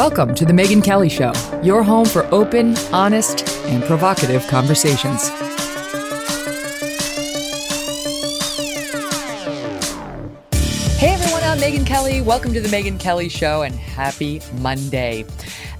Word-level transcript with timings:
Welcome 0.00 0.34
to 0.36 0.46
The 0.46 0.54
Megyn 0.54 0.82
Kelly 0.82 1.10
Show, 1.10 1.30
your 1.62 1.82
home 1.82 2.06
for 2.06 2.24
open, 2.34 2.74
honest, 2.90 3.46
and 3.66 3.84
provocative 3.84 4.46
conversations. 4.46 5.28
Hey 10.96 11.10
everyone, 11.10 11.42
I'm 11.42 11.58
Megyn 11.58 11.86
Kelly. 11.86 12.22
Welcome 12.22 12.54
to 12.54 12.62
The 12.62 12.74
Megyn 12.74 12.98
Kelly 12.98 13.28
Show 13.28 13.60
and 13.60 13.74
happy 13.74 14.40
Monday. 14.60 15.26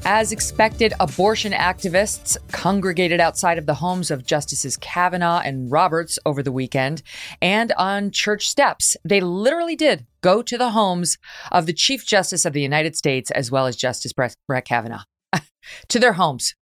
As 0.06 0.32
expected, 0.32 0.94
abortion 0.98 1.52
activists 1.52 2.36
congregated 2.52 3.20
outside 3.20 3.58
of 3.58 3.66
the 3.66 3.74
homes 3.74 4.10
of 4.10 4.24
Justices 4.24 4.76
Kavanaugh 4.78 5.40
and 5.44 5.70
Roberts 5.70 6.18
over 6.24 6.42
the 6.42 6.50
weekend 6.50 7.02
and 7.42 7.72
on 7.72 8.10
church 8.10 8.48
steps. 8.48 8.96
They 9.04 9.20
literally 9.20 9.76
did 9.76 10.06
go 10.22 10.42
to 10.42 10.56
the 10.56 10.70
homes 10.70 11.18
of 11.52 11.66
the 11.66 11.74
Chief 11.74 12.06
Justice 12.06 12.46
of 12.46 12.54
the 12.54 12.62
United 12.62 12.96
States 12.96 13.30
as 13.30 13.50
well 13.50 13.66
as 13.66 13.76
Justice 13.76 14.14
Brett, 14.14 14.34
Brett 14.48 14.64
Kavanaugh 14.64 15.04
to 15.88 15.98
their 15.98 16.14
homes. 16.14 16.54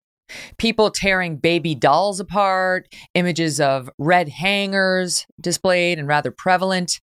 People 0.59 0.91
tearing 0.91 1.37
baby 1.37 1.75
dolls 1.75 2.21
apart, 2.21 2.93
images 3.15 3.61
of 3.61 3.89
red 3.99 4.29
hangers 4.29 5.27
displayed 5.41 5.99
and 5.99 6.07
rather 6.07 6.31
prevalent. 6.31 7.01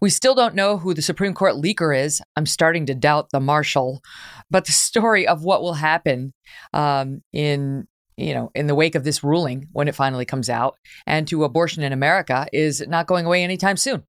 We 0.00 0.10
still 0.10 0.34
don't 0.34 0.54
know 0.54 0.78
who 0.78 0.94
the 0.94 1.02
Supreme 1.02 1.34
Court 1.34 1.54
leaker 1.54 1.96
is. 1.96 2.20
I'm 2.36 2.46
starting 2.46 2.86
to 2.86 2.94
doubt 2.94 3.30
the 3.30 3.40
marshal, 3.40 4.02
but 4.54 4.66
the 4.66 4.72
story 4.72 5.26
of 5.26 5.42
what 5.42 5.62
will 5.62 5.74
happen 5.74 6.32
um, 6.72 7.24
in 7.32 7.88
you 8.16 8.32
know 8.32 8.52
in 8.54 8.68
the 8.68 8.74
wake 8.76 8.94
of 8.94 9.02
this 9.02 9.24
ruling 9.24 9.66
when 9.72 9.88
it 9.88 9.96
finally 9.96 10.24
comes 10.24 10.48
out 10.48 10.76
and 11.08 11.26
to 11.26 11.42
abortion 11.42 11.82
in 11.82 11.92
America 11.92 12.46
is 12.52 12.80
not 12.86 13.08
going 13.08 13.26
away 13.26 13.42
anytime 13.42 13.76
soon. 13.76 14.04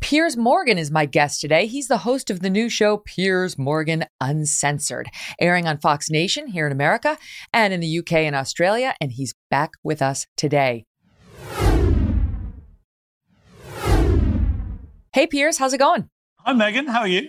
Piers 0.00 0.38
Morgan 0.38 0.78
is 0.78 0.90
my 0.90 1.04
guest 1.04 1.42
today. 1.42 1.66
He's 1.66 1.88
the 1.88 1.98
host 1.98 2.30
of 2.30 2.40
the 2.40 2.48
new 2.48 2.70
show 2.70 2.96
Piers 2.96 3.58
Morgan 3.58 4.06
Uncensored, 4.22 5.10
airing 5.38 5.68
on 5.68 5.76
Fox 5.76 6.08
Nation 6.08 6.46
here 6.46 6.64
in 6.64 6.72
America 6.72 7.18
and 7.52 7.74
in 7.74 7.80
the 7.80 7.98
UK 7.98 8.12
and 8.12 8.34
Australia, 8.34 8.94
and 9.02 9.12
he's 9.12 9.34
back 9.50 9.72
with 9.82 10.00
us 10.00 10.26
today. 10.38 10.86
Hey 15.12 15.26
Piers, 15.26 15.58
how's 15.58 15.74
it 15.74 15.78
going? 15.78 16.08
Hi, 16.38 16.54
Megyn. 16.54 16.88
How 16.88 17.00
are 17.00 17.06
you? 17.06 17.28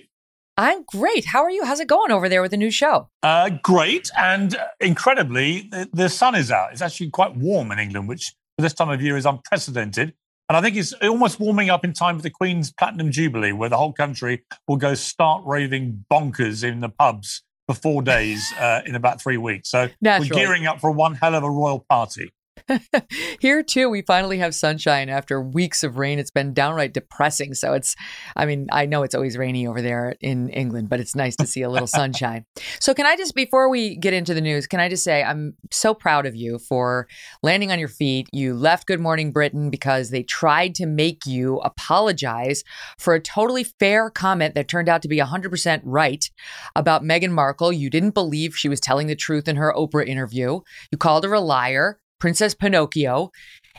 I'm 0.57 0.83
great. 0.83 1.25
How 1.25 1.43
are 1.43 1.49
you? 1.49 1.65
How's 1.65 1.79
it 1.79 1.87
going 1.87 2.11
over 2.11 2.29
there 2.29 2.41
with 2.41 2.51
the 2.51 2.57
new 2.57 2.71
show? 2.71 3.09
Uh, 3.21 3.49
great. 3.61 4.09
And 4.17 4.55
uh, 4.55 4.67
incredibly, 4.79 5.67
the, 5.69 5.89
the 5.91 6.09
sun 6.09 6.35
is 6.35 6.49
out. 6.49 6.71
It's 6.71 6.81
actually 6.81 7.09
quite 7.09 7.35
warm 7.35 7.71
in 7.71 7.79
England, 7.79 8.07
which 8.07 8.33
for 8.57 8.61
this 8.61 8.73
time 8.73 8.89
of 8.89 9.01
year 9.01 9.17
is 9.17 9.25
unprecedented. 9.25 10.13
And 10.47 10.55
I 10.55 10.61
think 10.61 10.77
it's 10.77 10.93
almost 10.93 11.39
warming 11.39 11.69
up 11.69 11.83
in 11.83 11.91
time 11.91 12.17
for 12.17 12.21
the 12.21 12.29
Queen's 12.29 12.71
Platinum 12.71 13.11
Jubilee, 13.11 13.51
where 13.51 13.67
the 13.67 13.77
whole 13.77 13.91
country 13.91 14.43
will 14.67 14.77
go 14.77 14.93
start 14.93 15.41
raving 15.45 16.05
bonkers 16.11 16.63
in 16.63 16.79
the 16.79 16.89
pubs 16.89 17.43
for 17.67 17.73
four 17.73 18.01
days 18.01 18.53
uh, 18.59 18.81
in 18.85 18.95
about 18.95 19.21
three 19.21 19.37
weeks. 19.37 19.71
So 19.71 19.89
Naturally. 19.99 20.29
we're 20.29 20.35
gearing 20.35 20.67
up 20.67 20.79
for 20.79 20.91
one 20.91 21.15
hell 21.15 21.35
of 21.35 21.43
a 21.43 21.49
royal 21.49 21.83
party. 21.89 22.31
Here 23.39 23.63
too, 23.63 23.89
we 23.89 24.01
finally 24.01 24.37
have 24.39 24.55
sunshine 24.55 25.09
after 25.09 25.41
weeks 25.41 25.83
of 25.83 25.97
rain. 25.97 26.19
It's 26.19 26.31
been 26.31 26.53
downright 26.53 26.93
depressing. 26.93 27.53
So 27.53 27.73
it's, 27.73 27.95
I 28.35 28.45
mean, 28.45 28.67
I 28.71 28.85
know 28.85 29.03
it's 29.03 29.15
always 29.15 29.37
rainy 29.37 29.67
over 29.67 29.81
there 29.81 30.15
in 30.21 30.49
England, 30.49 30.89
but 30.89 30.99
it's 30.99 31.15
nice 31.15 31.35
to 31.37 31.47
see 31.47 31.61
a 31.61 31.69
little 31.69 31.87
sunshine. 32.01 32.45
So 32.79 32.93
can 32.93 33.05
I 33.05 33.15
just, 33.15 33.35
before 33.35 33.69
we 33.69 33.95
get 33.95 34.13
into 34.13 34.33
the 34.33 34.41
news, 34.41 34.67
can 34.67 34.79
I 34.79 34.89
just 34.89 35.03
say 35.03 35.23
I'm 35.23 35.55
so 35.71 35.93
proud 35.93 36.25
of 36.25 36.35
you 36.35 36.57
for 36.59 37.07
landing 37.43 37.71
on 37.71 37.79
your 37.79 37.87
feet. 37.87 38.27
You 38.31 38.55
left 38.55 38.87
Good 38.87 38.99
Morning 38.99 39.31
Britain 39.31 39.69
because 39.69 40.09
they 40.09 40.23
tried 40.23 40.75
to 40.75 40.85
make 40.85 41.25
you 41.25 41.57
apologize 41.59 42.63
for 42.97 43.13
a 43.13 43.21
totally 43.21 43.63
fair 43.63 44.09
comment 44.09 44.55
that 44.55 44.67
turned 44.67 44.89
out 44.89 45.01
to 45.03 45.07
be 45.07 45.17
100% 45.19 45.81
right 45.83 46.29
about 46.75 47.03
Meghan 47.03 47.31
Markle. 47.31 47.71
You 47.71 47.89
didn't 47.89 48.11
believe 48.11 48.57
she 48.57 48.69
was 48.69 48.79
telling 48.79 49.07
the 49.07 49.15
truth 49.15 49.47
in 49.47 49.55
her 49.55 49.73
Oprah 49.75 50.07
interview. 50.07 50.61
You 50.91 50.97
called 50.97 51.23
her 51.23 51.33
a 51.33 51.39
liar. 51.39 51.99
Princess 52.25 52.55
Pinocchio, 52.55 53.29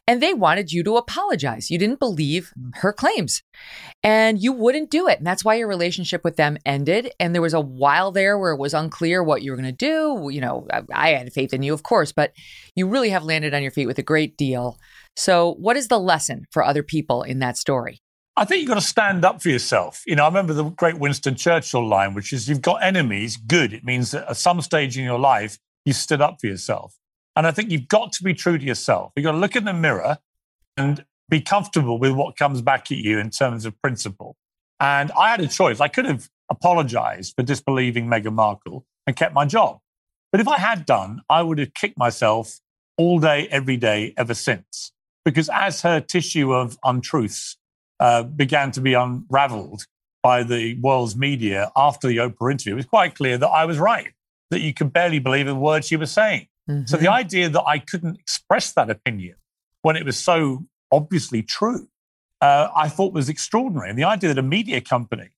and 0.06 0.22
they 0.22 0.32
wanted 0.32 0.70
you 0.70 0.84
to 0.84 0.96
apologize. 0.96 1.68
You 1.68 1.80
didn't 1.80 1.98
believe 1.98 2.52
hmm. 2.54 2.68
her 2.74 2.92
claims 2.92 3.42
and 4.04 4.40
you 4.40 4.52
wouldn't 4.52 4.88
do 4.88 5.08
it. 5.08 5.18
And 5.18 5.26
that's 5.26 5.44
why 5.44 5.56
your 5.56 5.66
relationship 5.66 6.22
with 6.22 6.36
them 6.36 6.58
ended. 6.64 7.10
And 7.18 7.34
there 7.34 7.42
was 7.42 7.54
a 7.54 7.60
while 7.60 8.12
there 8.12 8.38
where 8.38 8.52
it 8.52 8.60
was 8.60 8.72
unclear 8.72 9.20
what 9.20 9.42
you 9.42 9.50
were 9.50 9.56
going 9.56 9.66
to 9.66 9.72
do. 9.72 10.28
You 10.30 10.40
know, 10.40 10.64
I, 10.72 10.82
I 10.92 11.08
had 11.08 11.32
faith 11.32 11.52
in 11.52 11.64
you, 11.64 11.74
of 11.74 11.82
course, 11.82 12.12
but 12.12 12.34
you 12.76 12.86
really 12.86 13.10
have 13.10 13.24
landed 13.24 13.52
on 13.52 13.62
your 13.62 13.72
feet 13.72 13.86
with 13.86 13.98
a 13.98 14.04
great 14.04 14.36
deal. 14.36 14.78
So, 15.16 15.56
what 15.58 15.76
is 15.76 15.88
the 15.88 15.98
lesson 15.98 16.46
for 16.52 16.62
other 16.62 16.84
people 16.84 17.24
in 17.24 17.40
that 17.40 17.58
story? 17.58 17.98
I 18.36 18.44
think 18.44 18.60
you've 18.60 18.68
got 18.68 18.74
to 18.74 18.80
stand 18.82 19.24
up 19.24 19.42
for 19.42 19.48
yourself. 19.48 20.04
You 20.06 20.14
know, 20.14 20.22
I 20.22 20.28
remember 20.28 20.52
the 20.52 20.70
great 20.70 21.00
Winston 21.00 21.34
Churchill 21.34 21.84
line, 21.84 22.14
which 22.14 22.32
is 22.32 22.48
you've 22.48 22.62
got 22.62 22.80
enemies, 22.84 23.38
good. 23.38 23.72
It 23.72 23.82
means 23.82 24.12
that 24.12 24.30
at 24.30 24.36
some 24.36 24.60
stage 24.60 24.96
in 24.96 25.04
your 25.04 25.18
life, 25.18 25.58
you 25.84 25.92
stood 25.92 26.20
up 26.20 26.36
for 26.40 26.46
yourself. 26.46 26.94
And 27.36 27.47
I 27.47 27.50
think 27.50 27.70
you've 27.70 27.88
got 27.88 28.12
to 28.12 28.24
be 28.24 28.34
true 28.34 28.56
to 28.56 28.64
yourself. 28.64 29.12
You've 29.14 29.24
got 29.24 29.32
to 29.32 29.38
look 29.38 29.54
in 29.54 29.64
the 29.64 29.74
mirror 29.74 30.19
and 30.76 31.04
be 31.28 31.41
comfortable 31.41 31.98
with 31.98 32.12
what 32.12 32.36
comes 32.36 32.62
back 32.62 32.91
at 32.91 32.98
you 32.98 33.19
in 33.19 33.30
terms 33.30 33.66
of 33.66 33.80
principle. 33.82 34.36
And 34.80 35.12
I 35.12 35.30
had 35.30 35.41
a 35.41 35.46
choice. 35.46 35.80
I 35.80 35.88
could 35.88 36.06
have 36.06 36.28
apologized 36.50 37.34
for 37.36 37.42
disbelieving 37.42 38.06
Meghan 38.06 38.34
Markle 38.34 38.86
and 39.06 39.14
kept 39.16 39.34
my 39.34 39.44
job. 39.44 39.80
But 40.32 40.41
if 40.41 40.48
I 40.48 40.58
had 40.58 40.86
done, 40.86 41.20
I 41.28 41.42
would 41.42 41.58
have 41.58 41.75
kicked 41.75 41.98
myself 41.98 42.60
all 42.96 43.19
day, 43.19 43.48
every 43.50 43.76
day, 43.76 44.14
ever 44.16 44.34
since. 44.34 44.92
Because 45.25 45.50
as 45.52 45.82
her 45.82 46.00
tissue 46.00 46.52
of 46.52 46.78
untruths 46.84 47.56
uh, 48.00 48.22
began 48.22 48.70
to 48.72 48.80
be 48.80 48.94
unraveled 48.94 49.86
by 50.22 50.42
the 50.42 50.78
world's 50.80 51.16
media 51.16 51.70
after 51.76 52.08
the 52.08 52.19
Oprah 52.19 52.52
interview, 52.52 52.75
it 52.75 52.76
was 52.76 52.86
quite 52.86 53.14
clear 53.14 53.38
that 53.38 53.48
I 53.48 53.64
was 53.64 53.78
right, 53.78 54.12
that 54.50 54.60
you 54.60 54.72
could 54.72 54.92
barely 54.92 55.19
believe 55.19 55.48
a 55.48 55.54
word 55.54 55.84
she 55.84 55.96
was 55.96 56.10
saying. 56.10 56.48
So 56.87 56.97
the 56.97 57.10
idea 57.10 57.49
that 57.49 57.62
I 57.65 57.78
couldn't 57.78 58.19
express 58.19 58.72
that 58.72 58.91
opinion 58.91 59.37
when 59.82 59.94
it 59.97 60.04
was 60.04 60.16
so 60.16 60.65
obviously 60.91 61.43
true, 61.43 61.88
uh, 62.41 62.69
I 62.75 62.88
thought 62.88 63.12
was 63.12 63.28
extraordinary. 63.28 63.88
And 63.88 63.99
the 63.99 64.04
idea 64.04 64.34
that 64.34 64.38
a 64.38 64.43
media 64.43 64.81
company 64.81 65.31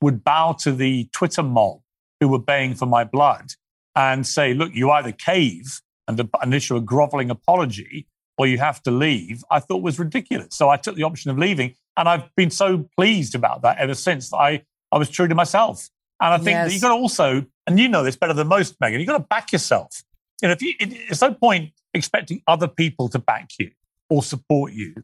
would 0.00 0.24
bow 0.24 0.52
to 0.60 0.72
the 0.72 1.08
Twitter 1.12 1.42
mob 1.42 1.80
who 2.20 2.28
were 2.28 2.40
baying 2.40 2.74
for 2.74 2.86
my 2.86 3.04
blood 3.04 3.52
and 3.94 4.26
say, 4.26 4.54
look, 4.54 4.74
you 4.74 4.90
either 4.90 5.12
cave 5.12 5.80
and, 6.08 6.28
and 6.40 6.54
issue 6.54 6.76
a 6.76 6.80
groveling 6.80 7.30
apology 7.30 8.06
or 8.38 8.46
you 8.46 8.58
have 8.58 8.82
to 8.82 8.90
leave, 8.90 9.44
I 9.50 9.60
thought 9.60 9.82
was 9.82 9.98
ridiculous. 9.98 10.48
So 10.50 10.68
I 10.68 10.76
took 10.76 10.96
the 10.96 11.04
option 11.04 11.30
of 11.30 11.38
leaving. 11.38 11.74
And 11.96 12.08
I've 12.08 12.34
been 12.34 12.50
so 12.50 12.88
pleased 12.96 13.34
about 13.34 13.62
that 13.62 13.78
ever 13.78 13.94
since 13.94 14.30
that 14.30 14.38
I, 14.38 14.64
I 14.90 14.98
was 14.98 15.10
true 15.10 15.28
to 15.28 15.34
myself. 15.34 15.88
And 16.20 16.32
I 16.32 16.38
think 16.38 16.56
that 16.56 16.72
you've 16.72 16.82
got 16.82 16.88
to 16.88 16.94
also, 16.94 17.44
and 17.66 17.78
you 17.78 17.88
know 17.88 18.02
this 18.02 18.16
better 18.16 18.32
than 18.32 18.48
most, 18.48 18.78
Megyn, 18.80 18.98
you've 18.98 19.08
got 19.08 19.18
to 19.18 19.24
back 19.24 19.52
yourself. 19.52 20.02
You 20.42 20.48
know, 20.48 20.52
if 20.52 20.60
you, 20.62 20.74
it, 20.80 20.92
it's 21.08 21.20
no 21.22 21.32
point 21.32 21.70
expecting 21.94 22.42
other 22.46 22.68
people 22.68 23.08
to 23.10 23.18
back 23.18 23.50
you 23.58 23.70
or 24.10 24.22
support 24.22 24.72
you 24.72 24.94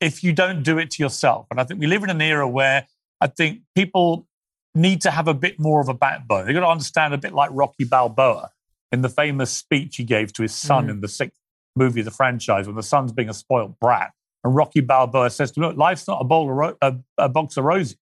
if 0.00 0.22
you 0.22 0.32
don't 0.32 0.62
do 0.62 0.78
it 0.78 0.90
to 0.92 1.02
yourself. 1.02 1.46
And 1.50 1.60
I 1.60 1.64
think 1.64 1.80
we 1.80 1.86
live 1.86 2.02
in 2.04 2.10
an 2.10 2.20
era 2.20 2.48
where 2.48 2.86
I 3.20 3.28
think 3.28 3.60
people 3.74 4.26
need 4.74 5.00
to 5.02 5.10
have 5.10 5.26
a 5.28 5.34
bit 5.34 5.58
more 5.58 5.80
of 5.80 5.88
a 5.88 5.94
backbone. 5.94 6.46
They've 6.46 6.54
got 6.54 6.60
to 6.60 6.68
understand 6.68 7.14
a 7.14 7.18
bit 7.18 7.32
like 7.32 7.50
Rocky 7.52 7.84
Balboa 7.84 8.50
in 8.92 9.02
the 9.02 9.08
famous 9.08 9.50
speech 9.50 9.96
he 9.96 10.04
gave 10.04 10.32
to 10.34 10.42
his 10.42 10.54
son 10.54 10.86
Mm. 10.86 10.90
in 10.90 11.00
the 11.00 11.08
sixth 11.08 11.38
movie 11.76 12.00
of 12.00 12.04
the 12.04 12.10
franchise 12.12 12.66
when 12.66 12.76
the 12.76 12.82
son's 12.82 13.12
being 13.12 13.28
a 13.28 13.34
spoiled 13.34 13.78
brat. 13.80 14.12
And 14.44 14.54
Rocky 14.54 14.80
Balboa 14.80 15.30
says 15.30 15.50
to 15.52 15.60
him, 15.60 15.66
look, 15.68 15.76
life's 15.76 16.06
not 16.06 16.20
a, 16.20 16.24
bowl 16.24 16.48
of 16.50 16.56
ro- 16.56 16.76
a, 16.80 16.94
a 17.18 17.28
box 17.28 17.56
of 17.56 17.64
roses. 17.64 17.96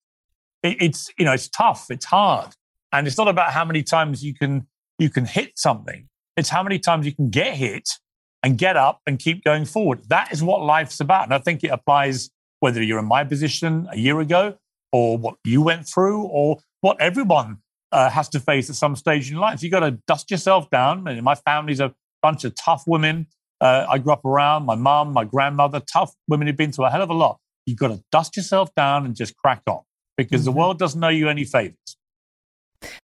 It, 0.63 0.81
it's, 0.81 1.09
you 1.17 1.25
know, 1.25 1.33
it's 1.33 1.47
tough, 1.47 1.87
it's 1.89 2.05
hard. 2.05 2.53
And 2.91 3.07
it's 3.07 3.17
not 3.17 3.27
about 3.27 3.51
how 3.51 3.65
many 3.65 3.83
times 3.83 4.23
you 4.23 4.33
can, 4.33 4.67
you 4.99 5.09
can 5.09 5.25
hit 5.25 5.53
something. 5.57 6.07
It's 6.37 6.49
how 6.49 6.63
many 6.63 6.79
times 6.79 7.05
you 7.05 7.13
can 7.13 7.29
get 7.29 7.55
hit 7.55 7.89
and 8.43 8.57
get 8.57 8.75
up 8.77 9.01
and 9.07 9.17
keep 9.17 9.43
going 9.43 9.65
forward. 9.65 10.01
That 10.09 10.31
is 10.31 10.43
what 10.43 10.61
life's 10.61 10.99
about. 10.99 11.23
And 11.25 11.33
I 11.33 11.39
think 11.39 11.63
it 11.63 11.69
applies 11.69 12.29
whether 12.59 12.81
you're 12.81 12.99
in 12.99 13.05
my 13.05 13.23
position 13.23 13.87
a 13.91 13.97
year 13.97 14.19
ago 14.19 14.57
or 14.91 15.17
what 15.17 15.35
you 15.43 15.61
went 15.61 15.87
through 15.87 16.23
or 16.23 16.57
what 16.81 16.99
everyone 16.99 17.59
uh, 17.91 18.09
has 18.09 18.27
to 18.29 18.39
face 18.39 18.69
at 18.69 18.75
some 18.75 18.95
stage 18.95 19.31
in 19.31 19.37
life. 19.37 19.63
You've 19.63 19.71
got 19.71 19.79
to 19.81 19.91
dust 20.07 20.29
yourself 20.29 20.69
down. 20.69 21.07
And 21.07 21.21
my 21.23 21.35
family's 21.35 21.79
a 21.79 21.93
bunch 22.21 22.43
of 22.43 22.53
tough 22.55 22.83
women. 22.85 23.27
Uh, 23.61 23.85
I 23.89 23.97
grew 23.97 24.11
up 24.13 24.25
around 24.25 24.65
my 24.65 24.75
mum, 24.75 25.13
my 25.13 25.23
grandmother, 25.23 25.79
tough 25.79 26.13
women 26.27 26.47
who've 26.47 26.57
been 26.57 26.71
through 26.73 26.85
a 26.85 26.89
hell 26.89 27.01
of 27.01 27.09
a 27.09 27.13
lot. 27.13 27.39
You've 27.65 27.77
got 27.79 27.87
to 27.87 28.03
dust 28.11 28.35
yourself 28.35 28.69
down 28.75 29.05
and 29.05 29.15
just 29.15 29.35
crack 29.37 29.61
on 29.67 29.81
because 30.17 30.45
the 30.45 30.51
Mhm. 30.51 30.55
world 30.55 30.79
doesn't 30.79 30.99
know 30.99 31.07
you 31.09 31.29
any 31.29 31.45
favors. 31.45 31.97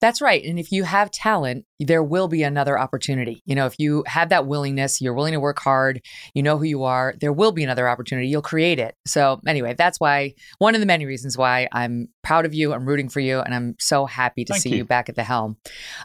That's 0.00 0.20
right. 0.20 0.44
And 0.44 0.58
if 0.58 0.72
you 0.72 0.84
have 0.84 1.10
talent, 1.10 1.64
there 1.80 2.02
will 2.02 2.28
be 2.28 2.42
another 2.42 2.78
opportunity. 2.78 3.42
You 3.46 3.54
know, 3.54 3.66
if 3.66 3.74
you 3.78 4.04
have 4.06 4.28
that 4.28 4.46
willingness, 4.46 5.00
you're 5.00 5.14
willing 5.14 5.32
to 5.32 5.40
work 5.40 5.58
hard, 5.58 6.02
you 6.34 6.42
know 6.42 6.58
who 6.58 6.64
you 6.64 6.84
are, 6.84 7.14
there 7.20 7.32
will 7.32 7.52
be 7.52 7.64
another 7.64 7.88
opportunity. 7.88 8.28
You'll 8.28 8.42
create 8.42 8.78
it. 8.78 8.94
So, 9.06 9.40
anyway, 9.46 9.74
that's 9.76 9.98
why 9.98 10.34
one 10.58 10.74
of 10.74 10.80
the 10.80 10.86
many 10.86 11.06
reasons 11.06 11.36
why 11.36 11.68
I'm 11.72 12.08
proud 12.22 12.44
of 12.44 12.54
you. 12.54 12.72
I'm 12.72 12.86
rooting 12.86 13.08
for 13.08 13.20
you. 13.20 13.40
And 13.40 13.54
I'm 13.54 13.76
so 13.78 14.06
happy 14.06 14.44
to 14.44 14.52
Thank 14.52 14.62
see 14.62 14.70
you. 14.70 14.76
you. 14.78 14.84
back 14.84 15.08
at 15.08 15.16
the 15.16 15.24
helm. 15.24 15.56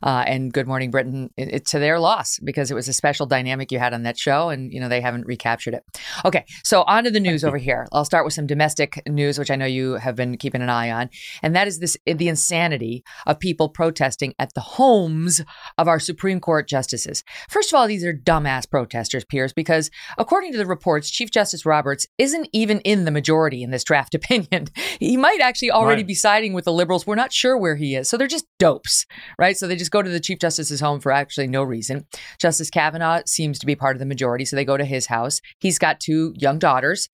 Uh, 0.02 0.24
and 0.26 0.54
Good 0.54 0.68
Morning 0.68 0.92
Britain, 0.92 1.30
it, 1.38 1.54
it- 1.54 1.66
to 1.68 1.80
their 1.80 2.00
loss, 2.00 2.40
because 2.40 2.72
it 2.72 2.76
was 2.76 2.88
a 2.88 2.94
special 2.94 3.26
dynamic 3.26 3.72
you 3.72 3.80
had 3.80 3.94
on 3.94 4.04
that 4.04 4.18
show. 4.18 4.50
And, 4.50 4.72
you 4.72 4.80
know, 4.80 4.88
they 4.88 5.02
haven't 5.02 5.26
recaptured 5.26 5.74
it. 5.74 5.84
Okay. 6.24 6.46
So, 6.64 6.84
on 6.84 7.04
to 7.04 7.12
the 7.12 7.20
news 7.20 7.44
over 7.44 7.58
here. 7.58 7.88
I'll 7.92 8.06
start 8.06 8.24
with 8.24 8.34
some 8.34 8.48
domestic 8.48 9.02
news, 9.08 9.38
which 9.38 9.52
I 9.52 9.56
know 9.56 9.66
you 9.66 9.94
have 9.96 10.16
been 10.16 10.38
keeping 10.38 10.62
an 10.62 10.70
eye 10.70 10.92
on. 10.92 11.10
And 11.44 11.56
that 11.56 11.68
is 11.68 11.80
this 11.80 11.98
the 12.06 12.28
insanity 12.28 13.04
of 13.26 13.40
people 13.40 13.70
protesting 13.70 14.34
at 14.40 14.54
the 14.54 14.62
homes 14.62 15.42
of 15.78 15.88
our 15.88 16.00
Supreme 16.00 16.40
Court 16.40 16.68
justices. 16.68 17.24
First 17.50 17.72
of 17.74 17.78
all, 17.78 17.88
these 17.88 18.04
are 18.04 18.14
dumbass 18.14 18.70
protesters, 18.70 19.26
Piers, 19.26 19.54
because 19.54 19.90
according 20.18 20.52
to 20.52 20.58
the 20.58 20.66
reports, 20.66 21.10
Chief 21.10 21.32
Justice 21.32 21.66
Roberts 21.66 22.06
isn't 22.18 22.48
even 22.54 22.80
in 22.82 23.06
the 23.06 23.12
majority 23.12 23.64
in 23.64 23.72
this 23.72 23.84
draft 23.84 24.14
opinion. 24.16 24.68
He 25.00 25.18
might 25.18 25.42
actually 25.42 25.72
already 25.72 26.02
Right. 26.02 26.08
be 26.08 26.16
siding 26.16 26.54
with 26.54 26.66
the 26.66 26.74
liberals. 26.74 27.08
We're 27.08 27.16
not 27.16 27.32
sure 27.34 27.58
where 27.58 27.76
he 27.76 27.96
is. 27.96 28.10
So 28.10 28.18
they're 28.18 28.28
just 28.28 28.46
dopes, 28.60 29.06
right? 29.40 29.56
So 29.58 29.68
they 29.68 29.76
just 29.76 29.92
go 29.92 30.02
to 30.02 30.10
the 30.10 30.20
Chief 30.20 30.40
Justice's 30.40 30.80
home 30.82 31.00
for 31.00 31.12
actually 31.12 31.48
no 31.48 31.64
reason. 31.64 32.06
Justice 32.40 32.70
Kavanaugh 32.70 33.22
seems 33.26 33.60
to 33.60 33.66
be 33.66 33.76
part 33.76 33.96
of 33.96 34.00
the 34.00 34.06
majority, 34.06 34.46
so 34.46 34.56
they 34.56 34.66
go 34.66 34.78
to 34.78 34.86
his 34.86 35.06
house. 35.08 35.42
He's 35.60 35.80
got 35.80 36.00
two 36.00 36.34
young 36.38 36.60
daughters. 36.60 37.10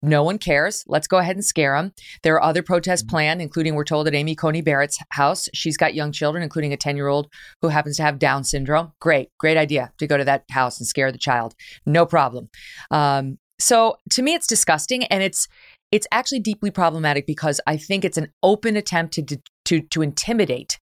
No 0.00 0.22
one 0.22 0.38
cares. 0.38 0.84
Let's 0.86 1.06
go 1.06 1.18
ahead 1.18 1.36
and 1.36 1.44
scare 1.44 1.76
them. 1.76 1.92
There 2.22 2.34
are 2.34 2.42
other 2.42 2.62
protests 2.62 3.02
planned, 3.02 3.42
including 3.42 3.74
we're 3.74 3.84
told 3.84 4.08
at 4.08 4.14
Amy 4.14 4.34
Coney 4.34 4.62
Barrett's 4.62 4.98
house. 5.10 5.48
She's 5.52 5.76
got 5.76 5.94
young 5.94 6.12
children, 6.12 6.42
including 6.42 6.72
a 6.72 6.76
10 6.76 6.96
year 6.96 7.08
old 7.08 7.28
who 7.60 7.68
happens 7.68 7.96
to 7.96 8.02
have 8.02 8.18
Down 8.18 8.44
syndrome. 8.44 8.92
Great, 9.00 9.30
great 9.38 9.56
idea 9.56 9.92
to 9.98 10.06
go 10.06 10.16
to 10.16 10.24
that 10.24 10.44
house 10.50 10.78
and 10.78 10.86
scare 10.86 11.12
the 11.12 11.18
child. 11.18 11.54
No 11.86 12.06
problem. 12.06 12.48
Um, 12.90 13.38
so 13.58 13.96
to 14.10 14.22
me, 14.22 14.34
it's 14.34 14.46
disgusting, 14.46 15.04
and 15.04 15.22
it's 15.22 15.46
it's 15.92 16.06
actually 16.10 16.40
deeply 16.40 16.70
problematic 16.70 17.26
because 17.26 17.60
I 17.66 17.76
think 17.76 18.04
it's 18.04 18.16
an 18.16 18.32
open 18.42 18.76
attempt 18.76 19.14
to 19.14 19.38
to 19.66 19.80
to 19.80 20.02
intimidate 20.02 20.80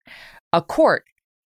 a 0.53 0.61
court 0.61 1.05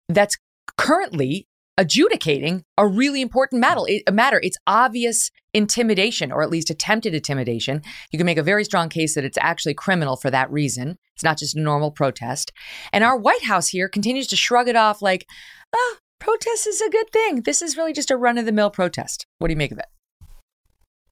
that's 0.09 0.37
currently 0.77 1.49
adjudicating 1.79 2.65
a 2.79 2.87
really 2.87 3.21
important 3.21 3.61
matter. 3.61 4.41
It's 4.43 4.57
obvious 4.67 5.31
intimidation, 5.53 6.33
or 6.33 6.43
at 6.43 6.51
least 6.51 6.71
attempted 6.71 7.15
intimidation. 7.15 7.83
You 8.11 8.19
can 8.19 8.27
make 8.27 8.39
a 8.39 8.43
very 8.43 8.65
strong 8.65 8.89
case 8.89 9.15
that 9.15 9.25
it's 9.25 9.39
actually 9.41 9.75
criminal 9.75 10.17
for 10.17 10.31
that 10.31 10.51
reason. 10.51 10.99
It's 11.15 11.25
not 11.25 11.39
just 11.39 11.57
a 11.57 11.61
normal 11.61 11.91
protest. 11.91 12.53
And 12.93 13.03
our 13.05 13.17
White 13.17 13.45
House 13.45 13.69
here 13.69 13.89
continues 13.89 14.27
to 14.29 14.37
shrug 14.37 14.69
it 14.69 14.77
off 14.77 15.03
like, 15.03 15.27
"Ah, 15.75 15.97
protest 16.19 16.67
is 16.67 16.81
a 16.81 16.91
good 16.91 17.11
thing. 17.11 17.43
This 17.43 17.63
is 17.63 17.77
really 17.77 17.93
just 17.93 18.11
a 18.11 18.17
run 18.17 18.39
of 18.39 18.47
the 18.47 18.53
mill 18.53 18.71
protest." 18.71 19.27
What 19.39 19.49
do 19.49 19.53
you 19.53 19.59
make 19.59 19.73
of 19.73 19.79
it? 19.79 19.87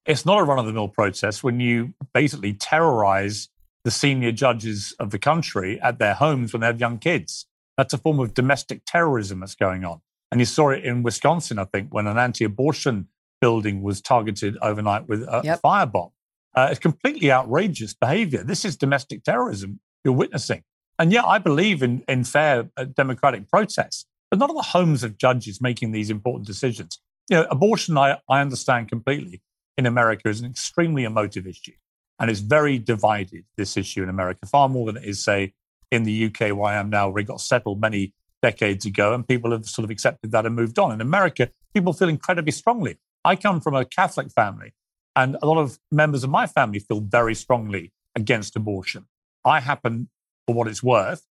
It's 0.07 0.27
not 0.27 0.41
a 0.41 0.45
run 0.45 0.59
of 0.59 0.67
the 0.67 0.73
mill 0.73 0.89
protest 0.89 1.43
when 1.43 1.61
you 1.61 1.95
basically 2.13 2.53
terrorize 2.53 3.49
the 3.85 3.91
senior 3.91 4.33
judges 4.33 4.95
of 4.99 5.11
the 5.11 5.19
country 5.19 5.81
at 5.81 5.99
their 5.99 6.15
homes 6.15 6.53
when 6.53 6.61
they 6.61 6.67
have 6.67 6.81
young 6.81 6.99
kids. 6.99 7.47
That's 7.77 7.95
a 7.95 7.99
form 7.99 8.21
of 8.21 8.35
domestic 8.35 8.83
terrorism 8.87 9.41
that's 9.41 9.55
going 9.55 9.85
on. 9.85 10.01
And 10.35 10.41
you 10.41 10.47
saw 10.47 10.71
it 10.71 10.85
in 10.85 11.05
Wisconsin, 11.05 11.61
I 11.61 11.65
think, 11.65 11.95
when 11.95 12.09
an 12.09 12.19
anti 12.19 12.45
abortion 12.45 13.07
building 13.41 13.83
was 13.83 14.01
targeted 14.01 14.59
overnight 14.61 15.09
with 15.09 15.23
a 15.23 15.43
Yep. 15.45 15.63
firebomb. 15.63 16.11
Uh, 16.57 16.67
it's 16.73 16.81
completely 16.81 17.31
outrageous 17.31 17.95
behavior. 17.95 18.43
This 18.43 18.65
is 18.65 18.77
domestic 18.77 19.23
terrorism 19.23 19.79
you're 20.05 20.13
witnessing. 20.13 20.65
And 20.99 21.13
yeah, 21.13 21.25
I 21.25 21.39
believe 21.39 21.85
in, 21.85 22.03
in 22.09 22.25
fair 22.25 22.69
uh, 22.77 22.83
democratic 22.83 23.49
protests, 23.49 24.07
but 24.29 24.41
not 24.41 24.51
at 24.51 24.57
the 24.57 24.63
homes 24.63 25.05
of 25.05 25.19
judges 25.19 25.61
making 25.61 25.93
these 25.93 26.11
important 26.11 26.49
decisions. 26.49 26.99
You 27.31 27.37
know, 27.37 27.47
abortion, 27.49 27.97
I, 27.97 28.19
I 28.29 28.41
understand 28.41 28.89
completely 28.89 29.41
in 29.79 29.87
America 29.87 30.29
is 30.29 30.41
an 30.41 30.51
extremely 30.51 31.05
emotive 31.05 31.47
issue 31.47 31.75
and 32.19 32.29
it's 32.29 32.41
very 32.41 32.81
divided, 32.81 33.45
this 33.57 33.77
issue 33.77 34.03
in 34.03 34.09
America, 34.09 34.47
far 34.47 34.69
more 34.69 34.87
than 34.87 34.97
it 35.01 35.09
is, 35.09 35.23
say, 35.23 35.55
in 35.93 36.03
the 36.03 36.25
UK, 36.27 36.57
where 36.57 36.73
I 36.73 36.75
am 36.75 36.91
now, 36.91 37.09
where 37.09 37.21
it 37.21 37.29
got 37.29 37.41
settled 37.41 37.81
many 37.81 38.15
decades 38.45 38.85
ago 38.85 39.15
and 39.15 39.27
people 39.27 39.53
have 39.53 39.65
sort 39.65 39.85
of 39.85 39.91
accepted 39.91 40.31
that 40.33 40.45
and 40.45 40.55
moved 40.55 40.79
on. 40.79 40.93
In 40.93 41.01
America, 41.01 41.49
people 41.73 41.95
feel 41.95 42.11
incredibly 42.11 42.53
strongly. 42.53 42.99
I 43.25 43.37
come 43.37 43.59
from 43.63 43.75
a 43.75 43.87
Catholic 43.87 44.31
family 44.31 44.75
and 45.17 45.39
a 45.41 45.47
lot 45.47 45.57
of 45.57 45.79
members 45.91 46.25
of 46.25 46.31
my 46.31 46.47
family 46.47 46.79
feel 46.79 47.01
very 47.01 47.35
strongly 47.35 47.93
against 48.15 48.55
abortion. 48.55 49.07
I 49.47 49.61
happen, 49.61 50.09
for 50.47 50.55
what 50.55 50.69
it's 50.69 50.83
worth, 50.83 51.23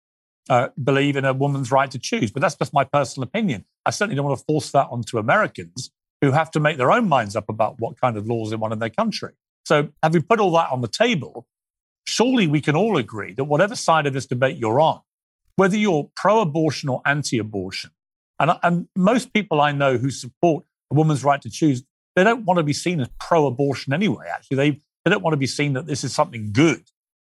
uh, 0.50 0.70
believe 0.84 1.16
in 1.16 1.24
a 1.24 1.34
woman's 1.34 1.72
right 1.72 1.92
to 1.92 2.00
choose, 2.00 2.32
but 2.32 2.42
that's 2.42 2.56
just 2.56 2.74
my 2.74 2.84
personal 2.84 3.28
opinion. 3.28 3.64
I 3.86 3.92
certainly 3.92 4.16
don't 4.16 4.26
want 4.26 4.40
to 4.40 4.46
force 4.46 4.72
that 4.72 4.88
onto 4.90 5.20
Americans 5.20 5.92
who 6.22 6.32
have 6.32 6.50
to 6.52 6.60
make 6.60 6.78
their 6.78 6.92
own 6.92 7.08
minds 7.08 7.36
up 7.36 7.48
about 7.48 7.80
what 7.80 8.02
kind 8.02 8.18
of 8.18 8.26
laws 8.26 8.50
they 8.50 8.56
want 8.56 8.74
in 8.74 8.80
their 8.80 8.90
country. 8.90 9.34
So, 9.66 9.90
having 10.02 10.24
put 10.24 10.40
all 10.40 10.52
that 10.54 10.72
on 10.72 10.82
the 10.82 10.88
table, 10.88 11.46
surely 12.06 12.48
we 12.48 12.60
can 12.60 12.76
all 12.76 12.98
agree 12.98 13.34
that 13.34 13.44
whatever 13.44 13.76
side 13.76 14.08
of 14.08 14.14
this 14.14 14.26
debate 14.26 14.58
you're 14.58 14.82
on, 14.82 15.02
whether 15.56 15.78
you're 15.78 16.10
pro 16.16 16.42
abortion 16.42 16.90
or 16.90 17.02
anti 17.06 17.38
abortion, 17.38 17.92
and, 18.40 18.52
and 18.64 18.88
most 18.96 19.34
people 19.34 19.62
I 19.62 19.72
know 19.72 19.98
who 19.98 20.10
support 20.10 20.66
a 20.92 20.96
woman's 20.96 21.24
right 21.24 21.42
to 21.42 21.50
choose, 21.50 21.84
they 22.16 22.24
don't 22.24 22.46
want 22.46 22.58
to 22.58 22.64
be 22.64 22.74
seen 22.74 23.00
as 23.00 23.10
pro 23.20 23.48
abortion 23.48 23.94
anyway. 23.94 24.26
Actually, 24.34 24.58
they, 24.58 24.70
they 25.06 25.12
don't 25.12 25.24
want 25.24 25.34
to 25.34 25.38
be 25.38 25.48
seen 25.48 25.74
that 25.74 25.86
this 25.86 26.04
is 26.04 26.14
something 26.14 26.52
good. 26.52 26.82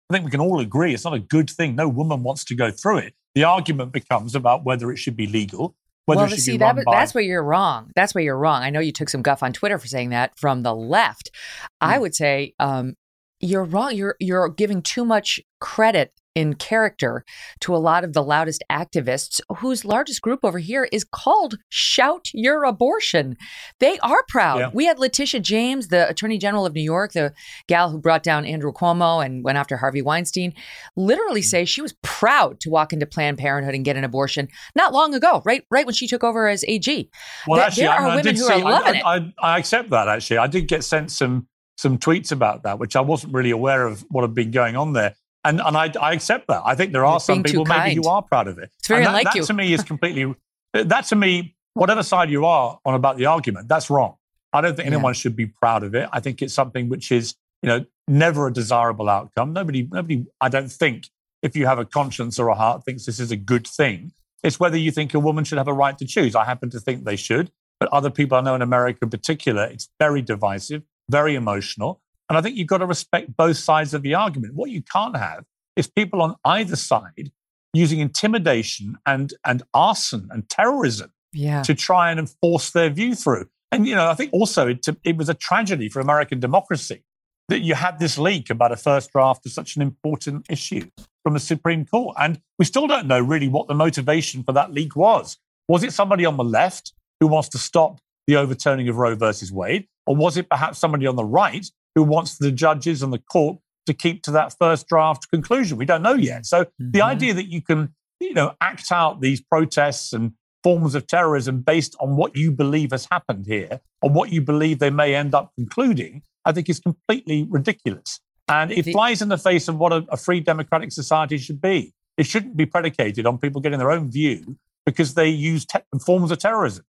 I 0.10 0.13
think 0.13 0.25
we 0.25 0.31
can 0.31 0.42
all 0.42 0.60
agree 0.60 0.94
it's 0.94 1.06
not 1.06 1.13
a 1.13 1.19
good 1.19 1.50
thing. 1.50 1.75
No 1.75 1.88
woman 1.88 2.24
wants 2.24 2.44
to 2.45 2.56
go 2.56 2.69
through 2.72 2.98
it. 3.00 3.13
The 3.36 3.45
argument 3.45 3.94
becomes 3.94 4.36
about 4.36 4.66
whether 4.66 4.92
it 4.92 4.98
should 4.98 5.16
be 5.16 5.25
legal, 5.25 5.74
whether 6.06 6.18
well, 6.19 6.28
it 6.28 6.31
should 6.31 6.39
see 6.42 6.51
be 6.54 6.57
that, 6.57 6.75
by. 6.75 6.83
that's 6.92 7.13
where 7.13 7.24
you're 7.24 7.44
wrong. 7.44 7.92
That's 7.95 8.13
where 8.13 8.24
you're 8.24 8.38
wrong. 8.38 8.62
I 8.62 8.69
know 8.72 8.81
you 8.81 8.92
took 8.92 9.07
some 9.07 9.22
guff 9.22 9.42
on 9.42 9.54
Twitter 9.54 9.78
for 9.78 9.88
saying 9.88 10.10
that 10.10 10.38
from 10.38 10.63
the 10.63 10.75
left. 10.75 11.31
I 11.80 11.95
Hmm. 11.95 12.01
would 12.01 12.16
say 12.16 12.54
um, 12.60 12.95
you're 13.39 13.63
wrong. 13.63 13.95
You're 13.95 14.18
you're 14.19 14.50
giving 14.50 14.81
too 14.81 15.06
much 15.06 15.39
credit 15.62 16.12
in 16.36 16.54
character 16.54 17.25
to 17.60 17.75
a 17.75 17.78
lot 17.78 18.04
of 18.04 18.13
the 18.13 18.24
loudest 18.24 18.63
activists 18.72 19.42
whose 19.57 19.83
largest 19.83 20.22
group 20.22 20.39
over 20.44 20.60
here 20.60 20.88
is 20.92 21.04
called 21.04 21.56
Shout 21.69 22.30
Your 22.33 22.63
Abortion. 22.63 23.36
They 23.80 24.00
are 24.00 24.24
proud. 24.30 24.60
Yeah. 24.60 24.69
We 24.74 24.86
had 24.86 25.00
Letitia 25.00 25.42
James, 25.42 25.89
the 25.89 26.07
Attorney 26.07 26.38
General 26.38 26.66
of 26.66 26.74
New 26.74 26.81
York, 26.81 27.13
the 27.13 27.33
gal 27.68 27.89
who 27.89 28.00
brought 28.00 28.24
down 28.24 28.45
Andrew 28.45 28.72
Cuomo 28.72 29.24
and 29.24 29.44
went 29.44 29.57
after 29.57 29.78
Harvey 29.78 30.01
Weinstein, 30.01 30.54
literally 30.95 31.42
mm. 31.42 31.45
say 31.45 31.66
she 31.66 31.81
was 31.81 31.94
proud 32.01 32.60
to 32.62 32.69
walk 32.69 32.94
into 32.94 33.06
Planned 33.06 33.38
Parenthood 33.38 33.75
and 33.75 33.83
get 33.83 33.98
an 33.98 34.04
abortion 34.04 34.48
not 34.75 34.94
long 34.94 35.13
ago, 35.13 35.42
right 35.45 35.66
right 35.69 35.86
when 35.86 35.95
she 35.95 36.07
took 36.07 36.23
over 36.23 36.47
as 36.47 36.64
AG. 36.68 37.09
Well, 37.47 37.57
There- 37.57 37.68
actually, 37.68 37.83
there 37.83 37.92
I, 37.92 37.97
are 37.97 38.07
I 38.07 38.16
women 38.16 38.23
did 38.23 38.38
who 38.38 38.44
see, 38.44 38.54
are 38.54 38.59
loving 38.59 39.02
I, 39.06 39.18
it. 39.18 39.33
I, 39.42 39.56
I 39.56 39.59
accept 39.59 39.90
that. 39.90 40.07
Actually, 40.07 40.38
I 40.38 40.47
did 40.47 40.68
get 40.68 40.83
sent 40.83 41.11
some 41.11 41.47
some 41.78 41.97
tweets 41.97 42.31
about 42.31 42.64
that, 42.64 42.78
which 42.80 42.95
I 42.95 43.02
wasn't 43.02 43.33
really 43.33 43.50
aware 43.50 43.88
of 43.88 44.06
what 44.09 44.21
had 44.21 44.35
been 44.35 44.52
going 44.52 44.76
on 44.76 44.94
there. 44.94 45.16
And 45.44 45.60
and 45.60 45.76
I, 45.76 45.92
I 46.00 46.14
accept 46.14 46.48
that. 46.48 46.62
I 46.66 46.76
think 46.76 46.94
there 46.94 47.06
are 47.06 47.14
You're 47.14 47.19
some 47.19 47.44
people 47.44 47.66
maybe 47.66 47.95
who 47.95 48.07
are 48.07 48.21
proud 48.21 48.48
of 48.48 48.57
it. 48.60 48.69
It's 48.80 48.88
very 48.88 49.00
and 49.00 49.07
that, 49.07 49.10
unlike 49.10 49.24
that 49.26 49.36
you. 49.36 49.44
to 49.44 49.54
me 49.54 49.74
is 49.74 49.83
completely. 49.92 50.36
That 50.74 51.06
to 51.06 51.16
me, 51.16 51.56
whatever 51.74 52.04
side 52.04 52.30
you 52.30 52.45
are 52.45 52.80
on 52.86 52.94
about 52.94 53.18
the 53.18 53.26
argument, 53.26 53.68
that's 53.68 53.90
wrong. 53.90 54.16
I 54.54 54.62
don't 54.62 54.76
think 54.76 54.88
Yeah. 54.88 54.95
anyone 54.95 55.14
should 55.14 55.36
be 55.36 55.48
proud 55.48 55.83
of 55.83 55.95
it. 55.95 56.07
I 56.14 56.19
think 56.19 56.42
it's 56.42 56.54
something 56.54 56.90
which 56.90 57.12
is 57.12 57.36
you 57.64 57.68
know 57.69 57.86
never 58.07 58.48
a 58.48 58.54
desirable 58.54 59.10
outcome. 59.10 59.54
Nobody 59.54 59.88
nobody. 59.92 60.26
I 60.40 60.50
don't 60.50 60.71
think 60.71 61.10
if 61.42 61.56
you 61.56 61.66
have 61.66 61.80
a 61.80 61.86
conscience 61.86 62.38
or 62.38 62.50
a 62.50 62.56
heart 62.56 62.86
thinks 62.86 63.06
this 63.06 63.19
is 63.19 63.31
a 63.31 63.36
good 63.38 63.66
thing. 63.68 64.12
It's 64.44 64.60
whether 64.60 64.78
you 64.78 64.92
think 64.92 65.14
a 65.14 65.19
woman 65.19 65.44
should 65.44 65.57
have 65.57 65.68
a 65.68 65.74
right 65.74 65.98
to 65.98 66.06
choose. 66.06 66.36
I 66.36 66.45
happen 66.45 66.69
to 66.71 66.80
think 66.80 67.04
they 67.06 67.16
should, 67.16 67.52
but 67.80 67.90
other 67.90 68.10
people 68.10 68.38
I 68.38 68.42
know 68.42 68.56
in 68.56 68.62
America 68.62 69.00
in 69.04 69.10
particular, 69.10 69.64
it's 69.66 69.90
very 70.00 70.21
divisive, 70.21 70.83
very 71.10 71.36
emotional. 71.36 72.02
And 72.31 72.38
I 72.38 72.42
think 72.42 72.56
you've 72.56 72.68
got 72.68 72.78
to 72.78 72.85
respect 72.85 73.35
both 73.35 73.57
sides 73.57 73.94
of 73.94 74.04
the 74.04 74.14
argument. 74.14 74.56
What 74.56 74.69
you 74.69 74.81
can't 74.81 75.18
have 75.18 75.44
is 75.76 75.88
people 75.88 76.21
on 76.21 76.35
either 76.45 76.78
side 76.78 77.30
using 77.73 78.00
intimidation 78.00 78.97
and, 79.06 79.33
and 79.45 79.64
arson 79.73 80.30
and 80.31 80.47
terrorism 80.47 81.11
Yeah. 81.33 81.61
to 81.64 81.76
try 81.76 82.09
and 82.09 82.21
enforce 82.21 82.69
their 82.71 82.90
view 82.90 83.16
through. 83.16 83.50
And, 83.73 83.85
you 83.85 83.95
know, 83.95 84.07
I 84.07 84.14
think 84.14 84.31
also 84.31 84.69
it, 84.69 84.85
it 85.04 85.18
was 85.18 85.28
a 85.28 85.33
tragedy 85.33 85.90
for 85.90 86.00
American 86.00 86.40
democracy 86.40 87.04
that 87.50 87.59
you 87.59 87.76
had 87.76 88.00
this 88.00 88.18
leak 88.18 88.50
about 88.50 88.71
a 88.71 88.78
first 88.78 89.11
draft 89.11 89.45
of 89.45 89.52
such 89.52 89.76
an 89.76 89.81
important 89.81 90.45
issue 90.50 90.90
from 91.23 91.33
the 91.33 91.40
Supreme 91.42 91.83
Court. 91.85 92.16
And 92.18 92.40
we 92.57 92.64
still 92.64 92.88
don't 92.88 93.07
know 93.07 93.19
really 93.19 93.50
what 93.50 93.68
the 93.68 93.73
motivation 93.76 94.42
for 94.44 94.54
that 94.54 94.71
leak 94.71 94.95
was. 94.95 95.38
Was 95.68 95.83
it 95.83 95.92
somebody 95.92 96.26
on 96.26 96.38
the 96.38 96.45
left 96.45 96.94
who 97.19 97.28
wants 97.28 97.50
to 97.50 97.57
stop 97.57 98.00
the 98.26 98.38
overturning 98.38 98.88
of 98.88 98.95
Roe 98.95 99.16
versus 99.16 99.52
Wade? 99.52 99.88
Or 100.07 100.16
was 100.16 100.38
it 100.38 100.50
perhaps 100.50 100.80
somebody 100.80 101.06
on 101.07 101.18
the 101.18 101.26
right 101.26 101.66
who 101.95 102.04
wants 102.04 102.38
the 102.38 102.52
judges 102.52 103.02
and 103.04 103.12
the 103.12 103.19
court 103.19 103.57
to 103.88 103.94
keep 103.94 104.24
to 104.24 104.31
that 104.31 104.56
first 104.60 104.88
draft 104.88 105.30
conclusion? 105.30 105.78
We 105.78 105.86
don't 105.86 106.02
know 106.02 106.14
yet. 106.14 106.45
So 106.45 106.66
the 106.80 107.00
Mhm. 107.00 107.04
idea 107.04 107.33
that 107.33 107.48
you 107.52 107.62
can, 107.62 107.94
you 108.19 108.33
know, 108.33 108.54
act 108.62 108.92
out 108.92 109.21
these 109.21 109.42
protests 109.42 110.14
and 110.14 110.33
forms 110.64 110.94
of 110.95 111.07
terrorism 111.07 111.62
based 111.62 111.95
on 112.00 112.16
what 112.16 112.36
you 112.36 112.52
believe 112.52 112.92
has 112.92 113.07
happened 113.12 113.45
here 113.48 113.81
on 114.04 114.14
what 114.14 114.31
you 114.31 114.42
believe 114.42 114.80
they 114.80 114.90
may 114.92 115.16
end 115.16 115.33
up 115.36 115.52
concluding, 115.56 116.21
I 116.45 116.52
think 116.52 116.69
is 116.69 116.80
completely 116.80 117.44
ridiculous. 117.50 118.19
And 118.48 118.71
it 118.71 118.86
The- 118.86 118.92
flies 118.92 119.21
in 119.21 119.30
the 119.30 119.38
face 119.38 119.68
of 119.68 119.78
what 119.78 119.92
a, 119.94 120.06
a 120.10 120.18
free 120.18 120.40
democratic 120.40 120.92
society 120.92 121.38
should 121.38 121.62
be. 121.62 121.94
It 122.18 122.26
shouldn't 122.26 122.56
be 122.57 122.66
predicated 122.66 123.26
on 123.26 123.38
people 123.38 123.62
getting 123.62 123.80
their 123.80 123.92
own 123.92 124.12
view 124.12 124.57
because 124.86 125.14
they 125.16 125.30
use 125.30 125.66
te- 125.66 125.80
forms 126.06 126.30
of 126.31 126.38
terrorism. 126.40 126.86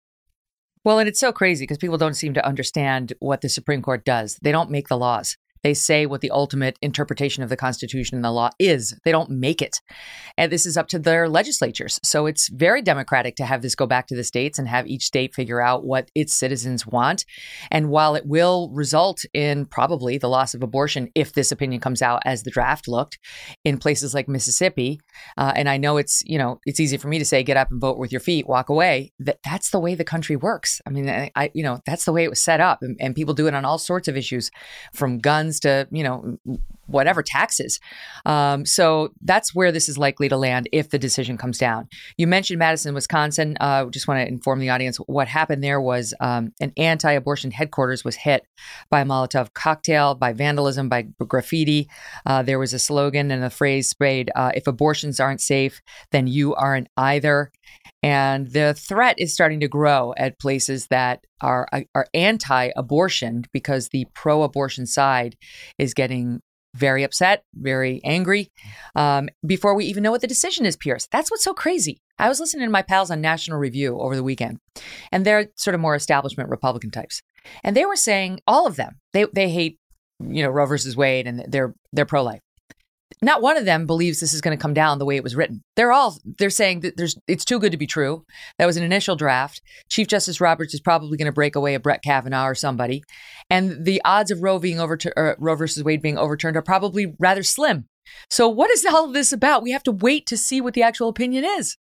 Well, 0.86 1.00
and 1.00 1.10
it's 1.10 1.20
so 1.20 1.34
crazy 1.34 1.64
because 1.64 1.78
people 1.78 1.98
don't 1.98 2.14
seem 2.14 2.34
to 2.36 2.46
understand 2.46 3.14
what 3.20 3.42
the 3.42 3.50
Supreme 3.50 3.82
Court 3.82 4.06
does. 4.06 4.40
They 4.42 4.52
don't 4.52 4.72
make 4.72 4.88
the 4.88 4.98
laws. 4.98 5.36
They 5.64 5.74
say 5.74 6.06
what 6.06 6.22
the 6.22 6.32
ultimate 6.32 6.78
interpretation 6.82 7.44
of 7.44 7.50
the 7.50 7.58
Constitution 7.58 8.16
and 8.16 8.24
the 8.24 8.32
law 8.32 8.50
is. 8.60 8.98
They 9.04 9.12
don't 9.12 9.30
make 9.30 9.62
it. 9.62 9.82
And 10.38 10.52
this 10.52 10.66
is 10.66 10.78
up 10.78 10.88
to 10.90 11.00
their 11.00 11.28
legislatures. 11.28 12.00
So 12.04 12.26
it's 12.28 12.50
very 12.50 12.82
democratic 12.82 13.36
to 13.38 13.46
have 13.46 13.62
this 13.62 13.76
go 13.76 13.86
back 13.86 14.08
to 14.08 14.16
the 14.16 14.24
states 14.24 14.58
and 14.58 14.68
have 14.68 14.88
each 14.88 15.04
state 15.04 15.36
figure 15.36 15.62
out 15.62 15.86
what 15.86 16.10
its 16.16 16.34
citizens 16.34 16.88
want. 16.88 17.26
And 17.72 17.90
while 17.90 18.16
it 18.16 18.26
will 18.26 18.70
result 18.72 19.26
in 19.34 19.66
probably 19.66 20.18
the 20.18 20.30
loss 20.30 20.54
of 20.54 20.64
abortion 20.64 21.10
if 21.14 21.34
this 21.34 21.52
opinion 21.52 21.82
comes 21.82 22.02
out 22.02 22.22
as 22.26 22.44
the 22.44 22.52
draft 22.52 22.88
looked 22.88 23.20
in 23.66 23.78
places 23.78 24.14
like 24.14 24.30
Mississippi, 24.30 25.00
uh, 25.38 25.54
and 25.56 25.70
I 25.70 25.78
know 25.78 25.98
it's, 25.98 26.24
you 26.26 26.38
know, 26.38 26.60
it's 26.66 26.80
easy 26.80 26.98
for 26.98 27.08
me 27.08 27.20
to 27.20 27.26
say 27.26 27.44
get 27.44 27.58
up 27.58 27.72
and 27.72 27.82
vote 27.82 27.98
with 27.98 28.12
your 28.12 28.22
feet, 28.22 28.48
walk 28.48 28.70
away. 28.70 29.12
That 29.20 29.40
that's 29.44 29.70
the 29.70 29.80
way 29.80 29.96
the 29.96 30.04
country 30.04 30.36
works. 30.36 30.82
I 30.86 30.90
mean, 30.90 31.10
I, 31.10 31.32
I 31.36 31.52
you 31.54 31.64
know, 31.64 31.82
that's 31.86 32.06
the 32.06 32.14
way 32.14 32.24
it 32.24 32.30
was 32.30 32.42
set 32.42 32.60
up 32.60 32.80
and, 32.82 32.98
and 33.00 33.16
people 33.16 33.34
do 33.34 33.48
it 33.48 33.54
on 33.54 33.66
all 33.66 33.78
sorts 33.78 34.08
of 34.08 34.18
issues 34.18 34.52
from 34.94 35.20
guns 35.20 35.60
to, 35.62 35.88
you 35.92 36.04
know, 36.04 36.38
whatever 36.90 37.24
taxes. 37.24 37.80
Um, 38.26 38.66
so 38.66 39.14
that's 39.22 39.54
where 39.54 39.72
this 39.72 39.90
is 39.90 39.98
likely 39.98 40.30
to 40.30 40.38
land 40.38 40.68
if 40.72 40.90
the 40.90 41.00
decision 41.00 41.38
comes 41.38 41.58
down. 41.58 41.88
You 42.18 42.28
mentioned 42.28 42.60
Madison, 42.60 42.94
Wisconsin. 42.94 43.58
Uh, 43.60 43.86
just 43.86 44.08
want 44.08 44.20
to 44.20 44.28
inform 44.28 44.60
the 44.60 44.70
audience 44.70 44.98
what 44.98 45.28
happened 45.28 45.64
there 45.64 45.82
was 45.82 46.14
um, 46.20 46.52
an 46.60 46.74
anti 46.78 47.12
abortion 47.12 47.52
headquarters 47.52 48.04
was 48.04 48.16
hit 48.16 48.46
by 48.90 49.02
a 49.02 49.06
Molotov 49.06 49.54
cocktail, 49.54 50.16
by 50.16 50.34
vandalism, 50.34 50.90
by 50.90 51.04
graffiti. 51.28 51.90
Uh, 52.26 52.44
there 52.44 52.60
was 52.60 52.74
a 52.74 52.80
slogan 52.80 53.32
and 53.32 53.44
a 53.44 53.50
phrase 53.50 53.90
sprayed 53.90 54.32
uh, 54.36 54.52
if 54.56 54.68
abortions 54.68 55.20
aren't 55.20 55.42
safe, 55.42 55.82
then 56.12 56.28
you 56.28 56.56
aren't 56.56 56.88
either. 56.98 57.52
And 58.02 58.48
the 58.52 58.74
threat 58.74 59.16
is 59.18 59.34
starting 59.34 59.60
to 59.60 59.68
grow 59.68 60.14
at 60.18 60.40
places 60.40 60.88
that 60.88 61.26
are, 61.42 61.68
are 61.94 62.08
anti 62.14 62.72
abortion 62.76 63.44
because 63.52 63.90
the 63.90 64.06
pro 64.14 64.44
abortion 64.44 64.86
side 64.86 65.36
is 65.78 65.94
getting 65.94 66.42
very 66.76 67.04
upset, 67.04 67.44
very 67.54 68.02
angry 68.04 68.52
um, 68.96 69.30
before 69.46 69.76
we 69.76 69.86
even 69.86 70.04
know 70.04 70.12
what 70.12 70.22
the 70.22 70.28
decision 70.28 70.66
is, 70.66 70.76
Piers. 70.76 71.08
That's 71.12 71.32
what's 71.32 71.44
so 71.44 71.54
crazy. 71.54 72.02
I 72.18 72.30
was 72.30 72.40
listening 72.40 72.66
to 72.66 72.72
my 72.72 72.82
pals 72.82 73.12
on 73.12 73.22
National 73.22 73.58
Review 73.58 74.00
over 74.00 74.16
the 74.16 74.24
weekend, 74.24 74.60
and 75.12 75.26
they're 75.26 75.50
sort 75.56 75.76
of 75.76 75.82
more 75.82 75.96
establishment 75.96 76.50
Republican 76.50 76.92
types. 76.92 77.22
And 77.64 77.76
they 77.76 77.86
were 77.86 77.96
saying, 77.96 78.42
all 78.46 78.68
of 78.68 78.76
them, 78.76 79.00
they, 79.14 79.26
they 79.34 79.50
hate, 79.50 79.80
you 80.20 80.44
know, 80.44 80.50
Roe 80.50 80.66
versus 80.66 80.98
Wade 80.98 81.26
and 81.26 81.46
they're, 81.48 81.74
they're 81.94 82.06
pro 82.06 82.24
life 82.24 82.42
not 83.22 83.42
one 83.42 83.58
of 83.58 83.66
them 83.66 83.86
believes 83.86 84.20
this 84.20 84.34
is 84.34 84.42
going 84.42 84.58
to 84.58 84.62
come 84.62 84.74
down 84.74 84.98
the 84.98 85.06
way 85.06 85.16
it 85.16 85.24
was 85.24 85.36
written. 85.36 85.64
They're 85.76 85.92
all 85.92 86.18
they're 86.38 86.50
saying 86.50 86.82
that 86.82 86.98
there's 86.98 87.18
it's 87.28 87.46
too 87.46 87.60
good 87.60 87.72
to 87.72 87.78
be 87.78 87.88
true. 87.88 88.26
That 88.58 88.66
was 88.66 88.78
an 88.78 88.84
initial 88.84 89.16
draft. 89.16 89.62
Chief 89.90 90.08
Justice 90.08 90.40
Roberts 90.40 90.74
is 90.74 90.80
probably 90.80 91.18
going 91.18 91.26
to 91.26 91.32
break 91.32 91.56
away 91.56 91.76
a 91.76 91.80
Brett 91.80 92.04
Kavanaugh 92.04 92.48
or 92.48 92.56
somebody, 92.56 93.04
and 93.50 93.86
the 93.86 94.02
odds 94.06 94.32
of 94.32 94.42
Roe 94.42 94.60
being 94.60 94.80
overturned, 94.80 95.14
uh, 95.18 95.36
Roe 95.38 95.56
versus 95.56 95.84
Wade 95.84 96.02
being 96.02 96.18
overturned 96.18 96.58
are 96.58 96.62
probably 96.62 97.14
rather 97.20 97.44
slim. 97.44 97.86
So 98.30 98.48
what 98.48 98.72
is 98.72 98.86
all 98.86 99.06
of 99.06 99.14
this 99.14 99.32
about? 99.32 99.64
We 99.64 99.72
have 99.72 99.84
to 99.84 99.92
wait 99.92 100.26
to 100.28 100.38
see 100.38 100.62
what 100.62 100.74
the 100.74 100.84
actual 100.84 101.10
opinion 101.10 101.46
is. 101.46 101.78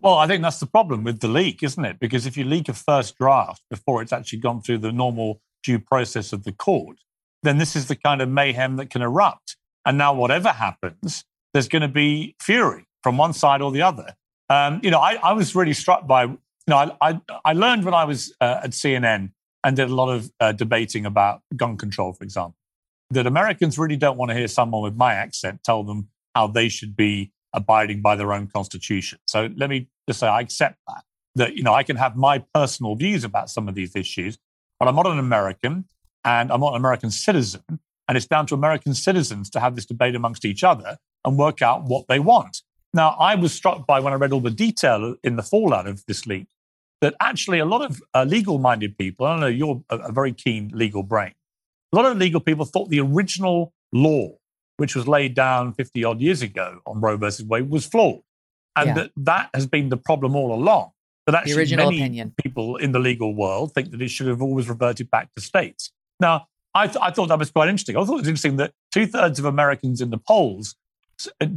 Well, 0.00 0.14
I 0.14 0.26
think 0.26 0.42
that's 0.42 0.60
the 0.60 0.66
problem 0.66 1.02
with 1.02 1.20
the 1.20 1.28
leak, 1.28 1.62
isn't 1.62 1.84
it? 1.84 1.98
Because 1.98 2.24
if 2.24 2.36
you 2.36 2.44
leak 2.44 2.68
a 2.68 2.72
first 2.72 3.18
draft 3.18 3.62
before 3.68 4.00
it's 4.00 4.12
actually 4.12 4.38
gone 4.38 4.62
through 4.62 4.78
the 4.78 4.92
normal 4.92 5.40
due 5.64 5.80
process 5.80 6.32
of 6.32 6.44
the 6.44 6.52
court, 6.52 6.98
then 7.42 7.58
this 7.58 7.74
is 7.74 7.88
the 7.88 7.96
kind 7.96 8.22
of 8.22 8.28
mayhem 8.28 8.76
that 8.76 8.90
can 8.90 9.02
erupt. 9.02 9.56
And 9.88 9.96
now, 9.96 10.12
whatever 10.12 10.50
happens, 10.50 11.24
there's 11.54 11.66
going 11.66 11.80
to 11.80 11.88
be 11.88 12.36
fury 12.42 12.86
from 13.02 13.16
one 13.16 13.32
side 13.32 13.62
or 13.62 13.72
the 13.72 13.80
other. 13.80 14.14
Um, 14.50 14.80
you 14.82 14.90
know, 14.90 14.98
I, 14.98 15.14
I, 15.14 15.32
was 15.32 15.54
really 15.54 15.72
struck 15.72 16.06
by, 16.06 16.24
you 16.24 16.38
know, 16.66 16.76
I, 16.76 17.10
I, 17.10 17.20
I 17.42 17.52
learned 17.54 17.86
when 17.86 17.94
I 17.94 18.04
was 18.04 18.34
uh, 18.42 18.60
at 18.64 18.72
CNN 18.72 19.30
and 19.64 19.76
did 19.76 19.88
a 19.88 19.94
lot 19.94 20.10
of 20.10 20.30
uh, 20.40 20.52
debating 20.52 21.06
about 21.06 21.40
gun 21.56 21.78
control, 21.78 22.12
for 22.12 22.22
example, 22.22 22.54
that 23.12 23.26
Americans 23.26 23.78
really 23.78 23.96
don't 23.96 24.18
want 24.18 24.30
to 24.30 24.34
hear 24.34 24.46
someone 24.46 24.82
with 24.82 24.94
my 24.94 25.14
accent 25.14 25.64
tell 25.64 25.82
them 25.82 26.08
how 26.34 26.46
they 26.46 26.68
should 26.68 26.94
be 26.94 27.32
abiding 27.54 28.02
by 28.02 28.14
their 28.14 28.34
own 28.34 28.46
constitution. 28.46 29.18
So 29.26 29.48
let 29.56 29.70
me 29.70 29.88
just 30.06 30.20
say, 30.20 30.28
I 30.28 30.40
accept 30.40 30.76
that, 30.86 31.04
that, 31.36 31.56
you 31.56 31.62
know, 31.62 31.72
I 31.72 31.82
can 31.82 31.96
have 31.96 32.14
my 32.14 32.44
personal 32.52 32.94
views 32.94 33.24
about 33.24 33.48
some 33.48 33.68
of 33.68 33.74
these 33.74 33.96
issues, 33.96 34.36
but 34.78 34.86
I'm 34.86 34.96
not 34.96 35.06
an 35.06 35.18
American 35.18 35.86
and 36.26 36.52
I'm 36.52 36.60
not 36.60 36.74
an 36.74 36.76
American 36.76 37.10
citizen. 37.10 37.62
And 38.08 38.16
it's 38.16 38.26
down 38.26 38.46
to 38.46 38.54
American 38.54 38.94
citizens 38.94 39.50
to 39.50 39.60
have 39.60 39.74
this 39.74 39.84
debate 39.84 40.14
amongst 40.14 40.44
each 40.44 40.64
other 40.64 40.98
and 41.24 41.38
work 41.38 41.60
out 41.62 41.84
what 41.84 42.08
they 42.08 42.18
want. 42.18 42.62
Now, 42.94 43.10
I 43.10 43.34
was 43.34 43.52
struck 43.52 43.86
by 43.86 44.00
when 44.00 44.12
I 44.12 44.16
read 44.16 44.32
all 44.32 44.40
the 44.40 44.50
detail 44.50 45.14
in 45.22 45.36
the 45.36 45.42
fallout 45.42 45.86
of 45.86 46.04
this 46.06 46.26
leak 46.26 46.46
that 47.00 47.14
actually 47.20 47.58
a 47.58 47.64
lot 47.64 47.82
of 47.82 48.02
uh, 48.14 48.24
legal 48.24 48.58
minded 48.58 48.96
people, 48.96 49.26
I 49.26 49.38
know 49.38 49.46
you're 49.46 49.82
a, 49.90 49.98
a 49.98 50.12
very 50.12 50.32
keen 50.32 50.70
legal 50.74 51.02
brain, 51.02 51.34
a 51.92 51.96
lot 51.96 52.06
of 52.06 52.16
legal 52.16 52.40
people 52.40 52.64
thought 52.64 52.88
the 52.88 53.00
original 53.00 53.72
law, 53.92 54.30
which 54.78 54.94
was 54.96 55.06
laid 55.06 55.34
down 55.34 55.74
50 55.74 56.04
odd 56.04 56.20
years 56.20 56.42
ago 56.42 56.80
on 56.86 57.00
Roe 57.00 57.16
versus 57.16 57.44
Wade, 57.46 57.70
was 57.70 57.86
flawed. 57.86 58.22
And 58.76 58.88
yeah. 58.88 58.94
that 58.94 59.10
that 59.16 59.50
has 59.54 59.66
been 59.66 59.88
the 59.88 59.96
problem 59.96 60.36
all 60.36 60.54
along. 60.54 60.92
That 61.26 61.34
actually 61.34 61.76
many 61.76 61.98
opinion. 61.98 62.32
people 62.42 62.76
in 62.76 62.92
the 62.92 62.98
legal 62.98 63.34
world 63.34 63.74
think 63.74 63.90
that 63.90 64.00
it 64.00 64.08
should 64.08 64.28
have 64.28 64.40
always 64.40 64.68
reverted 64.68 65.10
back 65.10 65.32
to 65.34 65.42
states. 65.42 65.92
Now, 66.20 66.46
I, 66.74 66.86
th- 66.86 66.98
I, 67.00 67.10
thought 67.10 67.28
that 67.28 67.38
was 67.38 67.50
quite 67.50 67.68
interesting. 67.68 67.96
I 67.96 68.04
thought 68.04 68.14
it 68.14 68.20
was 68.20 68.28
interesting 68.28 68.56
that 68.56 68.72
two 68.92 69.06
thirds 69.06 69.38
of 69.38 69.44
Americans 69.44 70.00
in 70.00 70.10
the 70.10 70.18
polls 70.18 70.76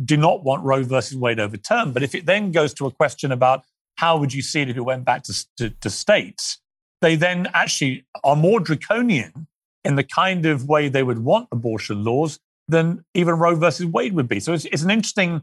do 0.04 0.18
not 0.18 0.44
want 0.44 0.64
Roe 0.64 0.84
versus 0.84 1.18
Wade 1.18 1.40
overturned. 1.40 1.94
But 1.94 2.04
if 2.04 2.16
it 2.16 2.26
then 2.26 2.52
goes 2.52 2.74
to 2.76 2.88
a 2.88 2.92
question 2.92 3.32
about 3.32 3.64
how 3.96 4.18
would 4.18 4.34
you 4.34 4.42
see 4.42 4.62
it 4.62 4.70
if 4.70 4.78
it 4.78 4.82
went 4.82 5.06
back 5.06 5.24
to, 5.24 5.46
to, 5.58 5.70
to 5.70 5.90
states, 5.90 6.60
they 7.02 7.16
then 7.16 7.48
actually 7.54 8.06
are 8.24 8.36
more 8.36 8.60
draconian 8.60 9.48
in 9.84 9.96
the 9.96 10.04
kind 10.04 10.46
of 10.46 10.68
way 10.68 10.90
they 10.90 11.04
would 11.04 11.20
want 11.20 11.48
abortion 11.52 12.04
laws 12.04 12.40
than 12.68 13.04
even 13.14 13.36
Roe 13.36 13.56
versus 13.56 13.86
Wade 13.86 14.14
would 14.14 14.28
be. 14.28 14.40
So 14.40 14.54
it's, 14.54 14.66
it's 14.66 14.84
an 14.84 14.92
interesting 14.92 15.42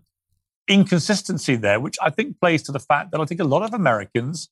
inconsistency 0.68 1.56
there, 1.56 1.80
which 1.80 1.96
I 2.02 2.10
think 2.10 2.40
plays 2.40 2.62
to 2.64 2.72
the 2.72 2.78
fact 2.78 3.10
that 3.12 3.20
I 3.20 3.24
think 3.24 3.40
a 3.40 3.44
lot 3.44 3.62
of 3.62 3.74
Americans 3.74 4.48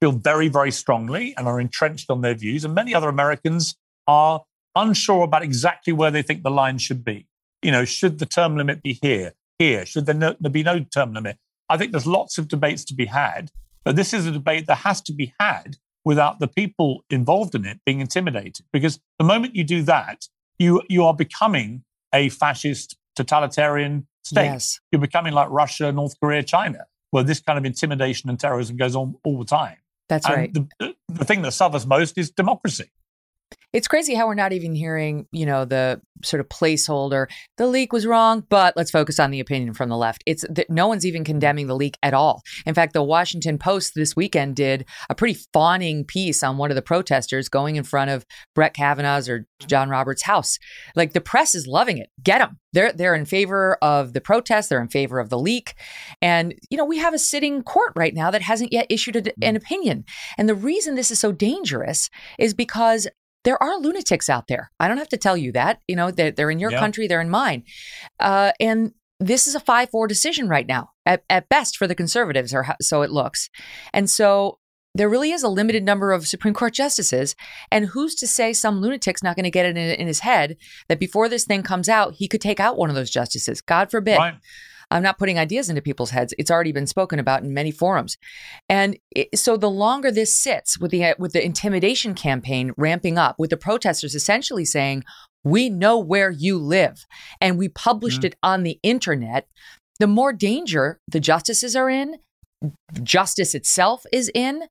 feel 0.00 0.12
very, 0.12 0.48
very 0.48 0.70
strongly 0.70 1.34
and 1.36 1.46
are 1.46 1.60
entrenched 1.60 2.10
on 2.10 2.22
their 2.22 2.34
views, 2.34 2.64
and 2.64 2.74
many 2.74 2.94
other 2.94 3.08
Americans 3.08 3.76
are 4.06 4.42
unsure 4.74 5.22
about 5.22 5.42
exactly 5.42 5.92
where 5.92 6.10
they 6.10 6.22
think 6.22 6.42
the 6.42 6.50
line 6.50 6.78
should 6.78 7.04
be. 7.04 7.26
You 7.62 7.72
know, 7.72 7.84
should 7.84 8.18
the 8.18 8.26
term 8.26 8.56
limit 8.56 8.82
be 8.82 8.98
here, 9.02 9.34
here? 9.58 9.84
Should 9.84 10.06
there, 10.06 10.14
no, 10.14 10.34
there 10.40 10.50
be 10.50 10.62
no 10.62 10.80
term 10.80 11.12
limit? 11.12 11.38
I 11.68 11.76
think 11.76 11.92
there's 11.92 12.06
lots 12.06 12.38
of 12.38 12.48
debates 12.48 12.84
to 12.86 12.94
be 12.94 13.06
had, 13.06 13.50
but 13.84 13.96
this 13.96 14.12
is 14.12 14.26
a 14.26 14.32
debate 14.32 14.66
that 14.66 14.76
has 14.76 15.00
to 15.02 15.12
be 15.12 15.34
had 15.38 15.76
without 16.04 16.40
the 16.40 16.48
people 16.48 17.04
involved 17.10 17.54
in 17.54 17.64
it 17.64 17.80
being 17.84 18.00
intimidated. 18.00 18.64
Because 18.72 18.98
the 19.18 19.24
moment 19.24 19.54
you 19.54 19.64
do 19.64 19.82
that, 19.82 20.26
you 20.58 20.82
you 20.88 21.04
are 21.04 21.14
becoming 21.14 21.84
a 22.12 22.28
fascist 22.30 22.96
totalitarian 23.14 24.06
state. 24.24 24.46
Yes. 24.46 24.80
You're 24.90 25.00
becoming 25.00 25.32
like 25.32 25.48
Russia, 25.50 25.92
North 25.92 26.18
Korea, 26.20 26.42
China, 26.42 26.86
where 27.10 27.22
this 27.22 27.40
kind 27.40 27.58
of 27.58 27.64
intimidation 27.64 28.30
and 28.30 28.38
terrorism 28.38 28.76
goes 28.76 28.96
on 28.96 29.14
all 29.24 29.38
the 29.38 29.44
time. 29.44 29.76
That's 30.08 30.26
and 30.26 30.34
right. 30.34 30.54
The, 30.54 30.94
the 31.08 31.24
thing 31.24 31.42
that 31.42 31.52
suffers 31.52 31.86
most 31.86 32.18
is 32.18 32.30
democracy. 32.30 32.90
It's 33.72 33.88
crazy 33.88 34.14
how 34.14 34.26
we're 34.26 34.34
not 34.34 34.52
even 34.52 34.74
hearing, 34.74 35.26
you 35.30 35.46
know, 35.46 35.64
the 35.64 36.00
sort 36.24 36.40
of 36.40 36.48
placeholder. 36.48 37.26
The 37.56 37.66
leak 37.66 37.92
was 37.92 38.06
wrong, 38.06 38.44
but 38.48 38.76
let's 38.76 38.90
focus 38.90 39.20
on 39.20 39.30
the 39.30 39.40
opinion 39.40 39.74
from 39.74 39.88
the 39.88 39.96
left. 39.96 40.22
It's 40.26 40.44
that 40.50 40.68
no 40.70 40.88
one's 40.88 41.06
even 41.06 41.24
condemning 41.24 41.66
the 41.66 41.76
leak 41.76 41.96
at 42.02 42.14
all. 42.14 42.42
In 42.66 42.74
fact, 42.74 42.92
the 42.92 43.02
Washington 43.02 43.58
Post 43.58 43.94
this 43.94 44.16
weekend 44.16 44.56
did 44.56 44.86
a 45.08 45.14
pretty 45.14 45.38
fawning 45.52 46.04
piece 46.04 46.42
on 46.42 46.58
one 46.58 46.70
of 46.70 46.74
the 46.74 46.82
protesters 46.82 47.48
going 47.48 47.76
in 47.76 47.84
front 47.84 48.10
of 48.10 48.26
Brett 48.54 48.74
Kavanaugh's 48.74 49.28
or 49.28 49.46
John 49.66 49.88
Roberts' 49.88 50.22
house. 50.22 50.58
Like 50.96 51.12
the 51.12 51.20
press 51.20 51.54
is 51.54 51.66
loving 51.66 51.98
it. 51.98 52.08
Get 52.22 52.38
them. 52.38 52.58
They're 52.72 52.92
they're 52.92 53.14
in 53.14 53.24
favor 53.24 53.78
of 53.82 54.12
the 54.12 54.20
protest. 54.20 54.68
They're 54.68 54.80
in 54.80 54.88
favor 54.88 55.18
of 55.18 55.28
the 55.28 55.38
leak, 55.38 55.74
and 56.22 56.54
you 56.70 56.78
know 56.78 56.84
we 56.84 56.98
have 56.98 57.14
a 57.14 57.18
sitting 57.18 57.62
court 57.62 57.92
right 57.96 58.14
now 58.14 58.30
that 58.30 58.42
hasn't 58.42 58.72
yet 58.72 58.86
issued 58.88 59.16
a, 59.16 59.32
an 59.44 59.54
mm. 59.54 59.56
opinion. 59.56 60.04
And 60.38 60.48
the 60.48 60.54
reason 60.54 60.94
this 60.94 61.10
is 61.10 61.18
so 61.18 61.32
dangerous 61.32 62.10
is 62.38 62.54
because 62.54 63.08
there 63.44 63.62
are 63.62 63.78
lunatics 63.78 64.28
out 64.28 64.48
there. 64.48 64.70
I 64.78 64.88
don't 64.88 64.98
have 64.98 65.08
to 65.08 65.16
tell 65.16 65.36
you 65.36 65.52
that. 65.52 65.80
You 65.88 65.96
know, 65.96 66.10
they're, 66.10 66.30
they're 66.30 66.50
in 66.50 66.58
your 66.58 66.72
yeah. 66.72 66.78
country, 66.78 67.06
they're 67.06 67.20
in 67.20 67.30
mine. 67.30 67.64
Uh, 68.18 68.52
and 68.60 68.92
this 69.18 69.46
is 69.46 69.54
a 69.54 69.60
5 69.60 69.90
4 69.90 70.06
decision 70.06 70.48
right 70.48 70.66
now, 70.66 70.90
at, 71.06 71.24
at 71.28 71.48
best 71.48 71.76
for 71.76 71.86
the 71.86 71.94
conservatives, 71.94 72.54
or 72.54 72.66
so 72.80 73.02
it 73.02 73.10
looks. 73.10 73.50
And 73.92 74.08
so 74.08 74.58
there 74.94 75.08
really 75.08 75.30
is 75.30 75.42
a 75.42 75.48
limited 75.48 75.84
number 75.84 76.12
of 76.12 76.26
Supreme 76.26 76.54
Court 76.54 76.74
justices. 76.74 77.36
And 77.70 77.86
who's 77.86 78.14
to 78.16 78.26
say 78.26 78.52
some 78.52 78.80
lunatic's 78.80 79.22
not 79.22 79.36
going 79.36 79.44
to 79.44 79.50
get 79.50 79.66
it 79.66 79.76
in, 79.76 80.00
in, 80.00 80.06
his 80.06 80.20
head 80.20 80.56
that 80.88 80.98
before 80.98 81.28
this 81.28 81.44
thing 81.44 81.62
comes 81.62 81.88
out, 81.88 82.14
he 82.14 82.26
could 82.26 82.40
take 82.40 82.58
out 82.58 82.76
one 82.76 82.90
of 82.90 82.96
those 82.96 83.10
justices? 83.10 83.60
God 83.60 83.90
forbid. 83.90 84.18
Right. 84.18 84.34
I'm 84.90 85.02
not 85.02 85.18
putting 85.18 85.38
ideas 85.38 85.68
into 85.68 85.82
people's 85.82 86.10
heads. 86.10 86.34
It's 86.38 86.50
already 86.50 86.72
been 86.72 86.86
spoken 86.86 87.18
about 87.18 87.42
in 87.42 87.54
many 87.54 87.70
forums. 87.70 88.16
And 88.68 88.98
it, 89.14 89.38
so 89.38 89.56
the 89.56 89.70
longer 89.70 90.10
this 90.10 90.34
sits 90.34 90.78
with 90.78 90.90
the 90.90 91.14
with 91.18 91.32
the 91.32 91.44
intimidation 91.44 92.14
campaign 92.14 92.72
ramping 92.76 93.18
up, 93.18 93.36
with 93.38 93.50
the 93.50 93.56
protesters 93.56 94.14
essentially 94.14 94.64
saying, 94.64 95.04
"We 95.44 95.70
know 95.70 95.98
where 95.98 96.30
you 96.30 96.58
live," 96.58 97.06
and 97.40 97.58
we 97.58 97.68
published 97.68 98.20
mm-hmm. 98.20 98.26
it 98.26 98.36
on 98.42 98.62
the 98.62 98.78
internet 98.82 99.46
the 100.00 100.06
more 100.06 100.32
danger 100.32 100.98
the 101.06 101.20
justices 101.20 101.76
are 101.76 101.90
in, 101.90 102.16
justice 103.02 103.54
itself 103.54 104.04
is 104.12 104.30
in. 104.34 104.64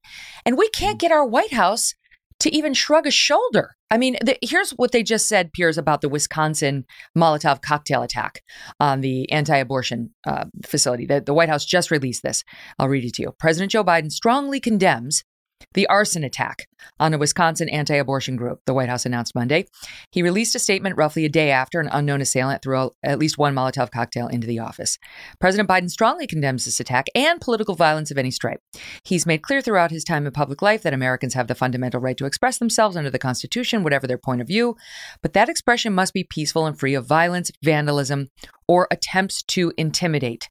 And 0.43 0.57
we 0.57 0.69
can't 0.69 0.99
get 0.99 1.11
our 1.11 1.25
White 1.25 1.53
House 1.53 1.93
to 2.39 2.55
even 2.55 2.73
shrug 2.73 3.05
a 3.05 3.11
shoulder. 3.11 3.75
I 3.91 3.97
mean, 3.97 4.17
the, 4.23 4.37
here's 4.41 4.71
what 4.71 4.91
they 4.91 5.03
just 5.03 5.27
said, 5.27 5.51
Piers, 5.51 5.77
about 5.77 6.01
the 6.01 6.09
Wisconsin 6.09 6.85
Molotov 7.17 7.61
cocktail 7.61 8.01
attack 8.01 8.41
on 8.79 9.01
the 9.01 9.29
anti 9.31 9.57
abortion 9.57 10.13
uh, 10.25 10.45
facility. 10.65 11.05
The, 11.05 11.21
the 11.21 11.33
White 11.33 11.49
House 11.49 11.65
just 11.65 11.91
released 11.91 12.23
this. 12.23 12.43
I'll 12.77 12.87
read 12.87 13.05
it 13.05 13.13
to 13.15 13.23
you. 13.23 13.35
President 13.39 13.71
Joe 13.71 13.83
Biden 13.83 14.11
strongly 14.11 14.59
condemns 14.59 15.23
the 15.73 15.87
arson 15.87 16.23
attack 16.23 16.67
on 16.99 17.13
a 17.13 17.17
Wisconsin 17.17 17.69
anti 17.69 17.95
abortion 17.95 18.35
group, 18.35 18.61
the 18.65 18.73
White 18.73 18.89
House 18.89 19.05
announced 19.05 19.35
Monday. 19.35 19.65
He 20.11 20.23
released 20.23 20.55
a 20.55 20.59
statement 20.59 20.97
roughly 20.97 21.25
a 21.25 21.29
day 21.29 21.51
after 21.51 21.79
an 21.79 21.89
unknown 21.91 22.21
assailant 22.21 22.61
threw 22.61 22.91
at 23.03 23.19
least 23.19 23.37
one 23.37 23.53
Molotov 23.53 23.91
cocktail 23.91 24.27
into 24.27 24.47
the 24.47 24.59
office. 24.59 24.97
President 25.39 25.69
Biden 25.69 25.89
strongly 25.89 26.27
condemns 26.27 26.65
this 26.65 26.79
attack 26.79 27.07
and 27.15 27.41
political 27.41 27.75
violence 27.75 28.11
of 28.11 28.17
any 28.17 28.31
stripe. 28.31 28.61
He's 29.03 29.25
made 29.25 29.43
clear 29.43 29.61
throughout 29.61 29.91
his 29.91 30.03
time 30.03 30.25
in 30.25 30.31
public 30.31 30.61
life 30.61 30.83
that 30.83 30.93
Americans 30.93 31.33
have 31.33 31.47
the 31.47 31.55
fundamental 31.55 31.99
right 32.01 32.17
to 32.17 32.25
express 32.25 32.57
themselves 32.57 32.95
under 32.95 33.09
the 33.09 33.19
Constitution, 33.19 33.83
whatever 33.83 34.07
their 34.07 34.17
point 34.17 34.41
of 34.41 34.47
view, 34.47 34.75
but 35.21 35.33
that 35.33 35.49
expression 35.49 35.93
must 35.93 36.13
be 36.13 36.23
peaceful 36.23 36.65
and 36.65 36.79
free 36.79 36.93
of 36.93 37.05
violence, 37.05 37.51
vandalism, 37.63 38.29
or 38.67 38.87
attempts 38.91 39.43
to 39.43 39.73
intimidate. 39.77 40.49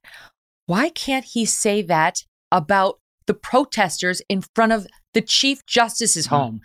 Why 0.66 0.90
can't 0.90 1.24
he 1.24 1.46
say 1.46 1.82
that 1.82 2.24
about 2.52 2.98
the 3.28 3.34
protesters 3.34 4.20
in 4.28 4.42
front 4.56 4.72
of 4.72 4.88
the 5.14 5.22
Chief 5.22 5.64
Justice's 5.66 6.26
hmm. 6.26 6.34
home, 6.34 6.60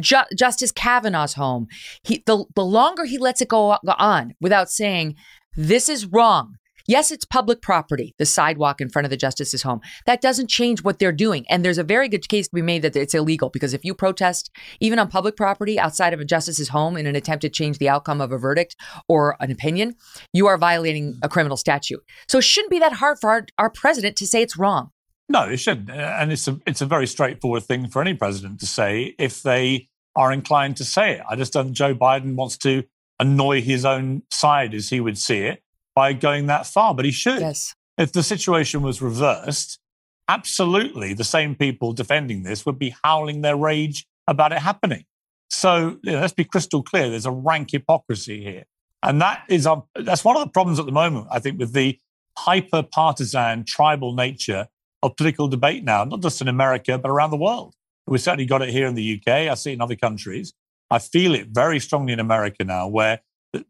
Ju- 0.00 0.16
Justice 0.36 0.72
Kavanaugh's 0.72 1.34
home. 1.34 1.68
He, 2.02 2.24
the, 2.26 2.44
the 2.56 2.64
longer 2.64 3.04
he 3.04 3.18
lets 3.18 3.40
it 3.40 3.48
go, 3.48 3.78
go 3.84 3.94
on 3.98 4.34
without 4.40 4.68
saying, 4.68 5.14
this 5.56 5.88
is 5.88 6.06
wrong. 6.06 6.56
Yes, 6.88 7.10
it's 7.10 7.24
public 7.24 7.62
property, 7.62 8.14
the 8.18 8.26
sidewalk 8.26 8.80
in 8.80 8.88
front 8.88 9.06
of 9.06 9.10
the 9.10 9.16
justice's 9.16 9.62
home. 9.62 9.80
That 10.06 10.20
doesn't 10.20 10.48
change 10.48 10.84
what 10.84 11.00
they're 11.00 11.10
doing. 11.10 11.44
And 11.48 11.64
there's 11.64 11.78
a 11.78 11.84
very 11.84 12.08
good 12.08 12.28
case 12.28 12.46
to 12.46 12.54
be 12.54 12.62
made 12.62 12.82
that 12.82 12.94
it's 12.94 13.14
illegal 13.14 13.50
because 13.50 13.74
if 13.74 13.84
you 13.84 13.92
protest 13.92 14.50
even 14.78 15.00
on 15.00 15.08
public 15.08 15.36
property 15.36 15.80
outside 15.80 16.14
of 16.14 16.20
a 16.20 16.24
justice's 16.24 16.68
home 16.68 16.96
in 16.96 17.06
an 17.06 17.16
attempt 17.16 17.42
to 17.42 17.48
change 17.48 17.78
the 17.78 17.88
outcome 17.88 18.20
of 18.20 18.30
a 18.30 18.38
verdict 18.38 18.76
or 19.08 19.36
an 19.40 19.50
opinion, 19.50 19.96
you 20.32 20.46
are 20.46 20.56
violating 20.56 21.18
a 21.22 21.28
criminal 21.28 21.56
statute. 21.56 22.04
So 22.28 22.38
it 22.38 22.44
shouldn't 22.44 22.70
be 22.70 22.78
that 22.78 22.92
hard 22.92 23.18
for 23.20 23.30
our, 23.30 23.46
our 23.58 23.70
president 23.70 24.14
to 24.18 24.26
say 24.26 24.42
it's 24.42 24.56
wrong. 24.56 24.90
No, 25.28 25.48
it 25.48 25.58
shouldn't. 25.58 25.90
Uh, 25.90 26.16
and 26.20 26.32
it's 26.32 26.46
a 26.46 26.58
it's 26.66 26.80
a 26.80 26.86
very 26.86 27.06
straightforward 27.06 27.64
thing 27.64 27.88
for 27.88 28.00
any 28.00 28.14
president 28.14 28.60
to 28.60 28.66
say 28.66 29.14
if 29.18 29.42
they 29.42 29.88
are 30.14 30.32
inclined 30.32 30.76
to 30.78 30.84
say 30.84 31.14
it. 31.14 31.22
I 31.28 31.36
just 31.36 31.52
don't 31.52 31.66
think 31.66 31.76
Joe 31.76 31.94
Biden 31.94 32.34
wants 32.36 32.56
to 32.58 32.84
annoy 33.18 33.60
his 33.60 33.84
own 33.84 34.22
side 34.30 34.74
as 34.74 34.90
he 34.90 35.00
would 35.00 35.18
see 35.18 35.40
it 35.40 35.62
by 35.94 36.12
going 36.12 36.46
that 36.46 36.66
far, 36.66 36.94
but 36.94 37.04
he 37.04 37.10
should. 37.10 37.40
Yes. 37.40 37.74
If 37.98 38.12
the 38.12 38.22
situation 38.22 38.82
was 38.82 39.00
reversed, 39.00 39.78
absolutely 40.28 41.14
the 41.14 41.24
same 41.24 41.54
people 41.54 41.92
defending 41.92 42.42
this 42.42 42.66
would 42.66 42.78
be 42.78 42.94
howling 43.02 43.42
their 43.42 43.56
rage 43.56 44.06
about 44.26 44.52
it 44.52 44.58
happening. 44.58 45.04
So 45.48 45.98
you 46.02 46.12
know, 46.12 46.20
let's 46.20 46.34
be 46.34 46.44
crystal 46.44 46.82
clear. 46.82 47.10
There's 47.10 47.26
a 47.26 47.30
rank 47.30 47.70
hypocrisy 47.72 48.42
here. 48.42 48.64
And 49.02 49.20
that 49.20 49.44
is 49.48 49.68
that's 49.94 50.24
one 50.24 50.36
of 50.36 50.44
the 50.44 50.50
problems 50.50 50.78
at 50.78 50.86
the 50.86 50.92
moment, 50.92 51.28
I 51.30 51.38
think, 51.38 51.58
with 51.58 51.72
the 51.72 51.98
hyper 52.36 52.82
partisan 52.82 53.64
tribal 53.64 54.14
nature 54.14 54.68
of 55.06 55.16
political 55.16 55.48
debate 55.48 55.84
now, 55.84 56.04
not 56.04 56.20
just 56.20 56.40
in 56.40 56.48
America, 56.48 56.98
but 56.98 57.10
around 57.10 57.30
the 57.30 57.36
world. 57.36 57.74
We 58.06 58.18
certainly 58.18 58.46
got 58.46 58.62
it 58.62 58.70
here 58.70 58.86
in 58.86 58.94
the 58.94 59.20
UK. 59.20 59.28
I 59.48 59.54
see 59.54 59.70
it 59.70 59.74
in 59.74 59.80
other 59.80 59.96
countries. 59.96 60.52
I 60.90 60.98
feel 60.98 61.34
it 61.34 61.48
very 61.48 61.80
strongly 61.80 62.12
in 62.12 62.20
America 62.20 62.64
now, 62.64 62.86
where 62.86 63.20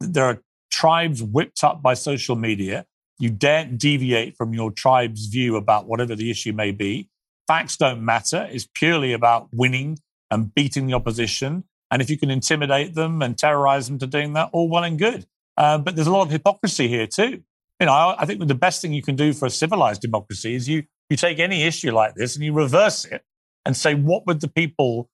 there 0.00 0.24
are 0.24 0.42
tribes 0.70 1.22
whipped 1.22 1.64
up 1.64 1.82
by 1.82 1.94
social 1.94 2.36
media. 2.36 2.86
You 3.18 3.30
daren't 3.30 3.78
deviate 3.78 4.36
from 4.36 4.52
your 4.52 4.70
tribe's 4.70 5.26
view 5.26 5.56
about 5.56 5.86
whatever 5.86 6.14
the 6.14 6.30
issue 6.30 6.52
may 6.52 6.70
be. 6.70 7.08
Facts 7.46 7.76
don't 7.76 8.04
matter. 8.04 8.46
It's 8.50 8.68
purely 8.74 9.12
about 9.12 9.48
winning 9.52 9.98
and 10.30 10.54
beating 10.54 10.86
the 10.86 10.94
opposition. 10.94 11.64
And 11.90 12.02
if 12.02 12.10
you 12.10 12.18
can 12.18 12.30
intimidate 12.30 12.94
them 12.94 13.22
and 13.22 13.38
terrorize 13.38 13.88
them 13.88 13.98
to 14.00 14.06
doing 14.06 14.34
that, 14.34 14.50
all 14.52 14.68
well 14.68 14.84
and 14.84 14.98
good. 14.98 15.26
Uh, 15.56 15.78
but 15.78 15.94
there's 15.94 16.08
a 16.08 16.12
lot 16.12 16.22
of 16.22 16.30
hypocrisy 16.30 16.88
here 16.88 17.06
too. 17.06 17.42
You 17.80 17.86
know, 17.86 17.92
I, 17.92 18.16
I 18.22 18.26
think 18.26 18.46
the 18.46 18.54
best 18.54 18.82
thing 18.82 18.92
you 18.92 19.02
can 19.02 19.16
do 19.16 19.32
for 19.32 19.46
a 19.46 19.50
civilized 19.50 20.02
democracy 20.02 20.54
is 20.54 20.68
you 20.68 20.84
you 21.10 21.16
take 21.16 21.38
any 21.38 21.62
issue 21.62 21.92
like 21.92 22.14
this 22.14 22.36
and 22.36 22.44
you 22.44 22.52
reverse 22.52 23.04
it 23.04 23.22
and 23.64 23.76
say, 23.76 23.94
what 23.94 24.26
would 24.26 24.40
the 24.40 24.48
people 24.48 25.08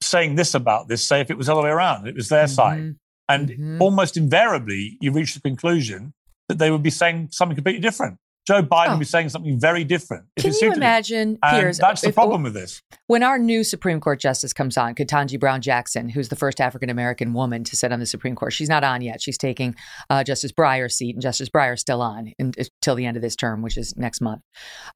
saying 0.00 0.34
this 0.34 0.54
about 0.54 0.88
this 0.88 1.02
say 1.02 1.20
if 1.20 1.30
it 1.30 1.36
was 1.36 1.46
the 1.46 1.52
other 1.52 1.62
way 1.62 1.70
around? 1.70 2.06
It 2.06 2.14
was 2.14 2.28
their 2.28 2.44
mm-hmm. 2.44 2.54
side. 2.54 2.96
And 3.28 3.48
mm-hmm. 3.48 3.82
almost 3.82 4.16
invariably, 4.16 4.98
you 5.00 5.12
reach 5.12 5.34
the 5.34 5.40
conclusion 5.40 6.12
that 6.48 6.58
they 6.58 6.70
would 6.70 6.82
be 6.82 6.90
saying 6.90 7.28
something 7.30 7.54
completely 7.54 7.80
different. 7.80 8.18
Joe 8.46 8.62
Biden 8.62 8.96
oh. 8.96 8.98
be 8.98 9.04
saying 9.04 9.30
something 9.30 9.58
very 9.58 9.84
different. 9.84 10.26
Can 10.38 10.52
you 10.60 10.72
imagine, 10.72 11.38
Piers? 11.42 11.78
That's 11.78 12.02
the 12.02 12.08
if, 12.08 12.14
problem 12.14 12.42
with 12.42 12.52
this. 12.52 12.82
When 13.06 13.22
our 13.22 13.38
new 13.38 13.64
Supreme 13.64 14.00
Court 14.00 14.20
justice 14.20 14.52
comes 14.52 14.76
on, 14.76 14.94
Ketanji 14.94 15.40
Brown 15.40 15.62
Jackson, 15.62 16.08
who's 16.10 16.28
the 16.28 16.36
first 16.36 16.60
African 16.60 16.90
American 16.90 17.32
woman 17.32 17.64
to 17.64 17.76
sit 17.76 17.90
on 17.90 18.00
the 18.00 18.06
Supreme 18.06 18.34
Court, 18.34 18.52
she's 18.52 18.68
not 18.68 18.84
on 18.84 19.00
yet. 19.00 19.22
She's 19.22 19.38
taking 19.38 19.74
uh, 20.10 20.24
Justice 20.24 20.52
Breyer's 20.52 20.94
seat, 20.94 21.14
and 21.14 21.22
Justice 21.22 21.48
Breyer's 21.48 21.80
still 21.80 22.02
on 22.02 22.32
until 22.38 22.94
the 22.94 23.06
end 23.06 23.16
of 23.16 23.22
this 23.22 23.36
term, 23.36 23.62
which 23.62 23.78
is 23.78 23.96
next 23.96 24.20
month. 24.20 24.42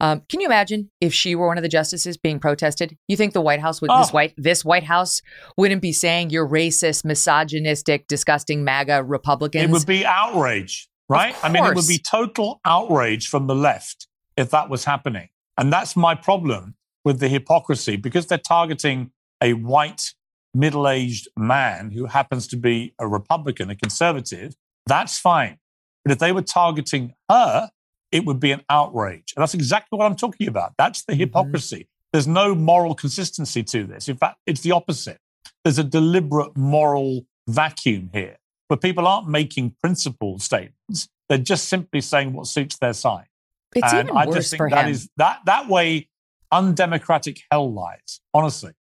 Um, 0.00 0.22
can 0.28 0.40
you 0.40 0.46
imagine 0.46 0.90
if 1.00 1.14
she 1.14 1.34
were 1.34 1.46
one 1.46 1.56
of 1.56 1.62
the 1.62 1.68
justices 1.68 2.18
being 2.18 2.38
protested? 2.38 2.96
You 3.08 3.16
think 3.16 3.32
the 3.32 3.40
White 3.40 3.60
House 3.60 3.80
would 3.80 3.90
oh. 3.90 4.00
this 4.00 4.12
white 4.12 4.34
this 4.36 4.64
White 4.64 4.84
House 4.84 5.22
wouldn't 5.56 5.80
be 5.80 5.92
saying 5.92 6.30
you're 6.30 6.48
racist, 6.48 7.04
misogynistic, 7.04 8.06
disgusting 8.08 8.62
MAGA 8.62 9.04
Republicans? 9.04 9.64
It 9.64 9.70
would 9.70 9.86
be 9.86 10.04
outrage 10.04 10.88
right? 11.08 11.34
I 11.42 11.48
mean, 11.48 11.64
it 11.64 11.74
would 11.74 11.86
be 11.86 11.98
total 11.98 12.60
outrage 12.64 13.28
from 13.28 13.46
the 13.46 13.54
left 13.54 14.06
if 14.36 14.50
that 14.50 14.68
was 14.68 14.84
happening. 14.84 15.28
And 15.56 15.72
that's 15.72 15.96
my 15.96 16.14
problem 16.14 16.76
with 17.04 17.20
the 17.20 17.28
hypocrisy 17.28 17.96
because 17.96 18.26
they're 18.26 18.38
targeting 18.38 19.10
a 19.42 19.54
white, 19.54 20.14
middle 20.54 20.88
aged 20.88 21.28
man 21.36 21.90
who 21.90 22.06
happens 22.06 22.46
to 22.48 22.56
be 22.56 22.94
a 22.98 23.08
Republican, 23.08 23.70
a 23.70 23.76
conservative. 23.76 24.54
That's 24.86 25.18
fine. 25.18 25.58
But 26.04 26.12
if 26.12 26.18
they 26.18 26.32
were 26.32 26.42
targeting 26.42 27.14
her, 27.28 27.70
it 28.12 28.24
would 28.24 28.40
be 28.40 28.52
an 28.52 28.62
outrage. 28.70 29.32
And 29.36 29.42
that's 29.42 29.54
exactly 29.54 29.98
what 29.98 30.06
I'm 30.06 30.16
talking 30.16 30.48
about. 30.48 30.74
That's 30.78 31.04
the 31.04 31.12
mm-hmm. 31.12 31.20
hypocrisy. 31.20 31.76
Mm-hmm. 31.76 32.08
There's 32.12 32.26
no 32.26 32.54
moral 32.54 32.94
consistency 32.94 33.62
to 33.64 33.84
this. 33.84 34.08
In 34.08 34.16
fact, 34.16 34.38
it's 34.46 34.62
the 34.62 34.72
opposite. 34.72 35.18
There's 35.64 35.78
a 35.78 35.84
deliberate 35.84 36.56
moral 36.56 37.26
vacuum 37.46 38.10
here 38.12 38.36
where 38.68 38.76
people 38.76 39.06
aren't 39.06 39.28
making 39.28 39.74
principled 39.80 40.42
statements. 40.42 41.08
They're 41.28 41.38
just 41.38 41.68
simply 41.68 42.00
saying 42.00 42.32
what 42.32 42.46
suits 42.46 42.78
their 42.78 42.92
side. 42.92 43.26
It's 43.74 43.92
and 43.92 44.08
even 44.08 44.16
I 44.16 44.26
worse 44.26 44.36
just 44.36 44.50
think 44.50 44.58
for 44.58 44.70
that 44.70 44.86
him. 44.86 44.92
is 44.92 45.10
that 45.16 45.40
that 45.46 45.68
way 45.68 46.08
undemocratic 46.52 47.42
hell 47.50 47.72
lies, 47.72 48.20
honestly. 48.32 48.72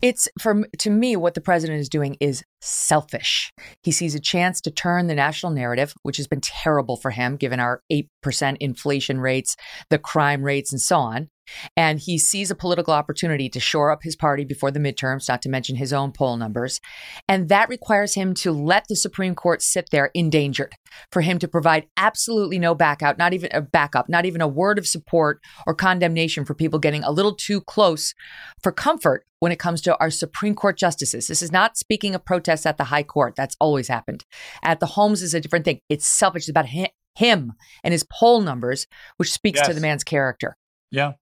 It's 0.00 0.28
from 0.40 0.64
to 0.78 0.90
me 0.90 1.16
what 1.16 1.34
the 1.34 1.40
president 1.40 1.80
is 1.80 1.88
doing 1.88 2.16
is 2.20 2.44
selfish. 2.60 3.52
He 3.82 3.90
sees 3.90 4.14
a 4.14 4.20
chance 4.20 4.60
to 4.60 4.70
turn 4.70 5.08
the 5.08 5.14
national 5.14 5.50
narrative, 5.50 5.92
which 6.02 6.18
has 6.18 6.28
been 6.28 6.40
terrible 6.40 6.96
for 6.96 7.10
him 7.10 7.36
given 7.36 7.58
our 7.58 7.82
8% 7.90 8.56
inflation 8.60 9.18
rates, 9.18 9.56
the 9.90 9.98
crime 9.98 10.44
rates 10.44 10.70
and 10.70 10.80
so 10.80 10.98
on, 10.98 11.30
and 11.76 11.98
he 11.98 12.18
sees 12.18 12.50
a 12.50 12.54
political 12.54 12.94
opportunity 12.94 13.48
to 13.48 13.60
shore 13.60 13.90
up 13.90 14.02
his 14.02 14.16
party 14.16 14.44
before 14.44 14.70
the 14.70 14.80
midterms, 14.80 15.28
not 15.28 15.42
to 15.42 15.48
mention 15.48 15.76
his 15.76 15.92
own 15.92 16.12
poll 16.12 16.36
numbers. 16.36 16.80
And 17.28 17.48
that 17.48 17.68
requires 17.68 18.14
him 18.14 18.34
to 18.34 18.52
let 18.52 18.86
the 18.88 18.96
Supreme 18.96 19.34
Court 19.34 19.62
sit 19.62 19.90
there 19.90 20.10
endangered, 20.14 20.74
for 21.12 21.22
him 21.22 21.38
to 21.38 21.48
provide 21.48 21.86
absolutely 21.96 22.58
no 22.58 22.74
backup, 22.74 23.18
not 23.18 23.32
even 23.32 23.50
a 23.52 23.60
backup, 23.60 24.08
not 24.08 24.24
even 24.24 24.40
a 24.40 24.48
word 24.48 24.78
of 24.78 24.86
support 24.86 25.40
or 25.66 25.74
condemnation 25.74 26.44
for 26.44 26.54
people 26.54 26.78
getting 26.78 27.04
a 27.04 27.10
little 27.10 27.34
too 27.34 27.60
close 27.60 28.14
for 28.62 28.72
comfort 28.72 29.24
when 29.40 29.52
it 29.52 29.58
comes 29.58 29.80
to 29.82 29.96
our 29.98 30.10
Supreme 30.10 30.54
Court 30.54 30.76
justices. 30.76 31.28
This 31.28 31.42
is 31.42 31.52
not 31.52 31.76
speaking 31.76 32.14
of 32.14 32.24
protests 32.24 32.66
at 32.66 32.76
the 32.76 32.84
High 32.84 33.04
Court. 33.04 33.34
That's 33.36 33.56
always 33.60 33.88
happened. 33.88 34.24
At 34.62 34.80
the 34.80 34.86
homes 34.86 35.22
is 35.22 35.34
a 35.34 35.40
different 35.40 35.64
thing. 35.64 35.80
It's 35.88 36.06
selfish. 36.06 36.42
It's 36.42 36.48
about 36.48 36.66
him 36.66 37.52
and 37.84 37.92
his 37.92 38.04
poll 38.12 38.40
numbers, 38.40 38.86
which 39.16 39.32
speaks 39.32 39.58
yes. 39.58 39.68
to 39.68 39.74
the 39.74 39.80
man's 39.80 40.04
character. 40.04 40.56
Yeah. 40.90 41.12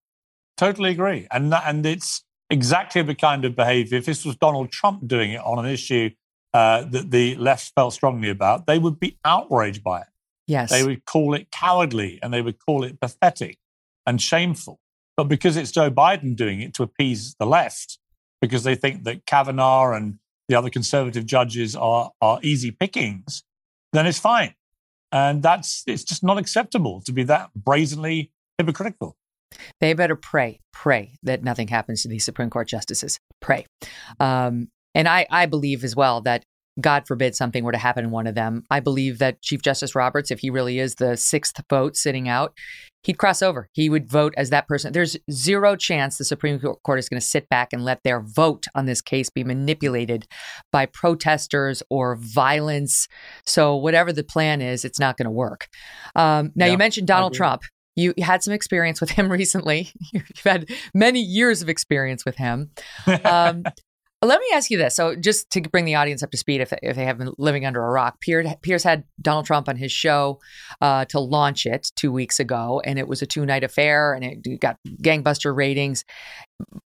Totally 0.57 0.91
agree. 0.91 1.27
And 1.31 1.53
that, 1.53 1.65
and 1.67 1.85
it's 1.85 2.25
exactly 2.51 3.03
the 3.03 3.15
kind 3.15 3.45
of 3.45 3.55
behavior. 3.55 3.99
If 3.99 4.07
this 4.07 4.25
was 4.25 4.37
Donald 4.37 4.71
Trump 4.71 5.07
doing 5.07 5.33
it 5.33 5.41
on 5.41 5.65
an 5.65 5.71
issue 5.71 6.11
uh, 6.55 6.85
that 6.85 7.11
the 7.11 7.35
left 7.37 7.73
felt 7.75 7.93
strongly 7.93 8.31
about, 8.31 8.67
they 8.67 8.79
would 8.79 8.99
be 8.99 9.19
outraged 9.25 9.83
by 9.83 10.01
it. 10.01 10.07
Yes. 10.47 10.71
They 10.71 10.85
would 10.85 11.05
call 11.05 11.35
it 11.35 11.51
cowardly 11.51 12.19
and 12.23 12.33
they 12.33 12.41
would 12.41 12.59
call 12.65 12.85
it 12.85 13.01
pathetic 13.01 13.59
and 14.07 14.23
shameful. 14.23 14.81
But 15.17 15.25
because 15.25 15.57
it's 15.57 15.73
Joe 15.73 15.91
Biden 15.91 16.37
doing 16.37 16.61
it 16.61 16.75
to 16.75 16.83
appease 16.83 17.35
the 17.39 17.47
left, 17.47 17.99
because 18.41 18.65
they 18.65 18.75
think 18.75 19.05
that 19.05 19.27
Kavanaugh 19.27 19.93
and 19.93 20.19
the 20.49 20.55
other 20.55 20.71
conservative 20.71 21.27
judges 21.27 21.75
are, 21.75 22.13
are 22.21 22.39
easy 22.43 22.71
pickings, 22.71 23.43
then 23.93 24.07
it's 24.07 24.19
fine. 24.19 24.55
And 25.11 25.43
that's 25.43 25.83
it's 25.87 26.05
just 26.05 26.23
not 26.23 26.39
acceptable 26.39 27.01
to 27.07 27.13
be 27.13 27.23
that 27.25 27.51
brazenly 27.55 28.31
hypocritical. 28.59 29.16
They 29.81 29.95
better 29.95 30.17
pray, 30.17 30.61
pray 30.73 31.15
that 31.23 31.43
nothing 31.43 31.69
happens 31.69 32.03
to 32.03 32.09
these 32.09 32.25
Supreme 32.25 32.51
Court 32.51 32.69
justices. 32.69 33.19
Pray. 33.41 33.67
Um, 34.21 34.69
and 34.95 35.09
I, 35.09 35.27
I 35.31 35.47
believe 35.47 35.85
as 35.85 35.95
well 35.95 36.21
that 36.23 36.45
God 36.81 37.07
forbid 37.07 37.35
something 37.35 37.65
were 37.65 37.73
to 37.73 37.79
happen 37.79 38.05
in 38.05 38.11
one 38.11 38.27
of 38.27 38.35
them. 38.35 38.65
I 38.71 38.81
believe 38.81 39.19
that 39.19 39.41
Chief 39.41 39.63
Justice 39.63 39.95
Roberts, 39.95 40.31
if 40.31 40.41
he 40.41 40.51
really 40.51 40.79
is 40.79 40.97
the 40.97 41.17
sixth 41.17 41.59
vote 41.71 41.97
sitting 41.97 42.29
out, 42.29 42.53
he'd 43.03 43.17
cross 43.17 43.41
over. 43.41 43.71
He 43.73 43.89
would 43.89 44.11
vote 44.11 44.35
as 44.37 44.51
that 44.51 44.69
person. 44.69 44.93
There's 44.93 45.17
zero 45.31 45.75
chance 45.77 46.19
the 46.19 46.25
Supreme 46.25 46.61
Court 46.61 46.99
is 46.99 47.09
going 47.09 47.21
to 47.21 47.27
sit 47.27 47.49
back 47.49 47.73
and 47.73 47.85
let 47.85 48.03
their 48.03 48.21
vote 48.21 48.67
on 48.75 48.85
this 48.85 49.01
case 49.01 49.31
be 49.31 49.43
manipulated 49.43 50.27
by 50.71 50.85
protesters 50.87 51.83
or 51.89 52.17
violence. 52.17 53.09
So, 53.47 53.75
whatever 53.77 54.13
the 54.13 54.25
plan 54.25 54.61
is, 54.61 54.85
it's 54.85 55.01
not 55.01 55.17
going 55.17 55.25
to 55.25 55.31
work. 55.31 55.69
Um, 56.15 56.53
now, 56.55 56.67
yeah, 56.67 56.73
you 56.73 56.79
mentioned 56.79 57.07
Donald 57.07 57.33
Trump. 57.33 57.63
You 57.97 58.15
had 58.21 58.43
some 58.43 58.55
experience 58.55 59.01
with 59.01 59.11
him 59.11 59.29
recently. 59.33 59.91
You've 60.13 60.29
had 60.45 60.71
many 60.95 61.21
years 61.21 61.63
of 61.63 61.69
experience 61.69 62.25
with 62.25 62.37
him. 62.37 62.71
Um, 63.25 63.65
let 64.23 64.41
me 64.41 64.47
ask 64.55 64.71
you 64.71 64.79
this. 64.79 64.97
So, 64.97 65.15
just 65.15 65.51
to 65.51 65.61
bring 65.61 65.85
the 65.85 65.95
audience 65.95 66.23
up 66.23 66.31
to 66.31 66.37
speed, 66.37 66.61
if, 66.61 66.73
if 66.83 66.97
they 66.97 67.05
have 67.05 67.19
been 67.19 67.33
living 67.39 67.67
under 67.67 67.85
a 67.85 67.91
rock, 67.91 68.21
Pierce, 68.21 68.49
Piers 68.63 68.83
had 68.83 69.05
Donald 69.21 69.47
Trump 69.47 69.69
on 69.69 69.77
his 69.77 69.93
show 69.93 70.41
uh, 70.81 71.05
to 71.07 71.21
launch 71.21 71.67
it 71.67 71.91
two 71.97 72.13
weeks 72.13 72.41
ago, 72.41 72.81
and 72.85 72.99
it 72.99 73.09
was 73.09 73.23
a 73.23 73.27
two 73.27 73.45
night 73.45 73.65
affair 73.65 74.15
and 74.15 74.25
it 74.25 74.61
got 74.61 74.79
gangbuster 75.03 75.55
ratings. 75.55 76.05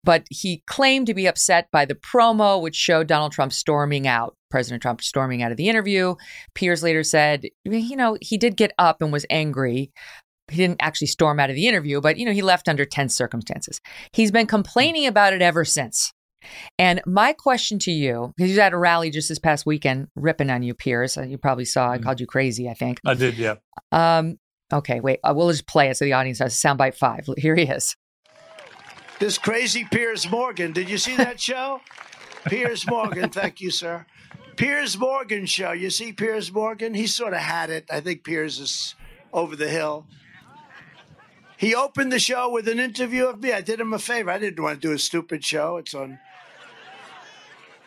But 0.03 0.25
he 0.29 0.63
claimed 0.67 1.07
to 1.07 1.13
be 1.13 1.25
upset 1.25 1.69
by 1.71 1.85
the 1.85 1.95
promo, 1.95 2.61
which 2.61 2.75
showed 2.75 3.07
Donald 3.07 3.31
Trump 3.31 3.53
storming 3.53 4.05
out, 4.05 4.35
President 4.51 4.81
Trump 4.81 5.01
storming 5.01 5.41
out 5.41 5.51
of 5.51 5.57
the 5.57 5.69
interview. 5.69 6.15
Piers 6.55 6.83
later 6.83 7.03
said, 7.03 7.45
you 7.63 7.95
know, 7.95 8.17
he 8.19 8.37
did 8.37 8.57
get 8.57 8.73
up 8.77 9.01
and 9.01 9.13
was 9.13 9.25
angry, 9.29 9.93
he 10.53 10.61
didn't 10.61 10.81
actually 10.81 11.07
storm 11.07 11.39
out 11.39 11.49
of 11.49 11.55
the 11.55 11.67
interview, 11.67 12.01
but 12.01 12.17
you 12.17 12.25
know, 12.25 12.31
he 12.31 12.41
left 12.41 12.67
under 12.67 12.85
tense 12.85 13.15
circumstances. 13.15 13.81
He's 14.11 14.31
been 14.31 14.47
complaining 14.47 15.05
about 15.05 15.33
it 15.33 15.41
ever 15.41 15.65
since. 15.65 16.13
And 16.77 17.01
my 17.05 17.33
question 17.33 17.79
to 17.79 17.91
you, 17.91 18.33
because 18.35 18.51
you 18.51 18.59
had 18.59 18.73
a 18.73 18.77
rally 18.77 19.09
just 19.09 19.29
this 19.29 19.39
past 19.39 19.65
weekend 19.65 20.07
ripping 20.15 20.49
on 20.49 20.63
you, 20.63 20.73
Piers. 20.73 21.17
You 21.17 21.37
probably 21.37 21.65
saw 21.65 21.91
I 21.91 21.97
mm. 21.97 22.03
called 22.03 22.19
you 22.19 22.27
crazy, 22.27 22.69
I 22.69 22.73
think. 22.73 22.99
I 23.05 23.13
did, 23.13 23.37
yeah. 23.37 23.55
Um, 23.91 24.37
okay, 24.71 24.99
wait, 24.99 25.19
uh, 25.23 25.33
we'll 25.35 25.49
just 25.49 25.67
play 25.67 25.89
it 25.89 25.97
so 25.97 26.05
the 26.05 26.13
audience 26.13 26.39
has 26.39 26.55
soundbite 26.55 26.95
five. 26.95 27.27
Here 27.37 27.55
he 27.55 27.63
is. 27.63 27.95
This 29.19 29.37
crazy 29.37 29.85
Piers 29.85 30.29
Morgan. 30.29 30.73
Did 30.73 30.89
you 30.89 30.97
see 30.97 31.15
that 31.15 31.39
show? 31.39 31.81
Piers 32.45 32.85
Morgan, 32.85 33.29
thank 33.29 33.61
you, 33.61 33.71
sir. 33.71 34.05
Piers 34.55 34.97
Morgan 34.97 35.45
show. 35.45 35.71
You 35.71 35.89
see 35.89 36.11
Piers 36.11 36.51
Morgan? 36.51 36.93
He 36.93 37.07
sort 37.07 37.33
of 37.33 37.39
had 37.39 37.69
it. 37.69 37.85
I 37.89 38.01
think 38.01 38.23
Piers 38.23 38.59
is 38.59 38.95
over 39.31 39.55
the 39.55 39.69
hill. 39.69 40.05
He 41.63 41.73
opened 41.73 42.11
the 42.11 42.19
show 42.19 42.49
with 42.49 42.67
an 42.67 42.77
interview 42.77 43.25
of 43.25 43.41
me. 43.41 43.53
I 43.53 43.61
did 43.61 43.79
him 43.79 43.93
a 43.93 43.99
favor. 43.99 44.29
I 44.29 44.37
didn't 44.37 44.61
want 44.61 44.81
to 44.81 44.87
do 44.89 44.93
a 44.93 44.99
stupid 44.99 45.45
show. 45.45 45.77
It's 45.77 45.93
on 45.93 46.19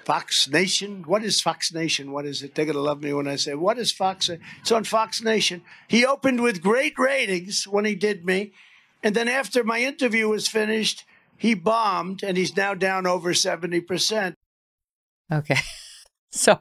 Fox 0.07 0.49
Nation. 0.49 1.03
What 1.03 1.23
is 1.23 1.43
Fox 1.43 1.75
Nation? 1.75 2.11
What 2.11 2.25
is 2.25 2.43
it? 2.43 2.55
They're 2.55 2.65
going 2.65 2.77
to 2.77 2.81
love 2.81 3.03
me 3.03 3.13
when 3.13 3.29
I 3.29 3.37
say, 3.37 3.53
What 3.53 3.77
is 3.77 3.93
Fox? 3.93 4.31
It's 4.31 4.73
on 4.73 4.85
Fox 4.85 5.23
Nation. 5.23 5.61
He 5.89 6.07
opened 6.07 6.41
with 6.41 6.63
great 6.63 6.99
ratings 6.99 7.69
when 7.69 7.85
he 7.85 7.95
did 7.95 8.25
me. 8.25 8.53
And 9.03 9.15
then 9.15 9.29
after 9.29 9.63
my 9.63 9.81
interview 9.81 10.27
was 10.27 10.49
finished, 10.49 11.05
he 11.37 11.53
bombed 11.53 12.23
and 12.23 12.39
he's 12.39 12.57
now 12.57 12.73
down 12.73 13.07
over 13.07 13.35
70%. 13.35 14.33
Okay. 15.31 15.59
So 16.33 16.61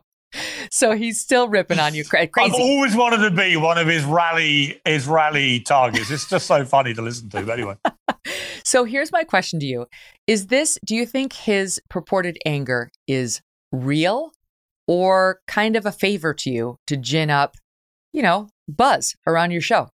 so 0.71 0.93
he's 0.93 1.19
still 1.19 1.47
ripping 1.47 1.80
on 1.80 1.93
you. 1.93 2.04
Crazy. 2.04 2.32
I've 2.38 2.54
always 2.54 2.95
wanted 2.95 3.17
to 3.17 3.32
be 3.32 3.58
one 3.58 3.78
of 3.78 3.88
his 3.88 4.04
rally 4.04 4.82
his 4.86 5.08
rally 5.08 5.60
targets. 5.60 6.12
It's 6.12 6.30
just 6.30 6.47
so 6.47 6.65
funny 6.65 6.93
to 6.93 7.01
listen 7.01 7.30
to. 7.30 7.43
But 7.43 7.54
anyway. 7.54 7.75
so 8.63 8.84
here's 8.84 9.12
my 9.12 9.23
question 9.23 9.60
to 9.60 9.65
you: 9.65 9.88
Is 10.28 10.47
this? 10.47 10.78
Do 10.86 10.95
you 10.95 11.06
think 11.06 11.34
his 11.34 11.82
purported 11.89 12.38
anger 12.45 12.89
is 13.08 13.41
real, 13.71 14.32
or 14.88 15.39
kind 15.47 15.75
of 15.75 15.86
a 15.86 15.91
favor 15.91 16.34
to 16.34 16.49
you 16.49 16.78
to 16.88 16.97
gin 16.97 17.30
up, 17.30 17.56
you 18.13 18.21
know, 18.21 18.49
buzz 18.67 19.15
around 19.28 19.51
your 19.51 19.62
show? 19.62 19.89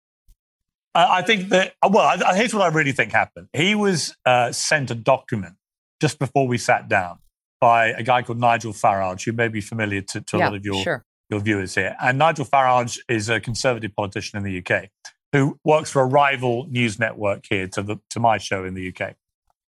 I 0.95 1.21
think 1.21 1.49
that. 1.49 1.73
Well, 1.87 2.17
here's 2.35 2.53
what 2.53 2.63
I 2.63 2.73
really 2.73 2.91
think 2.91 3.11
happened. 3.11 3.49
He 3.53 3.75
was 3.75 4.15
uh, 4.25 4.51
sent 4.51 4.89
a 4.89 4.95
document 4.95 5.55
just 6.01 6.17
before 6.17 6.47
we 6.47 6.57
sat 6.57 6.89
down 6.89 7.19
by 7.59 7.87
a 7.87 8.03
guy 8.03 8.21
called 8.21 8.39
Nigel 8.39 8.73
Farage, 8.73 9.25
who 9.25 9.31
may 9.31 9.47
be 9.47 9.61
familiar 9.61 10.01
to, 10.01 10.21
to 10.21 10.35
a 10.35 10.39
yeah, 10.39 10.45
lot 10.45 10.55
of 10.55 10.65
your, 10.65 10.83
sure. 10.83 11.05
your 11.29 11.39
viewers 11.39 11.75
here. 11.75 11.95
And 12.01 12.17
Nigel 12.17 12.45
Farage 12.45 12.99
is 13.09 13.29
a 13.29 13.39
conservative 13.39 13.95
politician 13.95 14.37
in 14.37 14.43
the 14.43 14.59
UK 14.59 14.89
who 15.33 15.59
works 15.63 15.89
for 15.89 16.01
a 16.01 16.05
rival 16.05 16.67
news 16.69 16.99
network 16.99 17.45
here 17.49 17.67
to, 17.67 17.81
the, 17.81 17.97
to 18.09 18.19
my 18.19 18.37
show 18.37 18.63
in 18.63 18.73
the 18.73 18.93
UK. 18.93 19.15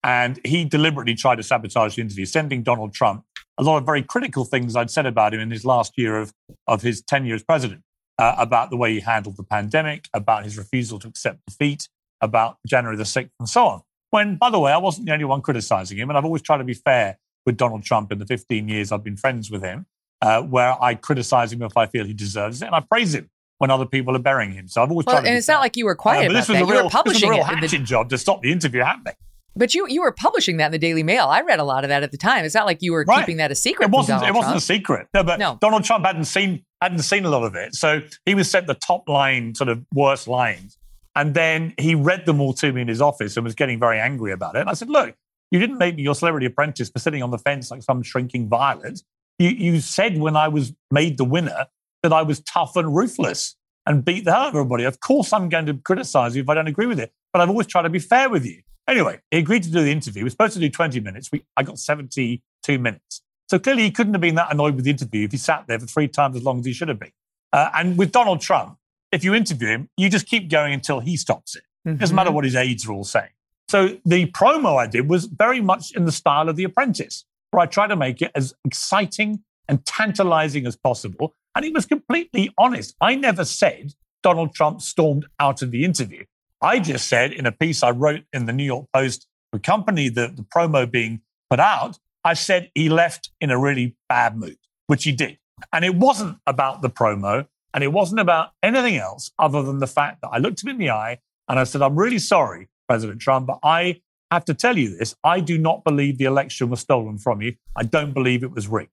And 0.05 0.39
he 0.45 0.65
deliberately 0.65 1.15
tried 1.15 1.37
to 1.37 1.43
sabotage 1.43 1.97
the 1.97 2.03
interview, 2.03 2.25
sending 2.25 2.63
Donald 2.63 2.95
Trump 2.95 3.25
a 3.59 3.63
lot 3.63 3.79
of 3.79 3.85
very 3.85 4.03
critical 4.03 4.45
things 4.45 4.77
I'd 4.77 4.91
said 4.91 5.07
about 5.07 5.35
him 5.35 5.41
in 5.41 5.51
his 5.51 5.65
last 5.65 5.95
year 5.97 6.17
of, 6.17 6.33
of 6.69 6.83
his 6.83 7.03
tenure 7.03 7.35
as 7.35 7.43
president, 7.43 7.83
uh, 8.19 8.37
about 8.39 8.71
the 8.71 8.77
way 8.77 8.95
he 8.95 9.01
handled 9.01 9.37
the 9.37 9.43
pandemic, 9.43 10.09
about 10.15 10.45
his 10.45 10.57
refusal 10.57 11.01
to 11.01 11.09
accept 11.09 11.41
defeat, 11.47 11.89
about 12.21 12.59
January 12.67 12.97
the 12.97 13.03
6th, 13.03 13.31
and 13.41 13.49
so 13.49 13.67
on. 13.67 13.83
When, 14.11 14.37
by 14.37 14.51
the 14.51 14.61
way, 14.61 14.73
I 14.73 14.79
wasn't 14.79 15.07
the 15.07 15.13
only 15.13 15.25
one 15.25 15.43
criticizing 15.43 15.99
him, 15.99 16.09
and 16.09 16.17
I've 16.17 16.25
always 16.25 16.43
tried 16.43 16.59
to 16.59 16.65
be 16.65 16.75
fair 16.75 17.19
with 17.49 17.57
Donald 17.57 17.83
Trump 17.83 18.13
in 18.13 18.19
the 18.19 18.27
15 18.27 18.69
years 18.69 18.93
I've 18.93 19.03
been 19.03 19.17
friends 19.17 19.51
with 19.51 19.63
him, 19.63 19.87
uh, 20.21 20.43
where 20.43 20.77
I 20.83 20.95
criticize 20.95 21.51
him 21.51 21.63
if 21.63 21.79
I 21.79 21.87
feel 21.87 22.05
he 22.05 22.13
deserves 22.13 22.61
it, 22.61 22.67
and 22.67 22.75
I 22.75 22.81
praise 22.81 23.15
him 23.15 23.31
when 23.57 23.71
other 23.71 23.87
people 23.87 24.15
are 24.15 24.21
burying 24.21 24.53
him. 24.53 24.69
So 24.69 24.83
I've 24.83 24.91
always 24.91 25.07
well, 25.07 25.17
tried. 25.17 25.29
and 25.29 25.35
it's 25.35 25.49
not 25.49 25.61
like 25.61 25.75
you 25.75 25.87
were 25.87 25.95
quiet 25.95 26.27
uh, 26.27 26.29
but 26.29 26.33
this 26.35 26.49
was 26.51 26.59
that. 26.59 26.65
A 26.65 26.67
real, 26.67 26.77
you 26.77 26.85
were 26.85 26.91
publishing 26.91 27.31
this 27.31 27.39
was 27.39 27.47
a 27.47 27.51
real 27.51 27.59
hatching 27.61 27.81
the... 27.81 27.87
job 27.87 28.11
to 28.11 28.19
stop 28.19 28.43
the 28.43 28.53
interview 28.53 28.83
happening. 28.83 29.15
But 29.57 29.75
you 29.75 29.89
you 29.89 30.03
were 30.03 30.13
publishing 30.13 30.59
that 30.59 30.67
in 30.67 30.73
the 30.73 30.79
Daily 30.79 31.03
Mail. 31.03 31.25
I 31.25 31.41
read 31.41 31.59
a 31.59 31.65
lot 31.65 31.85
of 31.85 31.89
that 31.89 32.03
at 32.03 32.13
the 32.13 32.19
time. 32.19 32.45
It's 32.45 32.55
not 32.55 32.67
like 32.67 32.83
you 32.83 32.93
were 32.93 33.07
right. 33.09 33.21
keeping 33.21 33.39
that 33.39 33.51
a 33.51 33.55
secret. 33.55 33.87
It 33.87 33.93
wasn't. 33.93 34.23
it 34.25 34.35
wasn't 34.35 34.57
a 34.57 34.61
secret. 34.61 35.09
No, 35.15 35.25
but 35.25 35.41
no. 35.41 35.57
Donald 35.59 35.85
Trump 35.85 36.05
hadn't 36.05 36.27
seen 36.27 36.67
hadn't 36.83 36.99
seen 36.99 37.25
a 37.25 37.31
lot 37.31 37.45
of 37.45 37.55
it, 37.55 37.75
so 37.75 38.03
he 38.27 38.35
was 38.35 38.51
sent 38.51 38.67
the 38.67 38.75
top 38.75 39.09
line, 39.09 39.55
sort 39.55 39.71
of 39.71 39.85
worst 39.95 40.29
lines, 40.29 40.77
and 41.17 41.33
then 41.33 41.73
he 41.79 41.95
read 41.95 42.27
them 42.27 42.43
all 42.43 42.53
to 42.53 42.71
me 42.71 42.83
in 42.83 42.89
his 42.89 43.01
office 43.01 43.39
and 43.39 43.45
was 43.45 43.55
getting 43.55 43.81
very 43.81 43.99
angry 43.99 44.33
about 44.33 44.55
it. 44.55 44.61
And 44.61 44.71
I 44.71 44.75
said, 44.75 44.91
"Look, 44.91 45.17
you 45.51 45.59
didn't 45.59 45.79
make 45.79 45.97
me 45.97 46.03
your 46.03 46.15
celebrity 46.15 46.47
apprentice 46.47 46.91
for 46.91 46.99
sitting 46.99 47.23
on 47.23 47.31
the 47.31 47.39
fence 47.39 47.71
like 47.71 47.83
some 47.83 48.03
shrinking 48.03 48.49
violet. 48.49 49.03
You, 49.39 49.51
you 49.51 49.81
said 49.81 50.19
when 50.19 50.37
I 50.37 50.49
was 50.49 50.73
made 50.91 51.17
the 51.19 51.25
winner 51.25 51.67
that 52.03 52.13
I 52.13 52.23
was 52.23 52.41
tough 52.41 52.77
and 52.77 52.95
ruthless 52.95 53.57
and 53.87 54.05
beat 54.05 54.25
the 54.25 54.33
hell 54.33 54.43
out 54.43 54.49
of 54.49 54.55
everybody. 54.57 54.85
Of 54.85 55.01
course, 55.01 55.33
I'm 55.33 55.49
going 55.49 55.67
to 55.67 55.75
criticize 55.75 56.37
you 56.37 56.43
if 56.43 56.49
I 56.49 56.55
don't 56.55 56.67
agree 56.67 56.87
with 56.87 57.01
it, 57.01 57.13
but 57.33 57.41
I've 57.41 57.49
always 57.49 57.67
tried 57.67 57.83
to 57.83 57.91
be 57.91 57.99
fair 57.99 58.29
with 58.29 58.45
you. 58.45 58.63
Anyway, 58.89 59.21
he 59.31 59.39
agreed 59.39 59.63
to 59.63 59.71
do 59.71 59.83
the 59.83 59.91
interview. 59.91 60.21
We 60.21 60.25
were 60.25 60.31
supposed 60.31 60.55
to 60.55 60.61
do 60.61 60.71
20 60.71 61.01
minutes. 61.01 61.31
We, 61.33 61.45
I 61.57 61.63
got 61.63 61.79
72 61.79 62.79
minutes. 62.79 63.23
So 63.51 63.59
clearly, 63.59 63.83
he 63.83 63.91
couldn't 63.91 64.15
have 64.15 64.21
been 64.21 64.35
that 64.35 64.53
annoyed 64.53 64.75
with 64.75 64.85
the 64.85 64.91
interview 64.91 65.25
if 65.25 65.33
he 65.33 65.39
sat 65.39 65.67
there 65.67 65.79
for 65.79 65.87
three 65.87 66.09
times 66.09 66.37
as 66.37 66.45
long 66.45 66.61
as 66.61 66.67
he 66.67 66.73
should 66.73 66.89
have 66.89 66.99
been. 66.99 67.13
Uh, 67.53 67.71
and 67.75 67.97
with 67.97 68.13
Donald 68.13 68.41
Trump, 68.41 68.77
if 69.11 69.25
you 69.25 69.35
interview 69.35 69.69
him, 69.69 69.89
you 69.97 70.11
just 70.11 70.27
keep 70.27 70.51
going 70.51 70.75
until 70.75 71.01
he 71.01 71.17
stops 71.17 71.57
it. 71.57 71.63
Mm-hmm. 71.87 71.99
Doesn't 71.99 72.17
matter 72.17 72.31
what 72.31 72.45
his 72.45 72.55
aides 72.55 72.87
are 72.87 72.93
all 72.93 73.05
saying. 73.05 73.31
So 73.69 73.99
the 74.05 74.27
promo 74.27 74.77
I 74.77 74.87
did 74.87 75.11
was 75.11 75.27
very 75.27 75.61
much 75.61 75.93
in 75.95 76.07
the 76.07 76.13
style 76.13 76.49
of 76.49 76.57
The 76.57 76.65
Apprentice, 76.65 77.25
where 77.51 77.63
I 77.63 77.67
tried 77.67 77.89
to 77.89 77.97
make 77.97 78.23
it 78.23 78.31
as 78.35 78.55
exciting 78.65 79.45
and 79.69 79.85
tantalizing 79.85 80.67
as 80.67 80.77
possible. 80.77 81.35
And 81.55 81.65
he 81.65 81.71
was 81.71 81.85
completely 81.85 82.51
honest. 82.57 82.95
I 83.01 83.15
never 83.15 83.45
said 83.45 83.93
Donald 84.23 84.55
Trump 84.55 84.81
stormed 84.81 85.27
out 85.39 85.61
of 85.61 85.71
the 85.71 85.85
interview. 85.85 86.25
I 86.63 86.79
just 86.79 87.09
said 87.09 87.33
in 87.33 87.45
a 87.45 87.53
piece 87.53 87.83
I 87.83 87.91
wrote 87.91 88.23
in 88.33 88.47
the 88.47 88.53
New 88.53 88.65
York 88.65 88.87
Post, 88.95 89.27
company, 89.63 90.09
the, 90.09 90.29
the 90.29 90.43
promo 90.43 90.91
being 90.91 91.21
put 91.51 91.61
out, 91.61 91.99
I 92.25 92.35
said 92.35 92.71
he 92.75 92.89
left 92.89 93.31
in 93.41 93.51
a 93.51 93.59
really 93.59 93.97
bad 94.09 94.37
mood, 94.37 94.59
which 94.87 95.05
he 95.05 95.13
did. 95.13 95.39
And 95.73 95.85
it 95.85 95.95
wasn't 95.95 96.39
about 96.47 96.83
the 96.83 96.91
promo 96.91 97.47
and 97.75 97.85
it 97.85 97.93
wasn't 97.93 98.21
about 98.21 98.51
anything 98.63 98.97
else 98.97 99.31
other 99.39 99.63
than 99.63 99.79
the 99.79 99.87
fact 99.87 100.21
that 100.23 100.29
I 100.29 100.39
looked 100.39 100.63
him 100.63 100.71
in 100.71 100.79
the 100.79 100.91
eye 100.91 101.19
and 101.49 101.59
I 101.59 101.65
said, 101.65 101.83
I'm 101.83 101.97
really 101.97 102.19
sorry 102.19 102.69
President 102.89 103.21
Trump. 103.21 103.47
But 103.47 103.59
I 103.63 104.01
have 104.31 104.45
to 104.47 104.55
tell 104.55 104.77
you 104.77 104.97
this 104.97 105.15
I 105.25 105.41
do 105.41 105.59
not 105.59 105.85
believe 105.85 106.19
the 106.19 106.25
election 106.25 106.71
was 106.71 106.81
stolen 106.81 107.19
from 107.19 107.43
you. 107.43 107.55
I 107.77 107.85
don't 107.85 108.13
believe 108.13 108.43
it 108.43 108.51
was 108.51 108.69
rigged. 108.69 108.91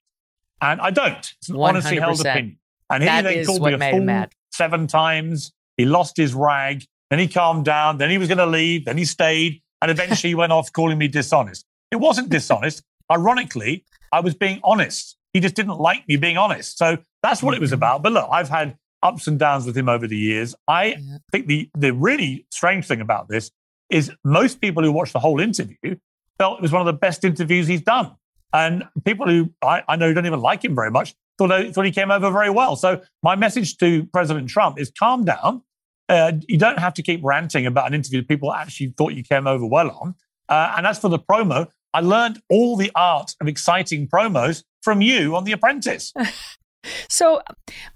And 0.61 0.79
I 0.81 0.91
don't. 0.91 1.33
It's 1.39 1.49
an 1.49 1.55
100%. 1.55 1.67
honestly 1.67 1.97
held 1.97 2.21
opinion. 2.21 2.57
And 2.89 3.03
he 3.03 3.09
then 3.09 3.45
called 3.45 3.63
me 3.63 3.73
a 3.73 3.91
fool 3.91 4.25
seven 4.51 4.87
times. 4.87 5.51
He 5.77 5.85
lost 5.85 6.15
his 6.17 6.33
rag. 6.33 6.85
Then 7.09 7.19
he 7.19 7.27
calmed 7.27 7.65
down. 7.65 7.97
Then 7.97 8.09
he 8.09 8.17
was 8.17 8.27
going 8.27 8.37
to 8.37 8.45
leave. 8.45 8.85
Then 8.85 8.97
he 8.97 9.05
stayed. 9.05 9.61
And 9.81 9.91
eventually 9.91 10.31
he 10.31 10.35
went 10.35 10.51
off 10.51 10.71
calling 10.71 10.97
me 10.97 11.07
dishonest. 11.07 11.65
It 11.91 11.97
wasn't 11.97 12.29
dishonest. 12.29 12.83
Ironically, 13.11 13.85
I 14.11 14.21
was 14.21 14.33
being 14.33 14.59
honest. 14.63 15.17
He 15.33 15.39
just 15.39 15.55
didn't 15.55 15.77
like 15.77 16.07
me 16.07 16.15
being 16.15 16.37
honest. 16.37 16.77
So 16.77 16.97
that's 17.21 17.43
what 17.43 17.53
it 17.53 17.59
was 17.59 17.71
about. 17.71 18.01
But 18.01 18.13
look, 18.13 18.27
I've 18.31 18.49
had 18.49 18.77
ups 19.03 19.27
and 19.27 19.37
downs 19.37 19.65
with 19.65 19.77
him 19.77 19.89
over 19.89 20.07
the 20.07 20.17
years. 20.17 20.55
I 20.67 20.85
yeah. 20.85 21.17
think 21.31 21.47
the, 21.47 21.69
the 21.77 21.93
really 21.93 22.47
strange 22.51 22.87
thing 22.87 23.01
about 23.01 23.27
this 23.27 23.51
is 23.89 24.11
most 24.23 24.61
people 24.61 24.83
who 24.83 24.91
watched 24.91 25.13
the 25.13 25.19
whole 25.19 25.39
interview 25.39 25.97
felt 26.37 26.59
it 26.59 26.61
was 26.61 26.71
one 26.71 26.81
of 26.81 26.85
the 26.85 26.93
best 26.93 27.23
interviews 27.23 27.67
he's 27.67 27.81
done. 27.81 28.15
And 28.53 28.83
people 29.03 29.27
who 29.27 29.51
I, 29.61 29.83
I 29.87 29.95
know 29.95 30.13
don't 30.13 30.25
even 30.25 30.41
like 30.41 30.63
him 30.63 30.75
very 30.75 30.91
much 30.91 31.13
thought, 31.37 31.73
thought 31.73 31.85
he 31.85 31.91
came 31.91 32.11
over 32.11 32.31
very 32.31 32.49
well. 32.49 32.75
So 32.75 33.01
my 33.21 33.35
message 33.35 33.77
to 33.77 34.05
President 34.07 34.49
Trump 34.49 34.79
is 34.79 34.91
calm 34.97 35.25
down. 35.25 35.61
Uh, 36.07 36.33
you 36.47 36.57
don't 36.57 36.79
have 36.79 36.93
to 36.93 37.01
keep 37.01 37.21
ranting 37.23 37.65
about 37.65 37.87
an 37.87 37.93
interview 37.93 38.21
that 38.21 38.27
people 38.27 38.53
actually 38.53 38.93
thought 38.97 39.13
you 39.13 39.23
came 39.23 39.47
over 39.47 39.65
well 39.65 39.89
on. 39.91 40.15
Uh, 40.47 40.73
and 40.77 40.85
as 40.85 40.99
for 40.99 41.09
the 41.09 41.19
promo, 41.19 41.67
I 41.93 42.01
learned 42.01 42.41
all 42.49 42.75
the 42.77 42.91
art 42.95 43.31
of 43.41 43.47
exciting 43.47 44.07
promos 44.07 44.63
from 44.83 45.01
you 45.01 45.35
on 45.35 45.43
The 45.43 45.51
Apprentice. 45.51 46.13
So, 47.09 47.41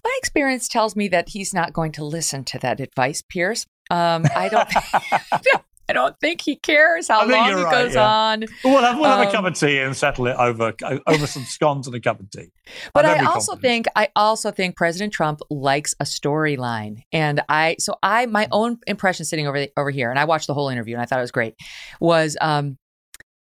my 0.03 0.17
experience 0.17 0.67
tells 0.67 0.95
me 0.95 1.07
that 1.09 1.29
he's 1.29 1.53
not 1.53 1.73
going 1.73 1.91
to 1.91 2.03
listen 2.03 2.43
to 2.45 2.57
that 2.59 2.79
advice, 2.79 3.21
Piers. 3.21 3.67
Um, 3.91 4.25
I 4.35 4.49
don't. 4.49 4.67
I 5.89 5.93
don't 5.93 6.15
think 6.19 6.41
he 6.41 6.55
cares 6.55 7.07
how 7.07 7.27
long 7.27 7.49
it 7.49 7.55
right, 7.55 7.71
goes 7.71 7.95
yeah. 7.95 8.07
on. 8.07 8.45
We'll 8.63 8.79
have, 8.79 8.97
we'll 8.97 9.09
have 9.09 9.21
um, 9.21 9.27
a 9.27 9.31
cup 9.31 9.45
of 9.45 9.55
tea 9.55 9.79
and 9.79 9.97
settle 9.97 10.27
it 10.27 10.35
over 10.37 10.73
over 11.07 11.25
some 11.25 11.43
scones 11.43 11.87
and 11.87 11.95
a 11.95 11.99
cup 11.99 12.19
of 12.19 12.29
tea. 12.29 12.51
But 12.93 13.05
I 13.05 13.25
also 13.25 13.55
think 13.55 13.87
I 13.95 14.09
also 14.15 14.51
think 14.51 14.77
President 14.77 15.11
Trump 15.11 15.39
likes 15.49 15.95
a 15.99 16.03
storyline, 16.03 17.01
and 17.11 17.41
I 17.49 17.75
so 17.79 17.95
I 18.03 18.27
my 18.27 18.47
own 18.51 18.77
impression 18.85 19.25
sitting 19.25 19.47
over 19.47 19.59
the, 19.59 19.71
over 19.75 19.89
here, 19.89 20.11
and 20.11 20.19
I 20.19 20.25
watched 20.25 20.45
the 20.45 20.53
whole 20.53 20.69
interview 20.69 20.93
and 20.93 21.01
I 21.01 21.05
thought 21.05 21.17
it 21.17 21.23
was 21.23 21.31
great. 21.31 21.55
Was 21.99 22.37
um, 22.39 22.77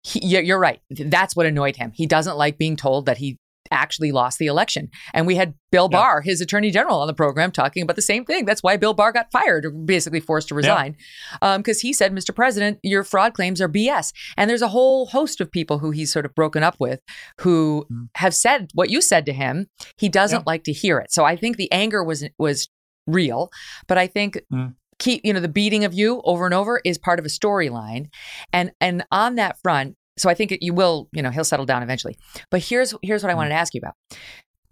he, 0.03 0.41
you're 0.41 0.59
right. 0.59 0.81
That's 0.91 1.37
what 1.37 1.47
annoyed 1.47 1.77
him. 1.77 1.93
He 1.95 2.07
doesn't 2.07 2.37
like 2.37 2.59
being 2.59 2.75
told 2.75 3.07
that 3.07 3.19
he 3.19 3.39
actually 3.73 4.13
lost 4.13 4.39
the 4.39 4.47
election. 4.47 4.91
And 5.15 5.27
we 5.27 5.37
had 5.37 5.55
Bill 5.71 5.89
yeah. 5.91 5.99
Barr, 5.99 6.21
his 6.21 6.41
attorney 6.41 6.71
general, 6.71 7.01
on 7.01 7.07
the 7.07 7.15
program 7.15 7.51
talking 7.51 7.83
about 7.83 7.97
the 7.97 8.03
same 8.03 8.25
thing. 8.25 8.45
That's 8.45 8.63
why 8.63 8.77
Bill 8.77 8.95
Barr 8.95 9.13
got 9.13 9.33
fired 9.33 9.65
or 9.65 9.71
basically 9.71 10.21
forced 10.21 10.49
to 10.49 10.55
resign. 10.55 10.97
Because 11.41 11.67
yeah. 11.67 11.73
um, 11.73 11.81
he 11.81 11.93
said, 11.93 12.13
Mr. 12.13 12.35
President, 12.35 12.79
your 12.83 13.05
fraud 13.05 13.35
claims 13.35 13.61
are 13.61 13.69
BS. 13.69 14.13
And 14.37 14.49
there's 14.49 14.63
a 14.63 14.69
whole 14.69 15.07
host 15.07 15.41
of 15.41 15.51
people 15.51 15.79
who 15.79 15.91
he's 15.91 16.13
sort 16.13 16.27
of 16.27 16.35
broken 16.35 16.63
up 16.63 16.77
with 16.79 17.01
who 17.41 17.87
mm. 17.91 18.09
have 18.17 18.35
said 18.35 18.71
what 18.75 18.91
you 18.91 19.01
said 19.01 19.27
to 19.27 19.33
him. 19.33 19.69
He 19.97 20.09
doesn't 20.09 20.41
yeah. 20.41 20.45
like 20.47 20.65
to 20.65 20.73
hear 20.73 20.99
it. 20.99 21.13
So 21.13 21.25
I 21.25 21.37
think 21.37 21.57
the 21.57 21.73
anger 21.73 22.05
was 22.05 22.25
was 22.39 22.69
real. 23.07 23.51
But 23.89 23.99
I 23.99 24.07
think 24.07 24.41
mm 24.53 24.75
keep 25.03 25.21
you 25.25 25.33
know 25.33 25.41
the 25.41 25.49
beating 25.49 25.85
of 25.85 25.93
you 25.93 26.23
over 26.25 26.45
and 26.45 26.55
over 26.55 26.81
is 26.85 26.97
part 26.97 27.19
of 27.19 27.25
a 27.25 27.29
storyline 27.29 28.09
and 28.53 28.71
and 28.81 29.05
on 29.11 29.35
that 29.35 29.59
front 29.61 29.97
so 30.23 30.31
I 30.31 30.35
think 30.35 30.57
you 30.61 30.73
will, 30.73 31.09
you 31.13 31.21
know, 31.21 31.31
he'll 31.31 31.43
settle 31.43 31.67
down 31.67 31.83
eventually. 31.83 32.17
But 32.49 32.63
here's 32.63 32.95
here's 33.03 33.25
what 33.25 33.31
I 33.31 33.35
wanted 33.35 33.49
to 33.49 33.57
ask 33.57 33.75
you 33.75 33.81
about. 33.81 33.95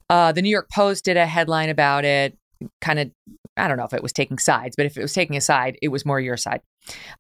Uh, 0.09 0.31
the 0.31 0.43
New 0.43 0.49
York 0.49 0.69
Post 0.73 1.05
did 1.05 1.17
a 1.17 1.27
headline 1.27 1.71
about 1.71 2.05
it. 2.05 2.39
Kind 2.81 3.01
of, 3.01 3.11
I 3.57 3.67
don't 3.67 3.77
know 3.77 3.85
if 3.85 3.93
it 3.93 4.03
was 4.03 4.13
taking 4.13 4.39
sides, 4.39 4.77
but 4.77 4.87
if 4.87 4.97
it 4.97 5.03
was 5.03 5.13
taking 5.13 5.37
a 5.37 5.41
side, 5.41 5.77
it 5.83 5.89
was 5.89 6.07
more 6.07 6.21
your 6.21 6.37
side. 6.37 6.61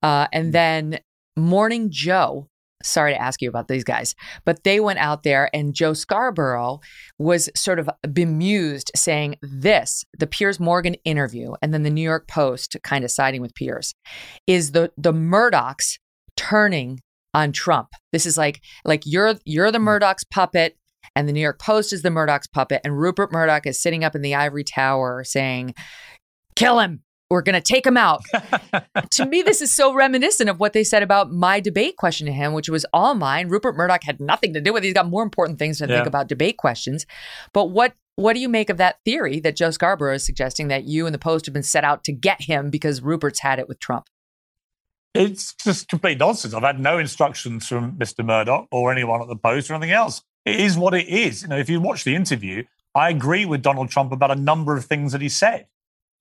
Uh, 0.01 0.29
and 0.33 0.51
mm. 0.51 0.53
then 0.53 1.01
Morning 1.37 1.88
Joe. 1.90 2.47
Sorry 2.83 3.12
to 3.12 3.21
ask 3.21 3.43
you 3.43 3.49
about 3.51 3.69
these 3.69 3.85
guys, 3.85 4.14
but 4.47 4.64
they 4.64 4.81
went 4.81 5.01
out 5.01 5.23
there 5.23 5.51
and 5.53 5.75
Joe 5.75 5.93
Scarborough 5.93 6.81
was 7.19 7.51
sort 7.55 7.79
of 7.79 7.90
bemused, 8.11 8.90
saying 8.97 9.37
this: 9.43 10.05
the 10.19 10.27
Piers 10.27 10.59
Morgan 10.59 10.95
interview, 11.05 11.53
and 11.61 11.75
then 11.75 11.83
the 11.83 11.90
New 11.90 12.01
York 12.01 12.27
Post 12.27 12.77
kind 12.83 13.05
of 13.05 13.11
siding 13.11 13.43
with 13.43 13.55
Piers, 13.55 13.93
is 14.47 14.71
the 14.71 14.93
the 14.97 15.12
Murdochs 15.12 15.99
turning 16.37 17.01
on 17.35 17.53
Trump. 17.53 17.88
This 18.12 18.27
is 18.27 18.37
like 18.37 18.61
like 18.85 19.03
you're 19.05 19.35
you're 19.45 19.71
the 19.71 19.79
hmm. 19.79 19.85
Murdoch's 19.85 20.25
puppet 20.25 20.77
and 21.16 21.29
the 21.29 21.33
New 21.33 21.40
York 21.40 21.61
Post 21.61 21.93
is 21.93 22.03
the 22.03 22.11
Murdoch's 22.11 22.47
puppet 22.47 22.81
and 22.85 22.99
Rupert 22.99 23.33
Murdoch 23.33 23.66
is 23.66 23.81
sitting 23.81 24.05
up 24.05 24.14
in 24.14 24.23
the 24.23 24.35
ivory 24.35 24.64
tower 24.64 25.25
saying 25.25 25.75
kill 26.57 26.81
him 26.81 27.03
we're 27.31 27.43
going 27.43 27.55
to 27.55 27.61
take 27.61 27.87
him 27.87 27.97
out. 27.97 28.23
to 29.12 29.25
me, 29.25 29.40
this 29.40 29.62
is 29.62 29.73
so 29.73 29.95
reminiscent 29.95 30.51
of 30.51 30.59
what 30.59 30.73
they 30.73 30.83
said 30.83 31.03
about 31.03 31.31
my 31.31 31.61
debate 31.61 31.97
question 31.97 32.27
to 32.27 32.33
him, 32.33 32.53
which 32.53 32.69
was 32.69 32.85
all 32.93 33.14
mine. 33.14 33.49
Rupert 33.49 33.77
Murdoch 33.77 34.03
had 34.03 34.21
nothing 34.21 34.53
to 34.55 34.61
do 34.61 34.73
with 34.73 34.83
it. 34.83 34.88
He's 34.88 34.95
got 34.95 35.09
more 35.09 35.23
important 35.23 35.59
things 35.59 35.79
to 35.79 35.87
yeah. 35.87 35.95
think 35.95 36.07
about 36.09 36.27
debate 36.27 36.57
questions. 36.57 37.07
But 37.55 37.66
what 37.66 37.95
what 38.16 38.35
do 38.35 38.40
you 38.40 38.51
make 38.51 38.69
of 38.69 38.77
that 38.77 38.97
theory 39.05 39.40
that 39.40 39.57
Joe 39.57 39.71
Scarborough 39.71 40.16
is 40.16 40.27
suggesting 40.27 40.69
that 40.69 40.85
you 40.85 41.07
and 41.07 41.14
the 41.14 41.19
Post 41.19 41.47
have 41.47 41.55
been 41.55 41.62
set 41.62 41.85
out 41.85 42.05
to 42.05 42.12
get 42.12 42.43
him 42.43 42.69
because 42.69 43.01
Rupert's 43.01 43.38
had 43.38 43.59
it 43.59 43.69
with 43.69 43.79
Trump? 43.79 44.09
It's 45.14 45.55
just 45.55 45.88
complete 45.88 46.18
nonsense. 46.18 46.55
I've 46.55 46.62
had 46.62 46.79
no 46.79 46.99
instructions 46.99 47.66
from 47.66 47.92
Mr. 47.92 48.25
Murdoch 48.25 48.68
or 48.70 48.92
anyone 48.92 49.20
at 49.20 49.29
the 49.29 49.37
Post 49.37 49.70
or 49.70 49.75
anything 49.75 49.92
else. 49.92 50.23
It 50.44 50.61
is 50.61 50.79
what 50.79 50.94
it 50.94 51.09
is. 51.09 51.42
You 51.42 51.49
know, 51.49 51.59
if 51.59 51.68
you 51.68 51.81
watch 51.81 52.05
the 52.05 52.14
interview, 52.14 52.64
I 52.94 53.11
agree 53.11 53.44
with 53.44 53.62
Donald 53.62 53.90
Trump 53.90 54.12
about 54.12 54.31
a 54.31 54.37
number 54.37 54.77
of 54.77 54.85
things 54.85 55.12
that 55.12 55.20
he 55.20 55.29
said. 55.29 55.66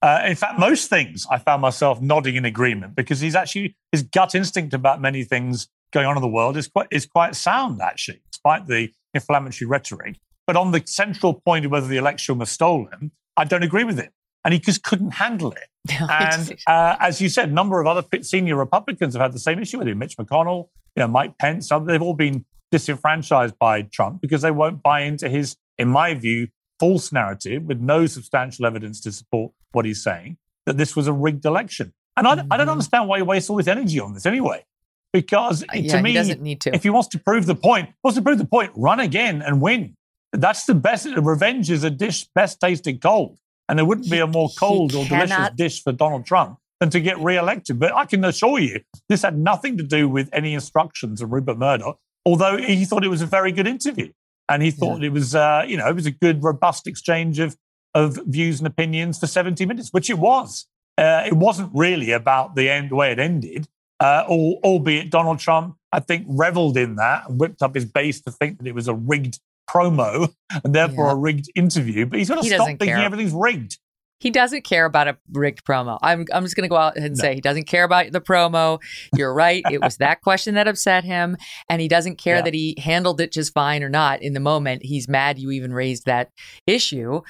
Uh, 0.02 0.22
in 0.26 0.36
fact, 0.36 0.60
most 0.60 0.90
things 0.90 1.28
I 1.30 1.38
found 1.38 1.62
myself 1.62 2.02
nodding 2.02 2.36
in 2.36 2.46
agreement 2.46 2.96
because 2.96 3.20
he's 3.20 3.36
actually 3.36 3.76
his 3.92 4.02
gut 4.02 4.34
instinct 4.34 4.74
about 4.74 5.02
many 5.02 5.24
things 5.24 5.68
going 5.92 6.08
on 6.08 6.16
in 6.16 6.22
the 6.22 6.28
world 6.28 6.56
is 6.58 6.68
quite 6.68 6.88
is 6.90 7.06
quite 7.06 7.36
sound 7.36 7.82
actually, 7.82 8.22
despite 8.32 8.68
the 8.68 8.90
inflammatory 9.14 9.68
rhetoric. 9.68 10.18
But 10.48 10.56
on 10.56 10.72
the 10.72 10.82
central 10.86 11.34
point 11.34 11.66
of 11.66 11.72
whether 11.72 11.88
the 11.88 11.98
election 11.98 12.38
was 12.38 12.50
stolen, 12.50 13.12
I 13.36 13.44
don't 13.44 13.64
agree 13.64 13.84
with 13.84 14.00
him 14.00 14.10
and 14.50 14.56
he 14.56 14.60
just 14.60 14.82
couldn't 14.82 15.12
handle 15.12 15.52
it. 15.52 15.70
and 16.10 16.58
uh, 16.66 16.96
as 17.00 17.22
you 17.22 17.30
said, 17.30 17.50
a 17.50 17.52
number 17.52 17.80
of 17.80 17.86
other 17.86 18.04
senior 18.24 18.56
Republicans 18.56 19.14
have 19.14 19.22
had 19.22 19.32
the 19.32 19.38
same 19.38 19.60
issue 19.60 19.78
with 19.78 19.88
him. 19.88 20.00
Mitch 20.00 20.18
McConnell, 20.18 20.70
you 20.96 21.02
know, 21.02 21.08
Mike 21.08 21.38
Pence, 21.38 21.70
they've 21.86 22.02
all 22.02 22.16
been 22.16 22.46
disenfranchised 22.72 23.60
by 23.60 23.84
Trump 23.84 24.22
because 24.22 24.42
they 24.42 24.50
won't 24.50 24.82
buy 24.82 25.02
into 25.02 25.30
his, 25.30 25.56
in 25.78 25.88
my 25.88 26.16
view, 26.16 26.48
false 26.80 27.12
narrative 27.12 27.62
with 27.66 27.80
no 27.80 28.08
substantial 28.08 28.66
evidence 28.66 29.00
to 29.02 29.12
support 29.12 29.52
what 29.72 29.86
he's 29.86 30.04
saying 30.04 30.38
that 30.66 30.78
this 30.78 30.96
was 30.96 31.06
a 31.06 31.14
rigged 31.14 31.46
election. 31.46 31.94
And 32.18 32.28
I, 32.28 32.38
mm-hmm. 32.38 32.52
I 32.52 32.58
don't 32.58 32.66
mm-hmm. 32.66 32.72
understand 32.72 33.08
why 33.08 33.18
he 33.18 33.22
wastes 33.22 33.52
all 33.52 33.58
this 33.58 33.68
energy 33.68 34.00
on 34.00 34.16
this 34.16 34.26
anyway. 34.26 34.66
Because 35.14 35.62
uh, 35.62 35.76
yeah, 35.76 35.98
to 35.98 36.02
me, 36.02 36.56
to. 36.56 36.74
if 36.74 36.82
he 36.82 36.90
wants 36.90 37.10
to 37.10 37.20
prove 37.20 37.46
the 37.46 37.54
point, 37.54 37.90
wants 38.04 38.18
to 38.18 38.24
prove 38.24 38.40
the 38.40 38.46
point, 38.46 38.72
run 38.76 39.00
again 39.00 39.44
and 39.44 39.62
win. 39.62 39.96
That's 40.34 40.66
the 40.66 40.74
best. 40.74 41.06
Revenge 41.06 41.70
is 41.70 41.84
a 41.84 41.92
dish 41.92 42.28
best 42.34 42.60
tasted 42.60 43.00
cold. 43.00 43.38
And 43.70 43.78
there 43.78 43.86
wouldn't 43.86 44.10
be 44.10 44.20
a 44.20 44.28
more 44.28 44.50
cold 44.58 44.96
or 44.96 45.06
cannot... 45.06 45.28
delicious 45.28 45.56
dish 45.56 45.84
for 45.84 45.92
Donald 45.92 46.26
Trump 46.26 46.58
than 46.80 46.90
to 46.90 47.00
get 47.00 47.20
re-elected. 47.20 47.80
But 47.80 47.94
I 47.94 48.06
can 48.06 48.26
assure 48.26 48.60
you, 48.60 48.82
this 49.08 49.22
had 49.22 49.38
nothing 49.38 49.78
to 49.78 49.84
do 49.84 50.10
with 50.10 50.28
any 50.34 50.54
instructions 50.54 51.22
of 51.22 51.32
Rupert 51.32 51.58
Murdoch, 51.58 52.00
although 52.26 52.58
he 52.58 52.84
thought 52.84 53.04
it 53.04 53.10
was 53.10 53.22
a 53.22 53.28
very 53.28 53.52
good 53.52 53.68
interview. 53.68 54.12
And 54.50 54.64
he 54.64 54.72
thought 54.72 55.02
yeah. 55.02 55.08
it 55.08 55.14
was, 55.14 55.36
uh, 55.36 55.64
you 55.68 55.78
know, 55.78 55.88
it 55.88 55.96
was 55.96 56.08
a 56.08 56.12
good, 56.12 56.44
robust 56.44 56.88
exchange 56.88 57.38
of, 57.38 57.56
of 57.94 58.20
views 58.26 58.60
and 58.60 58.66
opinions 58.66 59.20
for 59.20 59.28
70 59.28 59.66
minutes, 59.66 59.90
which 59.92 60.10
it 60.10 60.18
was. 60.18 60.66
Uh, 60.98 61.24
it 61.26 61.34
wasn't 61.34 61.70
really 61.74 62.12
about 62.12 62.56
the 62.56 62.70
end, 62.70 62.90
the 62.90 62.96
way 62.96 63.12
it 63.12 63.20
ended, 63.20 63.68
uh, 64.00 64.24
albeit 64.28 65.12
Donald 65.12 65.40
Trump, 65.40 65.76
I 65.94 66.00
think, 66.00 66.26
reveled 66.28 66.76
in 66.76 66.96
that 66.96 67.30
and 67.30 67.40
whipped 67.40 67.62
up 67.62 67.76
his 67.76 67.86
base 67.86 68.20
to 68.22 68.32
think 68.32 68.58
that 68.58 68.68
it 68.68 68.74
was 68.74 68.88
a 68.88 68.94
rigged 68.94 69.40
promo 69.70 70.34
and 70.64 70.74
therefore 70.74 71.08
yeah. 71.08 71.14
a 71.14 71.16
rigged 71.16 71.52
interview. 71.56 72.06
But 72.06 72.20
he's 72.20 72.30
got 72.30 72.42
to 72.42 72.50
stop 72.50 72.68
thinking 72.68 72.88
care. 72.88 72.98
everything's 72.98 73.34
rigged. 73.34 73.78
He 74.20 74.32
doesn't 74.32 74.66
care 74.66 74.84
about 74.84 75.08
a 75.08 75.18
rigged 75.32 75.64
promo. 75.64 75.98
I'm, 76.02 76.26
I'm 76.34 76.44
just 76.44 76.56
going 76.58 76.64
to 76.64 76.70
go 76.70 76.76
out 76.76 76.98
and 76.98 77.16
no. 77.16 77.22
say 77.22 77.36
he 77.36 77.42
doesn't 77.42 77.68
care 77.68 77.86
about 77.86 78.12
the 78.12 78.20
promo. 78.20 78.82
You're 79.16 79.34
right. 79.34 79.64
it 79.72 79.82
was 79.82 79.98
that 80.00 80.22
question 80.22 80.56
that 80.56 80.68
upset 80.68 81.06
him. 81.06 81.38
And 81.70 81.82
he 81.82 81.88
doesn't 81.88 82.18
care 82.18 82.38
yeah. 82.38 82.42
that 82.42 82.54
he 82.54 82.76
handled 82.78 83.22
it 83.22 83.32
just 83.32 83.54
fine 83.54 83.82
or 83.82 83.90
not 83.90 84.22
in 84.22 84.34
the 84.34 84.42
moment. 84.42 84.84
He's 84.84 85.08
mad 85.08 85.40
you 85.40 85.52
even 85.52 85.72
raised 85.72 86.06
that 86.06 86.32
issue. 86.68 87.22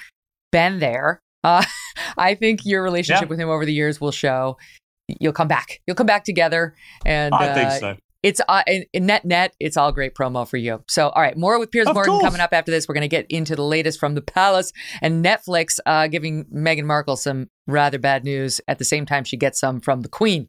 Been 0.50 0.80
there. 0.80 1.22
Uh, 1.44 1.64
I 2.18 2.34
think 2.34 2.66
your 2.66 2.82
relationship 2.82 3.22
yeah. 3.22 3.28
with 3.28 3.38
him 3.38 3.50
over 3.50 3.64
the 3.64 3.72
years 3.72 4.00
will 4.00 4.12
show 4.12 4.56
you'll 5.20 5.32
come 5.32 5.48
back. 5.48 5.80
You'll 5.86 5.96
come 5.96 6.06
back 6.06 6.24
together. 6.24 6.74
And 7.06 7.32
I 7.34 7.48
uh, 7.48 7.54
think 7.54 7.70
so 7.80 7.96
it's 8.22 8.40
uh, 8.48 8.62
net 8.94 9.24
net 9.24 9.54
it's 9.58 9.76
all 9.76 9.92
great 9.92 10.14
promo 10.14 10.46
for 10.46 10.56
you 10.56 10.82
so 10.88 11.08
all 11.10 11.22
right 11.22 11.36
more 11.36 11.58
with 11.58 11.70
piers 11.70 11.86
of 11.86 11.94
morgan 11.94 12.12
course. 12.12 12.24
coming 12.24 12.40
up 12.40 12.52
after 12.52 12.70
this 12.70 12.86
we're 12.86 12.94
going 12.94 13.02
to 13.02 13.08
get 13.08 13.26
into 13.30 13.56
the 13.56 13.64
latest 13.64 13.98
from 13.98 14.14
the 14.14 14.20
palace 14.20 14.72
and 15.00 15.24
netflix 15.24 15.78
uh, 15.86 16.06
giving 16.06 16.44
meghan 16.46 16.84
markle 16.84 17.16
some 17.16 17.48
rather 17.66 17.98
bad 17.98 18.24
news 18.24 18.60
at 18.68 18.78
the 18.78 18.84
same 18.84 19.06
time 19.06 19.24
she 19.24 19.36
gets 19.36 19.58
some 19.58 19.80
from 19.80 20.02
the 20.02 20.08
queen 20.08 20.48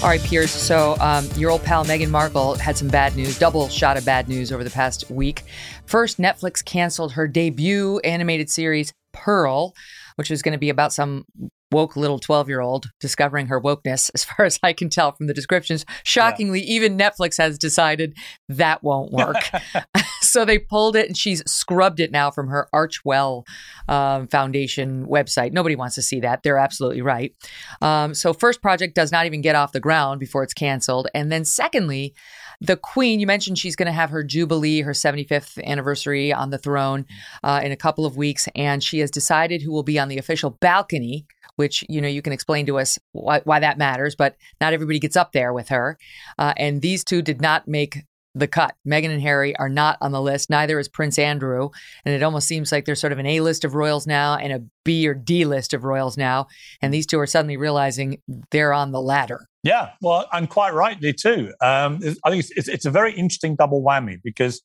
All 0.00 0.08
right, 0.08 0.22
Piers. 0.22 0.52
So, 0.52 0.96
um, 1.00 1.28
your 1.34 1.50
old 1.50 1.64
pal 1.64 1.84
Meghan 1.84 2.10
Markle 2.10 2.54
had 2.54 2.78
some 2.78 2.86
bad 2.86 3.16
news, 3.16 3.36
double 3.36 3.68
shot 3.68 3.96
of 3.96 4.04
bad 4.04 4.28
news 4.28 4.52
over 4.52 4.62
the 4.62 4.70
past 4.70 5.10
week. 5.10 5.42
First, 5.86 6.18
Netflix 6.18 6.64
canceled 6.64 7.14
her 7.14 7.26
debut 7.26 7.98
animated 8.04 8.48
series, 8.48 8.92
Pearl, 9.12 9.74
which 10.14 10.30
was 10.30 10.40
going 10.40 10.52
to 10.52 10.58
be 10.58 10.70
about 10.70 10.92
some 10.92 11.24
woke 11.70 11.96
little 11.96 12.18
12 12.18 12.48
year 12.48 12.60
old 12.60 12.90
discovering 13.00 13.46
her 13.46 13.60
wokeness, 13.60 14.10
as 14.14 14.24
far 14.24 14.46
as 14.46 14.58
I 14.62 14.72
can 14.72 14.88
tell 14.88 15.12
from 15.12 15.26
the 15.26 15.34
descriptions. 15.34 15.84
Shockingly, 16.04 16.60
yeah. 16.60 16.74
even 16.74 16.98
Netflix 16.98 17.38
has 17.38 17.58
decided 17.58 18.16
that 18.48 18.82
won't 18.82 19.12
work. 19.12 19.36
so 20.20 20.44
they 20.44 20.58
pulled 20.58 20.96
it 20.96 21.06
and 21.06 21.16
she's 21.16 21.42
scrubbed 21.50 22.00
it 22.00 22.10
now 22.10 22.30
from 22.30 22.48
her 22.48 22.68
Archewell 22.74 23.46
um, 23.88 24.28
Foundation 24.28 25.06
website. 25.06 25.52
Nobody 25.52 25.76
wants 25.76 25.94
to 25.96 26.02
see 26.02 26.20
that. 26.20 26.42
They're 26.42 26.58
absolutely 26.58 27.02
right. 27.02 27.34
Um, 27.80 28.14
so, 28.14 28.32
first 28.32 28.62
project 28.62 28.94
does 28.94 29.12
not 29.12 29.26
even 29.26 29.40
get 29.40 29.54
off 29.54 29.72
the 29.72 29.80
ground 29.80 30.20
before 30.20 30.42
it's 30.42 30.54
canceled. 30.54 31.08
And 31.14 31.30
then, 31.30 31.44
secondly, 31.44 32.14
the 32.60 32.76
Queen, 32.76 33.20
you 33.20 33.26
mentioned 33.26 33.58
she's 33.58 33.76
going 33.76 33.86
to 33.86 33.92
have 33.92 34.10
her 34.10 34.24
Jubilee, 34.24 34.80
her 34.80 34.92
75th 34.92 35.62
anniversary 35.64 36.32
on 36.32 36.50
the 36.50 36.58
throne 36.58 37.06
uh, 37.44 37.60
in 37.62 37.70
a 37.70 37.76
couple 37.76 38.04
of 38.04 38.16
weeks. 38.16 38.48
And 38.56 38.82
she 38.82 38.98
has 38.98 39.10
decided 39.10 39.62
who 39.62 39.72
will 39.72 39.84
be 39.84 39.98
on 39.98 40.08
the 40.08 40.18
official 40.18 40.50
balcony 40.50 41.26
which 41.58 41.84
you 41.88 42.00
know 42.00 42.08
you 42.08 42.22
can 42.22 42.32
explain 42.32 42.66
to 42.66 42.78
us 42.78 42.98
why, 43.12 43.40
why 43.44 43.60
that 43.60 43.78
matters, 43.78 44.14
but 44.14 44.36
not 44.60 44.72
everybody 44.72 44.98
gets 44.98 45.16
up 45.16 45.32
there 45.32 45.52
with 45.52 45.68
her. 45.68 45.98
Uh, 46.38 46.54
and 46.56 46.82
these 46.82 47.04
two 47.04 47.22
did 47.22 47.40
not 47.40 47.68
make 47.68 48.04
the 48.34 48.46
cut. 48.46 48.74
Meghan 48.86 49.10
and 49.10 49.22
Harry 49.22 49.56
are 49.56 49.68
not 49.68 49.98
on 50.00 50.12
the 50.12 50.20
list. 50.20 50.50
Neither 50.50 50.78
is 50.78 50.88
Prince 50.88 51.18
Andrew. 51.18 51.70
And 52.04 52.14
it 52.14 52.22
almost 52.22 52.46
seems 52.46 52.70
like 52.70 52.84
there's 52.84 53.00
sort 53.00 53.12
of 53.12 53.18
an 53.18 53.26
A 53.26 53.40
list 53.40 53.64
of 53.64 53.74
royals 53.74 54.06
now 54.06 54.36
and 54.36 54.52
a 54.52 54.62
B 54.84 55.08
or 55.08 55.14
D 55.14 55.44
list 55.44 55.74
of 55.74 55.84
royals 55.84 56.16
now. 56.16 56.46
And 56.80 56.92
these 56.92 57.06
two 57.06 57.18
are 57.18 57.26
suddenly 57.26 57.56
realizing 57.56 58.22
they're 58.50 58.72
on 58.72 58.92
the 58.92 59.00
ladder. 59.00 59.46
Yeah, 59.62 59.90
well, 60.00 60.26
and 60.32 60.48
quite 60.48 60.72
rightly 60.72 61.12
too. 61.12 61.52
Um, 61.60 62.00
I 62.24 62.30
think 62.30 62.44
it's, 62.44 62.50
it's, 62.52 62.68
it's 62.68 62.86
a 62.86 62.90
very 62.90 63.12
interesting 63.12 63.56
double 63.56 63.82
whammy 63.82 64.18
because 64.22 64.62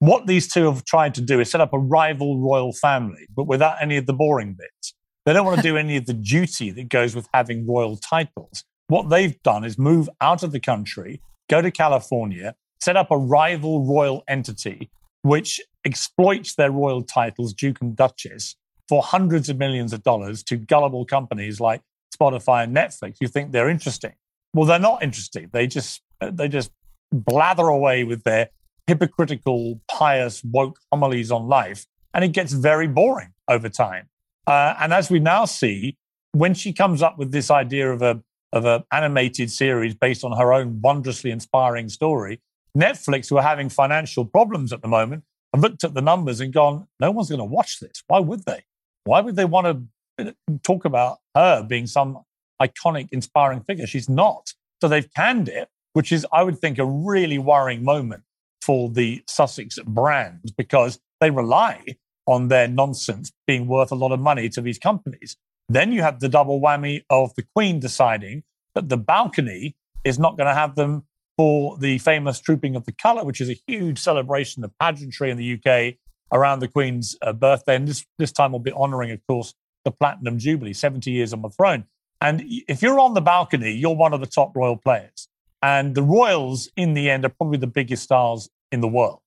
what 0.00 0.26
these 0.26 0.52
two 0.52 0.64
have 0.64 0.84
tried 0.84 1.14
to 1.14 1.20
do 1.20 1.38
is 1.38 1.50
set 1.50 1.60
up 1.60 1.72
a 1.72 1.78
rival 1.78 2.40
royal 2.40 2.72
family, 2.72 3.26
but 3.36 3.44
without 3.44 3.76
any 3.80 3.96
of 3.96 4.06
the 4.06 4.12
boring 4.12 4.56
bits. 4.58 4.94
They 5.24 5.32
don't 5.32 5.46
want 5.46 5.58
to 5.58 5.62
do 5.62 5.76
any 5.76 5.96
of 5.96 6.06
the 6.06 6.14
duty 6.14 6.70
that 6.72 6.88
goes 6.88 7.14
with 7.14 7.28
having 7.32 7.66
royal 7.66 7.96
titles. 7.96 8.64
What 8.88 9.08
they've 9.08 9.40
done 9.42 9.64
is 9.64 9.78
move 9.78 10.08
out 10.20 10.42
of 10.42 10.52
the 10.52 10.60
country, 10.60 11.20
go 11.48 11.62
to 11.62 11.70
California, 11.70 12.56
set 12.80 12.96
up 12.96 13.10
a 13.10 13.16
rival 13.16 13.84
royal 13.84 14.24
entity 14.28 14.90
which 15.22 15.60
exploits 15.84 16.54
their 16.54 16.70
royal 16.70 17.02
titles, 17.02 17.54
Duke 17.54 17.80
and 17.80 17.96
Duchess, 17.96 18.56
for 18.88 19.02
hundreds 19.02 19.48
of 19.48 19.56
millions 19.56 19.92
of 19.92 20.02
dollars 20.02 20.42
to 20.44 20.56
gullible 20.56 21.04
companies 21.04 21.60
like 21.60 21.80
Spotify 22.14 22.64
and 22.64 22.76
Netflix. 22.76 23.16
You 23.20 23.28
think 23.28 23.52
they're 23.52 23.68
interesting? 23.68 24.12
Well, 24.52 24.66
they're 24.66 24.78
not 24.78 25.02
interesting. 25.02 25.48
They 25.52 25.66
just 25.66 26.02
uh, 26.20 26.30
they 26.30 26.48
just 26.48 26.70
blather 27.10 27.68
away 27.68 28.04
with 28.04 28.22
their 28.24 28.50
hypocritical, 28.86 29.80
pious, 29.90 30.42
woke 30.44 30.78
homilies 30.90 31.30
on 31.30 31.46
life, 31.46 31.86
and 32.12 32.24
it 32.24 32.32
gets 32.32 32.52
very 32.52 32.88
boring 32.88 33.32
over 33.48 33.68
time. 33.68 34.08
Uh, 34.46 34.74
and 34.80 34.92
as 34.92 35.10
we 35.10 35.18
now 35.18 35.44
see, 35.44 35.96
when 36.32 36.54
she 36.54 36.72
comes 36.72 37.02
up 37.02 37.18
with 37.18 37.30
this 37.32 37.50
idea 37.50 37.90
of 37.92 38.02
a 38.02 38.22
of 38.52 38.66
an 38.66 38.84
animated 38.92 39.50
series 39.50 39.94
based 39.94 40.24
on 40.24 40.36
her 40.36 40.52
own 40.52 40.80
wondrously 40.82 41.30
inspiring 41.30 41.88
story, 41.88 42.40
Netflix, 42.76 43.30
who 43.30 43.38
are 43.38 43.42
having 43.42 43.68
financial 43.68 44.24
problems 44.24 44.72
at 44.72 44.82
the 44.82 44.88
moment, 44.88 45.24
have 45.54 45.62
looked 45.62 45.84
at 45.84 45.94
the 45.94 46.02
numbers 46.02 46.40
and 46.40 46.52
gone, 46.52 46.86
no 47.00 47.10
one's 47.10 47.28
going 47.28 47.38
to 47.38 47.44
watch 47.44 47.80
this. 47.80 48.02
Why 48.08 48.18
would 48.18 48.44
they? 48.44 48.64
Why 49.04 49.20
would 49.20 49.36
they 49.36 49.44
want 49.44 49.88
to 50.18 50.28
uh, 50.28 50.32
talk 50.62 50.84
about 50.84 51.18
her 51.34 51.62
being 51.62 51.86
some 51.86 52.18
iconic, 52.60 53.08
inspiring 53.10 53.62
figure? 53.62 53.86
She's 53.86 54.08
not. 54.08 54.52
So 54.80 54.88
they've 54.88 55.08
canned 55.14 55.48
it, 55.48 55.68
which 55.94 56.12
is, 56.12 56.26
I 56.32 56.42
would 56.42 56.58
think, 56.58 56.78
a 56.78 56.84
really 56.84 57.38
worrying 57.38 57.82
moment 57.84 58.22
for 58.60 58.88
the 58.88 59.22
Sussex 59.26 59.78
brand 59.84 60.52
because 60.56 61.00
they 61.20 61.30
rely 61.30 61.82
on 62.26 62.48
their 62.48 62.68
nonsense 62.68 63.32
being 63.46 63.66
worth 63.66 63.90
a 63.90 63.96
lot 63.96 64.12
of 64.12 64.20
money 64.20 64.48
to 64.48 64.60
these 64.60 64.78
companies. 64.78 65.36
Then 65.68 65.92
you 65.92 66.02
have 66.02 66.20
the 66.20 66.28
double 66.28 66.60
whammy 66.60 67.02
of 67.10 67.34
the 67.34 67.44
Queen 67.54 67.80
deciding 67.80 68.44
that 68.74 68.88
the 68.88 68.96
balcony 68.96 69.76
is 70.04 70.18
not 70.18 70.36
going 70.36 70.48
to 70.48 70.54
have 70.54 70.74
them 70.76 71.04
for 71.36 71.78
the 71.78 71.98
famous 71.98 72.40
Trooping 72.40 72.76
of 72.76 72.84
the 72.84 72.92
Colour, 72.92 73.24
which 73.24 73.40
is 73.40 73.48
a 73.48 73.60
huge 73.66 73.98
celebration 73.98 74.64
of 74.64 74.76
pageantry 74.78 75.30
in 75.30 75.36
the 75.36 75.54
UK 75.54 75.94
around 76.32 76.60
the 76.60 76.68
Queen's 76.68 77.16
uh, 77.22 77.32
birthday. 77.32 77.76
And 77.76 77.88
this, 77.88 78.04
this 78.18 78.32
time 78.32 78.52
we'll 78.52 78.60
be 78.60 78.72
honouring, 78.72 79.10
of 79.10 79.20
course, 79.26 79.54
the 79.84 79.90
Platinum 79.90 80.38
Jubilee, 80.38 80.72
70 80.72 81.10
years 81.10 81.32
on 81.32 81.42
the 81.42 81.50
throne. 81.50 81.84
And 82.20 82.42
if 82.68 82.82
you're 82.82 83.00
on 83.00 83.14
the 83.14 83.20
balcony, 83.20 83.72
you're 83.72 83.96
one 83.96 84.12
of 84.12 84.20
the 84.20 84.26
top 84.26 84.54
royal 84.54 84.76
players. 84.76 85.28
And 85.60 85.94
the 85.94 86.02
royals, 86.02 86.70
in 86.76 86.94
the 86.94 87.10
end, 87.10 87.24
are 87.24 87.30
probably 87.30 87.58
the 87.58 87.66
biggest 87.66 88.02
stars 88.02 88.48
in 88.70 88.80
the 88.80 88.88
world 88.88 89.20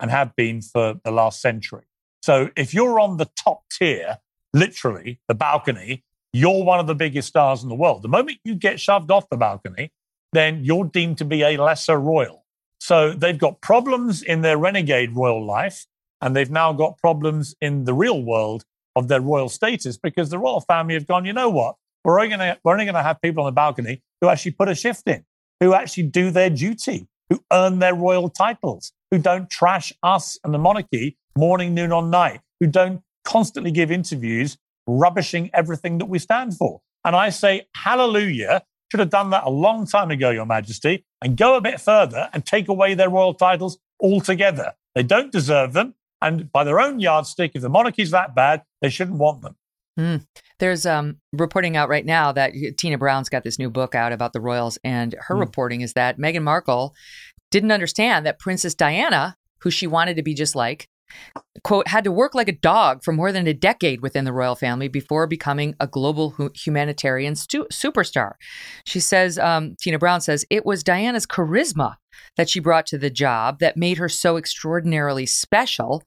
and 0.00 0.10
have 0.10 0.34
been 0.36 0.62
for 0.62 0.94
the 1.04 1.10
last 1.10 1.40
century. 1.40 1.84
So 2.22 2.50
if 2.56 2.74
you're 2.74 3.00
on 3.00 3.16
the 3.16 3.28
top 3.36 3.62
tier, 3.70 4.18
literally 4.52 5.20
the 5.28 5.34
balcony, 5.34 6.04
you're 6.32 6.64
one 6.64 6.80
of 6.80 6.86
the 6.86 6.94
biggest 6.94 7.28
stars 7.28 7.62
in 7.62 7.68
the 7.68 7.74
world. 7.74 8.02
The 8.02 8.08
moment 8.08 8.38
you 8.44 8.54
get 8.54 8.80
shoved 8.80 9.10
off 9.10 9.28
the 9.30 9.36
balcony, 9.36 9.92
then 10.32 10.64
you're 10.64 10.84
deemed 10.84 11.18
to 11.18 11.24
be 11.24 11.42
a 11.42 11.56
lesser 11.56 11.98
royal. 11.98 12.44
So 12.80 13.12
they've 13.12 13.38
got 13.38 13.60
problems 13.60 14.22
in 14.22 14.42
their 14.42 14.58
renegade 14.58 15.14
royal 15.16 15.44
life, 15.44 15.86
and 16.20 16.34
they've 16.34 16.50
now 16.50 16.72
got 16.72 16.98
problems 16.98 17.54
in 17.60 17.84
the 17.84 17.94
real 17.94 18.22
world 18.22 18.64
of 18.96 19.08
their 19.08 19.20
royal 19.20 19.48
status 19.48 19.96
because 19.96 20.30
the 20.30 20.38
royal 20.38 20.60
family 20.60 20.94
have 20.94 21.06
gone, 21.06 21.24
you 21.24 21.32
know 21.32 21.48
what? 21.48 21.76
We're 22.04 22.20
only 22.20 22.36
going 22.36 22.56
we're 22.62 22.72
only 22.72 22.84
going 22.84 22.94
to 22.94 23.02
have 23.02 23.20
people 23.20 23.44
on 23.44 23.48
the 23.48 23.54
balcony 23.54 24.02
who 24.20 24.28
actually 24.28 24.52
put 24.52 24.68
a 24.68 24.74
shift 24.74 25.08
in, 25.08 25.24
who 25.60 25.74
actually 25.74 26.04
do 26.04 26.30
their 26.30 26.50
duty, 26.50 27.08
who 27.28 27.40
earn 27.52 27.78
their 27.78 27.94
royal 27.94 28.28
titles, 28.28 28.92
who 29.10 29.18
don't 29.18 29.50
trash 29.50 29.92
us 30.02 30.38
and 30.44 30.54
the 30.54 30.58
monarchy 30.58 31.16
morning, 31.36 31.74
noon, 31.74 31.92
or 31.92 32.02
night, 32.02 32.40
who 32.60 32.66
don't 32.66 33.02
constantly 33.24 33.70
give 33.70 33.90
interviews 33.90 34.56
rubbishing 34.86 35.50
everything 35.52 35.98
that 35.98 36.06
we 36.06 36.18
stand 36.18 36.56
for. 36.56 36.80
And 37.04 37.14
I 37.14 37.30
say, 37.30 37.66
hallelujah, 37.74 38.62
should 38.90 39.00
have 39.00 39.10
done 39.10 39.30
that 39.30 39.44
a 39.44 39.50
long 39.50 39.86
time 39.86 40.10
ago, 40.10 40.30
Your 40.30 40.46
Majesty, 40.46 41.04
and 41.22 41.36
go 41.36 41.56
a 41.56 41.60
bit 41.60 41.80
further 41.80 42.28
and 42.32 42.44
take 42.44 42.68
away 42.68 42.94
their 42.94 43.10
royal 43.10 43.34
titles 43.34 43.78
altogether. 44.00 44.72
They 44.94 45.02
don't 45.02 45.30
deserve 45.30 45.74
them. 45.74 45.94
And 46.20 46.50
by 46.50 46.64
their 46.64 46.80
own 46.80 46.98
yardstick, 46.98 47.52
if 47.54 47.62
the 47.62 47.68
monarchy's 47.68 48.10
that 48.10 48.34
bad, 48.34 48.62
they 48.80 48.88
shouldn't 48.88 49.18
want 49.18 49.42
them. 49.42 49.56
Mm. 49.98 50.26
There's 50.58 50.86
um, 50.86 51.18
reporting 51.32 51.76
out 51.76 51.88
right 51.88 52.06
now 52.06 52.32
that 52.32 52.52
Tina 52.78 52.98
Brown's 52.98 53.28
got 53.28 53.44
this 53.44 53.58
new 53.58 53.70
book 53.70 53.94
out 53.94 54.12
about 54.12 54.32
the 54.32 54.40
royals, 54.40 54.78
and 54.82 55.14
her 55.26 55.34
mm. 55.34 55.40
reporting 55.40 55.80
is 55.82 55.92
that 55.92 56.18
Meghan 56.18 56.42
Markle 56.42 56.94
didn't 57.50 57.72
understand 57.72 58.26
that 58.26 58.38
Princess 58.38 58.74
Diana, 58.74 59.36
who 59.60 59.70
she 59.70 59.86
wanted 59.86 60.16
to 60.16 60.22
be 60.22 60.34
just 60.34 60.54
like, 60.54 60.88
quote, 61.62 61.88
had 61.88 62.04
to 62.04 62.12
work 62.12 62.34
like 62.34 62.48
a 62.48 62.52
dog 62.52 63.02
for 63.02 63.12
more 63.12 63.32
than 63.32 63.46
a 63.46 63.54
decade 63.54 64.00
within 64.00 64.24
the 64.24 64.32
royal 64.32 64.54
family 64.54 64.88
before 64.88 65.26
becoming 65.26 65.74
a 65.80 65.86
global 65.86 66.30
hu- 66.30 66.50
humanitarian 66.54 67.34
stu- 67.34 67.66
superstar. 67.72 68.32
She 68.84 69.00
says, 69.00 69.38
um, 69.38 69.76
Tina 69.80 69.98
Brown 69.98 70.20
says, 70.20 70.44
it 70.50 70.64
was 70.64 70.84
Diana's 70.84 71.26
charisma 71.26 71.96
that 72.36 72.48
she 72.48 72.60
brought 72.60 72.86
to 72.86 72.98
the 72.98 73.10
job 73.10 73.58
that 73.60 73.76
made 73.76 73.98
her 73.98 74.08
so 74.08 74.36
extraordinarily 74.36 75.26
special. 75.26 76.02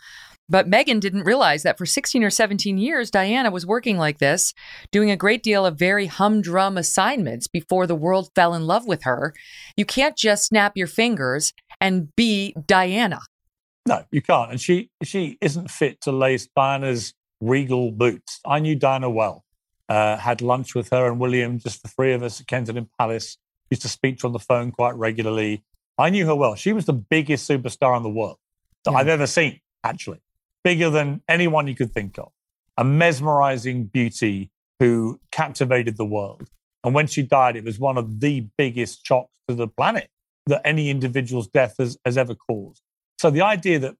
But 0.50 0.70
Meghan 0.70 1.00
didn't 1.00 1.24
realize 1.24 1.64
that 1.64 1.78
for 1.78 1.86
16 1.86 2.24
or 2.24 2.30
17 2.30 2.78
years, 2.78 3.10
Diana 3.10 3.52
was 3.52 3.66
working 3.66 3.98
like 3.98 4.18
this, 4.18 4.54
doing 4.92 5.10
a 5.10 5.16
great 5.16 5.44
deal 5.44 5.66
of 5.66 5.80
very 5.80 6.08
humdrum 6.08 6.78
assignments 6.78 7.48
before 7.48 7.88
the 7.88 7.96
world 7.96 8.30
fell 8.36 8.54
in 8.54 8.68
love 8.68 8.86
with 8.86 9.04
her. 9.04 9.34
You 9.78 9.86
can't 9.86 10.18
just 10.18 10.48
snap 10.48 10.74
your 10.76 10.88
fingers 10.88 11.54
and 11.80 12.14
be 12.18 12.54
Diana. 12.66 13.22
No, 13.88 14.04
you 14.12 14.22
can't. 14.22 14.52
And 14.52 14.62
she 14.62 14.90
she 15.04 15.38
isn't 15.42 15.72
fit 15.72 16.02
to 16.02 16.12
lace 16.12 16.48
Diana's 16.56 17.14
regal 17.40 17.92
boots. 17.92 18.40
I 18.46 18.60
knew 18.60 18.76
Diana 18.76 19.10
well. 19.10 19.44
Uh, 19.90 20.16
had 20.18 20.42
lunch 20.42 20.74
with 20.74 20.90
her 20.92 21.08
and 21.08 21.20
William, 21.20 21.60
just 21.60 21.82
the 21.82 21.90
three 21.90 22.14
of 22.14 22.24
us 22.24 22.40
at 22.40 22.48
Kensington 22.48 22.90
Palace. 22.98 23.38
Used 23.70 23.82
to 23.82 23.90
speak 23.90 24.20
to 24.20 24.24
her 24.24 24.28
on 24.28 24.34
the 24.34 24.40
phone 24.40 24.72
quite 24.72 24.96
regularly. 24.96 25.64
I 25.98 26.10
knew 26.10 26.26
her 26.26 26.36
well. 26.36 26.56
She 26.56 26.74
was 26.74 26.86
the 26.86 26.94
biggest 26.94 27.50
superstar 27.50 27.98
in 27.98 28.04
the 28.04 28.10
world 28.10 28.38
that 28.86 28.92
yeah. 28.92 28.98
I've 28.98 29.08
ever 29.08 29.28
seen, 29.28 29.60
actually. 29.84 30.22
Bigger 30.64 30.90
than 30.90 31.22
anyone 31.28 31.68
you 31.68 31.76
could 31.76 31.94
think 31.94 32.18
of. 32.18 32.32
A 32.78 32.84
mesmerizing 32.84 33.86
beauty 33.86 34.52
who 34.80 35.20
captivated 35.32 35.98
the 35.98 36.06
world. 36.06 36.50
And 36.84 36.94
when 36.94 37.08
she 37.08 37.22
died, 37.22 37.56
it 37.56 37.64
was 37.64 37.80
one 37.80 37.98
of 37.98 38.20
the 38.20 38.48
biggest 38.58 39.06
shocks 39.06 39.32
to 39.48 39.56
the 39.56 39.68
planet 39.68 40.10
that 40.48 40.62
any 40.66 40.90
individual's 40.90 41.48
death 41.48 41.76
has, 41.78 41.98
has 42.06 42.18
ever 42.18 42.36
caused. 42.36 42.82
So 43.22 43.30
the 43.30 43.42
idea 43.42 43.78
that 43.78 43.96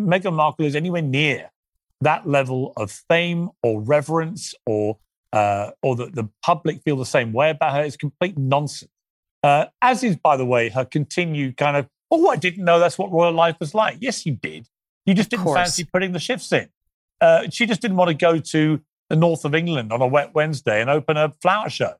Meghan 0.00 0.32
Markle 0.32 0.66
is 0.66 0.74
anywhere 0.74 1.00
near 1.00 1.48
that 2.00 2.26
level 2.26 2.72
of 2.76 2.90
fame 2.90 3.50
or 3.62 3.80
reverence 3.80 4.52
or 4.66 4.98
uh, 5.32 5.70
or 5.80 5.94
that 5.94 6.16
the 6.16 6.28
public 6.42 6.82
feel 6.82 6.96
the 6.96 7.06
same 7.06 7.32
way 7.32 7.50
about 7.50 7.72
her 7.72 7.84
is 7.84 7.96
complete 7.96 8.36
nonsense. 8.36 8.90
Uh, 9.44 9.66
as 9.80 10.02
is, 10.02 10.16
by 10.16 10.36
the 10.36 10.44
way, 10.44 10.70
her 10.70 10.84
continued 10.84 11.56
kind 11.56 11.76
of, 11.76 11.86
oh, 12.10 12.28
I 12.28 12.34
didn't 12.34 12.64
know 12.64 12.80
that's 12.80 12.98
what 12.98 13.12
royal 13.12 13.30
life 13.30 13.54
was 13.60 13.74
like. 13.74 13.98
Yes, 14.00 14.26
you 14.26 14.32
did. 14.42 14.66
You 15.06 15.14
just 15.14 15.30
didn't 15.30 15.54
fancy 15.54 15.84
putting 15.84 16.10
the 16.10 16.18
shifts 16.18 16.50
in. 16.50 16.68
Uh, 17.20 17.48
she 17.50 17.66
just 17.66 17.80
didn't 17.80 17.96
want 17.96 18.08
to 18.08 18.14
go 18.14 18.40
to 18.40 18.80
the 19.08 19.14
north 19.14 19.44
of 19.44 19.54
England 19.54 19.92
on 19.92 20.02
a 20.02 20.06
wet 20.08 20.34
Wednesday 20.34 20.80
and 20.80 20.90
open 20.90 21.16
a 21.16 21.32
flower 21.40 21.70
show. 21.70 21.94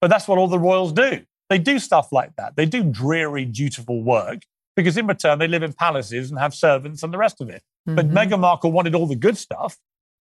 But 0.00 0.10
that's 0.10 0.28
what 0.28 0.38
all 0.38 0.46
the 0.46 0.60
royals 0.60 0.92
do. 0.92 1.24
They 1.48 1.58
do 1.58 1.80
stuff 1.80 2.12
like 2.12 2.36
that. 2.36 2.54
They 2.54 2.66
do 2.66 2.84
dreary, 2.84 3.46
dutiful 3.46 4.04
work 4.04 4.42
because 4.80 4.96
in 4.96 5.06
return 5.06 5.38
they 5.38 5.48
live 5.48 5.62
in 5.62 5.72
palaces 5.72 6.30
and 6.30 6.38
have 6.40 6.54
servants 6.54 7.02
and 7.02 7.12
the 7.12 7.18
rest 7.18 7.40
of 7.40 7.50
it. 7.50 7.62
Mm-hmm. 7.88 7.96
But 7.96 8.10
Meghan 8.10 8.40
Markle 8.40 8.72
wanted 8.72 8.94
all 8.94 9.06
the 9.06 9.16
good 9.16 9.36
stuff. 9.36 9.76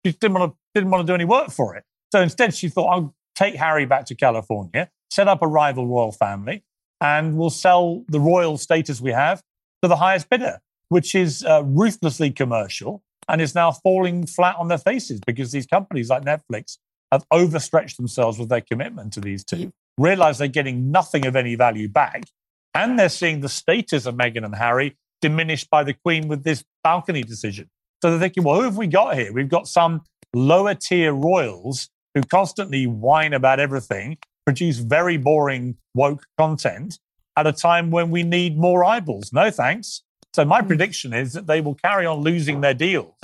She 0.04 0.12
didn't 0.12 0.34
want 0.34 0.52
to 0.52 0.58
didn't 0.74 0.90
want 0.90 1.06
to 1.06 1.10
do 1.10 1.14
any 1.14 1.24
work 1.24 1.50
for 1.50 1.76
it. 1.76 1.84
So 2.12 2.20
instead, 2.20 2.54
she 2.54 2.68
thought, 2.68 2.88
I'll 2.88 3.14
take 3.34 3.54
Harry 3.56 3.84
back 3.84 4.06
to 4.06 4.14
California, 4.14 4.90
set 5.10 5.28
up 5.28 5.42
a 5.42 5.46
rival 5.46 5.86
royal 5.86 6.12
family, 6.12 6.64
and 7.00 7.36
we'll 7.36 7.50
sell 7.50 8.04
the 8.08 8.20
royal 8.20 8.56
status 8.56 9.00
we 9.00 9.12
have 9.12 9.42
to 9.82 9.88
the 9.88 9.96
highest 9.96 10.30
bidder, 10.30 10.60
which 10.88 11.14
is 11.14 11.44
uh, 11.44 11.62
ruthlessly 11.64 12.30
commercial 12.30 13.02
and 13.28 13.40
is 13.40 13.54
now 13.54 13.72
falling 13.72 14.26
flat 14.26 14.56
on 14.56 14.68
their 14.68 14.78
faces 14.78 15.20
because 15.26 15.52
these 15.52 15.66
companies 15.66 16.08
like 16.08 16.22
Netflix 16.22 16.78
have 17.12 17.24
overstretched 17.30 17.96
themselves 17.96 18.38
with 18.38 18.48
their 18.48 18.60
commitment 18.60 19.12
to 19.12 19.20
these 19.20 19.44
two, 19.44 19.72
realize 19.98 20.38
they're 20.38 20.48
getting 20.48 20.90
nothing 20.90 21.26
of 21.26 21.36
any 21.36 21.54
value 21.56 21.88
back, 21.88 22.22
and 22.76 22.98
they're 22.98 23.08
seeing 23.08 23.40
the 23.40 23.48
status 23.48 24.04
of 24.04 24.14
Meghan 24.16 24.44
and 24.44 24.54
Harry 24.54 24.96
diminished 25.22 25.70
by 25.70 25.82
the 25.82 25.94
Queen 25.94 26.28
with 26.28 26.44
this 26.44 26.62
balcony 26.84 27.22
decision. 27.22 27.70
So 28.02 28.10
they're 28.10 28.20
thinking, 28.20 28.44
well, 28.44 28.56
who 28.56 28.64
have 28.64 28.76
we 28.76 28.86
got 28.86 29.16
here? 29.16 29.32
We've 29.32 29.48
got 29.48 29.66
some 29.66 30.02
lower 30.34 30.74
tier 30.74 31.14
royals 31.14 31.88
who 32.14 32.22
constantly 32.22 32.86
whine 32.86 33.32
about 33.32 33.60
everything, 33.60 34.18
produce 34.44 34.78
very 34.78 35.16
boring 35.16 35.76
woke 35.94 36.24
content 36.38 36.98
at 37.36 37.46
a 37.46 37.52
time 37.52 37.90
when 37.90 38.10
we 38.10 38.22
need 38.22 38.58
more 38.58 38.84
eyeballs. 38.84 39.32
No 39.32 39.50
thanks. 39.50 40.02
So 40.34 40.44
my 40.44 40.60
hmm. 40.60 40.66
prediction 40.66 41.14
is 41.14 41.32
that 41.32 41.46
they 41.46 41.62
will 41.62 41.74
carry 41.74 42.04
on 42.04 42.20
losing 42.20 42.60
their 42.60 42.74
deals 42.74 43.14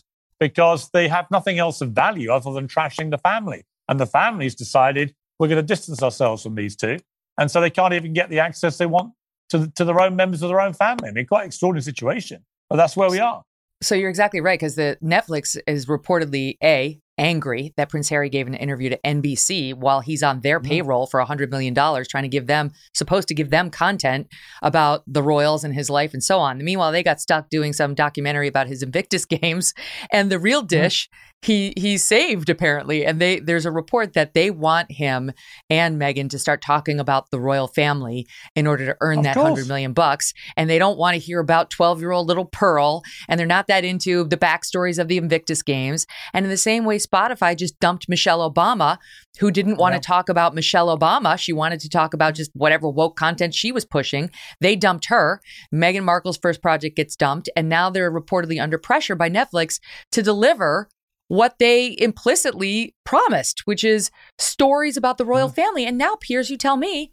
because 0.41 0.89
they 0.95 1.09
have 1.09 1.31
nothing 1.31 1.59
else 1.59 1.83
of 1.83 1.91
value 1.91 2.33
other 2.33 2.53
than 2.53 2.69
trashing 2.69 3.11
the 3.11 3.19
family. 3.19 3.65
And 3.87 4.01
the 4.01 4.07
family's 4.07 4.55
decided 4.55 5.15
we're 5.39 5.49
going 5.49 5.61
to 5.61 5.63
distance 5.63 6.03
ourselves 6.03 6.43
from 6.43 6.55
these 6.55 6.75
two. 6.75 6.99
And 7.39 7.51
so 7.51 7.61
they 7.61 7.71
can't 7.71 7.93
even 7.93 8.15
get 8.15 8.31
the 8.31 8.41
access 8.41 8.79
they 8.79 8.87
want 8.87 9.13
to, 9.53 9.71
to 9.77 9.85
their 9.85 10.01
own 10.01 10.17
members 10.17 10.43
of 10.43 10.49
their 10.49 10.61
own 10.61 10.73
family. 10.73 11.09
I 11.09 11.13
mean, 11.13 11.27
quite 11.27 11.47
extraordinary 11.47 11.83
situation. 11.83 12.45
But 12.69 12.77
that's 12.77 12.97
where 12.97 13.11
we 13.11 13.21
are. 13.21 13.43
So 13.83 13.95
you're 13.95 14.11
exactly 14.11 14.41
right 14.41 14.59
because 14.59 14.77
the 14.77 14.97
Netflix 15.03 15.57
is 15.67 15.87
reportedly 15.87 16.57
a 16.63 17.01
angry 17.19 17.75
that 17.77 17.89
Prince 17.89 18.09
Harry 18.09 18.31
gave 18.31 18.47
an 18.47 18.55
interview 18.55 18.89
to 18.91 18.99
NBC 19.05 19.75
while 19.75 20.01
he's 20.01 20.23
on 20.23 20.41
their 20.41 20.59
mm-hmm. 20.59 20.69
payroll 20.69 21.07
for 21.07 21.23
$100 21.23 21.51
million, 21.51 21.75
trying 21.75 22.23
to 22.23 22.29
give 22.29 22.47
them, 22.47 22.73
supposed 22.95 23.29
to 23.29 23.35
give 23.35 23.51
them 23.51 23.71
content 23.71 24.29
about 24.63 25.03
the 25.07 25.23
royals 25.23 25.65
and 25.65 25.75
his 25.75 25.91
life 25.91 26.15
and 26.15 26.23
so 26.23 26.39
on. 26.39 26.63
Meanwhile, 26.65 26.93
they 26.93 27.03
got 27.03 27.21
stuck 27.21 27.51
doing 27.51 27.73
some 27.73 27.95
documentary 27.95 28.49
about 28.49 28.69
his 28.69 28.83
Invictus 28.83 29.25
games. 29.27 29.75
And 30.11 30.31
the 30.31 30.39
real 30.39 30.61
mm-hmm. 30.61 30.69
dish 30.69 31.09
he 31.43 31.75
he 31.77 31.99
saved 31.99 32.49
apparently. 32.49 33.05
And 33.05 33.21
they 33.21 33.41
there's 33.41 33.67
a 33.67 33.73
report 33.73 34.15
that 34.15 34.33
they 34.33 34.51
want 34.51 34.91
him 34.91 35.33
and 35.69 36.01
Meghan 36.01 36.31
to 36.31 36.39
start 36.39 36.63
talking 36.63 37.01
about 37.01 37.31
the 37.31 37.41
royal 37.41 37.67
family 37.67 38.27
in 38.55 38.67
order 38.67 38.87
to 38.87 38.97
earn 39.01 39.19
of 39.19 39.25
that 39.25 39.35
course. 39.35 39.45
100 39.45 39.69
million 39.69 39.93
bucks. 39.93 40.33
And 40.57 40.71
they 40.71 40.79
don't 40.79 40.99
want 40.99 41.15
to 41.15 41.19
hear 41.19 41.41
about 41.41 41.71
12-year-old 41.71 42.29
little 42.29 42.45
Pearl. 42.45 43.03
And 43.29 43.39
they're 43.39 43.47
not 43.47 43.67
that 43.67 43.85
into 43.85 44.25
the 44.25 44.37
backstories 44.37 44.99
of 44.99 45.09
the 45.09 45.19
Invictus 45.19 45.63
games. 45.63 46.07
And 46.33 46.47
in 46.47 46.51
the 46.51 46.57
same 46.57 46.85
way 46.85 46.99
Spotify 46.99 47.57
just 47.57 47.79
dumped 47.81 48.09
Michelle 48.09 48.49
Obama 48.49 48.99
who 49.39 49.51
didn't 49.51 49.79
want 49.79 49.95
to 49.95 50.01
talk 50.01 50.29
about 50.29 50.55
Michelle 50.55 50.97
Obama. 50.97 51.39
She 51.39 51.53
wanted 51.53 51.81
to 51.81 51.89
talk 51.89 52.15
about 52.15 52.35
just 52.35 52.51
whatever 52.55 52.89
woke 52.89 53.17
content 53.17 53.55
she 53.55 53.73
was 53.73 53.85
pushing. 53.85 54.31
They 54.61 54.77
dumped 54.77 55.07
her. 55.07 55.41
Meghan 55.75 56.05
Markle's 56.05 56.37
first 56.37 56.63
project 56.63 56.97
gets 56.97 57.17
dumped. 57.17 57.49
And 57.57 57.69
now 57.69 57.91
they're 57.91 58.13
reportedly 58.13 58.63
under 58.63 58.79
pressure 58.79 59.17
by 59.17 59.31
Netflix 59.31 59.81
to 60.13 60.23
deliver 60.23 60.89
what 61.33 61.59
they 61.59 61.97
implicitly 61.99 62.95
promised, 63.05 63.63
which 63.65 63.85
is 63.85 64.11
stories 64.37 64.99
about 64.99 65.17
the 65.17 65.25
royal 65.25 65.49
mm. 65.49 65.55
family. 65.55 65.87
And 65.87 65.97
now, 65.97 66.15
Piers, 66.17 66.51
you 66.51 66.59
tell 66.59 66.77
me, 66.77 67.11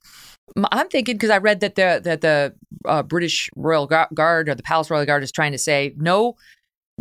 I'm 0.73 0.89
thinking 0.89 1.15
because 1.15 1.29
I 1.29 1.37
read 1.37 1.61
that 1.61 1.75
the 1.75 2.01
that 2.03 2.19
the 2.19 2.53
uh, 2.83 3.01
British 3.03 3.49
Royal 3.55 3.87
Guard 3.87 4.49
or 4.49 4.55
the 4.55 4.63
Palace 4.63 4.89
Royal 4.89 5.05
Guard 5.05 5.23
is 5.23 5.31
trying 5.31 5.53
to 5.53 5.57
say 5.57 5.93
no. 5.95 6.35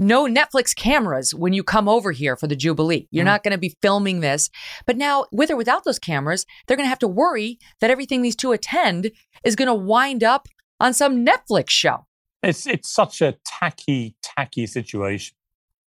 No 0.01 0.27
Netflix 0.27 0.77
cameras 0.77 1.35
when 1.35 1.53
you 1.53 1.65
come 1.65 1.89
over 1.89 2.13
here 2.13 2.37
for 2.37 2.47
the 2.47 2.55
Jubilee. 2.55 3.09
You're 3.11 3.25
mm. 3.25 3.33
not 3.35 3.43
going 3.43 3.51
to 3.51 3.59
be 3.59 3.75
filming 3.83 4.21
this. 4.21 4.49
But 4.87 4.97
now, 4.97 5.25
with 5.33 5.51
or 5.51 5.57
without 5.57 5.83
those 5.83 5.99
cameras, 5.99 6.47
they're 6.69 6.77
going 6.77 6.85
to 6.85 6.89
have 6.91 7.01
to 7.01 7.09
worry 7.09 7.59
that 7.81 7.91
everything 7.91 8.23
these 8.23 8.37
two 8.37 8.53
attend 8.53 9.11
is 9.43 9.57
going 9.57 9.67
to 9.67 9.75
wind 9.75 10.23
up 10.23 10.47
on 10.79 10.95
some 10.95 11.27
Netflix 11.27 11.71
show. 11.71 12.07
It's 12.45 12.65
it's 12.69 12.89
such 12.89 13.21
a 13.21 13.35
tacky, 13.45 14.15
tacky 14.23 14.69
situation. 14.69 15.35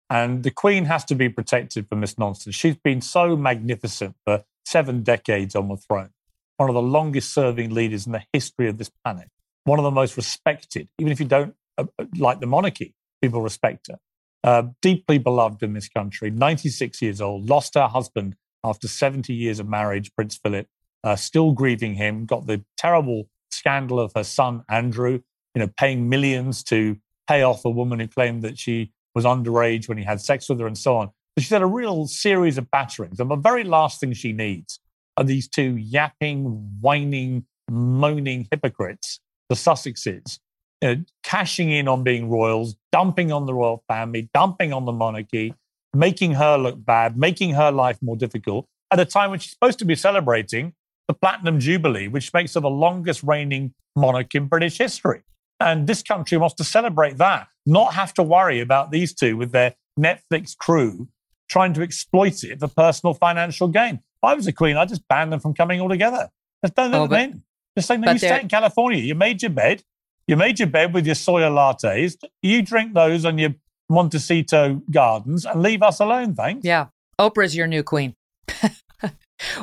And 0.09 0.43
the 0.43 0.51
Queen 0.51 0.85
has 0.85 1.05
to 1.05 1.15
be 1.15 1.29
protected 1.29 1.87
from 1.87 2.01
this 2.01 2.17
nonsense. 2.17 2.55
She's 2.55 2.75
been 2.75 3.01
so 3.01 3.35
magnificent 3.35 4.15
for 4.25 4.43
seven 4.65 5.03
decades 5.03 5.55
on 5.55 5.67
the 5.67 5.77
throne, 5.77 6.09
one 6.57 6.69
of 6.69 6.75
the 6.75 6.81
longest 6.81 7.33
serving 7.33 7.71
leaders 7.71 8.05
in 8.05 8.11
the 8.11 8.23
history 8.33 8.67
of 8.67 8.77
this 8.77 8.91
planet, 9.03 9.29
one 9.65 9.79
of 9.79 9.83
the 9.83 9.91
most 9.91 10.17
respected, 10.17 10.87
even 10.97 11.11
if 11.11 11.19
you 11.19 11.25
don't 11.25 11.55
uh, 11.77 11.85
uh 11.99 12.05
like 12.17 12.39
the 12.39 12.47
monarchy, 12.47 12.93
people 13.21 13.41
respect 13.41 13.87
her. 13.87 13.99
Uh, 14.43 14.63
deeply 14.81 15.17
beloved 15.17 15.61
in 15.63 15.73
this 15.73 15.89
country, 15.89 16.31
96 16.31 17.01
years 17.01 17.19
old, 17.19 17.49
lost 17.49 17.75
her 17.75 17.87
husband 17.87 18.35
after 18.63 18.87
70 18.87 19.33
years 19.33 19.59
of 19.59 19.67
marriage, 19.67 20.13
Prince 20.15 20.37
Philip, 20.37 20.67
uh, 21.03 21.15
still 21.15 21.51
grieving 21.51 21.95
him, 21.95 22.25
got 22.25 22.47
the 22.47 22.63
terrible 22.77 23.29
scandal 23.51 23.99
of 23.99 24.11
her 24.15 24.23
son, 24.23 24.63
Andrew, 24.69 25.21
you 25.55 25.59
know, 25.59 25.69
paying 25.77 26.09
millions 26.09 26.63
to 26.65 26.97
pay 27.27 27.43
off 27.43 27.65
a 27.65 27.69
woman 27.69 27.99
who 27.99 28.07
claimed 28.07 28.43
that 28.43 28.57
she 28.57 28.91
was 29.15 29.25
underage 29.25 29.87
when 29.87 29.97
he 29.97 30.03
had 30.03 30.21
sex 30.21 30.49
with 30.49 30.59
her 30.59 30.67
and 30.67 30.77
so 30.77 30.97
on. 30.97 31.09
But 31.35 31.43
she's 31.43 31.51
had 31.51 31.61
a 31.61 31.67
real 31.67 32.07
series 32.07 32.57
of 32.57 32.69
batterings. 32.71 33.19
And 33.19 33.29
the 33.29 33.35
very 33.35 33.63
last 33.63 33.99
thing 33.99 34.13
she 34.13 34.33
needs 34.33 34.79
are 35.17 35.23
these 35.23 35.47
two 35.47 35.75
yapping, 35.77 36.77
whining, 36.81 37.45
moaning 37.69 38.47
hypocrites, 38.51 39.19
the 39.49 39.55
Sussexes, 39.55 40.39
you 40.81 40.95
know, 40.95 41.03
cashing 41.23 41.71
in 41.71 41.87
on 41.87 42.03
being 42.03 42.29
royals, 42.29 42.75
dumping 42.91 43.31
on 43.31 43.45
the 43.45 43.53
royal 43.53 43.83
family, 43.87 44.29
dumping 44.33 44.73
on 44.73 44.85
the 44.85 44.91
monarchy, 44.91 45.53
making 45.93 46.33
her 46.33 46.57
look 46.57 46.83
bad, 46.83 47.17
making 47.17 47.53
her 47.53 47.71
life 47.71 47.97
more 48.01 48.15
difficult 48.15 48.65
at 48.91 48.99
a 48.99 49.05
time 49.05 49.29
when 49.29 49.39
she's 49.39 49.51
supposed 49.51 49.79
to 49.79 49.85
be 49.85 49.95
celebrating 49.95 50.73
the 51.07 51.13
Platinum 51.13 51.59
Jubilee, 51.59 52.07
which 52.07 52.33
makes 52.33 52.53
her 52.53 52.59
the 52.59 52.69
longest 52.69 53.23
reigning 53.23 53.73
monarch 53.95 54.33
in 54.35 54.47
British 54.47 54.77
history. 54.77 55.21
And 55.59 55.87
this 55.87 56.01
country 56.01 56.37
wants 56.37 56.55
to 56.55 56.63
celebrate 56.63 57.17
that, 57.17 57.47
not 57.65 57.93
have 57.93 58.13
to 58.15 58.23
worry 58.23 58.61
about 58.61 58.91
these 58.91 59.13
two 59.13 59.35
with 59.37 59.51
their 59.51 59.75
Netflix 59.99 60.57
crew 60.57 61.09
trying 61.49 61.73
to 61.73 61.81
exploit 61.81 62.43
it 62.43 62.59
for 62.59 62.67
personal 62.67 63.13
financial 63.13 63.67
gain. 63.67 63.95
If 63.95 64.23
I 64.23 64.33
was 64.35 64.47
a 64.47 64.53
queen, 64.53 64.77
I'd 64.77 64.89
just 64.89 65.07
ban 65.07 65.29
them 65.31 65.39
from 65.39 65.53
coming 65.53 65.81
altogether. 65.81 66.29
Just 66.63 66.75
don't 66.75 66.91
let 66.91 67.01
oh, 67.01 67.07
them 67.07 67.31
in. 67.31 67.43
Just 67.77 67.87
say, 67.87 67.97
no, 67.97 68.11
you 68.11 68.17
stay 68.17 68.41
in 68.41 68.47
California. 68.47 68.99
You 68.99 69.15
made 69.15 69.41
your 69.41 69.51
bed. 69.51 69.83
You 70.27 70.37
made 70.37 70.59
your 70.59 70.67
bed 70.67 70.93
with 70.93 71.05
your 71.05 71.15
soya 71.15 71.49
lattes. 71.49 72.15
You 72.41 72.61
drink 72.61 72.93
those 72.93 73.25
on 73.25 73.37
your 73.37 73.55
Montecito 73.89 74.81
gardens 74.91 75.45
and 75.45 75.63
leave 75.63 75.81
us 75.81 75.99
alone, 75.99 76.35
thanks. 76.35 76.63
Yeah. 76.63 76.87
Oprah's 77.19 77.55
your 77.55 77.67
new 77.67 77.83
queen. 77.83 78.15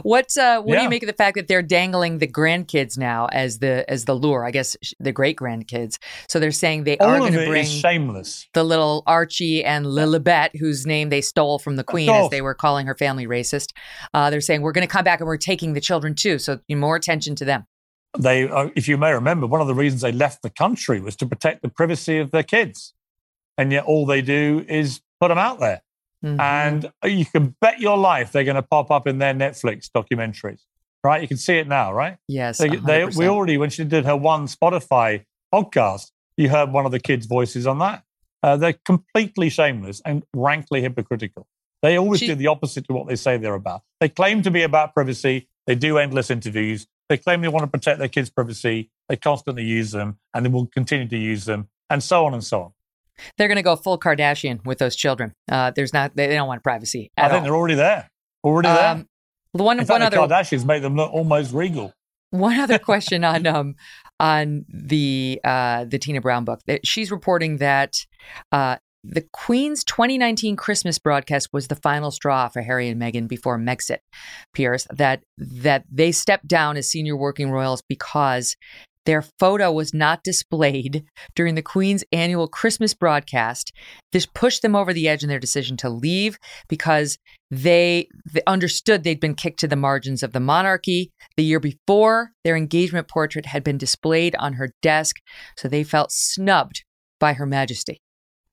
What 0.03 0.37
uh, 0.37 0.63
what 0.63 0.73
yeah. 0.73 0.79
do 0.79 0.83
you 0.85 0.91
make 0.91 1.03
of 1.03 1.07
the 1.07 1.13
fact 1.13 1.37
that 1.37 1.49
they're 1.49 1.63
dangling 1.63 2.19
the 2.19 2.27
grandkids 2.27 2.97
now 2.97 3.27
as 3.27 3.59
the 3.59 3.89
as 3.91 4.05
the 4.05 4.15
lure? 4.15 4.45
I 4.45 4.51
guess 4.51 4.77
the 5.01 5.13
great 5.13 5.37
grandkids. 5.37 5.99
So 6.29 6.41
they're 6.41 6.53
saying 6.53 6.85
they 6.85 6.99
All 6.99 7.09
are 7.09 7.19
going 7.19 7.33
to 7.33 7.47
bring 7.47 7.65
shameless 7.65 8.47
the 8.55 8.65
little 8.65 9.03
Archie 9.07 9.65
and 9.65 9.87
Lilibet, 9.87 10.57
whose 10.57 10.87
name 10.87 11.11
they 11.11 11.21
stole 11.21 11.59
from 11.59 11.77
the 11.77 11.85
Queen, 11.85 12.09
as 12.09 12.31
they 12.31 12.43
were 12.43 12.55
calling 12.55 12.87
her 12.87 12.95
family 12.95 13.27
racist. 13.27 13.73
Uh, 14.15 14.31
they're 14.31 14.41
saying 14.41 14.63
we're 14.63 14.73
going 14.73 14.87
to 14.87 14.93
come 14.93 15.05
back 15.05 15.21
and 15.21 15.27
we're 15.27 15.37
taking 15.37 15.73
the 15.73 15.81
children 15.81 16.15
too. 16.15 16.39
So 16.39 16.61
more 16.71 16.97
attention 16.97 17.35
to 17.37 17.45
them. 17.45 17.67
They, 18.19 18.49
uh, 18.49 18.71
if 18.75 18.89
you 18.89 18.97
may 18.97 19.13
remember, 19.13 19.47
one 19.47 19.61
of 19.61 19.67
the 19.67 19.75
reasons 19.75 20.01
they 20.03 20.13
left 20.13 20.43
the 20.43 20.51
country 20.51 21.01
was 21.01 21.17
to 21.17 21.27
protect 21.27 21.63
the 21.63 21.69
privacy 21.69 22.19
of 22.19 22.31
their 22.31 22.43
kids, 22.43 22.95
and 23.59 23.73
yet 23.73 23.85
all 23.85 24.07
they 24.07 24.23
do 24.23 24.65
is 24.69 25.01
put 25.21 25.29
them 25.29 25.39
out 25.39 25.61
there. 25.61 25.83
Mm-hmm. 26.25 26.41
And 26.41 26.93
you 27.05 27.27
can 27.27 27.55
bet 27.61 27.81
your 27.81 27.97
life 27.97 28.33
they're 28.33 28.45
going 28.45 28.57
to 28.57 28.63
pop 28.63 28.91
up 28.91 29.07
in 29.07 29.19
their 29.19 29.35
Netflix 29.35 29.91
documentaries, 29.91 30.61
right? 31.05 31.23
You 31.23 31.29
can 31.29 31.37
see 31.37 31.59
it 31.59 31.69
now, 31.69 31.93
right? 31.93 32.17
Yes. 32.29 32.59
They, 32.59 32.69
they, 32.69 33.05
we 33.05 33.29
already, 33.29 33.59
when 33.59 33.71
she 33.71 33.85
did 33.85 34.05
her 34.05 34.17
one 34.17 34.47
Spotify 34.47 35.25
podcast, 35.53 36.11
you 36.37 36.49
heard 36.49 36.73
one 36.73 36.87
of 36.87 36.93
the 36.93 37.01
kids' 37.01 37.27
voices 37.27 37.67
on 37.67 37.79
that. 37.79 38.03
Uh, 38.43 38.57
they're 38.57 38.79
completely 38.85 39.49
shameless 39.49 40.01
and 40.05 40.23
rankly 40.35 40.81
hypocritical. 40.83 41.47
They 41.83 41.97
always 41.97 42.21
she, 42.21 42.29
do 42.29 42.35
the 42.35 42.47
opposite 42.47 42.87
to 42.87 42.93
what 42.93 43.09
they 43.09 43.17
say 43.17 43.37
they're 43.37 43.55
about. 43.55 43.83
They 44.01 44.09
claim 44.09 44.43
to 44.43 44.51
be 44.51 44.63
about 44.63 44.95
privacy. 44.95 45.49
They 45.67 45.75
do 45.75 45.99
endless 45.99 46.31
interviews. 46.31 46.87
They 47.09 47.17
claim 47.17 47.41
they 47.41 47.49
want 47.49 47.65
to 47.65 47.71
protect 47.71 47.99
their 47.99 48.09
kids' 48.09 48.31
privacy. 48.31 48.91
They 49.09 49.17
constantly 49.17 49.65
use 49.65 49.93
them 49.93 50.19
and 50.35 50.45
they 50.45 50.51
will 50.51 50.67
continue 50.67 51.09
to 51.09 51.17
use 51.17 51.45
them 51.45 51.69
and 51.89 52.03
so 52.03 52.27
on 52.27 52.35
and 52.35 52.43
so 52.43 52.63
on. 52.63 52.73
They're 53.37 53.49
going 53.49 53.57
to 53.57 53.63
go 53.63 53.77
full 53.77 53.99
Kardashian 53.99 54.65
with 54.65 54.79
those 54.79 54.97
children. 54.97 55.33
Uh, 55.51 55.71
there's 55.75 55.93
not 55.93 56.17
they, 56.17 56.29
don't 56.29 56.49
want 56.49 56.63
privacy. 56.63 57.11
I 57.17 57.29
think 57.29 57.39
all. 57.39 57.43
they're 57.43 57.57
already 57.57 57.75
there. 57.75 58.09
Already 58.45 58.69
there. 58.69 58.89
Um, 58.89 59.09
the 59.55 59.63
one, 59.63 59.79
one 59.79 59.87
the 59.87 60.07
other 60.07 60.17
Kardashians 60.17 60.65
make 60.65 60.83
them 60.83 60.97
look 60.97 61.13
almost 61.13 61.53
regal. 61.53 61.93
One 62.31 62.59
other 62.59 62.79
question 62.91 63.25
on 63.25 63.47
um 63.47 63.75
on 64.21 64.65
the 64.69 65.41
uh 65.45 65.85
the 65.85 65.99
Tina 65.99 66.21
Brown 66.21 66.45
book. 66.45 66.61
She's 66.85 67.11
reporting 67.11 67.59
that 67.59 67.97
uh 68.53 68.77
the 69.09 69.25
Queen's 69.33 69.85
2019 69.85 70.57
Christmas 70.57 70.99
broadcast 70.99 71.53
was 71.53 71.69
the 71.69 71.77
final 71.77 72.11
straw 72.11 72.49
for 72.49 72.61
Harry 72.63 72.89
and 72.89 73.01
Meghan 73.01 73.29
before 73.29 73.59
Megxit. 73.59 73.99
Piers 74.53 74.87
that 74.91 75.23
that 75.39 75.85
they 75.91 76.13
stepped 76.13 76.49
down 76.49 76.77
as 76.77 76.91
senior 76.91 77.17
working 77.17 77.51
royals 77.51 77.83
because 77.89 78.57
their 79.07 79.23
photo 79.23 79.73
was 79.73 79.95
not 79.95 80.23
displayed 80.23 81.05
during 81.35 81.55
the 81.55 81.63
Queen's 81.63 82.05
annual 82.13 82.49
Christmas 82.49 82.93
broadcast. 82.93 83.73
This 84.13 84.27
pushed 84.27 84.63
them 84.63 84.77
over 84.77 84.93
the 84.93 85.09
edge 85.09 85.23
in 85.23 85.29
their 85.29 85.39
decision 85.39 85.77
to 85.79 85.89
leave 85.89 86.39
because 86.69 87.17
they, 87.51 88.09
they, 88.31 88.43
understood 88.47 89.05
they'd 89.05 89.21
been 89.21 89.35
kicked 89.35 89.61
to 89.61 89.69
the 89.69 89.77
margins 89.77 90.23
of 90.23 90.33
the 90.33 90.41
monarchy. 90.41 91.13
The 91.37 91.45
year 91.45 91.61
before, 91.61 92.33
their 92.45 92.57
engagement 92.57 93.09
portrait 93.09 93.47
had 93.47 93.63
been 93.63 93.79
displayed 93.79 94.35
on 94.37 94.55
her 94.55 94.71
desk, 94.83 95.17
so 95.57 95.69
they 95.69 95.85
felt 95.85 96.11
snubbed 96.11 96.85
by 97.21 97.35
Her 97.35 97.47
Majesty. 97.47 97.99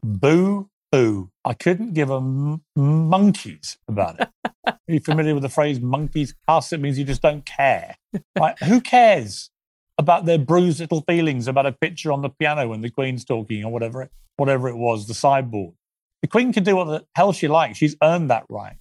Boo, 0.04 0.70
boo. 0.92 1.30
I 1.44 1.54
couldn't 1.54 1.94
give 1.94 2.12
a 2.12 2.18
m- 2.18 2.62
monkeys 2.76 3.78
about 3.88 4.20
it. 4.20 4.30
Are 4.68 4.78
you 4.88 5.00
familiar 5.00 5.34
with 5.34 5.44
the 5.44 5.50
phrase 5.50 5.82
monkeys 5.82 6.36
cuss? 6.48 6.72
It 6.72 6.80
means 6.80 7.00
you 7.00 7.06
just 7.06 7.22
don't 7.22 7.46
care. 7.46 7.96
Right? 8.38 8.58
Who 8.60 8.80
cares? 8.80 9.50
About 9.98 10.26
their 10.26 10.38
bruised 10.40 10.80
little 10.80 11.02
feelings 11.02 11.48
about 11.48 11.66
a 11.66 11.72
picture 11.72 12.12
on 12.12 12.22
the 12.22 12.30
piano 12.30 12.68
when 12.70 12.82
the 12.82 12.90
Queen's 12.90 13.24
talking 13.24 13.64
or 13.64 13.72
whatever 13.72 14.02
it, 14.02 14.12
whatever 14.38 14.68
it 14.68 14.76
was, 14.76 15.08
the 15.08 15.14
sideboard. 15.14 15.76
The 16.22 16.28
Queen 16.28 16.54
can 16.54 16.64
do 16.64 16.76
what 16.76 16.86
the 16.86 17.06
hell 17.16 17.34
she 17.34 17.48
likes. 17.48 17.78
She's 17.78 17.96
earned 18.02 18.30
that 18.30 18.46
right. 18.50 18.78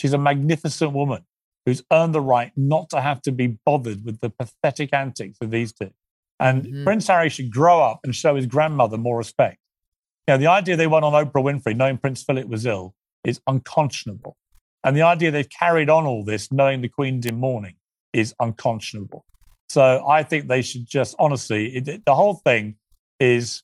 She's 0.00 0.12
a 0.12 0.18
magnificent 0.18 0.92
woman 0.92 1.24
who's 1.64 1.82
earned 1.92 2.14
the 2.14 2.20
right 2.20 2.52
not 2.56 2.90
to 2.90 3.00
have 3.00 3.20
to 3.22 3.32
be 3.32 3.58
bothered 3.64 4.04
with 4.04 4.20
the 4.20 4.30
pathetic 4.30 4.92
antics 4.92 5.38
of 5.40 5.50
these 5.50 5.72
two. 5.72 5.90
And 6.38 6.64
Mhm. 6.64 6.84
Prince 6.84 7.08
Harry 7.08 7.30
should 7.30 7.50
grow 7.50 7.82
up 7.82 8.00
and 8.04 8.14
show 8.14 8.36
his 8.36 8.46
grandmother 8.46 8.98
more 8.98 9.16
respect. 9.18 9.58
You 10.28 10.34
know, 10.34 10.38
the 10.38 10.46
idea 10.48 10.76
they 10.76 10.86
went 10.86 11.04
on 11.04 11.12
Oprah 11.12 11.42
Winfrey 11.42 11.74
knowing 11.74 11.98
Prince 11.98 12.22
Philip 12.22 12.46
was 12.46 12.66
ill 12.66 12.94
is 13.24 13.40
unconscionable. 13.46 14.36
And 14.84 14.96
the 14.96 15.02
idea 15.02 15.30
they've 15.30 15.48
carried 15.48 15.90
on 15.90 16.06
all 16.06 16.24
this 16.24 16.52
knowing 16.52 16.82
the 16.82 16.88
Queen's 16.88 17.26
in 17.26 17.40
mourning 17.40 17.76
is 18.12 18.34
unconscionable. 18.38 19.24
So 19.68 20.04
I 20.06 20.22
think 20.22 20.48
they 20.48 20.62
should 20.62 20.86
just, 20.86 21.14
honestly, 21.18 21.76
it, 21.76 22.04
the 22.04 22.14
whole 22.14 22.34
thing 22.34 22.76
is 23.18 23.62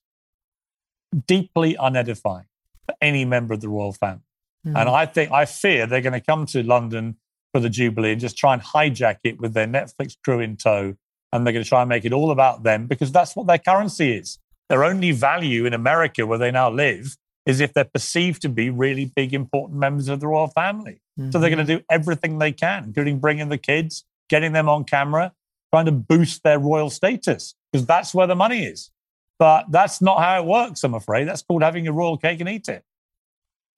deeply 1.27 1.75
unedifying 1.75 2.47
for 2.87 2.95
any 3.01 3.25
member 3.25 3.55
of 3.55 3.61
the 3.61 3.69
royal 3.69 3.93
family. 3.93 4.23
Hmm. 4.65 4.77
And 4.77 4.89
I 4.89 5.07
think, 5.07 5.31
I 5.31 5.45
fear 5.45 5.87
they're 5.87 6.01
going 6.01 6.13
to 6.13 6.21
come 6.21 6.47
to 6.47 6.63
London 6.63 7.17
for 7.53 7.61
the 7.61 7.71
Jubilee 7.71 8.13
and 8.13 8.21
just 8.21 8.37
try 8.37 8.55
and 8.55 8.63
hijack 8.63 9.19
it 9.25 9.41
with 9.41 9.55
their 9.55 9.67
Netflix 9.67 10.17
crew 10.25 10.41
in 10.41 10.57
tow. 10.57 10.95
And 11.33 11.47
they're 11.47 11.53
going 11.53 11.65
to 11.65 11.69
try 11.69 11.81
and 11.81 11.89
make 11.89 12.05
it 12.05 12.13
all 12.13 12.31
about 12.31 12.63
them 12.63 12.87
because 12.87 13.11
that's 13.11 13.35
what 13.35 13.47
their 13.47 13.59
currency 13.59 14.13
is. 14.13 14.39
Their 14.69 14.85
only 14.85 15.13
value 15.13 15.65
in 15.67 15.73
America, 15.73 16.27
where 16.27 16.39
they 16.39 16.51
now 16.51 16.71
live, 16.71 17.17
is 17.47 17.61
if 17.61 17.73
they're 17.73 17.85
perceived 17.85 18.43
to 18.43 18.49
be 18.49 18.71
really 18.71 19.07
big, 19.07 19.33
important 19.35 19.79
members 19.79 20.09
of 20.09 20.21
the 20.21 20.27
royal 20.27 20.49
family. 20.49 21.01
So 21.31 21.39
they're 21.39 21.51
going 21.51 21.67
to 21.67 21.77
do 21.79 21.85
everything 21.91 22.39
they 22.39 22.53
can, 22.53 22.85
including 22.85 23.19
bringing 23.19 23.49
the 23.49 23.59
kids, 23.59 24.05
getting 24.29 24.53
them 24.53 24.69
on 24.69 24.85
camera, 24.85 25.33
trying 25.73 25.87
to 25.87 25.93
boost 25.93 26.43
their 26.43 26.59
royal 26.59 26.91
status 26.91 27.55
because 27.73 27.87
that's 27.87 28.15
where 28.15 28.27
the 28.27 28.37
money 28.37 28.65
is. 28.65 28.91
But 29.39 29.67
that's 29.71 30.01
not 30.01 30.21
how 30.21 30.41
it 30.41 30.47
works, 30.47 30.85
I'm 30.85 30.95
afraid. 30.95 31.27
That's 31.27 31.43
called 31.43 31.63
having 31.63 31.89
a 31.89 31.93
royal 31.93 32.17
cake 32.17 32.41
and 32.41 32.49
eat 32.49 32.69
it. 32.69 32.85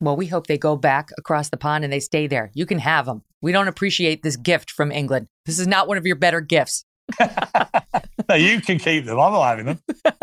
Well, 0.00 0.16
we 0.16 0.26
hope 0.26 0.46
they 0.46 0.58
go 0.58 0.76
back 0.76 1.10
across 1.16 1.48
the 1.48 1.56
pond 1.56 1.84
and 1.84 1.92
they 1.92 2.00
stay 2.00 2.26
there. 2.26 2.50
You 2.52 2.66
can 2.66 2.78
have 2.80 3.06
them. 3.06 3.22
We 3.40 3.52
don't 3.52 3.68
appreciate 3.68 4.22
this 4.22 4.36
gift 4.36 4.70
from 4.70 4.90
England. 4.90 5.28
This 5.46 5.58
is 5.58 5.66
not 5.66 5.88
one 5.88 5.96
of 5.96 6.04
your 6.04 6.16
better 6.16 6.40
gifts. 6.40 6.84
No, 8.28 8.34
you 8.36 8.60
can 8.60 8.78
keep 8.78 9.04
them. 9.04 9.18
I'm 9.18 9.32
not 9.32 9.44
having 9.44 9.66
them. 9.66 9.80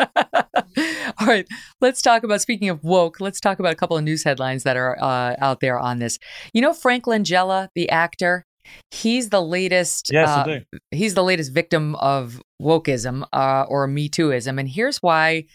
All 1.20 1.28
right, 1.28 1.48
let's 1.82 2.02
talk 2.02 2.24
about 2.24 2.42
speaking 2.42 2.70
of 2.70 2.84
woke. 2.84 3.20
Let's 3.20 3.40
talk 3.40 3.60
about 3.60 3.74
a 3.74 3.76
couple 3.76 3.98
of 3.98 4.04
news 4.04 4.24
headlines 4.24 4.64
that 4.64 4.78
are 4.78 4.98
uh, 5.02 5.36
out 5.40 5.60
there 5.60 5.78
on 5.78 6.00
this. 6.00 6.18
You 6.54 6.62
know, 6.62 6.74
Frank 6.74 7.06
Langella, 7.06 7.70
the 7.76 7.90
actor, 7.90 8.46
he's 8.92 9.30
the 9.30 9.42
latest. 9.42 10.10
Yes, 10.12 10.30
uh, 10.30 10.60
he's 10.92 11.14
the 11.14 11.24
latest 11.24 11.54
victim 11.54 11.96
of 11.96 12.42
wokeism 12.62 13.26
uh, 13.34 13.66
or 13.68 13.88
Me 13.88 14.10
Tooism, 14.10 14.60
and 14.60 14.70
here's 14.70 14.98
why. 14.98 15.46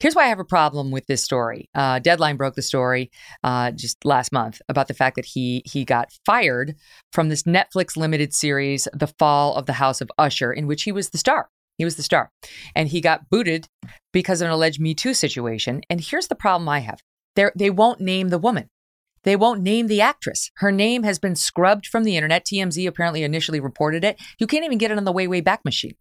Here's 0.00 0.16
why 0.16 0.24
I 0.24 0.28
have 0.28 0.40
a 0.40 0.44
problem 0.44 0.90
with 0.90 1.06
this 1.06 1.22
story. 1.22 1.68
Uh, 1.76 2.00
Deadline 2.00 2.36
broke 2.36 2.56
the 2.56 2.62
story 2.62 3.12
uh, 3.44 3.70
just 3.70 4.04
last 4.04 4.32
month 4.32 4.60
about 4.68 4.88
the 4.88 4.94
fact 4.94 5.14
that 5.14 5.24
he 5.24 5.62
he 5.64 5.84
got 5.84 6.10
fired 6.26 6.74
from 7.12 7.28
this 7.28 7.44
Netflix 7.44 7.96
limited 7.96 8.34
series, 8.34 8.88
The 8.92 9.06
Fall 9.06 9.54
of 9.54 9.66
the 9.66 9.74
House 9.74 10.00
of 10.00 10.10
Usher, 10.18 10.52
in 10.52 10.66
which 10.66 10.82
he 10.82 10.90
was 10.90 11.10
the 11.10 11.18
star. 11.18 11.50
He 11.78 11.84
was 11.84 11.94
the 11.94 12.02
star, 12.02 12.30
and 12.74 12.88
he 12.88 13.00
got 13.00 13.30
booted 13.30 13.68
because 14.12 14.40
of 14.40 14.46
an 14.46 14.52
alleged 14.52 14.80
Me 14.80 14.92
Too 14.92 15.14
situation. 15.14 15.82
And 15.88 16.00
here's 16.00 16.26
the 16.26 16.34
problem 16.34 16.68
I 16.68 16.80
have: 16.80 17.00
they 17.36 17.50
they 17.54 17.70
won't 17.70 18.00
name 18.00 18.30
the 18.30 18.38
woman. 18.38 18.68
They 19.24 19.36
won't 19.36 19.62
name 19.62 19.86
the 19.86 20.00
actress. 20.00 20.50
Her 20.56 20.72
name 20.72 21.02
has 21.02 21.18
been 21.18 21.36
scrubbed 21.36 21.86
from 21.86 22.04
the 22.04 22.16
internet. 22.16 22.46
TMZ 22.46 22.86
apparently 22.86 23.22
initially 23.22 23.60
reported 23.60 24.04
it. 24.04 24.20
You 24.38 24.46
can't 24.46 24.64
even 24.64 24.78
get 24.78 24.90
it 24.90 24.98
on 24.98 25.04
the 25.04 25.12
way, 25.12 25.26
way 25.28 25.40
back 25.40 25.64
machine. 25.64 25.94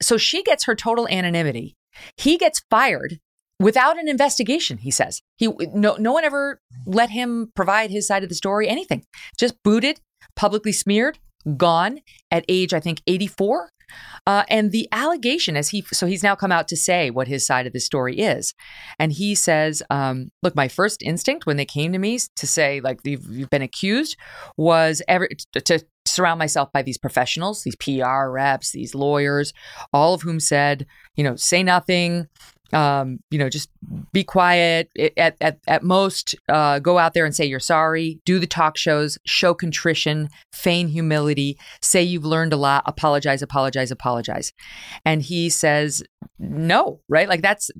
So 0.00 0.16
she 0.16 0.42
gets 0.42 0.64
her 0.64 0.74
total 0.74 1.08
anonymity. 1.08 1.76
He 2.16 2.38
gets 2.38 2.62
fired 2.70 3.18
without 3.58 3.98
an 3.98 4.08
investigation, 4.08 4.78
he 4.78 4.90
says. 4.90 5.22
He 5.36 5.48
no 5.74 5.96
no 5.96 6.12
one 6.12 6.24
ever 6.24 6.60
let 6.86 7.10
him 7.10 7.52
provide 7.54 7.90
his 7.90 8.06
side 8.06 8.22
of 8.22 8.28
the 8.28 8.34
story, 8.34 8.68
anything. 8.68 9.04
Just 9.38 9.54
booted, 9.62 10.00
publicly 10.36 10.72
smeared, 10.72 11.18
gone 11.56 12.00
at 12.30 12.44
age, 12.48 12.72
I 12.72 12.80
think, 12.80 13.02
84. 13.06 13.70
Uh, 14.26 14.44
and 14.48 14.72
the 14.72 14.88
allegation 14.92 15.56
as 15.56 15.70
he 15.70 15.84
so 15.92 16.06
he's 16.06 16.22
now 16.22 16.34
come 16.34 16.52
out 16.52 16.68
to 16.68 16.76
say 16.76 17.10
what 17.10 17.28
his 17.28 17.44
side 17.44 17.66
of 17.66 17.72
the 17.72 17.80
story 17.80 18.18
is. 18.18 18.54
And 18.98 19.12
he 19.12 19.34
says 19.34 19.82
um, 19.90 20.30
look 20.42 20.54
my 20.54 20.68
first 20.68 21.02
instinct 21.02 21.46
when 21.46 21.56
they 21.56 21.64
came 21.64 21.92
to 21.92 21.98
me 21.98 22.18
to 22.36 22.46
say 22.46 22.80
like 22.80 23.00
you've, 23.04 23.26
you've 23.30 23.50
been 23.50 23.62
accused 23.62 24.16
was 24.56 25.02
ever 25.08 25.28
to, 25.52 25.60
to 25.60 25.84
surround 26.06 26.38
myself 26.38 26.72
by 26.72 26.82
these 26.82 26.98
professionals 26.98 27.62
these 27.62 27.76
pr 27.76 28.28
reps 28.28 28.72
these 28.72 28.94
lawyers 28.94 29.52
all 29.92 30.14
of 30.14 30.22
whom 30.22 30.40
said 30.40 30.86
you 31.14 31.22
know 31.22 31.36
say 31.36 31.62
nothing 31.62 32.26
um, 32.72 33.18
you 33.30 33.38
know, 33.38 33.48
just 33.48 33.70
be 34.12 34.24
quiet. 34.24 34.90
At 35.16 35.36
at 35.40 35.58
at 35.66 35.82
most, 35.82 36.34
uh, 36.48 36.78
go 36.78 36.98
out 36.98 37.14
there 37.14 37.24
and 37.24 37.34
say 37.34 37.44
you're 37.44 37.60
sorry. 37.60 38.20
Do 38.24 38.38
the 38.38 38.46
talk 38.46 38.76
shows, 38.76 39.18
show 39.26 39.54
contrition, 39.54 40.28
feign 40.52 40.88
humility, 40.88 41.58
say 41.82 42.02
you've 42.02 42.24
learned 42.24 42.52
a 42.52 42.56
lot, 42.56 42.82
apologize, 42.86 43.42
apologize, 43.42 43.90
apologize. 43.90 44.52
And 45.04 45.22
he 45.22 45.48
says 45.48 46.02
no, 46.38 47.00
right? 47.08 47.28
Like 47.28 47.42
that's 47.42 47.70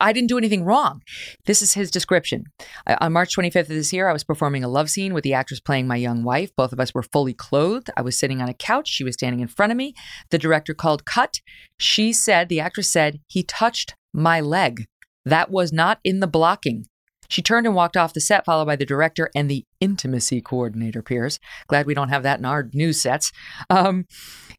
I 0.00 0.12
didn't 0.12 0.28
do 0.28 0.38
anything 0.38 0.64
wrong. 0.64 1.02
This 1.46 1.62
is 1.62 1.74
his 1.74 1.90
description. 1.90 2.44
I- 2.86 2.96
On 3.00 3.12
March 3.12 3.34
25th 3.36 3.60
of 3.60 3.68
this 3.68 3.92
year, 3.92 4.08
I 4.08 4.12
was 4.12 4.24
performing 4.24 4.64
a 4.64 4.68
love 4.68 4.90
scene 4.90 5.14
with 5.14 5.24
the 5.24 5.34
actress 5.34 5.60
playing 5.60 5.86
my 5.86 5.96
young 5.96 6.22
wife. 6.24 6.50
Both 6.56 6.72
of 6.72 6.80
us 6.80 6.94
were 6.94 7.02
fully 7.02 7.34
clothed. 7.34 7.90
I 7.96 8.02
was 8.02 8.18
sitting 8.18 8.40
on 8.40 8.48
a 8.48 8.54
couch. 8.54 8.88
She 8.88 9.04
was 9.04 9.14
standing 9.14 9.40
in 9.40 9.48
front 9.48 9.72
of 9.72 9.76
me. 9.78 9.94
The 10.30 10.38
director 10.38 10.74
called 10.74 11.04
cut. 11.04 11.40
She 11.78 12.12
said, 12.12 12.48
the 12.48 12.60
actress 12.60 12.90
said, 12.90 13.20
he 13.26 13.42
touched 13.42 13.94
my 14.16 14.40
leg. 14.40 14.86
That 15.24 15.50
was 15.50 15.72
not 15.72 15.98
in 16.02 16.20
the 16.20 16.26
blocking. 16.26 16.86
She 17.28 17.42
turned 17.42 17.66
and 17.66 17.74
walked 17.74 17.96
off 17.96 18.12
the 18.12 18.20
set, 18.20 18.44
followed 18.44 18.66
by 18.66 18.76
the 18.76 18.86
director 18.86 19.30
and 19.34 19.50
the 19.50 19.64
intimacy 19.80 20.40
coordinator, 20.40 21.02
Piers. 21.02 21.38
Glad 21.66 21.86
we 21.86 21.94
don't 21.94 22.08
have 22.08 22.22
that 22.22 22.38
in 22.38 22.44
our 22.44 22.68
news 22.72 23.00
sets. 23.00 23.32
Um, 23.68 24.06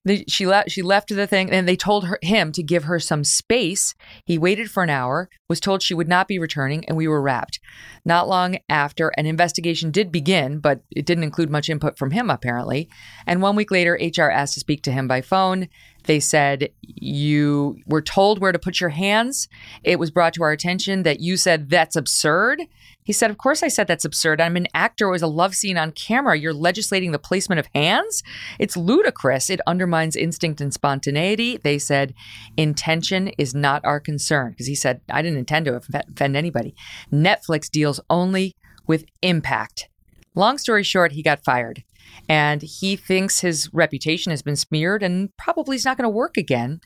the, 0.06 0.24
she 0.28 0.46
left. 0.46 0.72
She 0.72 0.82
left 0.82 1.10
the 1.10 1.28
thing, 1.28 1.52
and 1.52 1.68
they 1.68 1.76
told 1.76 2.06
her, 2.08 2.20
him 2.22 2.52
to 2.54 2.64
give 2.64 2.86
her 2.86 3.00
some 3.00 3.24
space. 3.24 3.94
He 4.26 4.38
waited 4.38 4.70
for 4.70 4.84
an 4.84 4.90
hour. 4.90 5.30
Was 5.50 5.60
told 5.60 5.82
she 5.82 5.94
would 5.94 6.08
not 6.08 6.28
be 6.28 6.40
returning, 6.40 6.86
and 6.86 6.98
we 6.98 7.08
were 7.08 7.22
wrapped. 7.22 7.60
Not 8.06 8.28
long 8.28 8.58
after, 8.70 9.10
an 9.18 9.26
investigation 9.26 9.92
did 9.92 10.12
begin, 10.12 10.60
but 10.60 10.82
it 10.92 11.06
didn't 11.06 11.24
include 11.24 11.50
much 11.50 11.70
input 11.70 11.98
from 11.98 12.12
him, 12.12 12.30
apparently. 12.30 12.90
And 13.26 13.42
one 13.42 13.56
week 13.56 13.72
later, 13.72 14.00
HR 14.02 14.30
asked 14.30 14.56
to 14.56 14.60
speak 14.60 14.82
to 14.84 14.92
him 14.92 15.08
by 15.08 15.22
phone. 15.22 15.68
They 16.08 16.20
said, 16.20 16.70
You 16.82 17.78
were 17.86 18.02
told 18.02 18.40
where 18.40 18.52
to 18.52 18.60
put 18.60 18.82
your 18.82 18.90
hands. 18.90 19.48
It 19.84 20.00
was 20.00 20.10
brought 20.10 20.34
to 20.34 20.44
our 20.44 20.52
attention 20.52 21.04
that 21.04 21.20
you 21.20 21.38
said 21.38 21.70
that's 21.70 21.96
absurd. 21.96 22.64
He 23.04 23.14
said, 23.14 23.30
Of 23.30 23.38
course, 23.38 23.62
I 23.62 23.68
said 23.68 23.88
that's 23.88 24.06
absurd. 24.06 24.42
I'm 24.42 24.56
an 24.56 24.68
actor. 24.74 25.08
It 25.08 25.12
was 25.12 25.22
a 25.22 25.28
love 25.28 25.54
scene 25.54 25.78
on 25.78 25.92
camera. 25.92 26.38
You're 26.38 26.54
legislating 26.54 27.12
the 27.12 27.20
placement 27.20 27.60
of 27.60 27.68
hands? 27.76 28.24
It's 28.58 28.76
ludicrous. 28.76 29.50
It 29.50 29.62
undermines 29.68 30.16
instinct 30.16 30.62
and 30.62 30.74
spontaneity. 30.74 31.58
They 31.58 31.78
said, 31.78 32.14
Intention 32.56 33.28
is 33.38 33.54
not 33.54 33.86
our 33.86 34.00
concern. 34.00 34.52
Because 34.52 34.68
he 34.68 34.76
said, 34.76 35.02
I 35.10 35.22
didn't 35.22 35.40
intend 35.40 35.66
to 35.66 35.76
offend 35.76 36.36
anybody. 36.36 36.74
Netflix 37.12 37.70
deals 37.70 38.00
only 38.10 38.56
with 38.88 39.06
impact. 39.22 39.90
Long 40.36 40.58
story 40.58 40.84
short, 40.84 41.12
he 41.14 41.24
got 41.24 41.44
fired. 41.44 41.84
And 42.30 42.62
he 42.62 42.96
thinks 42.96 43.40
his 43.40 43.70
reputation 43.74 44.32
has 44.32 44.42
been 44.42 44.56
smeared 44.56 45.04
and 45.04 45.36
probably 45.38 45.76
is 45.76 45.86
not 45.86 45.98
going 45.98 46.04
to 46.04 46.10
work 46.10 46.38
again 46.38 46.82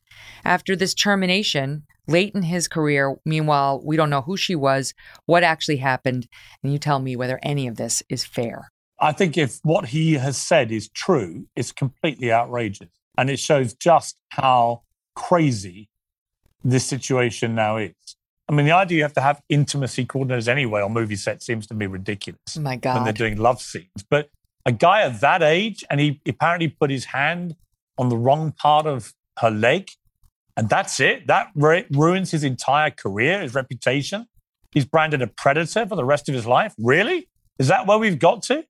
after 0.46 0.76
this 0.76 0.94
termination 0.94 1.84
late 2.08 2.34
in 2.36 2.44
his 2.44 2.68
career. 2.68 3.16
Meanwhile, 3.26 3.82
we 3.86 3.98
don't 3.98 4.10
know 4.10 4.22
who 4.22 4.38
she 4.38 4.56
was, 4.56 4.94
what 5.26 5.44
actually 5.44 5.78
happened. 5.78 6.28
And 6.64 6.72
you 6.72 6.80
tell 6.80 7.00
me 7.00 7.16
whether 7.16 7.40
any 7.44 7.68
of 7.68 7.78
this 7.78 8.04
is 8.10 8.24
fair. 8.24 8.72
I 9.00 9.12
think 9.12 9.38
if 9.38 9.60
what 9.64 9.88
he 9.88 10.14
has 10.14 10.38
said 10.38 10.72
is 10.72 10.90
true, 10.90 11.48
it's 11.56 11.72
completely 11.72 12.32
outrageous. 12.32 12.90
And 13.18 13.30
it 13.30 13.40
shows 13.40 13.74
just 13.74 14.18
how 14.30 14.84
crazy 15.16 15.90
this 16.64 16.86
situation 16.86 17.56
now 17.56 17.78
is. 17.78 17.94
I 18.48 18.54
mean, 18.54 18.66
the 18.66 18.74
idea 18.74 18.98
you 18.98 19.04
have 19.04 19.14
to 19.14 19.22
have 19.22 19.42
intimacy 19.50 20.06
coordinators 20.06 20.48
anyway 20.48 20.82
on 20.82 20.92
movie 20.94 21.16
sets 21.16 21.46
seems 21.46 21.68
to 21.68 21.74
be 21.74 21.88
ridiculous 21.88 22.40
Oh 22.58 22.62
my 22.62 22.78
when 22.84 23.04
they're 23.04 23.14
doing 23.14 23.38
love 23.38 23.62
scenes. 23.62 24.04
But 24.10 24.30
a 24.66 24.72
guy 24.72 25.02
at 25.02 25.22
that 25.22 25.42
age, 25.42 25.84
and 25.90 26.00
he 26.00 26.22
apparently 26.28 26.68
put 26.68 26.90
his 26.90 27.06
hand 27.06 27.56
on 27.98 28.10
the 28.10 28.18
wrong 28.18 28.52
part 28.52 28.86
of 28.86 29.14
her 29.40 29.52
leg, 29.52 29.92
and 30.58 30.70
that's 30.70 31.00
it. 31.00 31.28
That 31.28 31.48
ru- 31.56 31.86
ruins 31.92 32.32
his 32.32 32.44
entire 32.44 32.92
career, 32.92 33.42
his 33.42 33.54
reputation. 33.56 34.28
He's 34.72 34.86
branded 34.86 35.22
a 35.22 35.28
predator 35.28 35.86
for 35.86 35.96
the 35.96 36.06
rest 36.06 36.30
of 36.30 36.36
his 36.36 36.46
life. 36.46 36.74
Really? 36.78 37.28
Is 37.60 37.68
that 37.68 37.88
where 37.88 37.98
we've 37.98 38.20
got 38.20 38.44
to? 38.44 38.64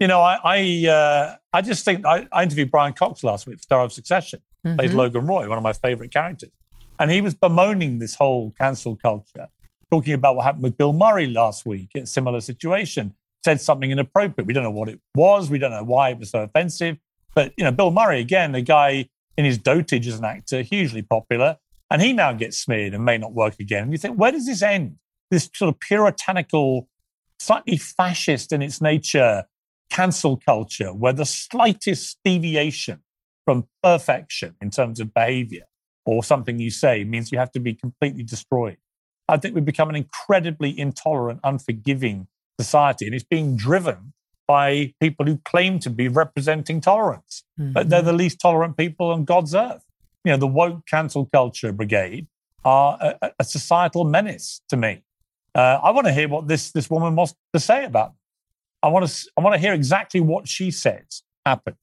You 0.00 0.06
know, 0.06 0.20
I 0.20 0.38
I, 0.44 0.88
uh, 0.88 1.36
I 1.52 1.60
just 1.62 1.84
think 1.84 2.04
I, 2.06 2.26
I 2.32 2.42
interviewed 2.44 2.70
Brian 2.70 2.92
Cox 2.92 3.22
last 3.24 3.46
week, 3.46 3.60
star 3.60 3.80
of 3.82 3.92
Succession, 3.92 4.40
plays 4.64 4.92
Mhm. 4.92 4.94
Logan 4.94 5.26
Roy, 5.26 5.48
one 5.48 5.58
of 5.58 5.64
my 5.64 5.72
favorite 5.72 6.12
characters, 6.12 6.50
and 6.98 7.10
he 7.10 7.20
was 7.20 7.34
bemoaning 7.34 7.98
this 7.98 8.14
whole 8.14 8.52
cancel 8.60 8.96
culture, 8.96 9.48
talking 9.90 10.14
about 10.14 10.36
what 10.36 10.44
happened 10.44 10.62
with 10.64 10.76
Bill 10.76 10.92
Murray 10.92 11.26
last 11.26 11.66
week, 11.66 11.90
a 11.96 12.06
similar 12.06 12.40
situation. 12.40 13.14
Said 13.44 13.60
something 13.60 13.90
inappropriate. 13.90 14.46
We 14.46 14.52
don't 14.52 14.64
know 14.64 14.70
what 14.70 14.88
it 14.88 15.00
was. 15.14 15.50
We 15.50 15.58
don't 15.58 15.70
know 15.70 15.84
why 15.84 16.10
it 16.10 16.18
was 16.18 16.30
so 16.30 16.42
offensive. 16.42 16.98
But 17.34 17.52
you 17.56 17.64
know, 17.64 17.70
Bill 17.70 17.90
Murray 17.90 18.20
again, 18.20 18.52
the 18.52 18.62
guy 18.62 19.08
in 19.36 19.44
his 19.44 19.58
dotage 19.58 20.06
as 20.08 20.18
an 20.18 20.24
actor, 20.24 20.62
hugely 20.62 21.02
popular, 21.02 21.58
and 21.90 22.02
he 22.02 22.12
now 22.12 22.32
gets 22.32 22.58
smeared 22.58 22.94
and 22.94 23.04
may 23.04 23.16
not 23.16 23.32
work 23.32 23.60
again. 23.60 23.84
And 23.84 23.92
you 23.92 23.98
think, 23.98 24.18
where 24.18 24.32
does 24.32 24.46
this 24.46 24.62
end? 24.62 24.96
This 25.30 25.48
sort 25.54 25.68
of 25.68 25.78
puritanical, 25.80 26.88
slightly 27.38 27.76
fascist 27.76 28.52
in 28.52 28.62
its 28.62 28.80
nature, 28.80 29.44
cancel 29.90 30.36
culture, 30.36 30.92
where 30.92 31.12
the 31.12 31.24
slightest 31.24 32.18
deviation 32.24 33.02
from 33.44 33.68
perfection 33.82 34.56
in 34.60 34.70
terms 34.70 35.00
of 35.00 35.14
behavior 35.14 35.64
or 36.04 36.24
something 36.24 36.58
you 36.58 36.70
say 36.70 37.04
means 37.04 37.30
you 37.30 37.38
have 37.38 37.52
to 37.52 37.60
be 37.60 37.74
completely 37.74 38.22
destroyed. 38.22 38.78
I 39.28 39.36
think 39.36 39.54
we've 39.54 39.64
become 39.64 39.90
an 39.90 39.96
incredibly 39.96 40.78
intolerant, 40.78 41.40
unforgiving 41.44 42.28
society, 42.60 43.06
and 43.06 43.14
it's 43.14 43.24
being 43.24 43.56
driven 43.56 44.12
by 44.46 44.94
people 45.00 45.26
who 45.26 45.38
claim 45.44 45.78
to 45.78 45.90
be 45.90 46.08
representing 46.08 46.80
tolerance, 46.80 47.44
mm-hmm. 47.60 47.72
but 47.72 47.88
they're 47.90 48.02
the 48.02 48.12
least 48.12 48.40
tolerant 48.40 48.76
people 48.76 49.10
on 49.10 49.24
God's 49.24 49.54
earth. 49.54 49.84
You 50.24 50.32
know, 50.32 50.38
the 50.38 50.46
woke 50.46 50.86
cancel 50.86 51.26
culture 51.26 51.72
brigade 51.72 52.26
are 52.64 52.98
a, 53.22 53.30
a 53.38 53.44
societal 53.44 54.04
menace 54.04 54.62
to 54.68 54.76
me. 54.76 55.02
Uh, 55.54 55.80
I 55.82 55.90
want 55.90 56.06
to 56.06 56.12
hear 56.12 56.28
what 56.28 56.48
this 56.48 56.72
this 56.72 56.90
woman 56.90 57.14
wants 57.14 57.34
to 57.52 57.60
say 57.60 57.84
about. 57.84 58.08
Them. 58.08 58.16
I 58.82 58.88
want 58.88 59.08
to 59.08 59.30
I 59.36 59.40
want 59.40 59.54
to 59.54 59.60
hear 59.60 59.74
exactly 59.74 60.20
what 60.20 60.48
she 60.48 60.70
says 60.70 61.22
happened. 61.44 61.76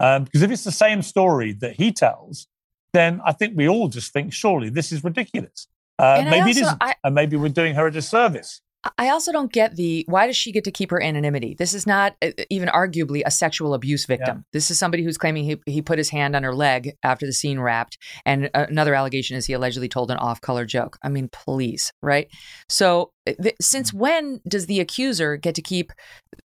Um, 0.00 0.24
because 0.24 0.42
if 0.42 0.50
it's 0.50 0.64
the 0.64 0.72
same 0.72 1.02
story 1.02 1.52
that 1.54 1.74
he 1.74 1.92
tells, 1.92 2.46
then 2.92 3.20
I 3.24 3.32
think 3.32 3.56
we 3.56 3.68
all 3.68 3.88
just 3.88 4.12
think, 4.12 4.32
surely 4.32 4.70
this 4.70 4.92
is 4.92 5.02
ridiculous. 5.02 5.66
Uh, 5.98 6.22
maybe 6.24 6.36
also, 6.36 6.50
it 6.50 6.56
isn't, 6.56 6.78
I, 6.80 6.94
and 7.02 7.14
maybe 7.14 7.36
we're 7.36 7.48
doing 7.48 7.74
her 7.74 7.88
a 7.88 7.92
disservice. 7.92 8.60
I 8.96 9.08
also 9.08 9.32
don't 9.32 9.52
get 9.52 9.74
the 9.74 10.04
why 10.08 10.26
does 10.26 10.36
she 10.36 10.52
get 10.52 10.62
to 10.64 10.70
keep 10.70 10.90
her 10.92 11.02
anonymity? 11.02 11.56
This 11.58 11.74
is 11.74 11.86
not 11.86 12.14
uh, 12.22 12.30
even 12.48 12.68
arguably 12.68 13.22
a 13.26 13.30
sexual 13.30 13.74
abuse 13.74 14.06
victim. 14.06 14.36
Yeah. 14.38 14.42
This 14.52 14.70
is 14.70 14.78
somebody 14.78 15.02
who's 15.02 15.18
claiming 15.18 15.44
he, 15.44 15.56
he 15.66 15.82
put 15.82 15.98
his 15.98 16.10
hand 16.10 16.36
on 16.36 16.44
her 16.44 16.54
leg 16.54 16.92
after 17.02 17.26
the 17.26 17.32
scene 17.32 17.58
wrapped. 17.58 17.98
And 18.24 18.50
another 18.54 18.94
allegation 18.94 19.36
is 19.36 19.46
he 19.46 19.52
allegedly 19.52 19.88
told 19.88 20.10
an 20.12 20.16
off 20.18 20.40
color 20.40 20.64
joke. 20.64 20.96
I 21.02 21.08
mean, 21.08 21.28
please, 21.28 21.92
right? 22.02 22.28
So, 22.68 23.12
uh, 23.26 23.32
th- 23.42 23.56
since 23.60 23.92
when 23.92 24.40
does 24.46 24.66
the 24.66 24.78
accuser 24.78 25.36
get 25.36 25.56
to 25.56 25.62
keep 25.62 25.92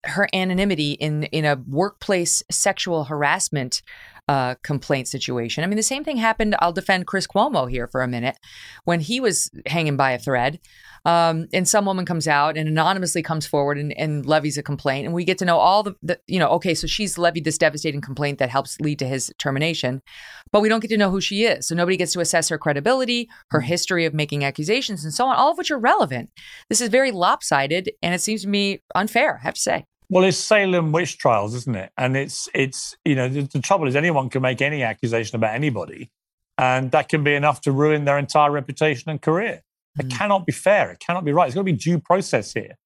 her 0.05 0.27
anonymity 0.31 0.93
in, 0.93 1.23
in 1.23 1.45
a 1.45 1.61
workplace 1.67 2.43
sexual 2.51 3.05
harassment 3.05 3.81
uh, 4.29 4.53
complaint 4.61 5.07
situation. 5.07 5.63
I 5.63 5.67
mean, 5.67 5.77
the 5.77 5.81
same 5.81 6.03
thing 6.03 6.17
happened. 6.17 6.55
I'll 6.59 6.71
defend 6.71 7.07
Chris 7.07 7.25
Cuomo 7.25 7.67
here 7.67 7.87
for 7.87 8.03
a 8.03 8.07
minute 8.07 8.37
when 8.83 8.99
he 8.99 9.19
was 9.19 9.49
hanging 9.65 9.97
by 9.97 10.11
a 10.11 10.19
thread. 10.19 10.59
Um, 11.03 11.47
and 11.51 11.67
some 11.67 11.85
woman 11.85 12.05
comes 12.05 12.27
out 12.27 12.55
and 12.55 12.69
anonymously 12.69 13.23
comes 13.23 13.47
forward 13.47 13.79
and, 13.79 13.91
and 13.97 14.23
levies 14.27 14.55
a 14.55 14.61
complaint. 14.61 15.07
And 15.07 15.15
we 15.15 15.23
get 15.23 15.39
to 15.39 15.45
know 15.45 15.57
all 15.57 15.81
the, 15.81 15.95
the, 16.03 16.19
you 16.27 16.37
know, 16.37 16.49
okay, 16.49 16.75
so 16.75 16.85
she's 16.85 17.17
levied 17.17 17.43
this 17.43 17.57
devastating 17.57 18.01
complaint 18.01 18.37
that 18.37 18.51
helps 18.51 18.79
lead 18.79 18.99
to 18.99 19.07
his 19.07 19.33
termination, 19.39 20.03
but 20.51 20.61
we 20.61 20.69
don't 20.69 20.81
get 20.81 20.89
to 20.89 20.97
know 20.97 21.09
who 21.09 21.21
she 21.21 21.45
is. 21.45 21.67
So 21.67 21.73
nobody 21.73 21.97
gets 21.97 22.13
to 22.13 22.19
assess 22.19 22.49
her 22.49 22.59
credibility, 22.59 23.29
her 23.49 23.59
mm-hmm. 23.59 23.67
history 23.67 24.05
of 24.05 24.13
making 24.13 24.43
accusations, 24.43 25.03
and 25.03 25.11
so 25.11 25.25
on, 25.25 25.37
all 25.37 25.49
of 25.49 25.57
which 25.57 25.71
are 25.71 25.79
relevant. 25.79 26.29
This 26.69 26.81
is 26.81 26.89
very 26.89 27.11
lopsided, 27.11 27.89
and 28.03 28.13
it 28.13 28.21
seems 28.21 28.43
to 28.43 28.47
me 28.47 28.83
unfair, 28.93 29.39
I 29.41 29.45
have 29.45 29.55
to 29.55 29.61
say. 29.61 29.85
Well, 30.09 30.23
it's 30.23 30.37
Salem 30.37 30.91
witch 30.91 31.17
trials, 31.19 31.53
isn't 31.53 31.75
it? 31.75 31.91
And 31.97 32.17
it's 32.17 32.49
it's 32.53 32.97
you 33.05 33.15
know 33.15 33.29
the, 33.29 33.41
the, 33.41 33.59
trouble 33.59 33.87
is 33.87 33.95
anyone 33.95 34.29
can 34.29 34.41
make 34.41 34.61
any 34.61 34.81
accusation 34.81 35.35
about 35.35 35.53
anybody, 35.53 36.09
and 36.57 36.91
that 36.91 37.09
can 37.09 37.23
be 37.23 37.35
enough 37.35 37.61
to 37.61 37.71
ruin 37.71 38.05
their 38.05 38.17
entire 38.17 38.49
reputation 38.49 39.11
and 39.11 39.21
career. 39.21 39.61
Mm. 39.97 40.05
It 40.05 40.11
cannot 40.11 40.45
be 40.47 40.51
fair. 40.51 40.91
It 40.91 40.99
cannot 40.99 41.25
be 41.25 41.31
right. 41.31 41.45
It's 41.45 41.55
got 41.55 41.61
to 41.61 41.65
be 41.65 41.73
due 41.73 41.99
process 41.99 42.53
here. 42.53 42.77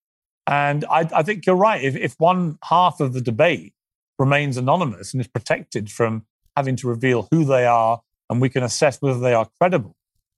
And 0.47 0.84
I, 0.86 1.09
I 1.13 1.24
think 1.24 1.45
you're 1.45 1.55
right. 1.55 1.82
If, 1.82 1.95
if 1.95 2.15
one 2.17 2.57
half 2.65 2.99
of 2.99 3.13
the 3.13 3.21
debate 3.21 3.74
remains 4.19 4.57
anonymous 4.57 5.13
and 5.13 5.21
is 5.21 5.28
protected 5.28 5.89
from 5.89 6.26
having 6.57 6.76
to 6.78 6.88
reveal 6.88 7.30
who 7.32 7.45
they 7.45 7.65
are, 7.65 8.01
and 8.30 8.41
we 8.41 8.49
can 8.49 8.63
assess 8.63 9.01
whether 9.01 9.19
they 9.19 9.34
are 9.34 9.49
credible, 9.59 9.95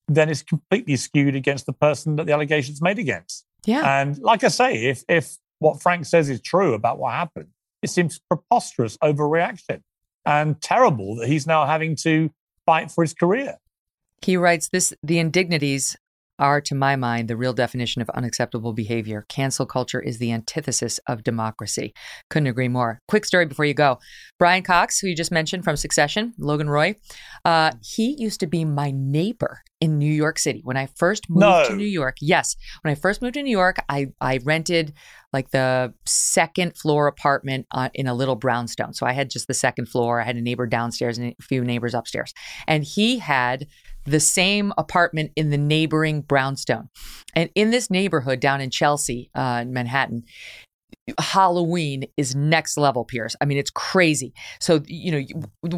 then 0.07 0.29
it's 0.29 0.43
completely 0.43 0.95
skewed 0.95 1.35
against 1.35 1.65
the 1.65 1.73
person 1.73 2.15
that 2.17 2.27
the 2.27 2.33
allegation's 2.33 2.81
made 2.81 2.99
against. 2.99 3.45
Yeah. 3.65 4.01
And 4.01 4.19
like 4.19 4.43
I 4.43 4.49
say, 4.49 4.85
if 4.85 5.03
if 5.09 5.37
what 5.59 5.81
Frank 5.81 6.05
says 6.05 6.29
is 6.29 6.41
true 6.41 6.73
about 6.73 6.99
what 6.99 7.13
happened. 7.13 7.49
It 7.81 7.89
seems 7.89 8.19
preposterous 8.29 8.97
overreaction 8.97 9.81
and 10.25 10.59
terrible 10.61 11.15
that 11.17 11.27
he's 11.27 11.45
now 11.45 11.65
having 11.65 11.95
to 11.97 12.31
fight 12.65 12.91
for 12.91 13.03
his 13.03 13.13
career. 13.13 13.57
He 14.21 14.37
writes 14.37 14.69
this 14.69 14.93
the 15.03 15.19
indignities 15.19 15.95
are, 16.39 16.59
to 16.61 16.75
my 16.75 16.95
mind, 16.95 17.27
the 17.27 17.37
real 17.37 17.53
definition 17.53 18.01
of 18.01 18.09
unacceptable 18.09 18.73
behavior. 18.73 19.25
Cancel 19.29 19.65
culture 19.65 20.01
is 20.01 20.17
the 20.17 20.31
antithesis 20.31 20.99
of 21.07 21.23
democracy. 21.23 21.93
Couldn't 22.29 22.47
agree 22.47 22.67
more. 22.67 22.99
Quick 23.07 23.25
story 23.25 23.45
before 23.45 23.65
you 23.65 23.73
go. 23.73 23.99
Brian 24.37 24.63
Cox, 24.63 24.99
who 24.99 25.07
you 25.07 25.15
just 25.15 25.31
mentioned 25.31 25.63
from 25.63 25.77
Succession, 25.77 26.33
Logan 26.37 26.69
Roy, 26.69 26.95
uh, 27.45 27.71
he 27.81 28.15
used 28.17 28.39
to 28.41 28.47
be 28.47 28.65
my 28.65 28.91
neighbor 28.93 29.61
in 29.81 29.97
New 29.97 30.11
York 30.11 30.39
City. 30.39 30.61
When 30.63 30.77
I 30.77 30.87
first 30.95 31.29
moved 31.29 31.41
no. 31.41 31.67
to 31.67 31.75
New 31.75 31.85
York, 31.85 32.17
yes, 32.21 32.55
when 32.81 32.91
I 32.91 32.95
first 32.95 33.21
moved 33.21 33.33
to 33.35 33.43
New 33.43 33.51
York, 33.51 33.77
I, 33.89 34.07
I 34.21 34.39
rented 34.43 34.93
like 35.33 35.51
the 35.51 35.93
second 36.05 36.77
floor 36.77 37.07
apartment 37.07 37.67
uh, 37.71 37.89
in 37.93 38.07
a 38.07 38.13
little 38.13 38.35
brownstone. 38.35 38.93
So 38.93 39.05
I 39.05 39.11
had 39.11 39.29
just 39.29 39.47
the 39.47 39.53
second 39.53 39.87
floor. 39.87 40.21
I 40.21 40.23
had 40.23 40.37
a 40.37 40.41
neighbor 40.41 40.65
downstairs 40.65 41.17
and 41.17 41.35
a 41.37 41.43
few 41.43 41.63
neighbors 41.63 41.93
upstairs. 41.93 42.33
And 42.67 42.83
he 42.83 43.19
had 43.19 43.67
the 44.05 44.19
same 44.19 44.71
apartment 44.77 45.31
in 45.35 45.49
the 45.49 45.57
neighboring 45.57 46.21
brownstone. 46.21 46.89
And 47.35 47.49
in 47.55 47.71
this 47.71 47.89
neighborhood 47.89 48.39
down 48.39 48.61
in 48.61 48.69
Chelsea, 48.69 49.29
uh, 49.35 49.59
in 49.63 49.73
Manhattan, 49.73 50.23
Halloween 51.19 52.05
is 52.17 52.35
next 52.35 52.77
level, 52.77 53.05
Piers. 53.05 53.35
I 53.41 53.45
mean, 53.45 53.57
it's 53.57 53.71
crazy. 53.71 54.33
So 54.59 54.81
you 54.87 55.11
know, 55.11 55.17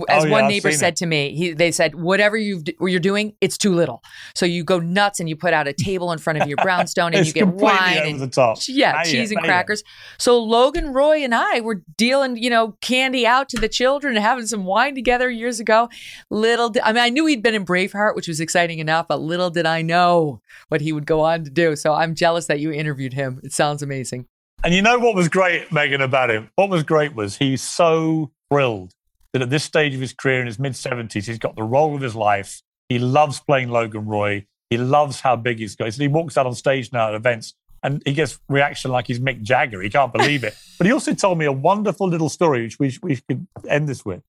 as 0.09 0.24
oh, 0.24 0.28
yeah, 0.28 0.32
one 0.32 0.47
neighbor 0.47 0.72
said 0.72 0.93
it. 0.93 0.97
to 0.97 1.05
me, 1.05 1.36
he, 1.36 1.53
they 1.53 1.72
said, 1.72 1.95
"Whatever 1.95 2.38
you 2.38 2.63
you're 2.80 2.99
doing, 2.99 3.34
it's 3.41 3.57
too 3.57 3.74
little." 3.74 4.01
So 4.36 4.45
you 4.45 4.63
go 4.63 4.80
nuts 4.80 5.20
and 5.20 5.30
you 5.30 5.36
put 5.36 5.53
out 5.53 5.68
a 5.68 5.74
table 5.74 6.11
in 6.11 6.20
front 6.20 6.41
of 6.41 6.47
your 6.47 6.57
brownstone 6.57 7.13
and 7.13 7.26
you 7.26 7.34
get 7.34 7.47
wine 7.47 7.97
and 7.97 8.34
yeah, 8.68 9.03
cheese 9.03 9.32
and 9.32 9.41
crackers. 9.41 9.84
So 10.18 10.41
Logan 10.41 10.93
Roy 10.93 11.24
and 11.24 11.34
I 11.34 11.61
were 11.61 11.84
dealing, 11.97 12.38
you 12.38 12.49
know, 12.49 12.78
candy 12.82 13.26
out 13.26 13.49
to 13.49 13.57
the 13.57 13.70
children 13.70 14.15
and 14.15 14.24
having 14.24 14.47
some 14.47 14.65
wine 14.65 14.95
together 14.95 15.30
years 15.30 15.59
ago. 15.59 15.89
Little, 16.30 16.74
I 16.84 16.93
mean, 16.93 17.03
I 17.03 17.09
knew 17.09 17.26
he'd 17.26 17.43
been 17.43 17.55
in 17.55 17.65
Braveheart, 17.65 18.15
which 18.15 18.28
was 18.28 18.39
exciting 18.39 18.80
enough, 18.80 19.07
but 19.07 19.22
little 19.22 19.49
did 19.49 19.65
I 19.65 19.82
know 19.82 20.41
what 20.70 20.82
he 20.82 20.91
would 20.91 21.05
go 21.05 21.22
on 21.22 21.43
to 21.43 21.49
do. 21.49 21.76
So 21.76 21.93
I'm 21.93 22.15
jealous 22.15 22.47
that 22.47 22.59
you 22.59 22.72
interviewed 22.72 23.13
him. 23.13 23.39
It 23.43 23.53
sounds 23.53 23.82
amazing. 23.82 24.28
And 24.63 24.73
you 24.73 24.81
know 24.81 24.97
what 24.97 25.15
was 25.15 25.29
great, 25.29 25.69
Megyn, 25.69 26.01
about 26.01 26.31
him? 26.31 26.49
What 26.55 26.69
was 26.69 26.83
great 26.83 27.15
was 27.15 27.37
he's 27.37 27.61
so 27.61 28.31
thrilled 28.49 28.93
that 29.33 29.41
at 29.41 29.49
this 29.49 29.63
stage 29.63 29.93
of 29.93 30.01
his 30.01 30.13
career 30.13 30.41
in 30.41 30.47
his 30.47 30.57
mid 30.57 30.73
70s, 30.73 31.25
he's 31.25 31.37
got 31.37 31.55
the 31.55 31.63
role 31.63 31.95
of 31.95 32.01
his 32.01 32.15
life. 32.15 32.61
He 32.89 32.97
loves 32.99 33.39
playing 33.39 33.69
Logan 33.69 34.05
Roy. 34.05 34.45
He 34.69 34.77
loves 34.77 35.21
how 35.21 35.35
big 35.35 35.59
he's 35.59 35.75
got. 35.75 35.93
He 35.93 36.07
walks 36.07 36.37
out 36.37 36.45
on 36.45 36.55
stage 36.55 36.91
now 36.91 37.09
at 37.09 37.13
events 37.13 37.53
and 37.83 38.01
he 38.05 38.13
gets 38.13 38.39
reaction 38.49 38.91
like 38.91 39.07
he's 39.07 39.19
Mick 39.19 39.41
Jagger. 39.41 39.81
He 39.81 39.89
can't 39.89 40.11
believe 40.11 40.43
it. 40.43 40.55
but 40.77 40.87
he 40.87 40.93
also 40.93 41.13
told 41.13 41.37
me 41.37 41.45
a 41.45 41.51
wonderful 41.51 42.09
little 42.09 42.29
story, 42.29 42.63
which 42.63 42.79
we, 42.79 42.97
we 43.03 43.15
could 43.29 43.47
end 43.69 43.87
this 43.87 44.03
with, 44.03 44.23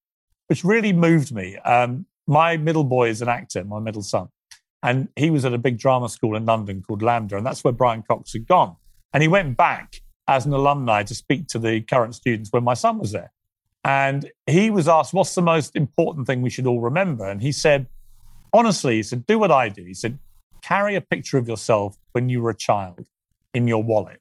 which 0.48 0.62
really 0.62 0.92
moved 0.92 1.34
me. 1.34 1.56
Um, 1.58 2.06
my 2.26 2.58
middle 2.58 2.84
boy 2.84 3.08
is 3.08 3.22
an 3.22 3.28
actor, 3.28 3.64
my 3.64 3.80
middle 3.80 4.02
son. 4.02 4.28
And 4.82 5.08
he 5.16 5.30
was 5.30 5.44
at 5.44 5.54
a 5.54 5.58
big 5.58 5.78
drama 5.78 6.08
school 6.08 6.36
in 6.36 6.44
London 6.44 6.82
called 6.86 7.02
LAMDA, 7.02 7.38
and 7.38 7.46
that's 7.46 7.64
where 7.64 7.72
Brian 7.72 8.02
Cox 8.02 8.34
had 8.34 8.46
gone. 8.46 8.76
And 9.12 9.22
he 9.22 9.28
went 9.28 9.56
back 9.56 10.02
as 10.28 10.44
an 10.44 10.52
alumni 10.52 11.02
to 11.02 11.14
speak 11.14 11.48
to 11.48 11.58
the 11.58 11.80
current 11.80 12.14
students 12.14 12.52
when 12.52 12.62
my 12.62 12.74
son 12.74 12.98
was 12.98 13.12
there. 13.12 13.32
And 13.82 14.30
he 14.46 14.70
was 14.70 14.86
asked, 14.86 15.14
What's 15.14 15.34
the 15.34 15.42
most 15.42 15.74
important 15.74 16.26
thing 16.26 16.42
we 16.42 16.50
should 16.50 16.66
all 16.66 16.80
remember? 16.80 17.26
And 17.26 17.40
he 17.40 17.50
said, 17.50 17.86
Honestly, 18.52 18.96
he 18.96 19.02
said, 19.02 19.26
Do 19.26 19.38
what 19.38 19.50
I 19.50 19.70
do. 19.70 19.84
He 19.84 19.94
said, 19.94 20.18
Carry 20.62 20.94
a 20.94 21.00
picture 21.00 21.38
of 21.38 21.48
yourself 21.48 21.96
when 22.12 22.28
you 22.28 22.42
were 22.42 22.50
a 22.50 22.56
child 22.56 23.06
in 23.54 23.66
your 23.66 23.82
wallet 23.82 24.20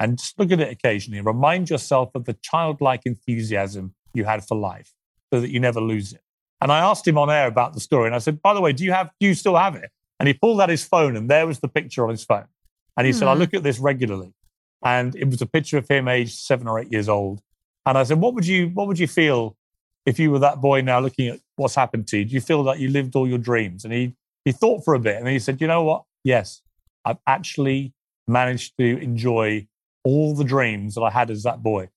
and 0.00 0.18
just 0.18 0.38
look 0.38 0.50
at 0.50 0.60
it 0.60 0.72
occasionally. 0.72 1.20
Remind 1.20 1.68
yourself 1.68 2.10
of 2.14 2.24
the 2.24 2.34
childlike 2.34 3.02
enthusiasm 3.04 3.94
you 4.14 4.24
had 4.24 4.44
for 4.44 4.56
life 4.56 4.94
so 5.32 5.40
that 5.40 5.50
you 5.50 5.60
never 5.60 5.80
lose 5.80 6.12
it. 6.12 6.22
And 6.60 6.72
I 6.72 6.78
asked 6.78 7.06
him 7.06 7.18
on 7.18 7.28
air 7.28 7.46
about 7.46 7.74
the 7.74 7.80
story 7.80 8.06
and 8.06 8.14
I 8.14 8.18
said, 8.18 8.40
By 8.40 8.54
the 8.54 8.60
way, 8.60 8.72
do 8.72 8.84
you 8.84 8.92
have 8.92 9.10
do 9.20 9.26
you 9.26 9.34
still 9.34 9.56
have 9.56 9.74
it? 9.74 9.90
And 10.18 10.28
he 10.28 10.32
pulled 10.32 10.60
out 10.60 10.70
his 10.70 10.84
phone 10.84 11.16
and 11.16 11.28
there 11.28 11.46
was 11.46 11.58
the 11.58 11.68
picture 11.68 12.04
on 12.04 12.10
his 12.10 12.24
phone. 12.24 12.46
And 12.96 13.06
he 13.06 13.12
mm. 13.12 13.18
said, 13.18 13.28
I 13.28 13.34
hmm. 13.34 13.40
look 13.40 13.54
at 13.54 13.62
this 13.62 13.78
regularly. 13.78 14.34
And 14.84 15.14
it 15.14 15.26
was 15.26 15.40
a 15.40 15.46
picture 15.46 15.78
of 15.78 15.88
him 15.88 16.08
aged 16.08 16.38
seven 16.38 16.66
or 16.66 16.78
eight 16.78 16.90
years 16.90 17.08
old. 17.08 17.42
And 17.86 17.96
I 17.96 18.02
said, 18.04 18.20
What 18.20 18.34
would 18.34 18.46
you 18.46 18.68
what 18.68 18.86
would 18.88 18.98
you 18.98 19.08
feel 19.08 19.56
if 20.06 20.18
you 20.18 20.30
were 20.30 20.40
that 20.40 20.60
boy 20.60 20.80
now 20.80 21.00
looking 21.00 21.28
at 21.28 21.40
what's 21.56 21.74
happened 21.74 22.08
to 22.08 22.18
you? 22.18 22.24
Do 22.24 22.34
you 22.34 22.40
feel 22.40 22.62
that 22.64 22.78
you 22.78 22.88
lived 22.88 23.14
all 23.16 23.28
your 23.28 23.38
dreams? 23.38 23.84
And 23.84 23.92
he 23.92 24.14
he 24.44 24.52
thought 24.52 24.84
for 24.84 24.94
a 24.94 24.98
bit 24.98 25.16
and 25.16 25.28
he 25.28 25.38
said, 25.38 25.60
You 25.60 25.66
know 25.66 25.84
what? 25.84 26.04
Yes, 26.24 26.62
I've 27.04 27.18
actually 27.26 27.92
managed 28.26 28.76
to 28.78 28.98
enjoy 28.98 29.66
all 30.04 30.34
the 30.34 30.44
dreams 30.44 30.94
that 30.94 31.02
I 31.02 31.10
had 31.10 31.30
as 31.30 31.42
that 31.44 31.62
boy 31.62 31.88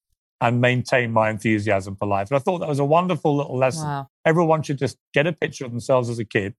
and 0.42 0.62
maintain 0.62 1.12
my 1.12 1.30
enthusiasm 1.30 1.96
for 1.96 2.08
life. 2.08 2.30
And 2.30 2.36
I 2.36 2.40
thought 2.40 2.60
that 2.60 2.70
was 2.70 2.80
a 2.80 2.86
wonderful 2.86 3.36
little 3.36 3.58
lesson. 3.58 3.88
Wow. 3.88 4.10
Everyone 4.26 4.62
should 4.64 4.78
just 4.78 4.98
get 5.14 5.28
a 5.28 5.34
picture 5.34 5.66
of 5.66 5.72
themselves 5.72 6.10
as 6.10 6.20
a 6.20 6.26
kid, 6.26 6.54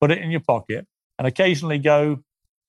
put 0.00 0.10
it 0.10 0.18
in 0.18 0.30
your 0.30 0.40
pocket, 0.40 0.86
and 1.18 1.26
occasionally 1.26 1.78
go, 1.78 2.22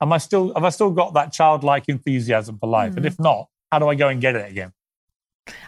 am 0.04 0.14
I 0.14 0.20
still 0.20 0.54
have 0.54 0.64
I 0.64 0.70
still 0.70 0.92
got 0.92 1.16
that 1.16 1.34
childlike 1.34 1.86
enthusiasm 1.88 2.60
for 2.60 2.70
life? 2.70 2.92
Mm-hmm. 2.92 2.98
And 2.98 3.06
if 3.08 3.20
not, 3.20 3.48
how 3.72 3.80
do 3.80 3.88
I 3.88 3.96
go 3.96 4.10
and 4.10 4.22
get 4.22 4.36
it 4.36 4.52
again? 4.52 4.74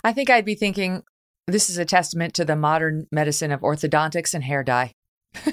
I 0.03 0.13
think 0.13 0.29
I'd 0.29 0.45
be 0.45 0.53
thinking 0.55 1.03
this 1.47 1.69
is 1.69 1.77
a 1.77 1.85
testament 1.85 2.33
to 2.35 2.45
the 2.45 2.55
modern 2.55 3.07
medicine 3.11 3.51
of 3.51 3.59
orthodontics 3.61 4.33
and 4.33 4.43
hair 4.43 4.63
dye. 4.63 4.93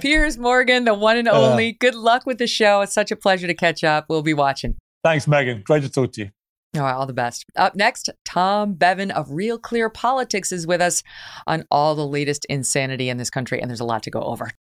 Piers 0.00 0.38
Morgan, 0.38 0.84
the 0.84 0.94
one 0.94 1.16
and 1.16 1.28
only. 1.28 1.70
Uh, 1.70 1.74
Good 1.78 1.94
luck 1.94 2.26
with 2.26 2.38
the 2.38 2.46
show. 2.46 2.82
It's 2.82 2.92
such 2.92 3.10
a 3.10 3.16
pleasure 3.16 3.46
to 3.46 3.54
catch 3.54 3.82
up. 3.84 4.06
We'll 4.08 4.22
be 4.22 4.34
watching. 4.34 4.76
Thanks, 5.02 5.26
Megyn. 5.26 5.64
Great 5.64 5.82
to 5.82 5.88
talk 5.88 6.12
to 6.12 6.22
you. 6.22 6.30
Oh, 6.76 6.84
all 6.84 7.06
the 7.06 7.14
best. 7.14 7.46
Up 7.56 7.74
next, 7.74 8.10
Tom 8.24 8.74
Bevan 8.74 9.10
of 9.10 9.30
Real 9.30 9.58
Clear 9.58 9.88
Politics 9.88 10.52
is 10.52 10.66
with 10.66 10.80
us 10.80 11.02
on 11.46 11.64
all 11.70 11.94
the 11.94 12.06
latest 12.06 12.44
insanity 12.46 13.08
in 13.08 13.16
this 13.16 13.30
country, 13.30 13.60
and 13.60 13.70
there's 13.70 13.80
a 13.80 13.84
lot 13.84 14.02
to 14.02 14.10
go 14.10 14.20
over. 14.20 14.52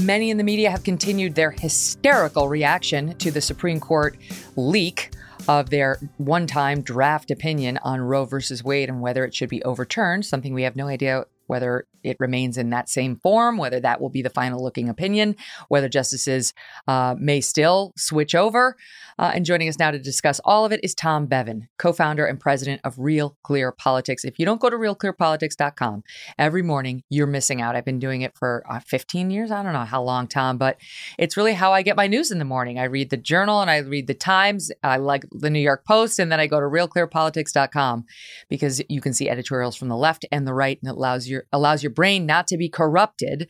Many 0.00 0.30
in 0.30 0.36
the 0.36 0.44
media 0.44 0.70
have 0.70 0.82
continued 0.82 1.34
their 1.34 1.50
hysterical 1.50 2.48
reaction 2.48 3.16
to 3.18 3.30
the 3.30 3.40
Supreme 3.40 3.80
Court 3.80 4.16
leak 4.56 5.10
of 5.48 5.70
their 5.70 5.98
one 6.18 6.46
time 6.46 6.82
draft 6.82 7.30
opinion 7.30 7.78
on 7.82 8.00
Roe 8.00 8.24
versus 8.24 8.62
Wade 8.62 8.88
and 8.88 9.00
whether 9.00 9.24
it 9.24 9.34
should 9.34 9.48
be 9.48 9.62
overturned, 9.62 10.24
something 10.24 10.54
we 10.54 10.62
have 10.62 10.76
no 10.76 10.86
idea 10.86 11.24
whether 11.50 11.84
it 12.04 12.16
remains 12.20 12.56
in 12.56 12.70
that 12.70 12.88
same 12.88 13.16
form, 13.16 13.58
whether 13.58 13.80
that 13.80 14.00
will 14.00 14.08
be 14.08 14.22
the 14.22 14.30
final 14.30 14.62
looking 14.62 14.88
opinion, 14.88 15.34
whether 15.68 15.88
justices 15.88 16.54
uh, 16.86 17.16
may 17.18 17.40
still 17.40 17.92
switch 17.96 18.36
over. 18.36 18.76
Uh, 19.18 19.32
and 19.34 19.44
joining 19.44 19.68
us 19.68 19.78
now 19.78 19.90
to 19.90 19.98
discuss 19.98 20.40
all 20.44 20.64
of 20.64 20.72
it 20.72 20.80
is 20.82 20.94
Tom 20.94 21.26
Bevan, 21.26 21.68
co 21.76 21.92
founder 21.92 22.24
and 22.24 22.38
president 22.38 22.80
of 22.84 22.98
Real 22.98 23.36
Clear 23.42 23.72
Politics. 23.72 24.24
If 24.24 24.38
you 24.38 24.46
don't 24.46 24.60
go 24.60 24.70
to 24.70 24.76
realclearpolitics.com 24.76 26.04
every 26.38 26.62
morning, 26.62 27.02
you're 27.10 27.26
missing 27.26 27.60
out. 27.60 27.74
I've 27.74 27.84
been 27.84 27.98
doing 27.98 28.22
it 28.22 28.34
for 28.38 28.64
uh, 28.70 28.80
15 28.80 29.30
years. 29.30 29.50
I 29.50 29.62
don't 29.62 29.72
know 29.72 29.80
how 29.80 30.02
long, 30.02 30.28
Tom, 30.28 30.56
but 30.56 30.78
it's 31.18 31.36
really 31.36 31.52
how 31.52 31.72
I 31.72 31.82
get 31.82 31.96
my 31.96 32.06
news 32.06 32.30
in 32.30 32.38
the 32.38 32.44
morning. 32.44 32.78
I 32.78 32.84
read 32.84 33.10
the 33.10 33.16
journal 33.16 33.60
and 33.60 33.70
I 33.70 33.78
read 33.78 34.06
the 34.06 34.14
Times. 34.14 34.70
I 34.82 34.98
like 34.98 35.24
the 35.32 35.50
New 35.50 35.58
York 35.60 35.84
Post, 35.84 36.18
and 36.18 36.30
then 36.30 36.38
I 36.40 36.46
go 36.46 36.60
to 36.60 36.66
realclearpolitics.com 36.66 38.06
because 38.48 38.80
you 38.88 39.00
can 39.00 39.12
see 39.12 39.28
editorials 39.28 39.76
from 39.76 39.88
the 39.88 39.96
left 39.96 40.24
and 40.30 40.46
the 40.46 40.54
right, 40.54 40.78
and 40.80 40.88
it 40.88 40.96
allows 40.96 41.28
your 41.40 41.46
allows 41.52 41.82
your 41.82 41.90
brain 41.90 42.26
not 42.26 42.46
to 42.48 42.56
be 42.56 42.68
corrupted 42.68 43.48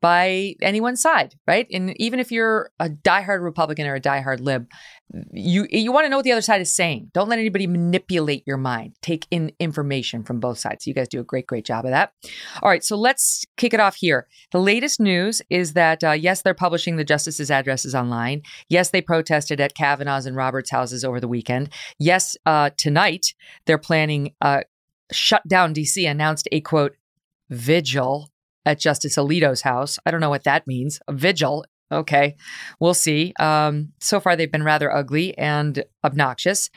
by 0.00 0.54
anyone's 0.62 1.02
side, 1.02 1.34
right? 1.46 1.66
And 1.70 1.94
even 2.00 2.20
if 2.20 2.32
you're 2.32 2.70
a 2.80 2.88
diehard 2.88 3.42
Republican 3.42 3.86
or 3.86 3.94
a 3.94 4.00
diehard 4.00 4.40
lib, 4.40 4.66
you 5.32 5.66
you 5.70 5.92
want 5.92 6.04
to 6.06 6.08
know 6.08 6.16
what 6.16 6.24
the 6.24 6.32
other 6.32 6.40
side 6.40 6.60
is 6.60 6.74
saying. 6.74 7.10
Don't 7.12 7.28
let 7.28 7.38
anybody 7.38 7.66
manipulate 7.66 8.44
your 8.46 8.56
mind. 8.56 8.94
Take 9.02 9.26
in 9.30 9.52
information 9.58 10.22
from 10.22 10.40
both 10.40 10.58
sides. 10.58 10.86
You 10.86 10.94
guys 10.94 11.08
do 11.08 11.20
a 11.20 11.24
great, 11.24 11.46
great 11.46 11.64
job 11.64 11.84
of 11.84 11.90
that. 11.90 12.12
All 12.62 12.70
right, 12.70 12.84
so 12.84 12.96
let's 12.96 13.44
kick 13.56 13.74
it 13.74 13.80
off 13.80 13.96
here. 13.96 14.26
The 14.52 14.60
latest 14.60 15.00
news 15.00 15.42
is 15.50 15.74
that 15.74 16.02
uh, 16.02 16.12
yes, 16.12 16.42
they're 16.42 16.54
publishing 16.54 16.96
the 16.96 17.04
justices' 17.04 17.50
addresses 17.50 17.94
online. 17.94 18.42
Yes, 18.68 18.90
they 18.90 19.02
protested 19.02 19.60
at 19.60 19.74
Kavanaugh's 19.74 20.26
and 20.26 20.36
Roberts' 20.36 20.70
houses 20.70 21.04
over 21.04 21.20
the 21.20 21.28
weekend. 21.28 21.70
Yes, 21.98 22.36
uh, 22.46 22.70
tonight 22.76 23.34
they're 23.66 23.78
planning. 23.78 24.32
Uh, 24.40 24.62
shut 25.12 25.46
down 25.48 25.74
DC 25.74 26.08
announced 26.08 26.48
a 26.52 26.60
quote 26.60 26.94
vigil 27.50 28.30
at 28.64 28.80
Justice 28.80 29.16
Alito's 29.16 29.62
house. 29.62 29.98
I 30.06 30.10
don't 30.10 30.20
know 30.20 30.30
what 30.30 30.44
that 30.44 30.66
means. 30.66 31.00
A 31.08 31.12
vigil. 31.12 31.64
Okay, 31.92 32.36
we'll 32.78 32.94
see. 32.94 33.32
Um, 33.40 33.92
so 34.00 34.20
far, 34.20 34.36
they've 34.36 34.50
been 34.50 34.62
rather 34.62 34.94
ugly 34.94 35.36
and 35.36 35.82
obnoxious. 36.04 36.70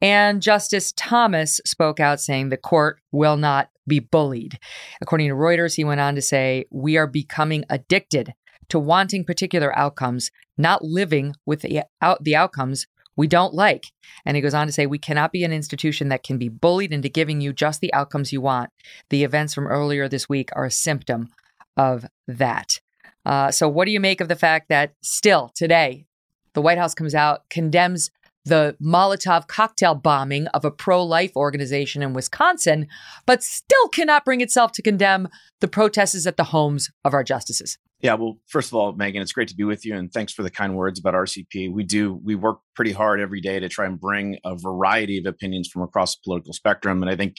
And 0.00 0.40
Justice 0.40 0.92
Thomas 0.96 1.60
spoke 1.66 2.00
out 2.00 2.20
saying 2.20 2.48
the 2.48 2.56
court 2.56 2.98
will 3.12 3.36
not 3.36 3.68
be 3.86 4.00
bullied. 4.00 4.58
According 5.02 5.28
to 5.28 5.34
Reuters, 5.34 5.76
he 5.76 5.84
went 5.84 6.00
on 6.00 6.14
to 6.14 6.22
say, 6.22 6.64
We 6.70 6.96
are 6.96 7.06
becoming 7.06 7.64
addicted 7.68 8.32
to 8.70 8.78
wanting 8.78 9.24
particular 9.24 9.76
outcomes, 9.78 10.30
not 10.56 10.82
living 10.82 11.34
with 11.44 11.60
the, 11.60 11.82
out, 12.00 12.24
the 12.24 12.34
outcomes 12.34 12.86
we 13.16 13.26
don't 13.26 13.54
like. 13.54 13.86
And 14.24 14.36
he 14.36 14.42
goes 14.42 14.54
on 14.54 14.66
to 14.66 14.72
say, 14.72 14.86
we 14.86 14.98
cannot 14.98 15.32
be 15.32 15.44
an 15.44 15.52
institution 15.52 16.08
that 16.08 16.22
can 16.22 16.38
be 16.38 16.48
bullied 16.48 16.92
into 16.92 17.08
giving 17.08 17.40
you 17.40 17.52
just 17.52 17.80
the 17.80 17.92
outcomes 17.94 18.32
you 18.32 18.40
want. 18.40 18.70
The 19.10 19.24
events 19.24 19.54
from 19.54 19.66
earlier 19.66 20.08
this 20.08 20.28
week 20.28 20.50
are 20.54 20.64
a 20.64 20.70
symptom 20.70 21.28
of 21.76 22.06
that. 22.26 22.80
Uh, 23.24 23.50
so, 23.50 23.68
what 23.68 23.86
do 23.86 23.90
you 23.90 24.00
make 24.00 24.20
of 24.20 24.28
the 24.28 24.36
fact 24.36 24.68
that 24.68 24.92
still 25.02 25.50
today, 25.54 26.06
the 26.52 26.62
White 26.62 26.78
House 26.78 26.94
comes 26.94 27.14
out, 27.14 27.48
condemns 27.48 28.10
the 28.44 28.76
Molotov 28.82 29.46
cocktail 29.46 29.94
bombing 29.94 30.46
of 30.48 30.64
a 30.64 30.70
pro 30.70 31.02
life 31.02 31.34
organization 31.34 32.02
in 32.02 32.12
Wisconsin, 32.12 32.86
but 33.26 33.42
still 33.42 33.88
cannot 33.88 34.24
bring 34.24 34.40
itself 34.40 34.72
to 34.72 34.82
condemn 34.82 35.28
the 35.60 35.68
protests 35.68 36.26
at 36.26 36.36
the 36.36 36.44
homes 36.44 36.90
of 37.04 37.14
our 37.14 37.24
justices? 37.24 37.78
Yeah, 38.04 38.14
well, 38.16 38.36
first 38.48 38.68
of 38.68 38.74
all, 38.74 38.92
Megyn, 38.92 39.22
it's 39.22 39.32
great 39.32 39.48
to 39.48 39.56
be 39.56 39.64
with 39.64 39.86
you, 39.86 39.96
and 39.96 40.12
thanks 40.12 40.30
for 40.30 40.42
the 40.42 40.50
kind 40.50 40.76
words 40.76 41.00
about 41.00 41.14
RCP. 41.14 41.72
We 41.72 41.84
do 41.84 42.20
we 42.22 42.34
work 42.34 42.58
pretty 42.76 42.92
hard 42.92 43.18
every 43.18 43.40
day 43.40 43.58
to 43.58 43.66
try 43.70 43.86
and 43.86 43.98
bring 43.98 44.36
a 44.44 44.54
variety 44.54 45.16
of 45.16 45.24
opinions 45.24 45.70
from 45.70 45.80
across 45.80 46.14
the 46.14 46.20
political 46.22 46.52
spectrum, 46.52 47.02
and 47.02 47.10
I 47.10 47.16
think 47.16 47.36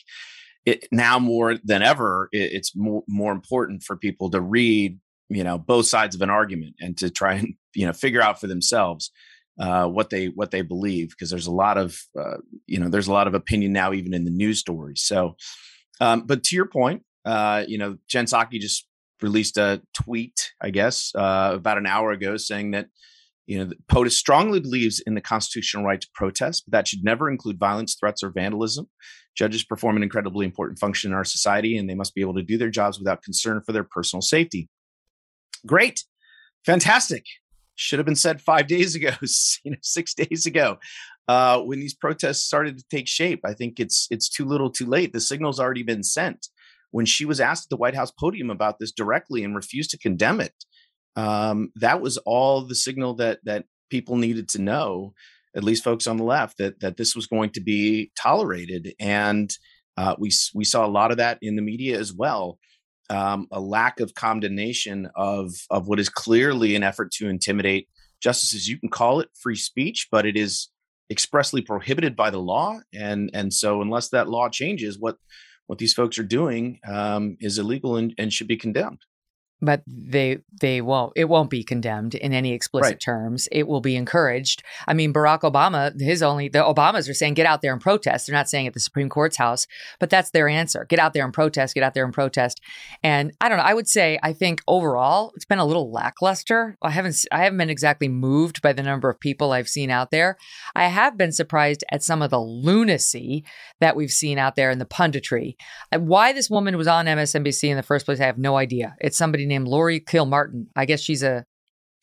it 0.66 0.88
now 0.92 1.20
more 1.20 1.56
than 1.64 1.84
ever, 1.84 2.30
it, 2.32 2.52
it's 2.54 2.76
more 2.76 3.04
more 3.08 3.32
important 3.32 3.84
for 3.84 3.96
people 3.96 4.32
to 4.32 4.42
read, 4.42 5.00
you 5.30 5.44
know, 5.44 5.60
both 5.60 5.86
sides 5.86 6.16
of 6.16 6.24
an 6.24 6.32
argument 6.32 6.78
and 6.82 6.98
to 6.98 7.12
try 7.12 7.34
and 7.36 7.54
you 7.76 7.86
know 7.86 7.94
figure 7.94 8.24
out 8.24 8.42
for 8.42 8.48
themselves 8.48 9.12
uh, 9.60 9.86
what 9.86 10.10
they 10.10 10.30
what 10.30 10.50
they 10.50 10.64
believe 10.64 11.10
because 11.10 11.30
there's 11.30 11.46
a 11.46 11.52
lot 11.52 11.78
of 11.78 11.96
uh, 12.20 12.38
you 12.66 12.80
know 12.80 12.90
there's 12.90 13.08
a 13.08 13.14
lot 13.14 13.28
of 13.28 13.36
opinion 13.36 13.72
now 13.72 13.94
even 13.94 14.16
in 14.16 14.26
the 14.26 14.32
news 14.32 14.62
stories. 14.62 15.04
So, 15.04 15.36
um, 16.02 16.24
but 16.26 16.44
to 16.46 16.56
your 16.56 16.66
point, 16.66 17.04
uh, 17.24 17.66
you 17.68 17.78
know, 17.78 17.98
Jen 18.08 18.26
Psaki 18.26 18.60
just 18.60 18.88
released 19.22 19.58
a 19.58 19.82
tweet, 19.94 20.52
I 20.62 20.70
guess, 20.70 21.14
uh, 21.16 21.52
about 21.54 21.78
an 21.78 21.86
hour 21.86 22.12
ago 22.12 22.38
saying 22.38 22.72
that 22.72 22.88
you 23.48 23.60
know 23.60 23.72
POTUS 23.88 24.14
strongly 24.14 24.60
believes 24.60 25.00
in 25.00 25.16
the 25.16 25.22
constitutional 25.22 25.86
right 25.86 26.02
to 26.02 26.08
protest, 26.14 26.64
but 26.66 26.72
that 26.72 26.88
should 26.88 27.04
never 27.04 27.30
include 27.30 27.60
violence, 27.60 27.96
threats, 27.96 28.24
or 28.24 28.30
vandalism. 28.30 28.88
Judges 29.36 29.64
perform 29.64 29.98
an 29.98 30.04
incredibly 30.04 30.46
important 30.46 30.80
function 30.80 31.12
in 31.12 31.16
our 31.16 31.26
society, 31.26 31.78
and 31.78 31.90
they 31.90 31.96
must 31.96 32.16
be 32.16 32.22
able 32.22 32.36
to 32.36 32.44
do 32.44 32.58
their 32.58 32.70
jobs 32.70 33.00
without 33.00 33.22
concern 33.22 33.62
for 33.66 33.72
their 33.72 33.84
personal 33.84 34.22
safety. 34.22 34.70
Great, 35.66 36.04
fantastic. 36.66 37.26
Should 37.76 38.00
have 38.00 38.06
been 38.06 38.16
said 38.16 38.42
five 38.42 38.68
days 38.76 38.96
ago, 38.96 39.12
you 39.64 39.72
know, 39.72 39.78
six 39.82 40.14
days 40.14 40.46
ago, 40.46 40.78
uh, 41.28 41.60
when 41.62 41.80
these 41.80 41.94
protests 41.94 42.46
started 42.46 42.78
to 42.78 42.86
take 42.90 43.08
shape. 43.08 43.42
I 43.46 43.54
think 43.54 43.80
it's 43.80 44.08
it's 44.10 44.30
too 44.30 44.46
little, 44.46 44.70
too 44.70 44.86
late. 44.86 45.14
The 45.14 45.22
signal's 45.22 45.60
already 45.60 45.84
been 45.84 46.04
sent 46.04 46.48
when 46.96 47.06
she 47.06 47.26
was 47.26 47.42
asked 47.42 47.66
at 47.66 47.70
the 47.70 47.76
White 47.76 47.94
House 47.94 48.12
podium 48.12 48.50
about 48.50 48.80
this 48.80 48.94
directly 48.94 49.44
and 49.44 49.54
refused 49.54 49.90
to 49.90 49.98
condemn 49.98 50.40
it, 50.40 50.54
um, 51.18 51.70
that 51.76 52.00
was 52.00 52.16
all 52.20 52.62
the 52.62 52.74
signal 52.74 53.16
that 53.16 53.40
that 53.44 53.66
people 53.90 54.16
needed 54.16 54.48
to 54.48 54.62
know, 54.62 55.14
at 55.58 55.64
least 55.66 55.84
folks 55.84 56.08
on 56.08 56.16
the 56.16 56.24
left, 56.24 56.58
that 56.58 56.80
that 56.80 56.96
this 56.96 57.14
was 57.14 57.28
going 57.28 57.50
to 57.50 57.60
be 57.60 58.12
tolerated. 58.18 58.94
And 58.98 59.54
uh, 59.98 60.16
we 60.18 60.32
we 60.54 60.64
saw 60.64 60.86
a 60.86 60.96
lot 61.00 61.12
of 61.12 61.18
that 61.18 61.38
in 61.42 61.58
the 61.58 61.62
media 61.62 62.00
as 62.00 62.14
well. 62.14 62.60
Um, 63.10 63.50
a 63.52 63.60
lack 63.60 64.00
of 64.00 64.14
condemnation 64.14 65.10
of 65.18 65.52
of 65.70 65.90
what 65.90 66.00
is 66.00 66.08
clearly 66.08 66.78
an 66.78 66.84
effort 66.84 67.12
to 67.18 67.28
intimidate 67.28 67.90
justices. 68.22 68.70
You 68.70 68.80
can 68.80 68.88
call 68.90 69.20
it 69.20 69.28
free 69.38 69.58
speech, 69.58 70.08
but 70.14 70.26
it 70.26 70.38
is 70.38 70.70
expressly 71.12 71.62
prohibited 71.62 72.16
by 72.16 72.30
the 72.30 72.40
law. 72.40 72.80
And 72.94 73.32
and 73.34 73.54
so 73.54 73.82
unless 73.82 74.08
that 74.12 74.30
law 74.30 74.48
changes, 74.48 74.98
what 74.98 75.18
what 75.68 75.80
these 75.80 75.94
folks 75.94 76.18
are 76.20 76.24
doing 76.24 76.80
um, 76.88 77.38
is 77.40 77.58
illegal 77.58 77.98
and, 77.98 78.14
and 78.18 78.32
should 78.32 78.48
be 78.48 78.58
condemned 78.58 79.00
but 79.62 79.82
they 79.88 80.40
they 80.62 80.82
won't 80.82 81.14
it 81.16 81.26
won't 81.26 81.50
be 81.50 81.64
condemned 81.64 82.16
in 82.16 82.34
any 82.34 82.54
explicit 82.54 82.94
right. 82.94 83.00
terms. 83.00 83.48
It 83.52 83.68
will 83.68 83.82
be 83.82 83.96
encouraged. 83.96 84.64
I 84.88 84.94
mean 84.94 85.14
barack 85.14 85.42
obama 85.42 86.00
his 86.00 86.22
only 86.22 86.50
the 86.50 86.60
obamas 86.60 87.10
are 87.10 87.14
saying 87.14 87.36
get 87.36 87.46
out 87.46 87.62
there 87.62 87.72
and 87.74 87.82
protest. 87.82 88.28
They're 88.28 88.36
not 88.36 88.50
saying 88.50 88.68
at 88.68 88.74
the 88.74 88.80
supreme 88.80 89.10
court's 89.10 89.38
house 89.38 89.68
but 90.00 90.10
that's 90.10 90.32
their 90.32 90.48
answer. 90.48 90.86
Get 90.86 91.00
out 91.00 91.14
there 91.14 91.24
and 91.24 91.34
protest 91.34 91.74
get 91.74 91.84
out 91.84 91.94
there 91.94 92.06
and 92.06 92.14
protest. 92.14 92.62
And 93.02 93.32
i 93.40 93.48
don't 93.48 93.58
know 93.58 93.64
i 93.64 93.74
would 93.74 93.88
say 93.88 94.20
i 94.24 94.34
think 94.34 94.62
overall 94.68 95.32
it's 95.36 95.46
been 95.46 95.60
a 95.60 95.66
little 95.66 95.92
lackluster. 95.92 96.78
I 96.82 96.92
haven't 96.92 97.26
i 97.32 97.44
haven't 97.44 97.58
been 97.58 97.70
exactly 97.70 98.08
moved 98.08 98.62
by 98.62 98.74
the 98.74 98.84
number 98.84 99.10
of 99.10 99.20
people 99.20 99.52
i've 99.52 99.70
seen 99.70 99.90
out 99.90 100.12
there. 100.12 100.38
I 100.76 100.88
have 100.88 101.18
been 101.18 101.32
surprised 101.32 101.84
at 101.92 102.04
some 102.04 102.22
of 102.22 102.30
the 102.30 102.40
lunacy 102.40 103.46
that 103.80 103.96
we've 103.96 104.12
seen 104.12 104.38
out 104.38 104.56
there 104.56 104.70
in 104.70 104.80
the 104.80 104.86
punditry. 104.86 105.56
Why 105.96 106.34
this 106.34 106.50
woman 106.50 106.78
was 106.78 106.88
on 106.88 107.06
msnbc 107.06 107.64
in 107.70 107.78
the 107.78 107.84
first 107.84 108.06
place 108.06 108.20
i 108.20 108.26
have 108.26 108.38
no 108.38 108.58
idea. 108.58 108.96
It's 109.00 109.18
somebody 109.18 109.45
named 109.46 109.68
Laurie 109.68 110.00
Kilmartin. 110.00 110.68
I 110.76 110.86
guess 110.86 111.02
she's 111.02 111.24
a 111.24 111.46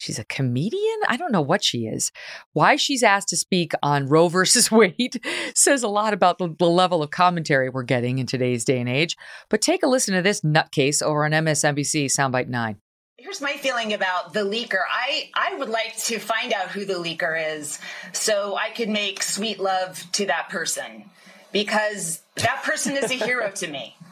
she's 0.03 0.19
a 0.19 0.25
comedian. 0.25 0.99
I 1.09 1.17
don't 1.17 1.33
know 1.33 1.41
what 1.41 1.65
she 1.65 1.87
is. 1.87 2.11
Why 2.53 2.77
she's 2.77 3.03
asked 3.03 3.29
to 3.29 3.37
speak 3.37 3.73
on 3.83 4.07
Roe 4.09 4.29
versus 4.29 4.71
Wade 4.71 5.25
says 5.55 5.83
a 5.83 5.89
lot 5.89 6.13
about 6.13 6.39
the, 6.39 6.55
the, 6.59 6.69
level 6.69 7.03
of 7.03 7.11
commentary 7.11 7.69
we're 7.69 7.85
getting 7.85 8.19
in 8.19 8.27
today's 8.27 8.65
day 8.65 8.81
and 8.81 8.89
age. 8.89 9.17
But 9.49 9.63
take 9.63 9.83
a 9.83 9.87
listen 9.87 10.15
to 10.15 10.23
this 10.23 10.41
nutcase 10.41 11.03
over 11.03 11.25
on 11.25 11.31
MSNBC 11.31 12.07
Soundbite 12.07 12.49
9. 12.49 12.77
Here's 13.19 13.41
my 13.41 13.53
feeling 13.53 13.93
about 13.93 14.33
the 14.33 14.41
leaker. 14.41 14.81
I, 14.91 15.31
I 15.35 15.55
would 15.55 15.69
like 15.69 15.97
to 16.05 16.19
find 16.19 16.53
out 16.53 16.71
who 16.71 16.85
the 16.85 16.95
leaker 16.95 17.57
is 17.57 17.79
so 18.13 18.57
I 18.57 18.71
could 18.71 18.89
make 18.89 19.23
sweet 19.23 19.61
love 19.61 20.05
to 20.13 20.27
that 20.27 20.49
person 20.49 21.05
because 21.53 22.21
that 22.37 22.65
person 22.65 22.97
is 22.97 23.11
a 23.11 23.15
hero 23.15 23.51
to 23.51 23.69
me. 23.69 23.97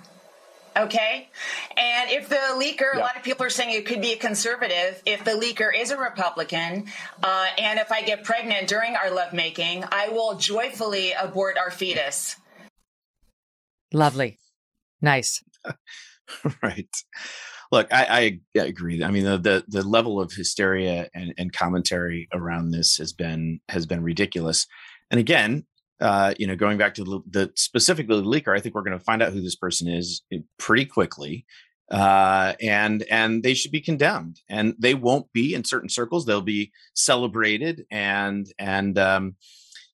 Okay. 0.77 1.29
And 1.77 2.11
if 2.11 2.29
the 2.29 2.37
leaker, 2.55 2.95
yeah. 2.95 2.99
a 2.99 3.01
lot 3.01 3.17
of 3.17 3.23
people 3.23 3.45
are 3.45 3.51
saying 3.51 3.75
it 3.75 3.87
could 3.87 4.01
be 4.01 4.13
a 4.13 4.17
conservative. 4.17 5.03
If 5.05 5.25
the 5.25 5.33
leaker 5.33 5.71
is 5.75 5.91
a 5.91 5.99
Republican, 5.99 6.87
uh, 7.23 7.47
and 7.59 7.79
if 7.79 7.91
I 7.91 8.03
get 8.03 8.25
pregnant 8.25 8.69
during 8.69 8.97
our 8.97 9.11
lovemaking, 9.11 9.85
I 9.91 10.09
will 10.09 10.37
joyfully 10.37 11.13
abort 11.13 11.59
our 11.59 11.71
fetus. 11.71 12.37
Lovely. 13.93 14.39
Nice. 15.03 15.43
right. 16.63 16.89
Look, 17.73 17.93
I, 17.93 18.41
I, 18.57 18.61
agree. 18.61 19.03
I 19.03 19.11
mean, 19.11 19.25
the, 19.25 19.39
the, 19.39 19.65
the 19.69 19.83
level 19.83 20.21
of 20.21 20.33
hysteria 20.33 21.09
and, 21.15 21.33
and 21.39 21.53
commentary 21.53 22.29
around 22.33 22.71
this 22.71 22.97
has 22.97 23.13
been 23.13 23.61
has 23.69 23.87
been 23.87 24.03
ridiculous. 24.03 24.67
And 25.11 25.21
again, 25.21 25.67
uh, 26.01 26.35
you 26.39 26.47
know, 26.47 26.57
going 26.57 26.79
back 26.79 26.95
to 26.95 27.05
the, 27.05 27.21
the 27.29 27.53
specifically 27.57 28.17
the 28.17 28.27
leaker, 28.27 28.57
I 28.57 28.61
think 28.61 28.75
we're 28.75 28.83
going 28.83 28.99
to 28.99 29.05
find 29.05 29.23
out 29.23 29.33
who 29.33 29.43
this 29.43 29.57
person 29.57 29.89
is 29.89 30.23
eh, 30.33 30.39
pretty 30.59 30.87
quickly, 30.87 31.45
uh, 31.91 32.55
and 32.61 33.03
and 33.11 33.43
they 33.43 33.55
should 33.55 33.73
be 33.73 33.81
condemned. 33.81 34.41
And 34.49 34.75
they 34.79 34.95
won't 34.95 35.33
be 35.33 35.55
in 35.55 35.65
certain 35.65 35.89
circles; 35.89 36.25
they'll 36.25 36.41
be 36.41 36.73
celebrated 36.95 37.85
and 37.91 38.47
and 38.59 38.99
um, 38.99 39.37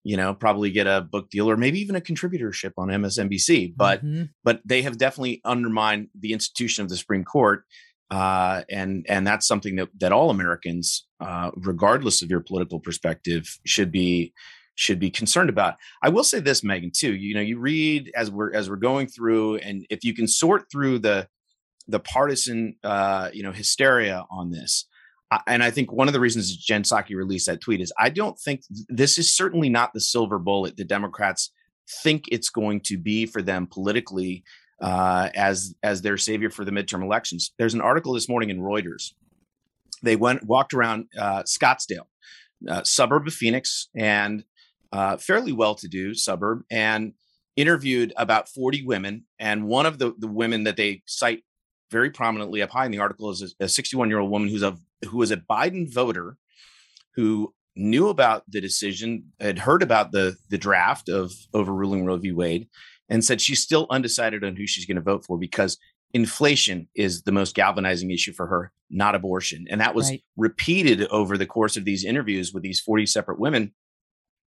you 0.04 0.16
know 0.16 0.32
probably 0.32 0.70
get 0.70 0.86
a 0.86 1.00
book 1.00 1.28
deal 1.30 1.50
or 1.50 1.56
maybe 1.56 1.80
even 1.80 1.96
a 1.96 2.00
contributorship 2.00 2.72
on 2.78 2.88
MSNBC. 2.88 3.74
But 3.76 4.04
mm-hmm. 4.04 4.24
but 4.44 4.60
they 4.64 4.82
have 4.82 4.98
definitely 4.98 5.40
undermined 5.44 6.08
the 6.18 6.32
institution 6.32 6.82
of 6.82 6.88
the 6.88 6.96
Supreme 6.96 7.24
Court. 7.24 7.64
Uh, 8.08 8.62
and 8.70 9.04
and 9.08 9.26
that's 9.26 9.48
something 9.48 9.74
that 9.74 9.88
that 9.98 10.12
all 10.12 10.30
Americans, 10.30 11.08
uh, 11.18 11.50
regardless 11.56 12.22
of 12.22 12.30
your 12.30 12.38
political 12.38 12.78
perspective, 12.78 13.58
should 13.64 13.90
be 13.90 14.32
should 14.76 15.00
be 15.00 15.10
concerned 15.10 15.50
about. 15.50 15.74
I 16.02 16.08
will 16.10 16.24
say 16.24 16.38
this, 16.38 16.60
Megyn, 16.60 16.96
too. 16.96 17.14
You 17.14 17.34
know, 17.34 17.40
you 17.40 17.58
read 17.58 18.12
as 18.14 18.30
we're 18.30 18.54
as 18.54 18.70
we're 18.70 18.76
going 18.76 19.08
through, 19.08 19.56
and 19.56 19.84
if 19.90 20.04
you 20.04 20.14
can 20.14 20.28
sort 20.28 20.70
through 20.70 21.00
the 21.00 21.28
the 21.88 22.00
partisan, 22.00 22.76
uh, 22.84 23.30
you 23.32 23.42
know, 23.42 23.52
hysteria 23.52 24.24
on 24.30 24.50
this, 24.50 24.86
and 25.46 25.62
I 25.62 25.70
think 25.70 25.92
one 25.92 26.08
of 26.08 26.14
the 26.14 26.20
reasons 26.20 26.56
Jen 26.56 26.82
Psaki 26.82 27.16
released 27.16 27.46
that 27.46 27.60
tweet 27.60 27.80
is 27.80 27.92
I 27.98 28.10
don't 28.10 28.38
think 28.38 28.62
this 28.88 29.18
is 29.18 29.34
certainly 29.34 29.68
not 29.68 29.92
the 29.92 30.00
silver 30.00 30.38
bullet 30.38 30.76
the 30.76 30.84
Democrats 30.84 31.50
think 32.02 32.24
it's 32.30 32.50
going 32.50 32.80
to 32.80 32.98
be 32.98 33.26
for 33.26 33.42
them 33.42 33.66
politically 33.66 34.44
uh, 34.80 35.30
as 35.34 35.74
as 35.82 36.02
their 36.02 36.16
savior 36.16 36.50
for 36.50 36.64
the 36.64 36.70
midterm 36.70 37.02
elections. 37.02 37.52
There's 37.58 37.74
an 37.74 37.80
article 37.80 38.12
this 38.12 38.28
morning 38.28 38.50
in 38.50 38.60
Reuters. 38.60 39.12
They 40.02 40.16
went 40.16 40.44
walked 40.44 40.74
around 40.74 41.06
uh, 41.18 41.42
Scottsdale, 41.44 42.06
uh, 42.68 42.82
suburb 42.84 43.26
of 43.26 43.34
Phoenix, 43.34 43.88
and 43.94 44.44
uh, 44.96 45.18
fairly 45.18 45.52
well-to-do 45.52 46.14
suburb, 46.14 46.62
and 46.70 47.12
interviewed 47.54 48.14
about 48.16 48.48
40 48.48 48.82
women. 48.86 49.24
And 49.38 49.66
one 49.66 49.84
of 49.84 49.98
the, 49.98 50.14
the 50.18 50.26
women 50.26 50.64
that 50.64 50.78
they 50.78 51.02
cite 51.06 51.42
very 51.90 52.10
prominently 52.10 52.62
up 52.62 52.70
high 52.70 52.86
in 52.86 52.92
the 52.92 52.98
article 52.98 53.30
is 53.30 53.54
a 53.60 53.68
61 53.68 54.08
year 54.08 54.20
old 54.20 54.30
woman 54.30 54.48
who's 54.48 54.62
a 54.62 54.76
who 55.06 55.18
was 55.18 55.30
a 55.30 55.36
Biden 55.36 55.92
voter 55.92 56.38
who 57.14 57.52
knew 57.76 58.08
about 58.08 58.42
the 58.50 58.60
decision, 58.60 59.32
had 59.38 59.58
heard 59.58 59.82
about 59.82 60.12
the 60.12 60.36
the 60.48 60.58
draft 60.58 61.10
of 61.10 61.32
overruling 61.52 62.06
Roe 62.06 62.16
v. 62.16 62.32
Wade, 62.32 62.66
and 63.10 63.22
said 63.22 63.42
she's 63.42 63.62
still 63.62 63.86
undecided 63.90 64.44
on 64.44 64.56
who 64.56 64.66
she's 64.66 64.86
going 64.86 64.96
to 64.96 65.02
vote 65.02 65.26
for 65.26 65.38
because 65.38 65.78
inflation 66.14 66.88
is 66.94 67.22
the 67.22 67.32
most 67.32 67.54
galvanizing 67.54 68.10
issue 68.10 68.32
for 68.32 68.46
her, 68.46 68.72
not 68.88 69.14
abortion. 69.14 69.66
And 69.68 69.82
that 69.82 69.94
was 69.94 70.08
right. 70.08 70.24
repeated 70.38 71.06
over 71.08 71.36
the 71.36 71.44
course 71.44 71.76
of 71.76 71.84
these 71.84 72.02
interviews 72.04 72.54
with 72.54 72.62
these 72.62 72.80
40 72.80 73.04
separate 73.04 73.38
women. 73.38 73.74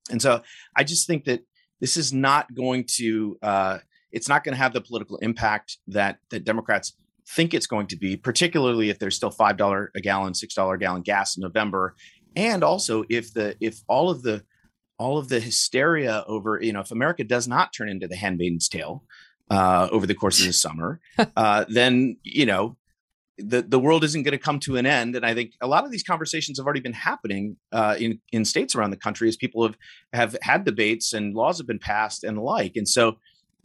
And 0.09 0.21
so 0.21 0.41
I 0.75 0.83
just 0.83 1.07
think 1.07 1.25
that 1.25 1.41
this 1.79 1.97
is 1.97 2.11
not 2.13 2.53
going 2.53 2.85
to 2.97 3.37
uh, 3.41 3.77
it's 4.11 4.27
not 4.27 4.43
going 4.43 4.53
to 4.53 4.61
have 4.61 4.73
the 4.73 4.81
political 4.81 5.17
impact 5.17 5.77
that 5.87 6.19
that 6.31 6.43
Democrats 6.43 6.93
think 7.27 7.53
it's 7.53 7.67
going 7.67 7.87
to 7.87 7.95
be, 7.95 8.17
particularly 8.17 8.89
if 8.89 8.99
there's 8.99 9.15
still 9.15 9.29
five 9.29 9.57
dollar 9.57 9.91
a 9.95 10.01
gallon, 10.01 10.33
six 10.33 10.53
dollar 10.53 10.75
a 10.75 10.79
gallon 10.79 11.01
gas 11.01 11.37
in 11.37 11.41
November, 11.41 11.95
and 12.35 12.63
also 12.63 13.03
if 13.09 13.33
the 13.33 13.55
if 13.59 13.81
all 13.87 14.09
of 14.09 14.23
the 14.23 14.43
all 14.97 15.17
of 15.17 15.29
the 15.29 15.39
hysteria 15.39 16.23
over 16.27 16.59
you 16.61 16.73
know 16.73 16.81
if 16.81 16.91
America 16.91 17.23
does 17.23 17.47
not 17.47 17.73
turn 17.73 17.89
into 17.89 18.07
the 18.07 18.15
Handmaid's 18.15 18.67
Tale 18.67 19.03
uh, 19.49 19.87
over 19.91 20.05
the 20.05 20.15
course 20.15 20.39
of 20.39 20.47
the 20.47 20.53
summer, 20.53 20.99
uh, 21.35 21.65
then 21.69 22.17
you 22.23 22.45
know 22.45 22.77
the 23.39 23.61
the 23.61 23.79
world 23.79 24.03
isn't 24.03 24.23
going 24.23 24.31
to 24.31 24.37
come 24.37 24.59
to 24.59 24.77
an 24.77 24.85
end. 24.85 25.15
And 25.15 25.25
I 25.25 25.33
think 25.33 25.53
a 25.61 25.67
lot 25.67 25.85
of 25.85 25.91
these 25.91 26.03
conversations 26.03 26.57
have 26.59 26.65
already 26.65 26.79
been 26.79 26.93
happening 26.93 27.57
uh, 27.71 27.95
in 27.99 28.19
in 28.31 28.45
states 28.45 28.75
around 28.75 28.91
the 28.91 28.97
country 28.97 29.27
as 29.27 29.35
people 29.35 29.63
have 29.63 29.77
have 30.13 30.35
had 30.41 30.65
debates 30.65 31.13
and 31.13 31.33
laws 31.33 31.57
have 31.57 31.67
been 31.67 31.79
passed 31.79 32.23
and 32.23 32.37
the 32.37 32.41
like. 32.41 32.75
And 32.75 32.87
so 32.87 33.17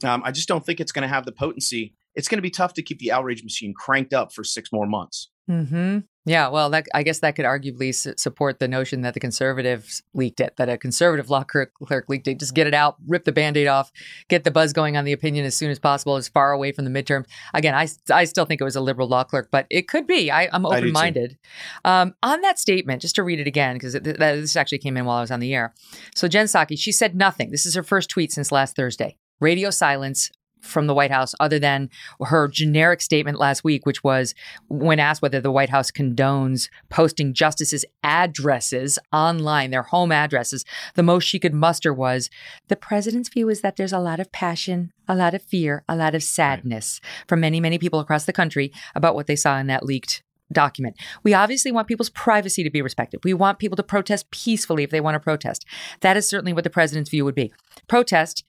um, 0.05 0.23
I 0.25 0.31
just 0.31 0.49
don't 0.49 0.65
think 0.65 0.81
it's 0.81 0.93
going 0.93 1.03
to 1.03 1.09
have 1.09 1.25
the 1.25 1.33
potency. 1.33 1.95
It's 2.15 2.29
going 2.29 2.39
to 2.39 2.43
be 2.43 2.51
tough 2.51 2.75
to 2.75 2.83
keep 2.83 2.99
the 2.99 3.13
outrage 3.13 3.43
machine 3.43 3.75
cranked 3.75 4.13
up 4.13 4.33
for 4.33 4.45
six 4.45 4.71
more 4.73 4.87
months. 4.87 5.31
Hmm. 5.47 5.99
Yeah. 6.27 6.49
Well, 6.49 6.71
that 6.71 6.87
I 6.95 7.03
guess 7.03 7.19
that 7.21 7.37
could 7.37 7.45
arguably 7.45 7.95
su- 7.95 8.15
support 8.17 8.59
the 8.59 8.69
notion 8.69 9.03
that 9.03 9.13
the 9.15 9.21
conservatives 9.21 10.03
leaked 10.15 10.41
it, 10.41 10.57
that 10.57 10.69
a 10.69 10.79
conservative 10.79 11.29
law 11.29 11.45
clerk, 11.45 11.73
clerk 11.75 12.09
leaked 12.09 12.27
it. 12.29 12.39
Just 12.39 12.55
get 12.55 12.67
it 12.67 12.73
out, 12.73 12.97
rip 13.07 13.25
the 13.25 13.33
band-aid 13.33 13.67
off, 13.67 13.93
get 14.29 14.45
the 14.45 14.51
buzz 14.51 14.73
going 14.73 14.97
on 14.97 15.05
the 15.05 15.13
opinion 15.13 15.45
as 15.45 15.55
soon 15.55 15.71
as 15.71 15.79
possible, 15.79 16.17
as 16.17 16.29
far 16.29 16.53
away 16.53 16.73
from 16.73 16.87
the 16.87 16.91
midterm. 16.91 17.27
Again, 17.53 17.75
I 17.75 17.89
I 18.11 18.25
still 18.25 18.47
think 18.47 18.61
it 18.61 18.65
was 18.65 18.77
a 18.77 18.81
liberal 18.81 19.09
law 19.09 19.25
clerk, 19.25 19.49
but 19.51 19.67
it 19.71 19.87
could 19.87 20.07
be. 20.07 20.31
I, 20.31 20.49
am 20.53 20.65
open-minded. 20.65 21.37
Um, 21.85 22.15
on 22.23 22.41
that 22.41 22.59
statement, 22.59 23.03
just 23.03 23.17
to 23.17 23.23
read 23.23 23.41
it 23.41 23.47
again 23.47 23.77
because 23.77 23.93
this 23.93 24.57
actually 24.57 24.79
came 24.79 24.97
in 24.97 25.05
while 25.05 25.19
I 25.19 25.21
was 25.21 25.31
on 25.31 25.41
the 25.41 25.55
air. 25.55 25.75
So 26.15 26.27
Jen 26.29 26.47
Psaki, 26.47 26.79
she 26.79 26.93
said 26.93 27.15
nothing. 27.15 27.51
This 27.51 27.67
is 27.67 27.75
her 27.75 27.83
first 27.83 28.09
tweet 28.09 28.33
since 28.33 28.51
last 28.51 28.77
Thursday 28.77 29.17
radio 29.41 29.69
silence 29.71 30.31
from 30.65 30.87
the 30.87 30.95
White 30.95 31.11
House 31.11 31.35
other 31.39 31.59
than 31.59 31.91
her 32.21 32.49
generic 32.49 33.01
statement 33.01 33.39
last 33.39 33.65
week, 33.65 33.87
which 33.87 34.03
was 34.03 34.35
when 34.69 34.99
asked 34.99 35.23
whether 35.23 35.41
the 35.41 35.53
White 35.53 35.71
House 35.71 35.91
condones 35.91 36.69
posting 36.89 37.35
justices' 37.35 37.85
addresses 38.03 38.99
online, 39.13 39.71
their 39.71 39.83
home 39.83 40.11
addresses, 40.11 40.65
the 40.95 41.03
most 41.03 41.25
she 41.25 41.39
could 41.39 41.55
muster 41.55 41.93
was 41.93 42.31
the 42.69 42.77
president's 42.77 43.29
view 43.29 43.49
is 43.49 43.61
that 43.61 43.77
there's 43.77 43.93
a 43.93 43.99
lot 43.99 44.21
of 44.21 44.33
passion, 44.33 44.93
a 45.07 45.15
lot 45.15 45.35
of 45.35 45.43
fear, 45.43 45.85
a 45.89 45.97
lot 45.97 46.15
of 46.15 46.23
sadness 46.23 47.01
right. 47.03 47.29
from 47.29 47.41
many, 47.41 47.61
many 47.61 47.79
people 47.79 48.01
across 48.01 48.25
the 48.25 48.33
country 48.33 48.73
about 48.95 49.15
what 49.15 49.27
they 49.27 49.37
saw 49.37 49.59
in 49.59 49.67
that 49.67 49.85
leaked 49.85 50.23
document. 50.53 50.97
We 51.23 51.35
obviously 51.35 51.73
want 51.73 51.89
people's 51.89 52.11
privacy 52.11 52.63
to 52.63 52.71
be 52.71 52.83
respected. 52.83 53.21
We 53.25 53.35
want 53.35 53.59
people 53.59 53.77
to 53.77 53.83
protest 53.83 54.31
peacefully 54.31 54.83
if 54.83 54.91
they 54.91 55.01
want 55.01 55.15
to 55.15 55.21
protest. 55.21 55.65
That 56.01 56.17
is 56.17 56.29
certainly 56.29 56.53
what 56.53 56.65
the 56.65 56.71
president's 56.71 57.11
view 57.11 57.25
would 57.25 57.35
be. 57.35 57.53
Protest 57.89 58.45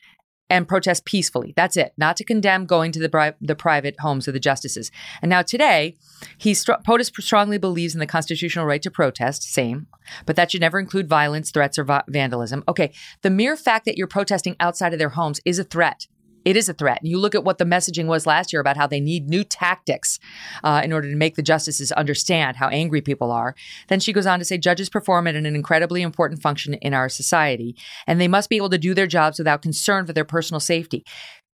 and 0.49 0.67
protest 0.67 1.05
peacefully. 1.05 1.53
That's 1.55 1.77
it. 1.77 1.93
Not 1.97 2.17
to 2.17 2.23
condemn 2.23 2.65
going 2.65 2.91
to 2.91 2.99
the, 2.99 3.09
bri- 3.09 3.33
the 3.41 3.55
private 3.55 3.95
homes 3.99 4.27
of 4.27 4.33
the 4.33 4.39
justices. 4.39 4.91
And 5.21 5.29
now 5.29 5.41
today, 5.41 5.97
he 6.37 6.53
st- 6.53 6.83
POTUS 6.83 7.11
strongly 7.21 7.57
believes 7.57 7.93
in 7.93 7.99
the 7.99 8.05
constitutional 8.05 8.65
right 8.65 8.81
to 8.81 8.91
protest. 8.91 9.43
Same, 9.43 9.87
but 10.25 10.35
that 10.35 10.51
should 10.51 10.61
never 10.61 10.79
include 10.79 11.09
violence, 11.09 11.51
threats, 11.51 11.79
or 11.79 11.83
va- 11.83 12.05
vandalism. 12.07 12.63
Okay, 12.67 12.93
the 13.21 13.29
mere 13.29 13.55
fact 13.55 13.85
that 13.85 13.97
you're 13.97 14.07
protesting 14.07 14.55
outside 14.59 14.93
of 14.93 14.99
their 14.99 15.09
homes 15.09 15.39
is 15.45 15.59
a 15.59 15.63
threat 15.63 16.07
it 16.45 16.55
is 16.55 16.69
a 16.69 16.73
threat. 16.73 17.01
And 17.01 17.09
you 17.09 17.17
look 17.17 17.35
at 17.35 17.43
what 17.43 17.57
the 17.57 17.65
messaging 17.65 18.05
was 18.05 18.25
last 18.25 18.53
year 18.53 18.61
about 18.61 18.77
how 18.77 18.87
they 18.87 18.99
need 18.99 19.27
new 19.27 19.43
tactics 19.43 20.19
uh, 20.63 20.81
in 20.83 20.93
order 20.93 21.09
to 21.09 21.15
make 21.15 21.35
the 21.35 21.41
justices 21.41 21.91
understand 21.91 22.55
how 22.55 22.69
angry 22.69 23.01
people 23.01 23.31
are. 23.31 23.55
Then 23.87 23.99
she 23.99 24.13
goes 24.13 24.27
on 24.27 24.39
to 24.39 24.45
say 24.45 24.57
judges 24.57 24.89
perform 24.89 25.27
at 25.27 25.35
an 25.35 25.45
incredibly 25.45 26.03
important 26.03 26.41
function 26.41 26.75
in 26.75 26.93
our 26.93 27.09
society, 27.09 27.75
and 28.07 28.21
they 28.21 28.27
must 28.27 28.49
be 28.49 28.57
able 28.57 28.69
to 28.69 28.77
do 28.77 28.93
their 28.93 29.07
jobs 29.07 29.39
without 29.39 29.61
concern 29.61 30.05
for 30.05 30.13
their 30.13 30.23
personal 30.23 30.59
safety. 30.59 31.03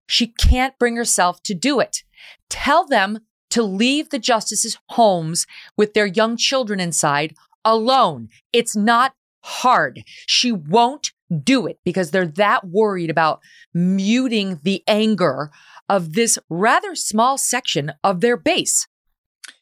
She 0.08 0.28
can't 0.28 0.78
bring 0.78 0.98
herself 0.98 1.42
to 1.44 1.54
do 1.54 1.80
it. 1.80 2.04
Tell 2.50 2.86
them 2.86 3.20
to 3.52 3.64
leave 3.64 4.10
the 4.10 4.20
justices' 4.20 4.78
homes 4.90 5.46
with 5.78 5.94
their 5.94 6.06
young 6.06 6.36
children 6.36 6.80
inside 6.80 7.34
alone. 7.64 8.30
It's 8.52 8.76
not 8.76 9.14
hard. 9.44 10.04
She 10.28 10.52
won't 10.52 11.12
do 11.40 11.68
it 11.68 11.80
because 11.84 12.12
they're 12.12 12.26
that 12.26 12.68
worried 12.68 13.10
about 13.10 13.42
muting 13.74 14.60
the 14.64 14.84
anger 14.88 15.52
of 15.90 16.14
this 16.14 16.38
rather 16.50 16.96
small 16.96 17.38
section 17.38 17.92
of 18.04 18.22
their 18.22 18.38
base. 18.38 18.88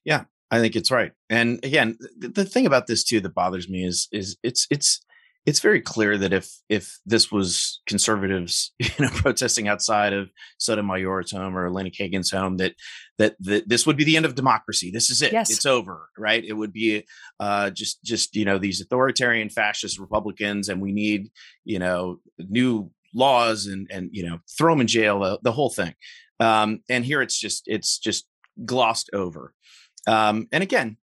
Yeah, 0.03 0.25
I 0.51 0.59
think 0.59 0.75
it's 0.75 0.91
right. 0.91 1.11
And 1.29 1.63
again, 1.63 1.97
the, 2.17 2.45
thing 2.45 2.65
about 2.65 2.87
this 2.87 3.03
too 3.03 3.19
that 3.21 3.35
bothers 3.35 3.69
me 3.69 3.85
is 3.85 4.07
is 4.11 4.37
it's 4.43 4.67
it's 4.69 5.01
it's 5.49 5.61
very 5.61 5.81
clear 5.81 6.15
that 6.15 6.31
if 6.31 6.47
if 6.69 6.99
this 7.07 7.31
was 7.31 7.81
conservatives, 7.87 8.71
you 8.79 8.89
know, 8.99 9.09
protesting 9.09 9.67
outside 9.67 10.13
of 10.13 10.29
Sotomayor's 10.59 11.31
home 11.31 11.57
or 11.57 11.65
Elena 11.65 11.89
Kagan's 11.89 12.29
home, 12.29 12.57
that 12.57 12.75
that 13.17 13.35
that 13.39 13.67
this 13.67 13.87
would 13.87 13.97
be 13.97 14.03
the 14.03 14.15
end 14.15 14.27
of 14.27 14.35
democracy. 14.35 14.91
This 14.91 15.09
is 15.09 15.23
it. 15.23 15.33
Yes. 15.33 15.49
It's 15.49 15.65
over, 15.65 16.09
right? 16.15 16.45
It 16.45 16.53
would 16.53 16.71
be 16.71 17.03
uh, 17.39 17.71
just 17.71 18.03
just 18.03 18.35
you 18.35 18.45
know 18.45 18.59
these 18.59 18.79
authoritarian 18.79 19.49
fascist 19.49 19.97
Republicans, 19.97 20.69
and 20.69 20.79
we 20.81 20.91
need 20.91 21.31
you 21.65 21.79
know 21.79 22.19
new 22.37 22.91
laws 23.15 23.65
and 23.65 23.87
and 23.89 24.09
you 24.13 24.29
know 24.29 24.37
throw 24.55 24.73
them 24.73 24.81
in 24.81 24.87
jail, 24.87 25.19
the, 25.19 25.39
the 25.41 25.51
whole 25.51 25.71
thing. 25.71 25.95
Um, 26.39 26.81
and 26.89 27.03
here 27.03 27.23
it's 27.23 27.39
just 27.39 27.63
it's 27.65 27.97
just 27.97 28.27
glossed 28.65 29.09
over. 29.13 29.55
Um, 30.05 30.47
and 30.51 30.61
again, 30.61 30.97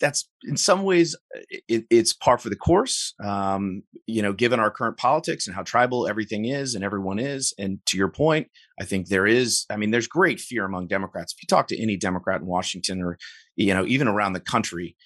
that's 0.00 0.28
in 0.44 0.56
some 0.56 0.82
ways 0.82 1.14
uh, 1.36 1.40
it, 1.68 1.84
it's 1.90 2.12
par 2.12 2.38
for 2.38 2.48
the 2.48 2.56
course 2.56 3.14
um, 3.22 3.82
you 4.06 4.22
know 4.22 4.32
given 4.32 4.60
our 4.60 4.70
current 4.70 4.96
politics 4.96 5.46
and 5.46 5.54
how 5.54 5.62
tribal 5.62 6.06
everything 6.06 6.44
is 6.44 6.74
and 6.74 6.84
everyone 6.84 7.18
is 7.18 7.54
and 7.58 7.78
to 7.86 7.96
your 7.96 8.08
point 8.08 8.48
i 8.80 8.84
think 8.84 9.08
there 9.08 9.26
is 9.26 9.66
i 9.70 9.76
mean 9.76 9.90
there's 9.90 10.08
great 10.08 10.40
fear 10.40 10.64
among 10.64 10.86
democrats 10.86 11.32
if 11.32 11.42
you 11.42 11.46
talk 11.46 11.68
to 11.68 11.80
any 11.80 11.96
democrat 11.96 12.40
in 12.40 12.46
washington 12.46 13.02
or 13.02 13.18
you 13.56 13.72
know 13.72 13.84
even 13.86 14.08
around 14.08 14.32
the 14.32 14.40
country 14.40 14.96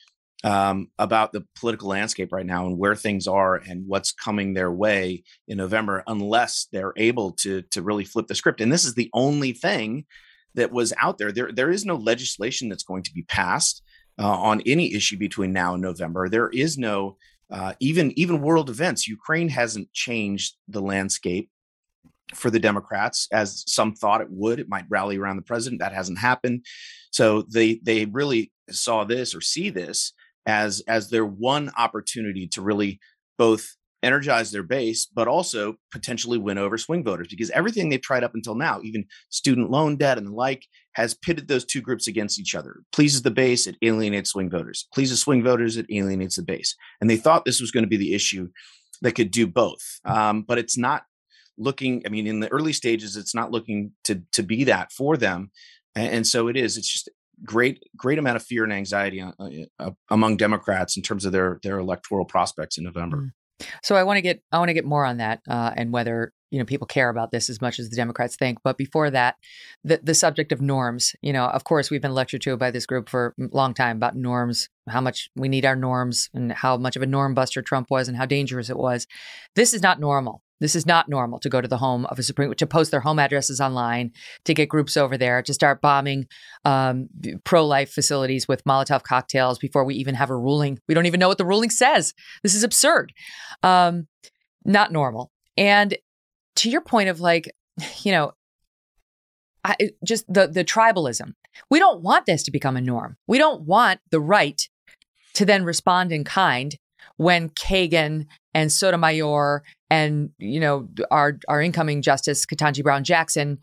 um, 0.45 0.87
about 1.01 1.33
the 1.33 1.45
political 1.59 1.89
landscape 1.89 2.31
right 2.31 2.47
now 2.47 2.65
and 2.65 2.79
where 2.79 2.95
things 2.95 3.27
are 3.27 3.57
and 3.57 3.89
what's 3.89 4.13
coming 4.13 4.55
their 4.55 4.71
way 4.71 5.25
in 5.49 5.59
november 5.59 6.05
unless 6.07 6.69
they're 6.73 6.95
able 6.97 7.33
to 7.33 7.63
to 7.71 7.83
really 7.83 8.05
flip 8.05 8.29
the 8.29 8.35
script 8.37 8.61
and 8.61 8.73
this 8.73 8.85
is 8.85 8.95
the 8.95 9.11
only 9.13 9.53
thing 9.53 10.05
that 10.59 10.73
was 10.73 10.93
out 11.01 11.19
there. 11.19 11.33
There, 11.33 11.53
there 11.53 11.71
is 11.71 11.85
no 11.85 11.97
legislation 11.97 12.69
that's 12.69 12.83
going 12.83 13.05
to 13.05 13.13
be 13.13 13.23
passed 13.23 13.83
uh, 14.19 14.27
on 14.27 14.63
any 14.67 14.95
issue 14.95 15.17
between 15.17 15.53
now 15.53 15.75
and 15.75 15.83
November. 15.83 16.29
There 16.29 16.49
is 16.49 16.77
no 16.77 17.17
uh, 17.51 17.75
even 17.81 18.13
even 18.19 18.43
world 18.43 18.69
events. 18.69 19.09
Ukraine 19.09 19.49
hasn't 19.49 19.93
changed 19.93 20.57
the 20.69 20.83
landscape 20.83 21.51
for 22.35 22.51
the 22.51 22.59
Democrats 22.61 23.27
as 23.33 23.65
some 23.67 23.95
thought 23.95 24.21
it 24.21 24.29
would. 24.31 24.59
It 24.61 24.69
might 24.69 24.85
rally 24.89 25.17
around 25.17 25.37
the 25.37 25.43
president. 25.43 25.81
That 25.81 25.95
hasn't 25.95 26.19
happened. 26.19 26.67
So 27.11 27.43
they 27.43 27.81
they 27.83 28.05
really 28.05 28.53
saw 28.71 29.05
this 29.05 29.35
or 29.35 29.41
see 29.41 29.71
this 29.71 30.13
as 30.47 30.83
as 30.89 31.11
their 31.11 31.25
one 31.25 31.71
opportunity 31.77 32.47
to 32.49 32.63
really 32.63 33.01
both 33.39 33.77
energize 34.03 34.51
their 34.51 34.63
base, 34.63 35.07
but 35.07 35.29
also 35.29 35.75
potentially 35.91 36.39
win 36.39 36.59
over 36.59 36.79
swing 36.79 37.03
voters 37.03 37.29
because 37.29 37.51
everything 37.51 37.89
they've 37.89 38.01
tried 38.01 38.25
up 38.25 38.35
until 38.35 38.55
now, 38.55 38.81
even 38.83 39.05
student 39.31 39.71
loan 39.71 39.97
debt 39.97 40.19
and 40.19 40.29
the 40.29 40.33
like, 40.33 40.67
has 40.93 41.15
pitted 41.15 41.49
those 41.49 41.65
two 41.65 41.81
groups 41.81 42.07
against 42.07 42.39
each 42.39 42.55
other. 42.55 42.81
Pleases 42.93 43.23
the 43.23 43.31
base, 43.31 43.67
it 43.67 43.77
alienates 43.83 44.31
swing 44.31 44.51
voters. 44.51 44.87
Pleases 44.93 45.21
swing 45.21 45.43
voters, 45.43 45.77
it 45.77 45.87
alienates 45.91 46.37
the 46.37 46.43
base. 46.43 46.75
And 47.01 47.09
they 47.09 47.17
thought 47.17 47.45
this 47.45 47.61
was 47.61 47.71
going 47.71 47.85
to 47.85 47.89
be 47.89 47.97
the 47.97 48.15
issue 48.15 48.49
that 49.03 49.13
could 49.13 49.31
do 49.31 49.47
both. 49.47 49.83
Um, 50.05 50.43
but 50.43 50.59
it's 50.59 50.77
not 50.77 51.03
looking, 51.57 52.03
I 52.07 52.09
mean, 52.09 52.27
in 52.27 52.41
the 52.41 52.51
early 52.53 52.73
stages, 52.73 53.17
it's 53.17 53.35
not 53.35 53.51
looking 53.51 53.93
to, 54.05 54.23
to 54.33 54.43
be 54.43 54.65
that 54.65 54.93
for 54.93 55.17
them. 55.17 55.51
And, 55.95 56.13
and 56.13 56.27
so 56.27 56.49
it 56.49 56.57
is. 56.57 56.77
It's 56.77 56.91
just 56.91 57.09
great 57.45 57.83
great 57.97 58.19
amount 58.19 58.37
of 58.37 58.43
fear 58.43 58.65
and 58.65 58.73
anxiety 58.73 59.21
uh, 59.21 59.33
uh, 59.79 59.91
among 60.11 60.37
Democrats 60.37 60.97
in 60.97 61.03
terms 61.03 61.25
of 61.25 61.33
their 61.33 61.61
their 61.63 61.79
electoral 61.79 62.25
prospects 62.25 62.79
in 62.79 62.85
November. 62.85 63.33
So 63.83 63.97
I 63.97 64.03
want 64.03 64.19
to 64.19 64.23
get 64.23 64.43
I 64.53 64.59
want 64.59 64.69
to 64.69 64.75
get 64.75 64.85
more 64.85 65.05
on 65.05 65.19
that 65.19 65.41
uh, 65.49 65.73
and 65.77 65.93
whether 65.93 66.33
you 66.51 66.59
know 66.59 66.65
people 66.65 66.87
care 66.87 67.09
about 67.09 67.31
this 67.31 67.51
as 67.51 67.61
much 67.61 67.79
as 67.79 67.91
the 67.91 67.97
Democrats 67.97 68.37
think. 68.37 68.59
But 68.63 68.79
before 68.79 69.11
that, 69.11 69.37
the 69.85 70.01
the 70.03 70.15
subject 70.15 70.53
of 70.53 70.61
norms. 70.61 71.15
You 71.23 71.33
know, 71.33 71.47
of 71.47 71.65
course, 71.65 71.91
we've 71.91 72.03
been 72.03 72.15
lectured 72.15 72.43
to 72.43 72.57
by 72.57 72.71
this 72.71 72.87
group 72.87 73.09
for 73.09 73.35
a 73.39 73.45
long 73.53 73.75
time 73.75 73.97
about 73.97 74.17
norms, 74.17 74.69
how 74.89 75.01
much 75.01 75.31
we 75.37 75.49
need 75.49 75.65
our 75.65 75.77
norms, 75.77 76.31
and 76.33 76.53
how 76.53 76.77
much 76.77 76.97
of 76.97 77.03
a 77.03 77.07
norm 77.07 77.35
buster 77.35 77.63
Trump 77.63 77.91
was, 77.91 78.09
and 78.09 78.17
how 78.17 78.27
dangerous 78.27 78.71
it 78.71 78.79
was. 78.79 79.07
This 79.55 79.75
is 79.75 79.83
not 79.83 80.01
normal. 80.01 80.43
This 80.61 80.75
is 80.75 80.87
not 80.87 81.09
normal 81.09 81.39
to 81.41 81.49
go 81.49 81.61
to 81.61 81.69
the 81.69 81.79
home 81.79 82.05
of 82.07 82.19
a 82.19 82.23
Supreme, 82.23 82.53
to 82.55 82.67
post 82.67 82.91
their 82.91 83.01
home 83.01 83.19
addresses 83.19 83.61
online, 83.61 84.13
to 84.45 84.55
get 84.55 84.69
groups 84.69 84.97
over 84.97 85.17
there, 85.17 85.43
to 85.43 85.55
start 85.55 85.81
bombing 85.81 86.27
um, 86.65 87.09
pro 87.45 87.65
life 87.65 87.91
facilities 87.91 88.49
with 88.49 88.65
Molotov 88.65 89.03
cocktails 89.03 89.59
before 89.59 89.85
we 89.85 89.95
even 89.95 90.15
have 90.15 90.31
a 90.31 90.37
ruling. 90.37 90.81
We 90.89 90.95
don't 90.95 91.07
even 91.07 91.21
know 91.21 91.29
what 91.29 91.39
the 91.39 91.47
ruling 91.47 91.71
says. 91.71 92.15
This 92.43 92.55
is 92.55 92.65
absurd. 92.65 93.13
Um, 93.63 94.09
not 94.65 94.93
normal. 94.93 95.31
And 95.57 95.97
to 96.57 96.71
your 96.71 96.81
point 96.81 97.09
of 97.09 97.21
like, 97.21 97.53
you 98.03 98.13
know, 98.13 98.33
I, 99.65 99.77
just 100.05 100.33
the 100.33 100.47
the 100.47 100.65
tribalism. 100.65 101.35
We 101.69 101.79
don't 101.79 102.01
want 102.01 102.27
this 102.27 102.45
to 102.45 102.51
become 102.51 102.77
a 102.77 102.81
norm. 102.81 103.17
We 103.27 103.39
don't 103.39 103.63
want 103.63 104.01
the 104.11 104.21
right 104.21 104.69
to 105.35 105.45
then 105.45 105.65
respond 105.65 106.13
in 106.13 106.25
kind 106.25 106.77
when 107.17 107.51
Kagan 107.51 108.27
and 108.59 108.73
Sotomayor 108.73 109.63
and 109.89 110.31
you 110.39 110.59
know 110.59 110.89
our 111.13 111.39
our 111.47 111.63
incoming 111.63 112.03
justice 112.03 112.45
Ketanji 112.45 112.83
Brown 112.83 113.05
Jackson 113.05 113.59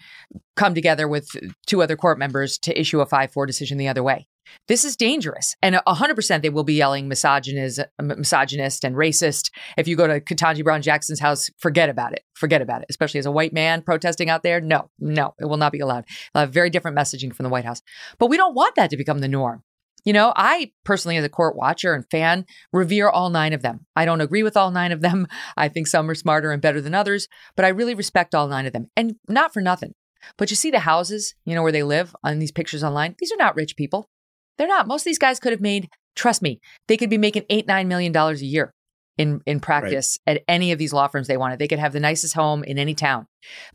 come 0.56 0.74
together 0.74 1.08
with 1.08 1.28
two 1.68 1.82
other 1.82 1.98
court 1.98 2.18
members 2.18 2.58
to 2.60 2.80
issue 2.80 3.02
a 3.02 3.06
5-4 3.06 3.46
decision 3.46 3.78
the 3.78 3.90
other 3.90 4.02
way. 4.02 4.26
This 4.68 4.86
is 4.86 4.96
dangerous. 4.96 5.56
And 5.62 5.76
100% 5.76 6.42
they 6.42 6.50
will 6.50 6.64
be 6.64 6.76
yelling 6.76 7.08
misogynist, 7.08 7.82
misogynist 8.00 8.86
and 8.86 8.96
racist. 8.96 9.50
If 9.76 9.88
you 9.88 9.98
go 9.98 10.08
to 10.08 10.22
Ketanji 10.22 10.64
Brown 10.64 10.82
Jackson's 10.82 11.20
house, 11.20 11.50
forget 11.58 11.90
about 11.90 12.14
it. 12.14 12.24
Forget 12.36 12.62
about 12.62 12.82
it. 12.82 12.88
Especially 12.90 13.20
as 13.20 13.26
a 13.26 13.32
white 13.32 13.54
man 13.54 13.82
protesting 13.82 14.30
out 14.30 14.44
there. 14.44 14.62
No, 14.62 14.90
no, 15.00 15.34
it 15.40 15.46
will 15.46 15.58
not 15.58 15.72
be 15.72 15.80
allowed. 15.80 16.06
Very 16.36 16.70
different 16.70 16.96
messaging 16.98 17.34
from 17.34 17.44
the 17.44 17.50
White 17.50 17.66
House. 17.66 17.82
But 18.20 18.30
we 18.30 18.38
don't 18.38 18.56
want 18.56 18.76
that 18.76 18.92
to 18.92 18.98
become 18.98 19.20
the 19.20 19.28
norm. 19.28 19.64
You 20.06 20.14
know, 20.14 20.32
I 20.36 20.72
personally, 20.84 21.18
as 21.18 21.26
a 21.26 21.30
court 21.30 21.56
watcher 21.56 21.94
and 21.94 22.06
fan, 22.10 22.46
revere 22.72 23.10
all 23.10 23.30
nine 23.30 23.54
of 23.54 23.64
them. 23.64 23.86
I 23.96 24.06
don't 24.06 24.22
agree 24.22 24.44
with 24.44 24.56
all 24.56 24.72
nine 24.72 24.92
of 24.92 25.02
them. 25.02 25.28
I 25.58 25.68
think 25.68 25.88
some 25.88 26.10
are 26.10 26.16
smarter 26.16 26.52
and 26.52 26.62
better 26.62 26.80
than 26.80 26.94
others, 26.94 27.28
but 27.56 27.66
I 27.66 27.70
really 27.70 27.96
respect 27.96 28.36
all 28.36 28.48
nine 28.48 28.66
of 28.66 28.74
them. 28.74 28.88
And 28.96 29.16
not 29.28 29.54
for 29.54 29.62
nothing. 29.62 29.94
But 30.38 30.50
you 30.50 30.56
see 30.56 30.72
the 30.72 30.80
houses, 30.80 31.36
you 31.44 31.56
know, 31.56 31.64
where 31.64 31.72
they 31.72 31.84
live 31.84 32.16
on 32.24 32.40
these 32.40 32.52
pictures 32.52 32.84
online. 32.84 33.16
These 33.20 33.32
are 33.32 33.38
not 33.38 33.56
rich 33.56 33.76
people. 33.76 34.10
They're 34.58 34.68
not. 34.68 34.88
Most 34.88 35.02
of 35.02 35.06
these 35.06 35.20
guys 35.20 35.40
could 35.40 35.52
have 35.52 35.62
made, 35.62 35.90
trust 36.16 36.42
me, 36.42 36.62
they 36.88 36.98
could 36.98 37.10
be 37.10 37.18
making 37.18 37.44
eight, 37.50 37.68
nine 37.68 37.88
million 37.88 38.12
dollars 38.12 38.42
a 38.42 38.46
year 38.46 38.74
in 39.18 39.42
in 39.46 39.60
practice 39.60 40.20
right. 40.28 40.38
at 40.38 40.44
any 40.48 40.72
of 40.72 40.80
these 40.80 40.94
law 40.94 41.08
firms 41.08 41.28
they 41.28 41.38
wanted. 41.38 41.60
They 41.60 41.68
could 41.68 41.80
have 41.80 41.94
the 41.94 42.00
nicest 42.00 42.34
home 42.34 42.64
in 42.64 42.78
any 42.78 42.94
town. 42.94 43.28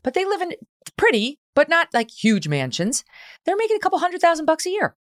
But 0.03 0.13
they 0.13 0.25
live 0.25 0.41
in 0.41 0.53
pretty, 0.97 1.39
but 1.55 1.69
not 1.69 1.89
like 1.93 2.09
huge 2.11 2.47
mansions. 2.47 3.03
They're 3.45 3.55
making 3.55 3.77
a 3.77 3.79
couple 3.79 3.99
hundred 3.99 4.21
thousand 4.21 4.45
bucks 4.45 4.65
a 4.65 4.69
year. 4.69 4.95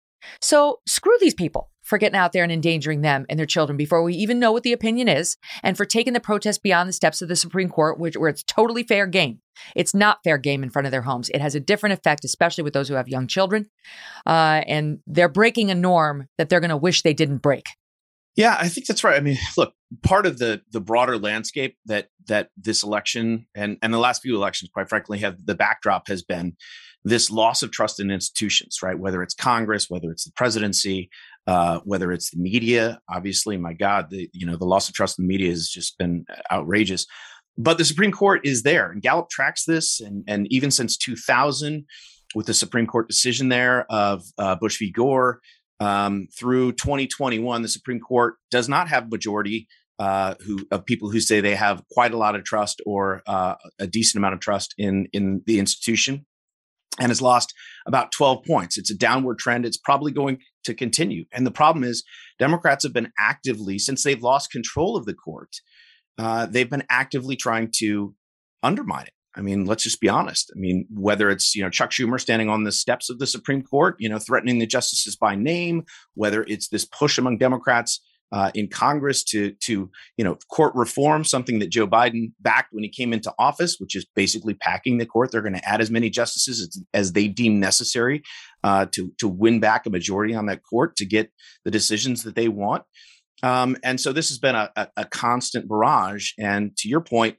So 0.42 0.80
screw 0.88 1.16
these 1.20 1.34
people 1.34 1.70
for 1.84 1.98
getting 1.98 2.18
out 2.18 2.34
there 2.34 2.44
and 2.44 2.52
endangering 2.52 3.02
them 3.02 3.26
and 3.30 3.40
their 3.40 3.46
children 3.46 3.78
before 3.78 4.04
we 4.04 4.14
even 4.16 4.40
know 4.40 4.52
what 4.52 4.64
the 4.64 4.74
opinion 4.74 5.08
is, 5.08 5.38
and 5.64 5.78
for 5.78 5.86
taking 5.86 6.14
the 6.14 6.20
protest 6.20 6.62
beyond 6.62 6.90
the 6.90 6.94
steps 6.94 7.22
of 7.22 7.30
the 7.30 7.36
Supreme 7.36 7.70
Court, 7.70 7.98
which 7.98 8.18
where 8.18 8.30
it's 8.30 8.44
totally 8.44 8.84
fair 8.84 9.08
game. 9.08 9.40
It's 9.76 9.96
not 9.96 10.20
fair 10.24 10.38
game 10.38 10.64
in 10.64 10.70
front 10.70 10.86
of 10.86 10.92
their 10.92 11.02
homes. 11.04 11.30
It 11.30 11.42
has 11.42 11.56
a 11.56 11.60
different 11.60 11.94
effect, 11.94 12.26
especially 12.26 12.64
with 12.64 12.74
those 12.74 12.90
who 12.90 12.96
have 12.96 13.08
young 13.08 13.28
children, 13.28 13.70
uh, 14.26 14.64
and 14.68 15.00
they're 15.08 15.30
breaking 15.30 15.72
a 15.72 15.76
norm 15.76 16.28
that 16.38 16.50
they're 16.50 16.60
going 16.60 16.70
to 16.70 16.78
wish 16.78 17.02
they 17.02 17.14
didn't 17.14 17.38
break. 17.38 17.66
Yeah, 18.36 18.56
I 18.60 18.70
think 18.70 18.86
that's 18.86 19.04
right. 19.04 19.18
I 19.18 19.20
mean, 19.20 19.38
look, 19.58 19.74
part 20.04 20.26
of 20.26 20.38
the 20.38 20.62
the 20.72 20.82
broader 20.82 21.18
landscape 21.18 21.76
that 21.86 22.10
that 22.28 22.50
this 22.56 22.84
election 22.84 23.48
and 23.56 23.78
and 23.82 23.94
the 23.94 23.98
last 23.98 24.22
few 24.22 24.36
elections, 24.36 24.70
quite 24.72 24.90
frankly, 24.90 25.20
have 25.20 25.44
the 25.46 25.56
backdrop 25.56 26.08
has 26.08 26.22
been 26.22 26.56
this 27.04 27.30
loss 27.32 27.64
of 27.64 27.72
trust 27.72 28.00
in 28.00 28.12
institutions, 28.12 28.80
right? 28.84 28.98
Whether 28.98 29.22
it's 29.24 29.34
Congress, 29.34 29.90
whether 29.90 30.12
it's 30.12 30.26
the 30.26 30.32
presidency, 30.32 31.10
uh, 31.48 31.80
whether 31.86 32.12
it's 32.12 32.32
the 32.32 32.40
media. 32.40 33.00
Obviously, 33.10 33.58
my 33.58 33.74
God, 33.74 34.10
the 34.10 34.30
you 34.34 34.46
know 34.46 34.58
the 34.58 34.66
loss 34.66 34.90
of 34.90 34.96
trust 34.96 35.18
in 35.18 35.26
the 35.26 35.28
media 35.30 35.50
has 35.50 35.70
just 35.70 35.98
been 35.98 36.26
outrageous. 36.52 37.06
But 37.58 37.78
the 37.78 37.86
Supreme 37.86 38.12
Court 38.12 38.42
is 38.46 38.64
there, 38.64 38.92
and 38.92 39.02
Gallup 39.02 39.30
tracks 39.30 39.66
this, 39.66 40.00
and 40.00 40.24
and 40.28 40.48
even 40.52 40.72
since 40.72 40.98
2000, 40.98 41.86
with 42.36 42.46
the 42.46 42.54
Supreme 42.54 42.88
Court 42.88 43.08
decision 43.08 43.50
there 43.50 43.86
of 43.90 44.24
uh, 44.38 44.56
Bush 44.56 44.78
v. 44.78 44.92
Gore. 44.92 45.40
Um, 45.80 46.28
through 46.36 46.72
2021, 46.72 47.62
the 47.62 47.68
Supreme 47.68 48.00
Court 48.00 48.38
does 48.50 48.68
not 48.68 48.88
have 48.88 49.12
majority 49.12 49.68
uh, 50.00 50.34
who 50.46 50.66
of 50.72 50.86
people 50.86 51.10
who 51.10 51.20
say 51.20 51.40
they 51.40 51.56
have 51.56 51.84
quite 51.92 52.14
a 52.14 52.18
lot 52.18 52.36
of 52.36 52.44
trust 52.44 52.82
or 52.86 53.22
uh, 53.28 53.56
a 53.80 53.88
decent 53.88 54.20
amount 54.20 54.34
of 54.34 54.40
trust 54.40 54.74
in 54.78 55.08
in 55.14 55.42
the 55.46 55.60
institution 55.60 56.26
and 57.00 57.10
has 57.10 57.22
lost 57.22 57.54
about 57.86 58.12
12 58.12 58.44
points. 58.46 58.78
It's 58.78 58.92
a 58.92 58.98
downward 58.98 59.40
trend. 59.40 59.66
It's 59.66 59.78
probably 59.78 60.12
going 60.12 60.40
to 60.66 60.74
continue. 60.74 61.26
And 61.32 61.46
the 61.46 61.52
problem 61.52 61.84
is, 61.84 62.04
Democrats 62.40 62.84
have 62.84 62.94
been 62.94 63.12
actively, 63.20 63.80
since 63.80 64.04
they've 64.04 64.22
lost 64.22 64.52
control 64.52 64.96
of 64.96 65.06
the 65.06 65.14
court, 65.14 65.56
uh, 66.18 66.46
they've 66.46 66.70
been 66.70 66.84
actively 66.90 67.36
trying 67.36 67.72
to 67.78 68.16
undermine 68.64 69.06
it. 69.06 69.14
I 69.36 69.42
mean, 69.42 69.66
let's 69.66 69.84
just 69.84 70.02
be 70.02 70.10
honest. 70.10 70.52
I 70.56 70.60
mean, 70.60 70.88
whether 70.90 71.30
it's 71.30 71.56
you 71.56 71.62
know 71.62 71.70
Chuck 71.70 71.92
Schumer 71.92 72.20
standing 72.20 72.50
on 72.50 72.64
the 72.64 72.72
steps 72.72 73.10
of 73.10 73.20
the 73.20 73.28
Supreme 73.28 73.62
Court, 73.62 73.96
you 74.00 74.10
know, 74.10 74.18
threatening 74.18 74.58
the 74.58 74.66
justices 74.66 75.16
by 75.16 75.36
name, 75.36 75.84
whether 76.16 76.44
it's 76.44 76.70
this 76.70 76.86
push 76.86 77.20
among 77.20 77.38
Democrats 77.38 78.02
uh, 78.32 78.52
in 78.54 78.68
Congress 78.68 79.24
to 79.26 79.52
to 79.62 79.90
you 80.18 80.24
know 80.24 80.38
court 80.52 80.74
reform, 80.76 81.24
something 81.24 81.60
that 81.60 81.70
Joe 81.70 81.88
Biden 81.88 82.32
backed 82.40 82.74
when 82.74 82.84
he 82.84 82.90
came 82.90 83.14
into 83.14 83.34
office, 83.40 83.78
which 83.80 83.96
is 83.96 84.06
basically 84.16 84.54
packing 84.54 84.98
the 84.98 85.06
court. 85.06 85.32
They're 85.32 85.42
going 85.42 85.54
to 85.54 85.70
add 85.70 85.82
as 85.82 85.92
many 85.92 86.10
justices 86.10 86.62
as, 86.62 86.84
as 86.94 87.14
they 87.14 87.28
deem 87.28 87.60
necessary 87.60 88.24
uh, 88.64 88.88
to 88.92 89.12
to 89.20 89.28
win 89.28 89.60
back 89.60 89.86
a 89.86 89.90
majority 89.90 90.36
on 90.36 90.48
that 90.48 90.62
court 90.64 90.96
to 90.98 91.06
get 91.06 91.32
the 91.66 91.72
decisions 91.72 92.24
that 92.24 92.36
they 92.36 92.48
want. 92.48 92.84
Um, 93.44 93.78
and 93.84 94.00
so 94.00 94.12
this 94.14 94.30
has 94.30 94.40
been 94.40 94.56
a, 94.56 94.72
a, 94.76 94.88
a 94.98 95.06
constant 95.06 95.68
barrage. 95.68 96.32
And 96.40 96.76
to 96.78 96.90
your 96.90 97.02
point, 97.02 97.38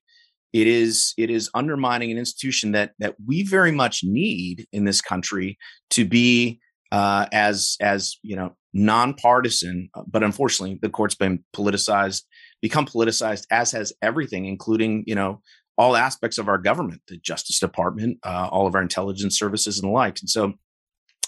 it 0.53 0.67
is 0.67 1.13
it 1.19 1.31
is 1.31 1.51
undermining 1.55 2.11
an 2.11 2.19
institution 2.19 2.73
that 2.73 2.93
that 2.99 3.17
we 3.27 3.43
very 3.43 3.73
much 3.73 4.01
need 4.03 4.67
in 4.73 4.85
this 4.85 5.01
country 5.01 5.59
to 5.91 6.05
be 6.05 6.61
uh, 6.91 7.27
as 7.33 7.77
as 7.81 8.17
you 8.23 8.37
know 8.37 8.57
nonpartisan, 8.79 9.91
uh, 9.95 10.03
but 10.07 10.23
unfortunately, 10.23 10.79
the 10.81 10.89
court's 10.89 11.15
been 11.15 11.45
politicized, 11.55 12.23
become 12.63 12.87
politicized, 12.87 13.47
as 13.51 13.73
has 13.73 13.93
everything, 14.03 14.47
including 14.47 15.05
you 15.07 15.15
know 15.15 15.43
all 15.77 15.97
aspects 15.97 16.39
of 16.39 16.49
our 16.49 16.59
government, 16.59 17.01
the 17.09 17.17
Justice 17.19 17.61
Department, 17.61 18.19
uh, 18.25 18.49
all 18.51 18.67
of 18.67 18.75
our 18.75 18.83
intelligence 18.83 19.39
services, 19.39 19.79
and 19.79 19.89
the 19.89 19.93
like. 19.93 20.19
And 20.21 20.31
so, 20.31 20.55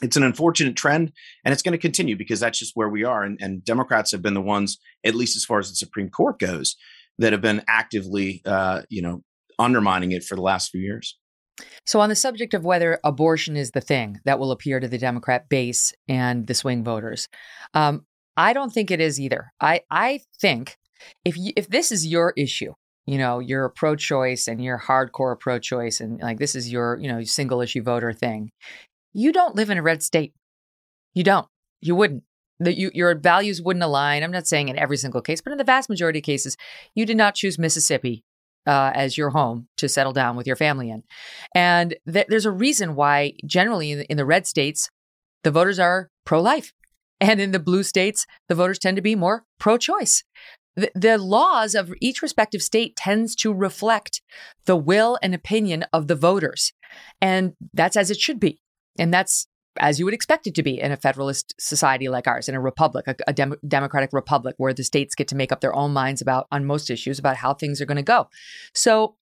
it's 0.03 0.16
an 0.16 0.22
unfortunate 0.22 0.76
trend, 0.76 1.12
and 1.44 1.53
it's 1.53 1.62
going 1.62 1.72
to 1.72 1.78
continue 1.78 2.16
because 2.16 2.40
that's 2.40 2.59
just 2.59 2.72
where 2.74 2.88
we 2.88 3.05
are. 3.05 3.22
And, 3.22 3.38
and, 3.40 3.64
Democrats 3.64 4.12
have 4.12 4.22
been 4.22 4.34
the 4.34 4.40
ones, 4.40 4.78
at 5.05 5.14
least 5.14 5.36
as 5.36 5.44
far 5.44 5.59
as 5.59 5.68
the 5.68 5.76
Supreme 5.76 6.09
Court 6.09 6.38
goes, 6.38 6.76
that 7.18 7.32
have 7.32 7.42
been 7.42 7.62
actively, 7.68 8.42
uh, 8.46 8.82
you 8.88 9.03
know, 9.03 9.22
undermining 9.59 10.12
it 10.12 10.24
for 10.24 10.36
the 10.36 10.42
last 10.42 10.70
few 10.70 10.80
years. 10.80 11.18
So, 11.86 12.01
on 12.01 12.09
the 12.09 12.16
subject 12.16 12.55
of 12.55 12.64
whether 12.64 12.98
abortion 13.05 13.57
is 13.57 13.70
the 13.70 13.80
thing 13.80 14.20
that 14.24 14.38
will 14.38 14.53
appear 14.53 14.80
to 14.80 14.88
the 14.88 14.98
Democrat 14.98 15.48
base 15.48 15.92
and 16.09 16.46
the 16.46 16.55
swing 16.55 16.84
voters, 16.84 17.28
um, 17.74 18.07
I 18.36 18.53
don't 18.53 18.70
think 18.70 18.90
it 18.90 19.01
is 19.01 19.20
either. 19.20 19.53
I 19.61 19.82
I 19.90 20.20
think 20.40 20.76
if 21.24 21.36
you, 21.36 21.53
if 21.57 21.68
this 21.68 21.92
is 21.92 22.07
your 22.07 22.32
issue, 22.36 22.72
you 23.07 23.18
know, 23.18 23.38
you're 23.38 23.68
pro-choice 23.70 24.46
and 24.48 24.62
you're 24.62 24.78
hardcore 24.78 25.38
pro-choice, 25.38 26.01
and 26.01 26.20
like 26.20 26.38
this 26.38 26.55
is 26.55 26.70
your 26.70 26.98
you 27.01 27.09
know 27.09 27.22
single 27.24 27.61
issue 27.61 27.82
voter 27.82 28.12
thing, 28.12 28.51
you 29.12 29.32
don't 29.32 29.57
live 29.57 29.70
in 29.70 29.78
a 29.78 29.82
red 29.82 30.03
state. 30.03 30.32
You 31.14 31.24
don't. 31.24 31.46
You 31.80 31.94
wouldn't. 31.94 32.24
That 32.62 32.76
you, 32.76 32.90
your 32.92 33.14
values 33.14 33.62
wouldn't 33.62 33.82
align. 33.82 34.22
I'm 34.22 34.30
not 34.30 34.46
saying 34.46 34.68
in 34.68 34.78
every 34.78 34.98
single 34.98 35.22
case, 35.22 35.40
but 35.40 35.51
in 35.51 35.57
the 35.59 35.64
vast 35.64 35.88
majority 35.88 36.18
of 36.18 36.24
cases, 36.24 36.59
you 36.94 37.07
did 37.07 37.16
not 37.16 37.34
choose 37.34 37.59
Mississippi 37.59 38.22
uh, 38.66 38.92
as 38.94 39.16
your 39.16 39.30
home 39.30 39.68
to 39.76 39.88
settle 39.88 40.12
down 40.12 40.36
with 40.36 40.46
your 40.46 40.56
family 40.56 40.90
in. 40.90 41.02
And 41.54 41.96
th- 42.11 42.26
there's 42.28 42.46
a 42.46 42.50
reason 42.50 42.94
why, 42.94 43.34
generally, 43.46 43.92
in 43.92 43.98
the, 43.98 44.06
in 44.06 44.16
the 44.16 44.24
red 44.24 44.46
states, 44.46 44.88
the 45.42 45.50
voters 45.50 45.78
are 45.78 46.11
pro 46.24 46.40
life. 46.40 46.72
And 47.22 47.38
in 47.38 47.50
the 47.50 47.58
blue 47.58 47.82
states, 47.82 48.24
the 48.48 48.54
voters 48.54 48.78
tend 48.78 48.96
to 48.96 49.02
be 49.02 49.14
more 49.14 49.44
pro 49.58 49.76
choice. 49.76 50.24
The, 50.74 50.90
the 50.94 51.18
laws 51.18 51.74
of 51.74 51.92
each 52.00 52.22
respective 52.22 52.62
state 52.62 52.96
tends 52.96 53.36
to 53.36 53.52
reflect 53.52 54.22
the 54.64 54.74
will 54.74 55.18
and 55.22 55.34
opinion 55.34 55.84
of 55.92 56.06
the 56.06 56.14
voters. 56.14 56.72
And 57.20 57.52
that's 57.74 57.94
as 57.94 58.11
it 58.11 58.16
should 58.16 58.40
be. 58.40 58.62
And 58.98 59.12
that's 59.12 59.46
as 59.78 59.98
you 59.98 60.04
would 60.04 60.14
expect 60.14 60.46
it 60.46 60.54
to 60.56 60.62
be 60.62 60.80
in 60.80 60.92
a 60.92 60.96
federalist 60.96 61.54
society 61.58 62.08
like 62.08 62.26
ours, 62.26 62.48
in 62.48 62.54
a 62.54 62.60
republic, 62.60 63.06
a, 63.06 63.14
a 63.26 63.32
dem- 63.32 63.56
democratic 63.66 64.12
republic, 64.12 64.54
where 64.58 64.74
the 64.74 64.82
states 64.82 65.14
get 65.14 65.28
to 65.28 65.36
make 65.36 65.52
up 65.52 65.60
their 65.60 65.74
own 65.74 65.92
minds 65.92 66.20
about, 66.20 66.46
on 66.50 66.64
most 66.64 66.90
issues, 66.90 67.18
about 67.18 67.36
how 67.36 67.54
things 67.54 67.80
are 67.80 67.86
going 67.86 67.96
to 67.96 68.02
go. 68.02 68.28
So 68.74 69.16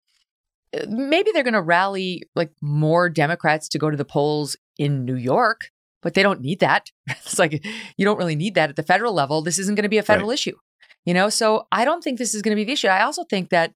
uh, 0.77 0.87
maybe 0.89 1.31
they're 1.33 1.43
going 1.43 1.55
to 1.55 1.63
rally 1.63 2.23
like 2.35 2.53
more 2.63 3.09
Democrats 3.09 3.69
to 3.71 3.79
go 3.79 3.91
to 3.91 3.97
the 3.97 4.05
polls 4.05 4.57
in 4.79 5.05
New 5.05 5.17
York, 5.17 5.71
but 6.03 6.15
they 6.15 6.23
don't 6.23 6.41
need 6.41 6.61
that. 6.61 6.91
it's 7.09 7.39
like 7.39 7.65
you 7.97 8.05
don't 8.05 8.19
really 8.19 8.37
need 8.37 8.55
that 8.55 8.71
at 8.71 8.77
the 8.77 8.83
federal 8.83 9.13
level. 9.13 9.43
This 9.43 9.59
isn't 9.59 9.75
going 9.75 9.83
to 9.83 9.89
be 9.89 9.99
a 9.99 10.03
federal 10.03 10.29
right. 10.29 10.35
issue, 10.35 10.57
you 11.05 11.13
know. 11.13 11.29
So 11.29 11.67
I 11.71 11.85
don't 11.85 12.03
think 12.03 12.19
this 12.19 12.35
is 12.35 12.43
going 12.43 12.57
to 12.57 12.61
be 12.61 12.65
the 12.65 12.73
issue. 12.73 12.89
I 12.89 13.03
also 13.03 13.25
think 13.25 13.51
that 13.51 13.75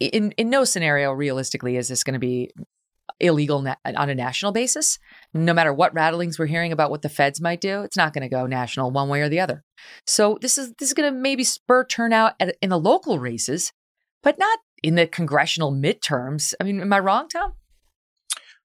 in 0.00 0.32
in 0.32 0.50
no 0.50 0.64
scenario 0.64 1.12
realistically 1.12 1.76
is 1.76 1.88
this 1.88 2.02
going 2.02 2.14
to 2.14 2.20
be 2.20 2.50
illegal 3.20 3.62
na- 3.62 3.76
on 3.84 4.10
a 4.10 4.14
national 4.14 4.52
basis. 4.52 4.98
No 5.34 5.54
matter 5.54 5.72
what 5.72 5.94
rattlings 5.94 6.38
we're 6.38 6.46
hearing 6.46 6.72
about 6.72 6.90
what 6.90 7.02
the 7.02 7.08
feds 7.08 7.40
might 7.40 7.60
do, 7.60 7.82
it's 7.82 7.96
not 7.96 8.12
going 8.12 8.22
to 8.22 8.28
go 8.28 8.46
national 8.46 8.90
one 8.90 9.08
way 9.08 9.20
or 9.20 9.28
the 9.28 9.40
other. 9.40 9.64
So 10.06 10.38
this 10.40 10.58
is 10.58 10.72
this 10.78 10.88
is 10.88 10.94
going 10.94 11.12
to 11.12 11.18
maybe 11.18 11.44
spur 11.44 11.84
turnout 11.84 12.34
at, 12.40 12.56
in 12.60 12.70
the 12.70 12.78
local 12.78 13.18
races, 13.18 13.72
but 14.22 14.38
not 14.38 14.58
in 14.82 14.94
the 14.94 15.06
congressional 15.06 15.72
midterms. 15.72 16.54
I 16.60 16.64
mean, 16.64 16.80
am 16.80 16.92
I 16.92 16.98
wrong, 16.98 17.28
Tom? 17.28 17.54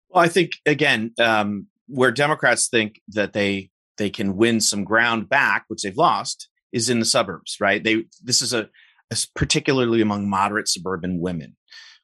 Well, 0.08 0.24
I 0.24 0.28
think 0.28 0.52
again, 0.66 1.12
um, 1.18 1.68
where 1.88 2.12
Democrats 2.12 2.68
think 2.68 3.00
that 3.08 3.32
they 3.32 3.70
they 3.98 4.10
can 4.10 4.36
win 4.36 4.60
some 4.60 4.84
ground 4.84 5.28
back, 5.28 5.64
which 5.68 5.82
they've 5.82 5.96
lost, 5.96 6.48
is 6.72 6.88
in 6.88 6.98
the 6.98 7.04
suburbs. 7.04 7.56
Right? 7.60 7.82
They 7.82 8.04
this 8.22 8.42
is 8.42 8.52
a, 8.52 8.68
a 9.10 9.16
particularly 9.34 10.00
among 10.00 10.28
moderate 10.28 10.68
suburban 10.68 11.20
women 11.20 11.56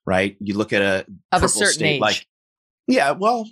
right? 0.09 0.37
You 0.41 0.57
look 0.57 0.73
at 0.73 0.81
a 0.81 1.07
of 1.33 1.43
a 1.43 1.49
certain 1.49 1.85
age, 1.85 2.01
like 2.01 2.27
yeah, 2.87 3.11
well, 3.13 3.49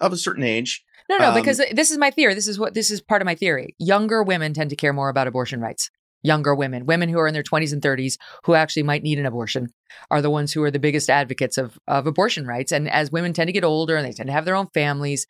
of 0.00 0.12
a 0.12 0.16
certain 0.16 0.44
age. 0.44 0.84
No, 1.08 1.18
no, 1.18 1.28
um, 1.30 1.34
because 1.34 1.60
this 1.72 1.90
is 1.90 1.98
my 1.98 2.10
theory. 2.10 2.34
This 2.34 2.46
is 2.46 2.58
what 2.58 2.74
this 2.74 2.90
is 2.90 3.00
part 3.00 3.20
of 3.20 3.26
my 3.26 3.34
theory. 3.34 3.74
Younger 3.78 4.22
women 4.22 4.54
tend 4.54 4.70
to 4.70 4.76
care 4.76 4.92
more 4.92 5.08
about 5.08 5.26
abortion 5.26 5.60
rights. 5.60 5.90
Younger 6.22 6.54
women, 6.54 6.86
women 6.86 7.08
who 7.08 7.18
are 7.18 7.26
in 7.26 7.34
their 7.34 7.44
20s 7.44 7.72
and 7.72 7.80
30s 7.80 8.16
who 8.44 8.54
actually 8.54 8.82
might 8.82 9.02
need 9.02 9.18
an 9.18 9.26
abortion, 9.26 9.68
are 10.10 10.20
the 10.20 10.30
ones 10.30 10.52
who 10.52 10.62
are 10.62 10.70
the 10.70 10.78
biggest 10.78 11.10
advocates 11.10 11.58
of 11.58 11.78
of 11.88 12.06
abortion 12.06 12.46
rights. 12.46 12.70
And 12.70 12.88
as 12.88 13.10
women 13.10 13.32
tend 13.32 13.48
to 13.48 13.52
get 13.52 13.64
older 13.64 13.96
and 13.96 14.06
they 14.06 14.12
tend 14.12 14.28
to 14.28 14.32
have 14.32 14.44
their 14.44 14.56
own 14.56 14.68
families, 14.72 15.26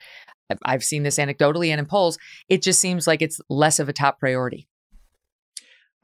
I've 0.64 0.84
seen 0.84 1.02
this 1.02 1.18
anecdotally 1.18 1.70
and 1.70 1.80
in 1.80 1.86
polls, 1.86 2.18
it 2.48 2.62
just 2.62 2.80
seems 2.80 3.06
like 3.06 3.22
it's 3.22 3.40
less 3.48 3.78
of 3.78 3.88
a 3.88 3.94
top 3.94 4.18
priority. 4.18 4.68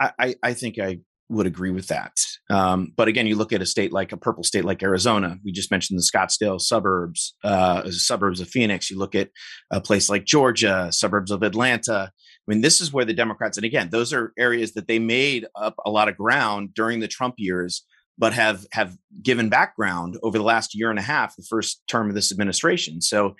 I, 0.00 0.34
I 0.42 0.54
think 0.54 0.78
I 0.78 0.98
would 1.34 1.46
agree 1.46 1.70
with 1.70 1.88
that. 1.88 2.16
Um, 2.50 2.92
but 2.96 3.08
again, 3.08 3.26
you 3.26 3.36
look 3.36 3.52
at 3.52 3.62
a 3.62 3.66
state 3.66 3.92
like 3.92 4.12
a 4.12 4.16
purple 4.16 4.44
state 4.44 4.64
like 4.64 4.82
Arizona. 4.82 5.38
We 5.44 5.52
just 5.52 5.70
mentioned 5.70 5.98
the 5.98 6.10
Scottsdale 6.10 6.60
suburbs, 6.60 7.34
uh, 7.44 7.90
suburbs 7.90 8.40
of 8.40 8.48
Phoenix. 8.48 8.90
You 8.90 8.98
look 8.98 9.14
at 9.14 9.30
a 9.70 9.80
place 9.80 10.08
like 10.08 10.24
Georgia, 10.24 10.88
suburbs 10.92 11.30
of 11.30 11.42
Atlanta. 11.42 12.10
I 12.12 12.52
mean, 12.52 12.60
this 12.60 12.80
is 12.80 12.92
where 12.92 13.04
the 13.04 13.14
Democrats, 13.14 13.56
and 13.56 13.64
again, 13.64 13.88
those 13.90 14.12
are 14.12 14.32
areas 14.38 14.72
that 14.74 14.86
they 14.86 14.98
made 14.98 15.46
up 15.56 15.74
a 15.84 15.90
lot 15.90 16.08
of 16.08 16.16
ground 16.16 16.74
during 16.74 17.00
the 17.00 17.08
Trump 17.08 17.34
years, 17.38 17.84
but 18.18 18.32
have 18.32 18.66
have 18.72 18.96
given 19.22 19.48
background 19.48 20.18
over 20.22 20.38
the 20.38 20.44
last 20.44 20.74
year 20.74 20.90
and 20.90 20.98
a 20.98 21.02
half, 21.02 21.36
the 21.36 21.46
first 21.48 21.82
term 21.88 22.08
of 22.08 22.14
this 22.14 22.30
administration. 22.30 23.00
So, 23.00 23.34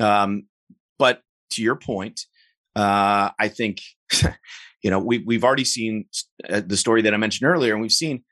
um, 0.00 0.44
but 0.98 1.20
to 1.50 1.62
your 1.62 1.76
point, 1.76 2.20
uh, 2.76 3.30
I 3.38 3.48
think 3.48 3.80
you 4.82 4.90
know 4.90 4.98
we, 4.98 5.18
we've 5.18 5.44
already 5.44 5.64
seen 5.64 6.04
uh, 6.48 6.62
the 6.64 6.76
story 6.76 7.02
that 7.02 7.14
i 7.14 7.16
mentioned 7.16 7.48
earlier 7.48 7.72
and 7.72 7.82
we've 7.82 7.90
seen 7.90 8.22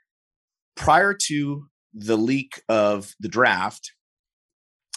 prior 0.76 1.14
to 1.14 1.66
the 1.94 2.16
leak 2.16 2.62
of 2.68 3.12
the 3.18 3.28
draft 3.28 3.92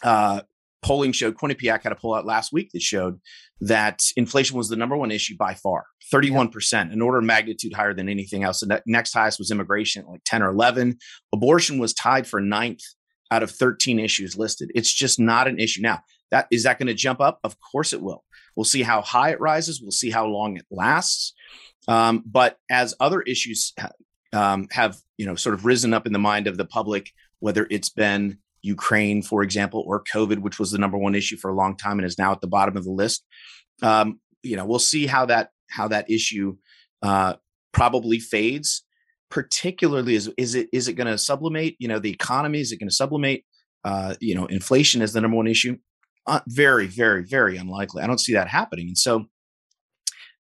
uh, 0.03 0.41
polling 0.83 1.11
showed 1.11 1.35
quinnipiac 1.35 1.81
had 1.81 1.91
a 1.91 1.95
poll 1.95 2.13
out 2.13 2.25
last 2.25 2.53
week 2.53 2.69
that 2.73 2.81
showed 2.81 3.19
that 3.61 4.01
inflation 4.17 4.57
was 4.57 4.69
the 4.69 4.75
number 4.75 4.95
one 4.95 5.11
issue 5.11 5.35
by 5.37 5.53
far 5.53 5.85
31% 6.13 6.93
an 6.93 7.01
order 7.01 7.17
of 7.17 7.23
magnitude 7.23 7.73
higher 7.73 7.93
than 7.93 8.09
anything 8.09 8.43
else. 8.43 8.59
The 8.59 8.83
next 8.85 9.13
highest 9.13 9.39
was 9.39 9.49
immigration 9.49 10.05
like 10.07 10.21
10 10.25 10.43
or 10.43 10.49
11 10.51 10.97
abortion 11.33 11.79
was 11.79 11.93
tied 11.93 12.27
for 12.27 12.39
ninth 12.39 12.81
out 13.31 13.41
of 13.41 13.49
13 13.49 13.97
issues 13.97 14.37
listed. 14.37 14.71
It's 14.75 14.93
just 14.93 15.19
not 15.19 15.47
an 15.47 15.57
issue. 15.57 15.81
Now 15.81 16.01
that 16.29 16.47
is 16.51 16.63
that 16.63 16.77
going 16.77 16.87
to 16.87 16.93
jump 16.93 17.19
up? 17.19 17.39
Of 17.43 17.55
course 17.59 17.91
it 17.91 18.01
will 18.01 18.23
We'll 18.55 18.63
see 18.63 18.83
how 18.83 19.01
high 19.01 19.31
it 19.31 19.39
rises. 19.39 19.81
We'll 19.81 19.91
see 19.91 20.11
how 20.11 20.25
long 20.25 20.57
it 20.57 20.65
lasts. 20.71 21.33
Um, 21.87 22.23
but 22.25 22.57
as 22.69 22.95
other 22.99 23.21
issues 23.21 23.73
um, 24.33 24.67
have, 24.71 24.97
you 25.17 25.25
know, 25.25 25.35
sort 25.35 25.55
of 25.55 25.65
risen 25.65 25.93
up 25.93 26.05
in 26.05 26.13
the 26.13 26.19
mind 26.19 26.47
of 26.47 26.57
the 26.57 26.65
public, 26.65 27.11
whether 27.39 27.67
it's 27.69 27.89
been 27.89 28.39
Ukraine, 28.61 29.21
for 29.21 29.43
example, 29.43 29.83
or 29.85 30.03
COVID, 30.03 30.39
which 30.39 30.59
was 30.59 30.71
the 30.71 30.77
number 30.77 30.97
one 30.97 31.15
issue 31.15 31.37
for 31.37 31.51
a 31.51 31.55
long 31.55 31.77
time 31.77 31.99
and 31.99 32.05
is 32.05 32.17
now 32.17 32.31
at 32.31 32.41
the 32.41 32.47
bottom 32.47 32.75
of 32.75 32.83
the 32.83 32.91
list. 32.91 33.23
Um, 33.81 34.19
you 34.41 34.55
know, 34.55 34.65
we'll 34.65 34.79
see 34.79 35.05
how 35.05 35.25
that 35.27 35.49
how 35.69 35.87
that 35.87 36.09
issue 36.09 36.57
uh, 37.01 37.35
probably 37.71 38.19
fades. 38.19 38.83
Particularly, 39.29 40.15
is 40.15 40.31
is 40.37 40.55
it 40.55 40.69
is 40.71 40.87
it 40.87 40.93
going 40.93 41.07
to 41.07 41.17
sublimate? 41.17 41.75
You 41.79 41.87
know, 41.87 41.99
the 41.99 42.11
economy 42.11 42.59
is 42.59 42.71
it 42.71 42.77
going 42.77 42.89
to 42.89 42.95
sublimate? 42.95 43.43
Uh, 43.83 44.15
you 44.19 44.33
know, 44.33 44.45
inflation 44.45 45.01
is 45.01 45.13
the 45.13 45.21
number 45.21 45.37
one 45.37 45.47
issue 45.47 45.77
uh, 46.27 46.41
very, 46.47 46.87
very, 46.87 47.23
very 47.23 47.57
unlikely. 47.57 48.03
I 48.03 48.07
don't 48.07 48.19
see 48.19 48.33
that 48.33 48.47
happening. 48.47 48.87
And 48.87 48.97
so 48.97 49.25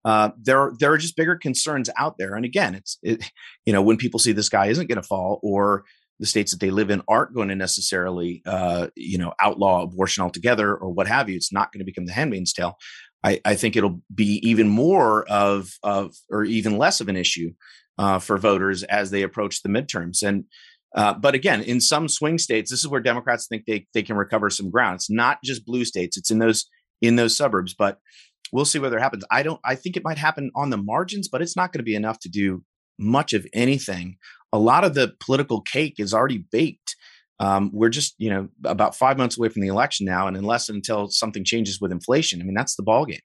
uh, 0.05 0.31
there, 0.43 0.73
there 0.79 0.93
are 0.93 0.99
just 0.99 1.17
bigger 1.17 1.37
concerns 1.37 1.89
out 1.97 2.17
there. 2.19 2.35
And 2.35 2.45
again, 2.45 2.75
it's, 2.75 2.99
it, 3.03 3.31
you 3.65 3.73
know, 3.73 3.83
when 3.83 3.97
people 3.97 4.21
see 4.21 4.33
this 4.33 4.49
guy 4.49 4.67
isn't 4.67 4.89
going 4.89 5.01
to 5.01 5.09
fall 5.09 5.41
or 5.43 5.85
the 6.21 6.27
states 6.27 6.53
that 6.53 6.61
they 6.61 6.71
live 6.71 6.91
in 6.91 7.03
aren't 7.09 7.35
going 7.35 7.49
to 7.49 7.55
necessarily, 7.55 8.43
uh, 8.47 8.89
you 8.95 9.19
know, 9.19 9.33
outlaw 9.41 9.83
abortion 9.83 10.23
altogether 10.23 10.75
or 10.75 10.91
what 10.91 11.09
have 11.09 11.29
you, 11.29 11.37
it's 11.37 11.53
not 11.53 11.73
going 11.73 11.81
to 11.81 11.85
become 11.85 12.07
the 12.07 12.13
handmaid's 12.13 12.53
tale. 12.53 12.77
I, 13.25 13.41
I 13.45 13.55
think 13.55 13.75
it'll 13.75 14.01
be 14.15 14.47
even 14.49 14.69
more 14.69 15.27
of, 15.29 15.71
of, 15.83 16.15
or 16.31 16.45
even 16.45 16.79
less 16.79 17.01
of 17.01 17.09
an 17.09 17.17
issue 17.17 17.53
uh, 17.99 18.19
for 18.19 18.37
voters 18.37 18.83
as 18.85 19.11
they 19.11 19.23
approach 19.23 19.63
the 19.63 19.71
midterms. 19.71 20.23
And 20.23 20.45
uh, 20.95 21.15
but 21.15 21.35
again, 21.35 21.61
in 21.61 21.81
some 21.81 22.09
swing 22.09 22.39
states, 22.39 22.71
this 22.71 22.81
is 22.81 22.89
where 22.89 23.01
Democrats 23.01 23.47
think 23.47 23.65
they 23.67 23.87
they 23.95 24.03
can 24.03 24.17
recover 24.17 24.49
some 24.49 24.71
ground. 24.71 24.97
It's 24.97 25.11
not 25.11 25.39
just 25.43 25.67
blue 25.67 25.85
states; 25.85 26.17
it's 26.17 26.31
in 26.31 26.39
those 26.39 26.67
in 27.03 27.17
those 27.17 27.37
suburbs. 27.37 27.75
But 27.75 27.99
we'll 28.53 28.65
see 28.65 28.79
whether 28.79 28.97
it 28.97 29.03
happens. 29.03 29.25
I 29.31 29.43
don't. 29.43 29.61
I 29.65 29.75
think 29.75 29.97
it 29.97 30.05
might 30.05 30.19
happen 30.19 30.51
on 30.55 30.71
the 30.71 30.77
margins, 30.77 31.29
but 31.29 31.43
it's 31.43 31.57
not 31.57 31.73
going 31.73 31.81
to 31.81 31.85
be 31.85 31.97
enough 31.97 32.21
to 32.21 32.29
do 32.29 32.63
much 32.99 33.33
of 33.33 33.47
anything. 33.53 34.17
A 34.53 34.59
lot 34.59 34.85
of 34.85 34.95
the 34.95 35.15
political 35.19 35.61
cake 35.61 35.95
is 35.99 36.15
already 36.15 36.45
baked. 36.53 36.95
Um, 37.41 37.71
we're 37.73 37.89
just 37.89 38.15
you 38.19 38.31
know 38.31 38.49
about 38.65 38.95
five 38.95 39.19
months 39.19 39.37
away 39.37 39.49
from 39.49 39.63
the 39.63 39.69
election 39.69 40.07
now, 40.07 40.29
and 40.29 40.37
unless 40.37 40.69
until 40.69 41.09
something 41.09 41.45
changes 41.45 41.81
with 41.81 41.91
inflation, 41.91 42.41
I 42.41 42.45
mean 42.45 42.55
that's 42.55 42.77
the 42.77 42.85
ball 42.85 43.05
game. 43.05 43.19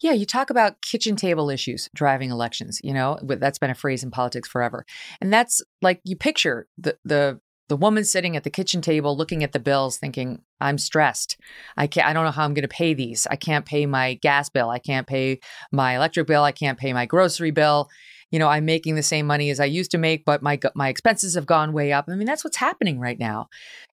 Yeah, 0.00 0.12
you 0.12 0.26
talk 0.26 0.50
about 0.50 0.82
kitchen 0.82 1.16
table 1.16 1.50
issues 1.50 1.88
driving 1.94 2.30
elections, 2.30 2.80
you 2.82 2.92
know, 2.92 3.18
that's 3.22 3.58
been 3.58 3.70
a 3.70 3.74
phrase 3.74 4.02
in 4.02 4.10
politics 4.10 4.48
forever. 4.48 4.84
And 5.20 5.32
that's 5.32 5.62
like 5.82 6.00
you 6.04 6.16
picture 6.16 6.66
the 6.78 6.96
the 7.04 7.40
the 7.70 7.76
woman 7.76 8.04
sitting 8.04 8.36
at 8.36 8.42
the 8.42 8.50
kitchen 8.50 8.82
table 8.82 9.16
looking 9.16 9.44
at 9.44 9.52
the 9.52 9.60
bills 9.60 9.96
thinking, 9.96 10.42
I'm 10.60 10.76
stressed. 10.76 11.38
I 11.76 11.86
can't 11.86 12.06
I 12.06 12.12
don't 12.12 12.24
know 12.24 12.32
how 12.32 12.44
I'm 12.44 12.52
going 12.52 12.62
to 12.62 12.68
pay 12.68 12.94
these. 12.94 13.26
I 13.30 13.36
can't 13.36 13.64
pay 13.64 13.86
my 13.86 14.14
gas 14.14 14.50
bill, 14.50 14.68
I 14.68 14.80
can't 14.80 15.06
pay 15.06 15.40
my 15.72 15.96
electric 15.96 16.26
bill, 16.26 16.42
I 16.42 16.52
can't 16.52 16.78
pay 16.78 16.92
my 16.92 17.06
grocery 17.06 17.52
bill. 17.52 17.88
You 18.32 18.38
know, 18.38 18.48
I'm 18.48 18.64
making 18.64 18.94
the 18.94 19.02
same 19.02 19.26
money 19.26 19.50
as 19.50 19.58
I 19.58 19.64
used 19.64 19.90
to 19.92 19.98
make, 19.98 20.24
but 20.24 20.42
my 20.42 20.58
my 20.74 20.88
expenses 20.88 21.34
have 21.34 21.46
gone 21.46 21.72
way 21.72 21.92
up. 21.92 22.06
I 22.08 22.14
mean, 22.16 22.26
that's 22.26 22.44
what's 22.44 22.56
happening 22.56 22.98
right 23.00 23.18
now. 23.18 23.48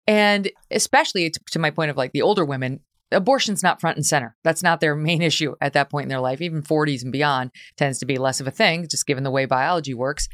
And 0.08 0.52
especially 0.72 1.30
to, 1.30 1.40
to 1.52 1.60
my 1.60 1.70
point 1.70 1.92
of 1.92 1.98
like 1.98 2.14
the 2.14 2.22
older 2.24 2.46
women, 2.46 2.82
abortion's 3.12 3.64
not 3.64 3.80
front 3.80 3.98
and 3.98 4.06
center. 4.06 4.36
That's 4.44 4.64
not 4.64 4.80
their 4.80 4.96
main 4.96 5.22
issue 5.32 5.56
at 5.62 5.74
that 5.74 5.90
point 5.90 6.04
in 6.04 6.10
their 6.10 6.20
life. 6.20 6.42
Even 6.42 6.62
40s 6.62 7.04
and 7.04 7.12
beyond 7.12 7.52
tends 7.78 8.00
to 8.00 8.06
be 8.06 8.18
less 8.18 8.40
of 8.40 8.48
a 8.48 8.52
thing, 8.52 8.88
just 8.88 9.08
given 9.08 9.24
the 9.24 9.32
way 9.32 9.46
biology 9.46 9.94
works. 9.94 10.28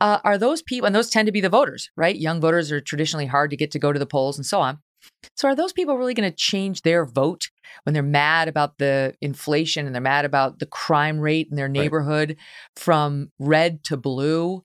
Uh, 0.00 0.18
are 0.24 0.36
those 0.36 0.60
people, 0.60 0.86
and 0.86 0.94
those 0.94 1.08
tend 1.08 1.26
to 1.26 1.32
be 1.32 1.40
the 1.40 1.48
voters, 1.48 1.90
right? 1.96 2.16
Young 2.16 2.40
voters 2.40 2.70
are 2.70 2.80
traditionally 2.82 3.26
hard 3.26 3.50
to 3.50 3.56
get 3.56 3.70
to 3.70 3.78
go 3.78 3.92
to 3.92 3.98
the 3.98 4.06
polls 4.06 4.36
and 4.36 4.44
so 4.44 4.60
on. 4.60 4.78
So, 5.36 5.48
are 5.48 5.54
those 5.54 5.72
people 5.72 5.96
really 5.96 6.14
going 6.14 6.30
to 6.30 6.36
change 6.36 6.82
their 6.82 7.06
vote 7.06 7.48
when 7.84 7.94
they're 7.94 8.02
mad 8.02 8.48
about 8.48 8.78
the 8.78 9.14
inflation 9.22 9.86
and 9.86 9.94
they're 9.94 10.02
mad 10.02 10.24
about 10.24 10.58
the 10.58 10.66
crime 10.66 11.18
rate 11.18 11.48
in 11.50 11.56
their 11.56 11.68
neighborhood 11.68 12.30
right. 12.30 12.38
from 12.76 13.30
red 13.38 13.84
to 13.84 13.96
blue? 13.96 14.62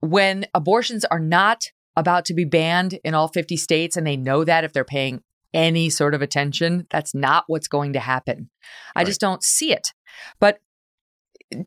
When 0.00 0.46
abortions 0.54 1.04
are 1.06 1.20
not 1.20 1.70
about 1.96 2.26
to 2.26 2.34
be 2.34 2.44
banned 2.44 2.98
in 3.04 3.14
all 3.14 3.28
50 3.28 3.56
states 3.56 3.96
and 3.96 4.06
they 4.06 4.16
know 4.16 4.44
that 4.44 4.64
if 4.64 4.72
they're 4.72 4.84
paying 4.84 5.22
any 5.56 5.90
sort 5.90 6.14
of 6.14 6.22
attention. 6.22 6.86
That's 6.90 7.14
not 7.14 7.44
what's 7.48 7.66
going 7.66 7.94
to 7.94 7.98
happen. 7.98 8.50
I 8.94 9.00
Right. 9.00 9.06
just 9.06 9.20
don't 9.20 9.42
see 9.42 9.72
it. 9.72 9.92
But 10.38 10.58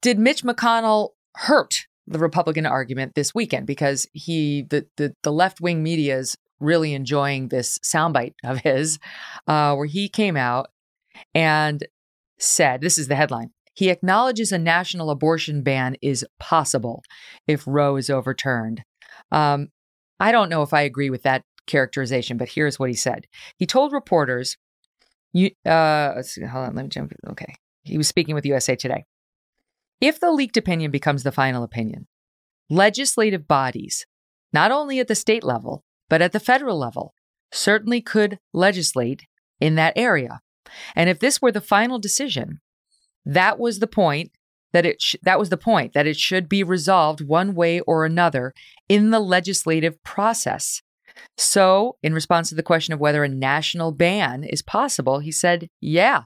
did 0.02 0.20
Mitch 0.20 0.44
McConnell 0.44 1.10
hurt 1.36 1.74
the 2.07 2.20
Republican 2.20 2.66
argument 2.66 3.16
this 3.16 3.34
weekend 3.36 3.68
because 3.68 4.07
he 4.14 4.64
the 4.70 4.88
the, 4.98 5.16
the 5.24 5.32
left 5.32 5.60
wing 5.60 5.84
media 5.84 6.18
is 6.18 6.38
really 6.60 6.94
enjoying 6.94 7.48
this 7.48 7.80
soundbite 7.80 8.34
of 8.44 8.60
his, 8.60 8.99
uh, 9.48 9.74
where 9.76 9.86
he 9.88 10.07
came 10.10 10.38
out 10.38 10.68
and 11.34 11.86
said, 12.38 12.82
"This 12.82 12.98
is 12.98 13.07
the 13.07 13.16
headline." 13.16 13.52
He 13.74 13.90
acknowledges 13.90 14.52
a 14.52 14.57
national 14.57 15.10
abortion 15.10 15.64
ban 15.64 15.95
is 16.02 16.26
possible 16.40 17.02
if 17.48 17.64
Roe 17.66 17.95
is 17.95 18.10
overturned. 18.10 18.84
Um, 19.32 19.70
I 20.20 20.34
don't 20.34 20.49
know 20.49 20.64
if 20.64 20.74
I 20.74 20.82
agree 20.82 21.10
with 21.10 21.24
that 21.24 21.44
characterization, 21.70 22.38
but 22.38 22.50
here's 22.50 22.78
what 22.78 22.90
he 22.90 22.96
said. 22.96 23.28
He 23.58 23.66
told 23.66 23.94
reporters, 23.94 24.58
"You, 25.32 25.52
uh, 25.66 26.14
let's 26.16 26.32
see, 26.32 26.44
hold 26.44 26.66
on, 26.68 26.76
let 26.76 26.84
me 26.84 26.90
jump. 26.90 27.14
Okay, 27.30 27.56
he 27.84 27.98
was 27.98 28.08
speaking 28.08 28.36
with 28.36 28.46
USA 28.46 28.76
Today. 28.76 29.06
If 30.02 30.20
the 30.20 30.32
leaked 30.32 30.58
opinion 30.58 30.91
becomes 30.91 31.24
the 31.24 31.32
final 31.32 31.64
opinion, 31.64 32.08
legislative 32.70 33.48
bodies, 33.48 34.06
not 34.52 34.72
only 34.72 35.00
at 35.00 35.08
the 35.08 35.16
state 35.16 35.44
level, 35.44 35.84
but 36.10 36.22
at 36.22 36.32
the 36.32 36.40
federal 36.40 36.78
level, 36.78 37.14
certainly 37.52 38.02
could 38.02 38.40
legislate 38.54 39.28
in 39.60 39.76
that 39.76 39.94
area. 39.96 40.41
And 40.96 41.10
if 41.10 41.20
this 41.20 41.41
were 41.41 41.52
the 41.52 41.62
final 41.62 42.00
decision, 42.00 42.62
that 43.26 43.60
was 43.60 43.80
the 43.80 43.88
point 43.88 44.32
that 44.72 44.86
it 44.86 45.02
sh- 45.02 45.16
that 45.24 45.40
was 45.40 45.50
the 45.50 45.58
point 45.58 45.94
that 45.94 46.08
it 46.08 46.18
should 46.18 46.48
be 46.48 46.64
resolved 46.64 47.22
one 47.22 47.56
way 47.56 47.80
or 47.82 48.06
another 48.06 48.54
in 48.88 49.10
the 49.10 49.20
legislative 49.20 50.02
process. 50.04 50.82
So, 51.38 51.98
in 52.04 52.14
response 52.14 52.50
to 52.50 52.56
the 52.56 52.64
question 52.64 52.94
of 52.94 53.00
whether 53.00 53.24
a 53.24 53.30
national 53.30 53.91
ban 53.91 54.44
is 54.44 54.62
possible, 54.62 55.20
he 55.20 55.32
said, 55.32 55.70
"Yeah, 55.82 56.24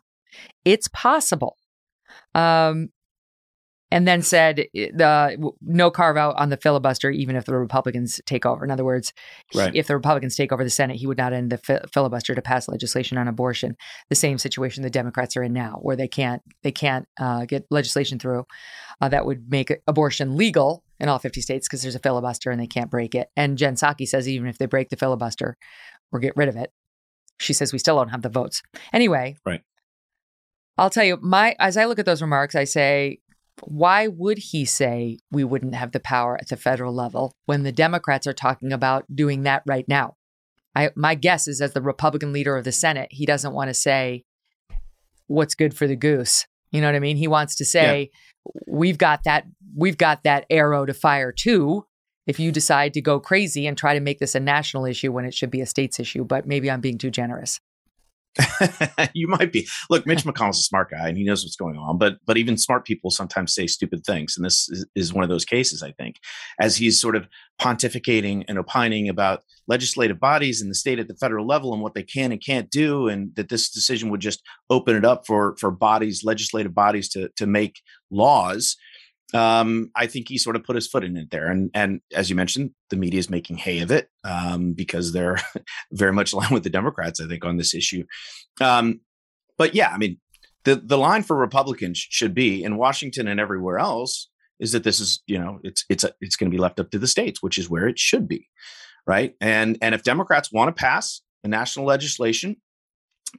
it's 0.65 0.87
possible." 0.89 1.57
Um, 2.35 2.89
and 3.91 4.07
then 4.07 4.23
said 4.23 4.65
the 4.73 5.51
no 5.61 5.91
carve 5.91 6.17
out 6.17 6.35
on 6.37 6.49
the 6.49 6.57
filibuster, 6.57 7.11
even 7.11 7.35
if 7.35 7.45
the 7.45 7.55
Republicans 7.55 8.19
take 8.25 8.43
over. 8.43 8.65
In 8.65 8.71
other 8.71 8.83
words, 8.83 9.13
he- 9.51 9.59
Right. 9.59 9.75
if 9.75 9.85
the 9.85 9.95
Republicans 9.95 10.35
take 10.35 10.51
over 10.51 10.63
the 10.63 10.69
Senate, 10.71 10.95
he 10.97 11.05
would 11.05 11.17
not 11.19 11.31
end 11.31 11.51
the 11.51 11.59
fi- 11.59 11.81
filibuster 11.93 12.33
to 12.33 12.41
pass 12.41 12.67
legislation 12.67 13.19
on 13.19 13.27
abortion. 13.27 13.75
The 14.09 14.15
same 14.15 14.39
situation 14.39 14.81
the 14.81 14.89
Democrats 14.89 15.37
are 15.37 15.43
in 15.43 15.53
now, 15.53 15.77
where 15.83 15.95
they 15.95 16.07
can't 16.07 16.41
they 16.63 16.71
can't 16.71 17.05
uh, 17.19 17.45
get 17.45 17.67
legislation 17.69 18.17
through 18.17 18.45
uh, 18.99 19.09
that 19.09 19.27
would 19.27 19.51
make 19.51 19.71
abortion 19.87 20.35
legal 20.37 20.83
in 21.03 21.09
all 21.09 21.19
50 21.19 21.41
states 21.41 21.67
because 21.67 21.81
there's 21.81 21.95
a 21.95 21.99
filibuster 21.99 22.49
and 22.49 22.59
they 22.59 22.65
can't 22.65 22.89
break 22.89 23.13
it. 23.13 23.27
And 23.35 23.57
Jen 23.57 23.75
Psaki 23.75 24.07
says 24.07 24.27
even 24.27 24.47
if 24.47 24.57
they 24.57 24.65
break 24.65 24.89
the 24.89 24.95
filibuster 24.95 25.57
or 26.13 26.19
get 26.19 26.37
rid 26.37 26.47
of 26.47 26.55
it, 26.55 26.71
she 27.39 27.51
says 27.51 27.73
we 27.73 27.79
still 27.79 27.97
don't 27.97 28.09
have 28.09 28.21
the 28.21 28.29
votes. 28.29 28.63
Anyway, 28.93 29.35
Right. 29.45 29.61
I'll 30.77 30.89
tell 30.89 31.03
you, 31.03 31.19
my 31.21 31.55
as 31.59 31.77
I 31.77 31.85
look 31.85 31.99
at 31.99 32.05
those 32.05 32.21
remarks, 32.21 32.55
I 32.55 32.63
say, 32.63 33.19
why 33.61 34.07
would 34.07 34.37
he 34.39 34.65
say 34.65 35.19
we 35.29 35.43
wouldn't 35.43 35.75
have 35.75 35.91
the 35.91 35.99
power 35.99 36.35
at 36.35 36.47
the 36.47 36.57
federal 36.57 36.95
level 36.95 37.35
when 37.45 37.63
the 37.63 37.71
Democrats 37.71 38.25
are 38.25 38.33
talking 38.33 38.71
about 38.71 39.05
doing 39.13 39.43
that 39.43 39.61
right 39.67 39.85
now? 39.87 40.15
I 40.73 40.91
my 40.95 41.15
guess 41.15 41.49
is 41.49 41.61
as 41.61 41.73
the 41.73 41.81
Republican 41.81 42.31
leader 42.31 42.55
of 42.55 42.63
the 42.63 42.71
Senate, 42.71 43.09
he 43.11 43.25
doesn't 43.25 43.53
want 43.53 43.67
to 43.67 43.73
say 43.73 44.23
what's 45.27 45.53
good 45.53 45.75
for 45.75 45.85
the 45.85 45.97
goose. 45.97 46.47
You 46.73 46.81
know 46.81 46.87
what 46.87 46.95
I 46.95 46.99
mean? 46.99 47.15
He 47.15 47.29
wants 47.29 47.55
to 47.55 47.65
say 47.65 48.11
we've 48.67 48.97
got 48.97 49.23
that 49.23 49.45
we've 49.75 49.97
got 49.97 50.23
that 50.23 50.45
arrow 50.49 50.85
to 50.85 50.93
fire 50.93 51.31
too 51.31 51.85
if 52.27 52.39
you 52.39 52.51
decide 52.51 52.93
to 52.93 53.01
go 53.01 53.19
crazy 53.19 53.67
and 53.67 53.77
try 53.77 53.93
to 53.93 53.99
make 53.99 54.19
this 54.19 54.35
a 54.35 54.39
national 54.39 54.85
issue 54.85 55.11
when 55.11 55.25
it 55.25 55.33
should 55.33 55.51
be 55.51 55.61
a 55.61 55.65
state's 55.65 55.99
issue, 55.99 56.23
but 56.23 56.47
maybe 56.47 56.69
I'm 56.71 56.81
being 56.81 56.97
too 56.97 57.11
generous. 57.11 57.59
you 59.13 59.27
might 59.27 59.51
be. 59.51 59.67
Look, 59.89 60.05
Mitch 60.05 60.23
McConnell's 60.25 60.59
a 60.59 60.63
smart 60.63 60.91
guy 60.91 61.07
and 61.07 61.17
he 61.17 61.23
knows 61.23 61.43
what's 61.43 61.55
going 61.55 61.77
on, 61.77 61.97
but 61.97 62.17
but 62.25 62.37
even 62.37 62.57
smart 62.57 62.85
people 62.85 63.11
sometimes 63.11 63.53
say 63.53 63.67
stupid 63.67 64.03
things, 64.05 64.35
and 64.35 64.45
this 64.45 64.69
is, 64.69 64.85
is 64.95 65.13
one 65.13 65.23
of 65.23 65.29
those 65.29 65.45
cases. 65.45 65.83
I 65.83 65.91
think, 65.91 66.17
as 66.59 66.77
he's 66.77 66.99
sort 66.99 67.15
of 67.15 67.27
pontificating 67.61 68.43
and 68.47 68.57
opining 68.57 69.07
about 69.07 69.43
legislative 69.67 70.19
bodies 70.19 70.61
and 70.61 70.69
the 70.69 70.75
state 70.75 70.99
at 70.99 71.07
the 71.07 71.15
federal 71.15 71.47
level 71.47 71.73
and 71.73 71.81
what 71.81 71.93
they 71.93 72.03
can 72.03 72.31
and 72.31 72.43
can't 72.43 72.69
do, 72.69 73.07
and 73.07 73.35
that 73.35 73.49
this 73.49 73.69
decision 73.69 74.09
would 74.09 74.21
just 74.21 74.41
open 74.69 74.95
it 74.95 75.05
up 75.05 75.25
for 75.27 75.55
for 75.59 75.71
bodies, 75.71 76.23
legislative 76.23 76.73
bodies, 76.73 77.09
to 77.09 77.29
to 77.37 77.45
make 77.45 77.81
laws. 78.09 78.75
Um, 79.33 79.89
I 79.95 80.05
think 80.07 80.29
he 80.29 80.37
sort 80.37 80.55
of 80.55 80.63
put 80.63 80.75
his 80.75 80.87
foot 80.87 81.03
in 81.03 81.17
it 81.17 81.31
there, 81.31 81.47
and 81.47 81.71
and 81.73 82.01
as 82.13 82.29
you 82.29 82.35
mentioned, 82.35 82.71
the 82.89 82.97
media 82.97 83.19
is 83.19 83.29
making 83.29 83.57
hay 83.57 83.79
of 83.79 83.91
it 83.91 84.09
um, 84.23 84.73
because 84.73 85.11
they're 85.11 85.39
very 85.91 86.13
much 86.13 86.33
aligned 86.33 86.51
with 86.51 86.63
the 86.63 86.69
Democrats, 86.69 87.19
I 87.19 87.27
think, 87.27 87.43
on 87.43 87.57
this 87.57 87.73
issue. 87.73 88.05
Um, 88.61 89.01
but 89.57 89.73
yeah, 89.73 89.89
I 89.89 89.97
mean, 89.97 90.19
the 90.65 90.75
the 90.75 90.97
line 90.97 91.23
for 91.23 91.35
Republicans 91.35 91.97
should 91.97 92.33
be 92.33 92.63
in 92.63 92.77
Washington 92.77 93.27
and 93.27 93.39
everywhere 93.39 93.79
else 93.79 94.29
is 94.59 94.71
that 94.73 94.83
this 94.83 94.99
is 94.99 95.23
you 95.25 95.39
know 95.39 95.59
it's 95.63 95.83
it's 95.89 96.03
a, 96.03 96.11
it's 96.21 96.35
going 96.35 96.51
to 96.51 96.55
be 96.55 96.61
left 96.61 96.79
up 96.79 96.91
to 96.91 96.99
the 96.99 97.07
states, 97.07 97.41
which 97.41 97.57
is 97.57 97.69
where 97.69 97.87
it 97.87 97.97
should 97.97 98.27
be, 98.27 98.47
right? 99.07 99.35
And 99.41 99.77
and 99.81 99.95
if 99.95 100.03
Democrats 100.03 100.51
want 100.51 100.75
to 100.75 100.79
pass 100.79 101.21
a 101.43 101.47
national 101.47 101.85
legislation 101.85 102.57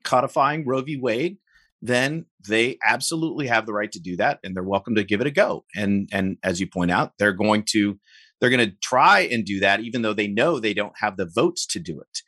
codifying 0.03 0.67
Roe 0.67 0.83
v. 0.83 0.97
Wade, 0.97 1.39
then 1.85 2.25
they 2.49 2.79
absolutely 2.83 3.47
have 3.47 3.67
the 3.67 3.75
right 3.75 3.93
to 3.93 4.01
do 4.01 4.17
that, 4.17 4.39
and 4.43 4.57
they're 4.57 4.65
welcome 4.65 4.95
to 4.95 5.05
give 5.05 5.21
it 5.21 5.27
a 5.27 5.31
go. 5.31 5.67
And 5.77 6.09
and 6.13 6.39
as 6.43 6.59
you 6.59 6.67
point 6.67 6.91
out, 6.91 7.13
they're 7.19 7.35
going 7.35 7.65
to 7.73 8.01
they're 8.41 8.49
going 8.49 8.71
to 8.71 8.77
try 8.83 9.21
and 9.21 9.45
do 9.45 9.61
that, 9.61 9.81
even 9.81 10.01
though 10.01 10.15
they 10.15 10.27
know 10.27 10.59
they 10.59 10.73
don't 10.73 10.95
have 11.01 11.19
the 11.19 11.27
votes 11.27 11.67
to 11.67 11.79
do 11.79 12.01
it. 12.01 12.23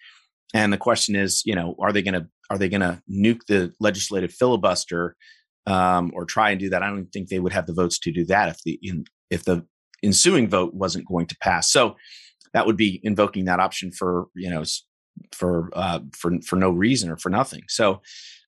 And 0.52 0.72
the 0.72 0.78
question 0.78 1.16
is, 1.16 1.42
you 1.46 1.54
know, 1.54 1.74
are 1.80 1.90
they 1.90 2.02
going 2.02 2.14
to 2.14 2.28
are 2.50 2.58
they 2.58 2.68
going 2.68 2.82
to 2.82 3.02
nuke 3.10 3.46
the 3.48 3.72
legislative 3.80 4.30
filibuster 4.30 5.16
um, 5.66 6.12
or 6.14 6.26
try 6.26 6.50
and 6.50 6.60
do 6.60 6.68
that? 6.68 6.82
I 6.82 6.90
don't 6.90 7.06
think 7.06 7.28
they 7.28 7.40
would 7.40 7.54
have 7.54 7.66
the 7.66 7.74
votes 7.74 7.98
to 8.00 8.12
do 8.12 8.26
that 8.26 8.50
if 8.50 8.62
the 8.62 8.78
in, 8.82 9.04
if 9.30 9.44
the 9.44 9.66
ensuing 10.02 10.50
vote 10.50 10.74
wasn't 10.74 11.08
going 11.08 11.28
to 11.28 11.36
pass. 11.40 11.72
So 11.72 11.96
that 12.52 12.66
would 12.66 12.76
be 12.76 13.00
invoking 13.02 13.46
that 13.46 13.60
option 13.60 13.90
for 13.90 14.26
you 14.34 14.50
know 14.50 14.64
for 15.34 15.70
uh, 15.72 16.00
for 16.12 16.38
for 16.42 16.56
no 16.56 16.70
reason 16.70 17.10
or 17.10 17.16
for 17.16 17.30
nothing. 17.30 17.62
So 17.68 18.02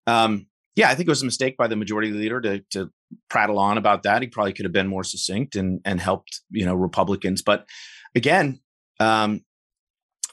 um, 0.07 0.47
yeah, 0.77 0.89
I 0.91 0.95
think 0.95 1.09
it 1.09 1.11
was 1.11 1.23
a 1.23 1.27
mistake 1.27 1.57
by 1.57 1.67
the 1.67 1.77
majority 1.77 2.11
leader 2.11 2.41
to 2.41 2.61
to 2.71 2.91
prattle 3.31 3.59
on 3.59 3.79
about 3.79 4.03
that. 4.05 4.23
He 4.23 4.29
probably 4.29 4.53
could 4.53 4.65
have 4.65 4.73
been 4.73 4.89
more 4.89 5.05
succinct 5.05 5.57
and 5.57 5.81
and 5.85 6.01
helped 6.01 6.41
you 6.51 6.65
know 6.65 6.75
Republicans. 6.75 7.43
But 7.43 7.67
again, 8.15 8.61
um, 9.01 9.43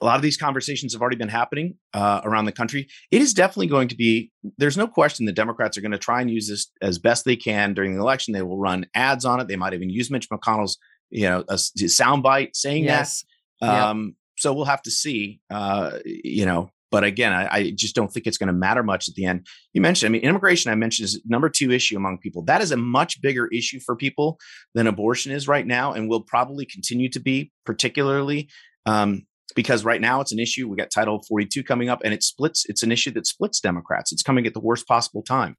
a 0.02 0.06
lot 0.06 0.18
of 0.18 0.22
these 0.22 0.38
conversations 0.38 0.94
have 0.94 1.02
already 1.02 1.16
been 1.16 1.30
happening 1.30 1.78
uh, 1.94 2.22
around 2.24 2.46
the 2.46 2.52
country. 2.52 2.88
It 3.12 3.22
is 3.22 3.34
definitely 3.34 3.68
going 3.68 3.88
to 3.88 3.96
be. 3.96 4.32
There's 4.58 4.78
no 4.78 4.88
question 4.88 5.26
the 5.26 5.32
Democrats 5.32 5.78
are 5.78 5.82
going 5.82 5.92
to 5.94 5.98
try 5.98 6.22
and 6.22 6.30
use 6.30 6.48
this 6.50 6.70
as 6.82 7.00
best 7.00 7.26
they 7.26 7.38
can 7.38 7.74
during 7.74 7.96
the 7.96 8.02
election. 8.02 8.34
They 8.34 8.42
will 8.42 8.58
run 8.58 8.86
ads 8.94 9.26
on 9.26 9.40
it. 9.40 9.48
They 9.48 9.56
might 9.56 9.74
even 9.74 9.90
use 9.90 10.12
Mitch 10.12 10.30
McConnell's 10.30 10.78
you 11.10 11.30
know 11.30 11.44
a, 11.48 11.56
soundbite 11.56 12.56
saying 12.56 12.84
Yes. 12.84 13.24
that. 13.62 13.68
Yep. 13.68 13.84
Um, 13.84 14.16
So 14.38 14.54
we'll 14.54 14.66
have 14.66 14.82
to 14.82 14.92
see. 14.92 15.40
Uh, 15.50 16.00
you 16.04 16.46
know, 16.46 16.70
but 16.92 17.04
again, 17.04 17.34
I, 17.34 17.48
I 17.52 17.72
just 17.76 17.96
don't 17.96 18.12
think 18.12 18.28
it's 18.28 18.38
going 18.38 18.48
to 18.48 18.54
matter 18.54 18.84
much 18.84 19.08
at 19.08 19.16
the 19.16 19.26
end. 19.26 19.48
You 19.74 19.82
mentioned, 19.82 20.10
I 20.10 20.12
mean, 20.12 20.22
immigration. 20.22 20.72
I 20.72 20.76
mentioned 20.76 21.06
is 21.06 21.22
number 21.26 21.50
two 21.50 21.72
issue 21.72 21.98
among 21.98 22.20
people. 22.20 22.44
That 22.44 22.62
is 22.62 22.72
a 22.72 22.78
much 22.78 23.22
bigger 23.22 23.48
issue 23.48 23.80
for 23.86 23.96
people 23.96 24.38
than 24.74 24.88
abortion 24.88 25.32
is 25.32 25.48
right 25.48 25.66
now, 25.66 25.94
and 25.94 26.10
will 26.10 26.22
probably 26.22 26.66
continue 26.66 27.10
to 27.10 27.20
be, 27.20 27.52
particularly 27.66 28.50
um, 28.86 29.24
because 29.56 29.84
right 29.84 30.02
now 30.02 30.22
it's 30.22 30.32
an 30.32 30.40
issue. 30.40 30.68
We 30.68 30.78
got 30.78 30.92
Title 30.92 31.24
42 31.28 31.64
coming 31.64 31.90
up, 31.90 32.02
and 32.04 32.14
it 32.14 32.24
splits. 32.24 32.66
It's 32.68 32.84
an 32.84 32.92
issue 32.92 33.12
that 33.12 33.28
splits 33.28 33.60
Democrats. 33.60 34.12
It's 34.12 34.24
coming 34.24 34.46
at 34.46 34.54
the 34.54 34.60
worst 34.60 34.88
possible 34.88 35.24
time, 35.24 35.56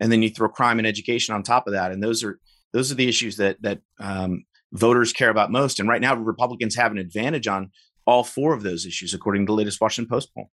and 0.00 0.10
then 0.12 0.22
you 0.22 0.30
throw 0.30 0.48
crime 0.48 0.78
and 0.78 0.86
education 0.86 1.34
on 1.34 1.42
top 1.42 1.66
of 1.66 1.72
that, 1.72 1.92
and 1.92 2.02
those 2.02 2.22
are 2.22 2.38
those 2.72 2.92
are 2.92 2.96
the 2.96 3.08
issues 3.08 3.36
that 3.36 3.56
that 3.62 3.80
um, 4.00 4.44
voters 4.72 5.12
care 5.12 5.30
about 5.30 5.50
most. 5.50 5.80
And 5.80 5.88
right 5.88 6.00
now, 6.00 6.14
Republicans 6.14 6.76
have 6.76 6.92
an 6.92 6.98
advantage 6.98 7.46
on 7.46 7.70
all 8.06 8.24
four 8.24 8.54
of 8.54 8.62
those 8.62 8.86
issues, 8.86 9.14
according 9.14 9.46
to 9.46 9.50
the 9.50 9.56
latest 9.56 9.80
Washington 9.80 10.08
Post 10.08 10.32
poll. 10.34 10.50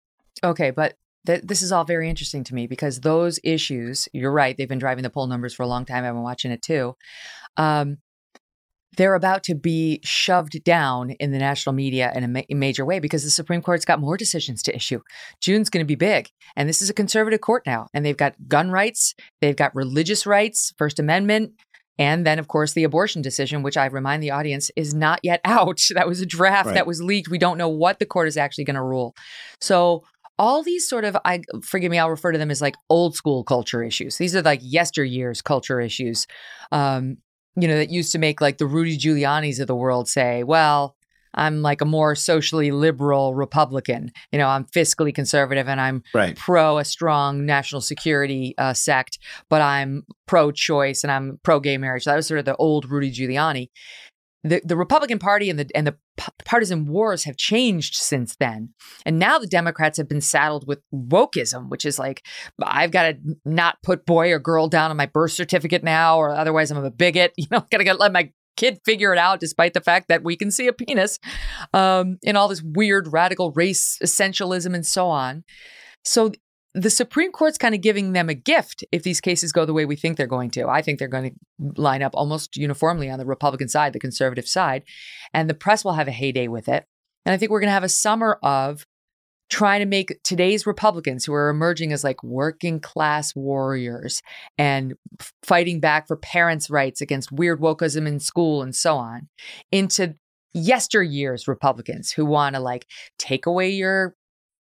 Okay, 0.45 0.71
but 0.71 0.95
th- 1.27 1.43
this 1.45 1.63
is 1.63 1.73
all 1.73 1.85
very 1.85 2.09
interesting 2.09 2.45
to 2.45 2.55
me 2.55 2.67
because 2.67 3.01
those 3.01 3.39
issues, 3.43 4.09
you're 4.13 4.33
right, 4.33 4.57
they've 4.57 4.69
been 4.69 4.79
driving 4.79 5.03
the 5.03 5.11
poll 5.11 5.27
numbers 5.27 5.55
for 5.55 5.63
a 5.63 5.67
long 5.67 5.85
time. 5.85 6.05
I've 6.05 6.15
been 6.15 6.23
watching 6.23 6.51
it 6.51 6.63
too. 6.63 6.95
Um, 7.57 7.99
they're 8.97 9.15
about 9.15 9.45
to 9.45 9.55
be 9.55 10.01
shoved 10.03 10.65
down 10.65 11.11
in 11.11 11.31
the 11.31 11.39
national 11.39 11.73
media 11.73 12.11
in 12.17 12.25
a 12.25 12.29
ma- 12.29 12.41
major 12.51 12.85
way 12.85 12.99
because 12.99 13.23
the 13.23 13.31
Supreme 13.31 13.63
Court's 13.63 13.85
got 13.85 14.01
more 14.01 14.17
decisions 14.17 14.63
to 14.65 14.75
issue. 14.75 15.01
June's 15.41 15.71
going 15.71 15.85
to 15.85 15.89
be 15.89 15.95
big. 15.95 16.29
And 16.57 16.69
this 16.69 16.83
is 16.83 16.91
a 16.91 16.95
conservative 16.95 17.41
court 17.41 17.63
now. 17.67 17.87
And 17.95 18.05
they've 18.05 18.17
got 18.17 18.35
gun 18.49 18.71
rights, 18.71 19.15
they've 19.41 19.55
got 19.55 19.75
religious 19.75 20.27
rights, 20.27 20.73
First 20.79 20.99
Amendment, 20.99 21.53
and 22.01 22.25
then, 22.25 22.39
of 22.39 22.47
course, 22.49 22.73
the 22.73 22.85
abortion 22.85 23.23
decision, 23.23 23.63
which 23.63 23.77
I 23.77 23.87
remind 23.87 24.23
the 24.23 24.31
audience 24.31 24.71
is 24.77 24.95
not 24.95 25.21
yet 25.23 25.41
out. 25.45 25.81
That 25.95 26.09
was 26.09 26.21
a 26.21 26.27
draft 26.27 26.67
Right. 26.67 26.75
that 26.75 26.87
was 26.87 27.03
leaked. 27.03 27.29
We 27.29 27.39
don't 27.39 27.59
know 27.59 27.69
what 27.69 27.99
the 27.99 28.07
court 28.07 28.27
is 28.29 28.37
actually 28.37 28.65
going 28.65 28.77
to 28.77 28.83
rule. 28.83 29.15
So, 29.61 30.05
all 30.39 30.63
these 30.63 30.89
sort 30.89 31.05
of, 31.05 31.17
I 31.25 31.43
forgive 31.63 31.91
me, 31.91 31.99
I'll 31.99 32.11
refer 32.11 32.33
to 32.33 32.39
them 32.39 32.51
as 32.51 32.63
like 32.63 32.77
old 32.89 33.15
school 33.15 33.45
culture 33.45 33.83
issues. 33.83 34.17
These 34.19 34.37
are 34.37 34.43
like 34.43 34.61
yesteryear's 34.63 35.43
culture 35.43 35.81
issues. 35.81 36.27
Um, 36.71 37.19
you 37.57 37.67
know, 37.67 37.77
that 37.77 37.91
used 37.91 38.13
to 38.13 38.19
make 38.19 38.41
like 38.41 38.59
the 38.59 38.67
Rudy 38.67 38.97
Giuliani's 38.97 39.59
of 39.59 39.67
the 39.67 39.75
world 39.75 40.09
say, 40.09 40.45
well, 40.45 40.97
I'm 41.35 41.63
like 41.63 41.81
a 41.81 41.85
more 41.85 42.15
socially 42.15 42.71
liberal 42.71 43.35
Republican. 43.35 44.13
You 44.33 44.39
know, 44.39 44.49
I'm 44.49 44.65
fiscally 44.65 45.15
conservative 45.15 45.69
and 45.69 45.81
I'm 45.81 46.03
right. 46.15 46.37
pro 46.37 46.79
a 46.79 46.85
strong 46.85 47.47
national 47.47 47.81
security 47.81 48.55
uh, 48.59 48.75
sect, 48.75 49.19
but 49.49 49.61
I'm 49.61 50.05
pro 50.27 50.51
choice 50.51 51.05
and 51.05 51.11
I'm 51.11 51.39
pro 51.43 51.61
gay 51.61 51.79
marriage. 51.79 52.05
That 52.05 52.17
was 52.17 52.27
sort 52.27 52.39
of 52.39 52.45
the 52.45 52.57
old 52.57 52.91
Rudy 52.91 53.11
Giuliani. 53.11 53.69
The, 54.45 54.63
the 54.65 54.77
Republican 54.77 55.19
Party 55.19 55.51
and 55.51 55.59
the 55.59 55.69
and 55.75 55.87
the 55.87 55.97
partisan 56.45 56.87
wars 56.87 57.25
have 57.25 57.37
changed 57.37 57.97
since 57.97 58.37
then. 58.37 58.71
And 59.05 59.19
now 59.19 59.39
the 59.39 59.47
Democrats 59.47 59.99
have 59.99 60.09
been 60.09 60.21
saddled 60.21 60.67
with 60.67 60.81
wokeism, 60.95 61.69
which 61.69 61.85
is 61.85 61.99
like, 61.99 62.25
I've 62.63 62.93
got 62.93 63.03
to 63.03 63.19
not 63.45 63.83
put 63.83 64.07
boy 64.07 64.33
or 64.33 64.39
girl 64.39 64.69
down 64.69 64.91
on 64.91 64.97
my 64.97 65.07
birth 65.07 65.33
certificate 65.33 65.83
now, 65.83 66.19
or 66.19 66.31
otherwise 66.31 66.71
I'm 66.71 66.83
a 66.85 66.91
bigot. 66.91 67.33
You 67.39 67.47
know, 67.51 67.65
got 67.71 67.79
to 67.79 67.95
let 67.95 68.13
my 68.13 68.33
kid 68.57 68.81
figure 68.85 69.13
it 69.13 69.19
out, 69.19 69.41
despite 69.41 69.73
the 69.73 69.81
fact 69.81 70.09
that 70.09 70.23
we 70.23 70.37
can 70.37 70.51
see 70.51 70.67
a 70.67 70.73
penis, 70.73 71.19
um, 71.73 72.19
and 72.27 72.37
all 72.37 72.49
this 72.49 72.63
weird 72.63 73.11
radical 73.11 73.53
race 73.53 73.99
essentialism 74.03 74.75
and 74.75 74.85
so 74.85 75.09
on. 75.09 75.45
So 76.05 76.33
the 76.75 76.91
Supreme 76.91 77.33
Court's 77.33 77.59
kind 77.59 77.75
of 77.75 77.81
giving 77.81 78.13
them 78.13 78.29
a 78.29 78.35
gift 78.35 78.85
if 78.93 79.03
these 79.03 79.21
cases 79.21 79.53
go 79.53 79.65
the 79.65 79.73
way 79.73 79.85
we 79.85 79.97
think 79.97 80.17
they're 80.17 80.27
going 80.27 80.51
to. 80.51 80.69
I 80.69 80.83
think 80.83 80.99
they're 80.99 81.09
going 81.09 81.31
to 81.31 81.81
line 81.81 82.03
up 82.03 82.13
almost 82.15 82.57
uniformly 82.57 83.11
on 83.11 83.19
the 83.19 83.27
Republican 83.27 83.69
side, 83.69 83.93
the 83.93 83.99
conservative 83.99 84.47
side, 84.47 84.83
and 85.33 85.49
the 85.49 85.55
press 85.55 85.85
will 85.85 85.95
have 85.95 86.09
a 86.09 86.13
heyday 86.13 86.49
with 86.49 86.69
it. 86.69 86.85
And 87.25 87.33
I 87.33 87.37
think 87.37 87.51
we're 87.51 87.61
going 87.61 87.69
to 87.69 87.73
have 87.73 87.85
a 87.85 87.89
summer 87.89 88.39
of 88.43 88.87
trying 89.51 89.81
to 89.81 89.87
make 89.87 90.23
today's 90.23 90.67
Republicans 90.67 91.25
who 91.25 91.33
are 91.33 91.49
emerging 91.49 91.93
as 91.93 92.05
like 92.05 92.23
working 92.23 92.81
class 92.81 93.35
warriors 93.35 94.23
and 94.59 94.95
fighting 95.43 95.81
back 95.81 96.07
for 96.07 96.17
parents' 96.17 96.69
rights 96.69 97.01
against 97.01 97.33
weird 97.33 97.61
wokeism 97.61 98.07
in 98.07 98.21
school 98.21 98.63
and 98.63 98.75
so 98.75 98.97
on 98.97 99.29
into 99.73 100.15
yesteryear's 100.53 101.49
Republicans 101.49 102.13
who 102.13 102.27
want 102.27 102.55
to 102.55 102.61
like 102.61 102.87
take 103.19 103.47
away 103.47 103.71
your 103.71 104.15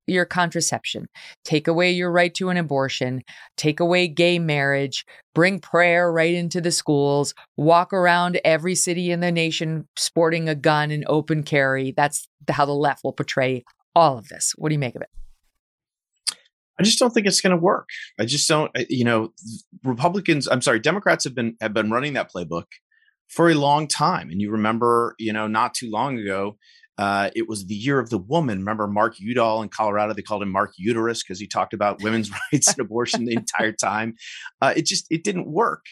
your 0.07 0.25
contraception, 0.25 1.09
take 1.45 1.69
away 1.69 1.91
your 1.91 2.11
right 2.11 2.35
to 2.35 2.49
an 2.49 2.57
abortion, 2.57 3.23
take 3.57 3.81
away 3.81 4.09
gay 4.09 4.39
marriage, 4.39 5.05
bring 5.35 5.61
prayer 5.61 6.13
right 6.13 6.35
into 6.35 6.61
the 6.61 6.73
schools, 6.73 7.35
walk 7.57 7.93
around 7.93 8.41
every 8.45 8.75
city 8.75 9.11
in 9.11 9.21
the 9.21 9.33
nation 9.33 9.87
sporting 9.97 10.49
a 10.49 10.55
gun 10.55 10.91
and 10.91 11.05
open 11.07 11.43
carry. 11.43 11.93
That's 11.93 12.29
how 12.49 12.65
the 12.65 12.73
left 12.73 13.05
will 13.05 13.13
portray 13.13 13.65
all 13.95 14.19
of 14.19 14.29
this. 14.29 14.53
What 14.57 14.69
do 14.69 14.75
you 14.75 14.79
make 14.79 14.95
of 14.95 15.03
it? 15.03 15.11
I 16.79 16.83
just 16.83 16.99
don't 16.99 17.11
think 17.11 17.27
it's 17.27 17.41
going 17.41 17.55
to 17.55 17.63
work. 17.63 17.89
I 18.19 18.25
just 18.25 18.49
don't. 18.49 18.73
You 18.89 19.05
know, 19.05 19.33
Republicans. 19.85 20.49
I'm 20.49 20.63
sorry, 20.63 20.81
Democrats 20.81 21.25
have 21.25 21.35
been 21.35 21.57
have 21.61 21.75
been 21.75 21.91
running 21.91 22.15
that 22.15 22.33
playbook 22.33 22.65
for 23.29 23.51
a 23.51 23.55
long 23.55 23.87
time. 23.87 24.31
And 24.31 24.41
you 24.41 24.51
remember, 24.51 25.15
you 25.19 25.33
know, 25.33 25.47
not 25.47 25.75
too 25.75 25.91
long 25.91 26.19
ago, 26.19 26.57
uh, 27.03 27.31
it 27.35 27.49
was 27.49 27.67
the 27.67 27.75
year 27.75 27.99
of 27.99 28.11
the 28.11 28.19
woman. 28.19 28.61
Remember 28.61 28.87
Mark 28.87 29.19
Udall 29.19 29.61
in 29.61 29.69
Colorado? 29.69 30.15
They 30.15 30.23
called 30.23 30.45
him 30.45 30.53
Mark 30.53 30.75
Uterus 30.79 31.21
because 31.25 31.41
he 31.41 31.49
talked 31.49 31.75
about 31.75 32.01
women's 32.01 32.31
rights 32.53 32.69
and 32.69 32.79
abortion 32.79 33.25
the 33.25 33.35
entire 33.35 33.73
time. 33.73 34.15
Uh, 34.61 34.73
it 34.77 34.87
just 34.87 35.07
it 35.11 35.25
didn't 35.25 35.49
work. 35.49 35.87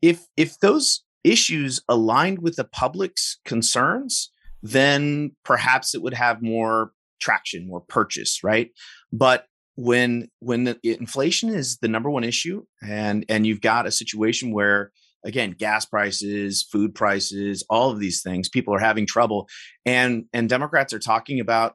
If 0.00 0.24
if 0.36 0.60
those 0.60 1.02
issues 1.24 1.82
aligned 1.88 2.42
with 2.42 2.54
the 2.54 2.62
public's 2.62 3.40
concerns, 3.44 4.30
then 4.62 5.32
perhaps 5.44 5.96
it 5.96 6.02
would 6.02 6.14
have 6.14 6.42
more 6.42 6.92
traction, 7.20 7.66
more 7.66 7.80
purchase, 7.80 8.44
right? 8.44 8.70
But 9.12 9.46
when 9.74 10.28
when 10.38 10.62
the 10.62 10.78
inflation 10.84 11.48
is 11.48 11.78
the 11.78 11.88
number 11.88 12.08
one 12.08 12.22
issue, 12.22 12.62
and 12.80 13.24
and 13.28 13.48
you've 13.48 13.60
got 13.60 13.84
a 13.84 13.90
situation 13.90 14.52
where 14.52 14.92
again 15.26 15.54
gas 15.58 15.84
prices 15.84 16.66
food 16.70 16.94
prices 16.94 17.64
all 17.68 17.90
of 17.90 17.98
these 17.98 18.22
things 18.22 18.48
people 18.48 18.74
are 18.74 18.78
having 18.78 19.06
trouble 19.06 19.48
and 19.84 20.24
and 20.32 20.48
democrats 20.48 20.94
are 20.94 20.98
talking 20.98 21.40
about 21.40 21.74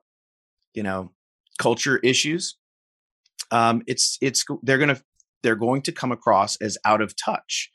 you 0.73 0.83
know 0.83 1.11
culture 1.59 1.97
issues 1.97 2.57
um 3.51 3.83
it's 3.85 4.17
it's 4.21 4.43
they're 4.63 4.79
going 4.79 4.95
to 4.95 5.01
they're 5.43 5.55
going 5.55 5.81
to 5.81 5.91
come 5.91 6.11
across 6.11 6.55
as 6.57 6.77
out 6.85 7.01
of 7.01 7.15
touch 7.15 7.69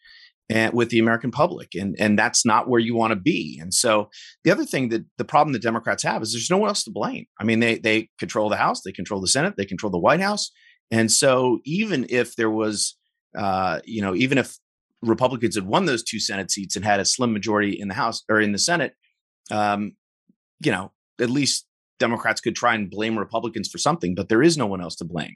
and 0.49 0.73
with 0.73 0.91
the 0.91 0.99
American 0.99 1.31
public, 1.31 1.75
and 1.75 1.97
and 1.99 2.19
that's 2.19 2.47
not 2.47 2.69
where 2.69 2.81
you 2.81 2.95
want 2.95 3.11
to 3.11 3.17
be. 3.17 3.59
And 3.61 3.75
so 3.75 4.11
the 4.45 4.51
other 4.51 4.65
thing 4.65 4.91
that 4.91 5.05
the 5.19 5.25
problem 5.25 5.53
the 5.53 5.59
Democrats 5.59 6.03
have 6.05 6.23
is 6.23 6.33
there's 6.33 6.51
no 6.51 6.59
one 6.59 6.69
else 6.69 6.85
to 6.85 6.91
blame. 6.91 7.27
I 7.41 7.45
mean, 7.45 7.61
they 7.61 7.79
they 7.79 8.09
control 8.19 8.49
the 8.49 8.57
House, 8.57 8.83
they 8.83 8.93
control 8.93 9.21
the 9.21 9.29
Senate, 9.29 9.55
they 9.57 9.65
control 9.65 9.91
the 9.91 9.99
White 9.99 10.21
House, 10.21 10.51
and 10.91 11.11
so 11.11 11.59
even 11.65 12.07
if 12.09 12.37
there 12.37 12.51
was, 12.51 12.97
uh, 13.37 13.81
you 13.85 14.01
know, 14.01 14.15
even 14.15 14.39
if 14.39 14.57
Republicans 15.03 15.55
had 15.55 15.67
won 15.67 15.85
those 15.85 16.03
two 16.03 16.19
Senate 16.19 16.51
seats 16.51 16.77
and 16.77 16.85
had 16.85 17.01
a 17.01 17.05
slim 17.05 17.33
majority 17.33 17.79
in 17.79 17.89
the 17.89 17.95
House 17.95 18.23
or 18.29 18.41
in 18.41 18.53
the 18.53 18.59
Senate, 18.59 18.95
um, 19.51 19.93
you 20.61 20.73
know, 20.73 20.93
at 21.21 21.31
least 21.31 21.67
Democrats 21.99 22.41
could 22.41 22.55
try 22.55 22.75
and 22.75 22.91
blame 22.91 23.19
Republicans 23.19 23.69
for 23.69 23.79
something, 23.79 24.15
but 24.15 24.29
there 24.29 24.43
is 24.43 24.57
no 24.57 24.67
one 24.67 24.81
else 24.81 24.97
to 24.97 25.05
blame. 25.05 25.35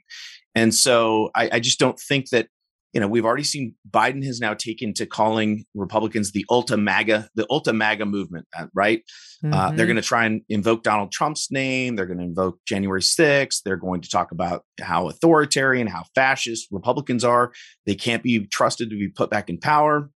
And 0.55 0.73
so 0.73 1.31
I, 1.35 1.49
I 1.53 1.59
just 1.59 1.79
don't 1.79 1.99
think 1.99 2.29
that 2.29 2.47
you 2.93 2.99
know, 2.99 3.07
we've 3.07 3.25
already 3.25 3.43
seen 3.43 3.75
Biden 3.89 4.23
has 4.25 4.39
now 4.41 4.53
taken 4.53 4.93
to 4.95 5.05
calling 5.05 5.65
Republicans 5.73 6.31
the 6.31 6.45
ultra 6.49 6.75
MAGA, 6.75 7.29
the 7.35 7.47
ultra 7.49 7.73
MAGA 7.73 8.05
movement, 8.05 8.47
uh, 8.57 8.67
right? 8.73 9.01
Mm-hmm. 9.43 9.53
Uh, 9.53 9.57
they're 9.57 9.69
mm-hmm. 9.69 9.85
going 9.85 9.95
to 9.95 10.01
try 10.01 10.25
and 10.25 10.41
invoke 10.49 10.83
Donald 10.83 11.11
Trump's 11.11 11.49
name. 11.51 11.95
They're 11.95 12.05
going 12.05 12.17
to 12.17 12.25
invoke 12.25 12.59
January 12.65 13.01
6th. 13.01 13.61
They're 13.63 13.77
going 13.77 14.01
to 14.01 14.09
talk 14.09 14.31
about 14.31 14.65
how 14.81 15.07
authoritarian, 15.07 15.87
how 15.87 16.03
fascist 16.15 16.67
Republicans 16.71 17.23
are. 17.23 17.53
They 17.85 17.95
can't 17.95 18.23
be 18.23 18.45
trusted 18.47 18.89
to 18.89 18.97
be 18.97 19.07
put 19.07 19.29
back 19.29 19.49
in 19.49 19.57
power. 19.57 20.09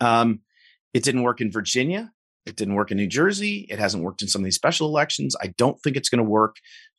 Um, 0.00 0.40
it 0.92 1.04
didn't 1.04 1.22
work 1.22 1.40
in 1.40 1.50
Virginia. 1.50 2.12
It 2.44 2.56
didn't 2.56 2.74
work 2.74 2.90
in 2.90 2.96
New 2.98 3.06
Jersey. 3.06 3.66
It 3.70 3.78
hasn't 3.78 4.02
worked 4.02 4.22
in 4.22 4.28
some 4.28 4.42
of 4.42 4.44
these 4.44 4.56
special 4.56 4.88
elections. 4.88 5.36
I 5.40 5.54
don't 5.58 5.80
think 5.82 5.96
it's 5.96 6.08
going 6.08 6.24
to 6.24 6.30
work 6.30 6.56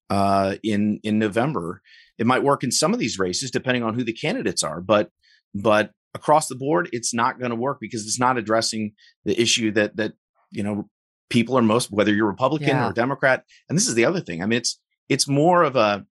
uh, 0.09 0.55
in 0.63 0.99
in 1.03 1.19
November. 1.19 1.81
It 2.19 2.27
might 2.27 2.43
work 2.43 2.63
in 2.63 2.71
some 2.71 2.93
of 2.93 2.99
these 2.99 3.17
races, 3.17 3.49
depending 3.49 3.83
on 3.83 3.95
who 3.95 4.03
the 4.03 4.13
candidates 4.13 4.63
are, 4.63 4.81
but 4.81 5.09
but 5.55 5.91
across 6.13 6.47
the 6.47 6.55
board, 6.55 6.89
it's 6.91 7.13
not 7.13 7.39
going 7.39 7.51
to 7.51 7.55
work 7.55 7.77
because 7.79 8.03
it's 8.03 8.19
not 8.19 8.37
addressing 8.37 8.93
the 9.25 9.39
issue 9.39 9.71
that 9.71 9.95
that 9.95 10.13
you 10.51 10.63
know 10.63 10.89
people 11.29 11.57
are 11.57 11.61
most 11.61 11.91
whether 11.91 12.13
you're 12.13 12.27
Republican 12.27 12.69
yeah. 12.69 12.89
or 12.89 12.93
Democrat. 12.93 13.43
And 13.67 13.77
this 13.77 13.87
is 13.87 13.95
the 13.95 14.05
other 14.05 14.19
thing. 14.19 14.43
I 14.43 14.45
mean, 14.45 14.57
it's 14.57 14.79
it's 15.07 15.27
more 15.27 15.63
of 15.63 15.75
a 15.75 16.05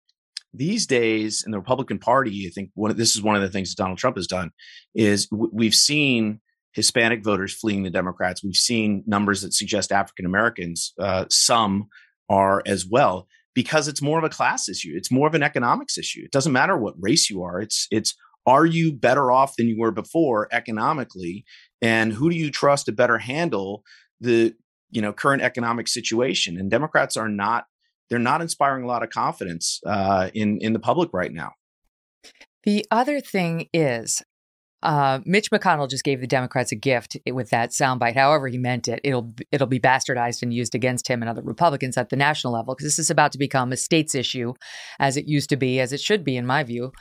these 0.54 0.86
days 0.86 1.42
in 1.44 1.52
the 1.52 1.58
Republican 1.58 1.98
Party. 1.98 2.46
I 2.46 2.50
think 2.50 2.70
one 2.74 2.90
of, 2.90 2.96
this 2.96 3.14
is 3.14 3.22
one 3.22 3.36
of 3.36 3.42
the 3.42 3.50
things 3.50 3.70
that 3.70 3.82
Donald 3.82 3.98
Trump 3.98 4.16
has 4.16 4.26
done 4.26 4.52
is 4.94 5.26
w- 5.26 5.50
we've 5.52 5.74
seen 5.74 6.40
Hispanic 6.72 7.22
voters 7.22 7.54
fleeing 7.54 7.82
the 7.82 7.90
Democrats. 7.90 8.42
We've 8.42 8.54
seen 8.54 9.02
numbers 9.06 9.42
that 9.42 9.54
suggest 9.54 9.92
African 9.92 10.24
Americans, 10.24 10.92
uh, 10.98 11.26
some 11.30 11.88
are 12.28 12.62
as 12.66 12.86
well 12.86 13.28
because 13.56 13.88
it's 13.88 14.02
more 14.02 14.18
of 14.18 14.24
a 14.24 14.28
class 14.28 14.68
issue. 14.68 14.92
It's 14.94 15.10
more 15.10 15.26
of 15.26 15.34
an 15.34 15.42
economics 15.42 15.96
issue. 15.96 16.20
It 16.22 16.30
doesn't 16.30 16.52
matter 16.52 16.76
what 16.76 16.94
race 17.00 17.30
you 17.30 17.42
are. 17.42 17.58
It's 17.60 17.88
it's 17.90 18.14
are 18.46 18.66
you 18.66 18.92
better 18.92 19.32
off 19.32 19.56
than 19.56 19.66
you 19.66 19.76
were 19.76 19.90
before 19.90 20.46
economically 20.52 21.44
and 21.82 22.12
who 22.12 22.30
do 22.30 22.36
you 22.36 22.50
trust 22.50 22.86
to 22.86 22.92
better 22.92 23.18
handle 23.18 23.82
the 24.20 24.54
you 24.90 25.02
know 25.02 25.12
current 25.12 25.42
economic 25.42 25.88
situation 25.88 26.56
and 26.56 26.70
democrats 26.70 27.16
are 27.16 27.28
not 27.28 27.64
they're 28.08 28.20
not 28.20 28.40
inspiring 28.40 28.84
a 28.84 28.86
lot 28.86 29.02
of 29.02 29.10
confidence 29.10 29.80
uh, 29.84 30.30
in 30.32 30.58
in 30.60 30.72
the 30.72 30.78
public 30.78 31.10
right 31.12 31.32
now 31.32 31.50
the 32.62 32.86
other 32.92 33.20
thing 33.20 33.68
is 33.74 34.22
uh, 34.82 35.20
Mitch 35.24 35.50
McConnell 35.50 35.88
just 35.88 36.04
gave 36.04 36.20
the 36.20 36.26
Democrats 36.26 36.70
a 36.70 36.76
gift 36.76 37.16
with 37.32 37.50
that 37.50 37.70
soundbite. 37.70 38.14
However, 38.14 38.46
he 38.48 38.58
meant 38.58 38.88
it. 38.88 39.00
It'll 39.02 39.32
it'll 39.50 39.66
be 39.66 39.80
bastardized 39.80 40.42
and 40.42 40.52
used 40.52 40.74
against 40.74 41.08
him 41.08 41.22
and 41.22 41.30
other 41.30 41.42
Republicans 41.42 41.96
at 41.96 42.10
the 42.10 42.16
national 42.16 42.52
level 42.52 42.74
because 42.74 42.86
this 42.86 42.98
is 42.98 43.10
about 43.10 43.32
to 43.32 43.38
become 43.38 43.72
a 43.72 43.76
states 43.76 44.14
issue, 44.14 44.52
as 44.98 45.16
it 45.16 45.26
used 45.26 45.48
to 45.50 45.56
be, 45.56 45.80
as 45.80 45.92
it 45.92 46.00
should 46.00 46.24
be, 46.24 46.36
in 46.36 46.46
my 46.46 46.62
view. 46.62 46.92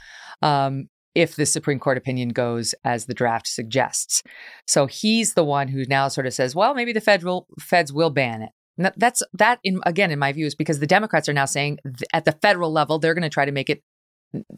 Um, 0.42 0.88
if 1.14 1.36
the 1.36 1.46
Supreme 1.46 1.80
Court 1.80 1.98
opinion 1.98 2.30
goes 2.30 2.76
as 2.84 3.06
the 3.06 3.14
draft 3.14 3.48
suggests, 3.48 4.22
so 4.68 4.86
he's 4.86 5.34
the 5.34 5.46
one 5.46 5.68
who 5.70 5.86
now 5.86 6.08
sort 6.08 6.28
of 6.28 6.34
says, 6.34 6.56
"Well, 6.56 6.74
maybe 6.74 6.94
the 6.94 7.02
federal 7.02 7.48
feds 7.60 7.92
will 7.92 8.10
ban 8.10 8.42
it." 8.42 8.50
that's 8.98 9.22
that. 9.34 9.60
In 9.64 9.80
again, 9.86 10.12
in 10.12 10.20
my 10.20 10.32
view, 10.32 10.46
is 10.46 10.56
because 10.56 10.80
the 10.80 10.88
Democrats 10.88 11.30
are 11.30 11.34
now 11.34 11.46
saying 11.46 11.80
at 12.14 12.26
the 12.26 12.38
federal 12.42 12.72
level 12.72 13.00
they're 13.00 13.14
going 13.14 13.24
to 13.24 13.30
try 13.30 13.46
to 13.46 13.52
make 13.52 13.70
it 13.70 13.84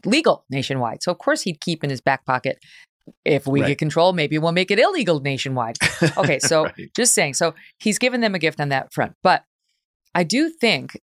legal 0.06 0.46
nationwide. 0.50 1.04
So 1.04 1.12
of 1.12 1.18
course 1.18 1.42
he'd 1.42 1.62
keep 1.62 1.84
in 1.84 1.90
his 1.90 2.02
back 2.02 2.26
pocket 2.26 2.58
if 3.26 3.48
we 3.48 3.62
right. 3.62 3.70
get 3.70 3.78
control, 3.78 4.14
maybe 4.14 4.38
we'll 4.38 4.52
make 4.52 4.72
it 4.72 4.80
illegal 4.80 5.20
nationwide. 5.20 5.78
Okay, 6.18 6.40
so 6.40 6.66
right. 6.66 6.92
just 6.96 7.14
saying. 7.14 7.34
So 7.34 7.54
he's 7.80 8.00
given 8.00 8.22
them 8.22 8.34
a 8.36 8.40
gift 8.40 8.60
on 8.60 8.70
that 8.70 8.94
front. 8.94 9.14
But 9.24 9.44
I 10.16 10.24
do 10.24 10.50
think 10.50 11.00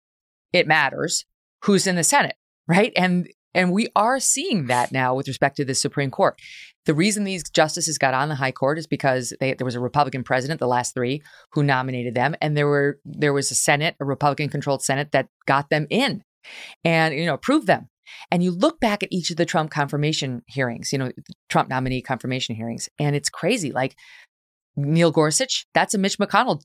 it 0.53 0.67
matters 0.67 1.25
who's 1.65 1.87
in 1.87 1.97
the 1.97 2.05
Senate, 2.05 2.37
right? 2.69 2.93
And 2.97 3.29
and 3.55 3.73
we 3.73 3.89
are 3.97 4.21
seeing 4.21 4.67
that 4.67 4.93
now 4.93 5.15
with 5.15 5.27
respect 5.27 5.57
to 5.57 5.65
the 5.65 5.75
Supreme 5.75 6.11
Court. 6.11 6.39
The 6.87 6.95
reason 6.95 7.25
these 7.25 7.43
justices 7.43 7.99
got 7.99 8.15
on 8.15 8.29
the 8.29 8.37
High 8.37 8.53
Court 8.53 8.79
is 8.79 8.87
because 8.87 9.35
they, 9.41 9.55
there 9.55 9.65
was 9.65 9.75
a 9.75 9.81
Republican 9.81 10.23
president, 10.23 10.61
the 10.61 10.69
last 10.69 10.95
three, 10.95 11.23
who 11.53 11.63
nominated 11.63 12.15
them, 12.15 12.35
and 12.41 12.57
there 12.57 12.67
were 12.67 12.99
there 13.05 13.33
was 13.33 13.51
a 13.51 13.55
Senate, 13.55 13.97
a 14.01 14.05
Republican-controlled 14.05 14.83
Senate 14.83 15.13
that 15.13 15.29
got 15.47 15.69
them 15.71 15.87
in, 15.91 16.23
and 16.85 17.15
you 17.15 17.27
know 17.27 17.35
approved 17.35 17.67
them. 17.67 17.89
And 18.31 18.43
you 18.43 18.51
look 18.51 18.81
back 18.81 19.03
at 19.03 19.13
each 19.13 19.31
of 19.31 19.37
the 19.37 19.47
Trump 19.47 19.71
confirmation 19.71 20.43
hearings, 20.47 20.93
you 20.93 20.99
know, 20.99 21.11
Trump 21.49 21.69
nominee 21.69 22.03
confirmation 22.03 22.55
hearings, 22.55 22.89
and 22.99 23.17
it's 23.17 23.29
crazy. 23.29 23.73
Like 23.73 23.97
Neil 24.77 25.11
Gorsuch, 25.11 25.67
that's 25.75 25.95
a 25.95 25.99
Mitch 25.99 26.19
McConnell 26.19 26.63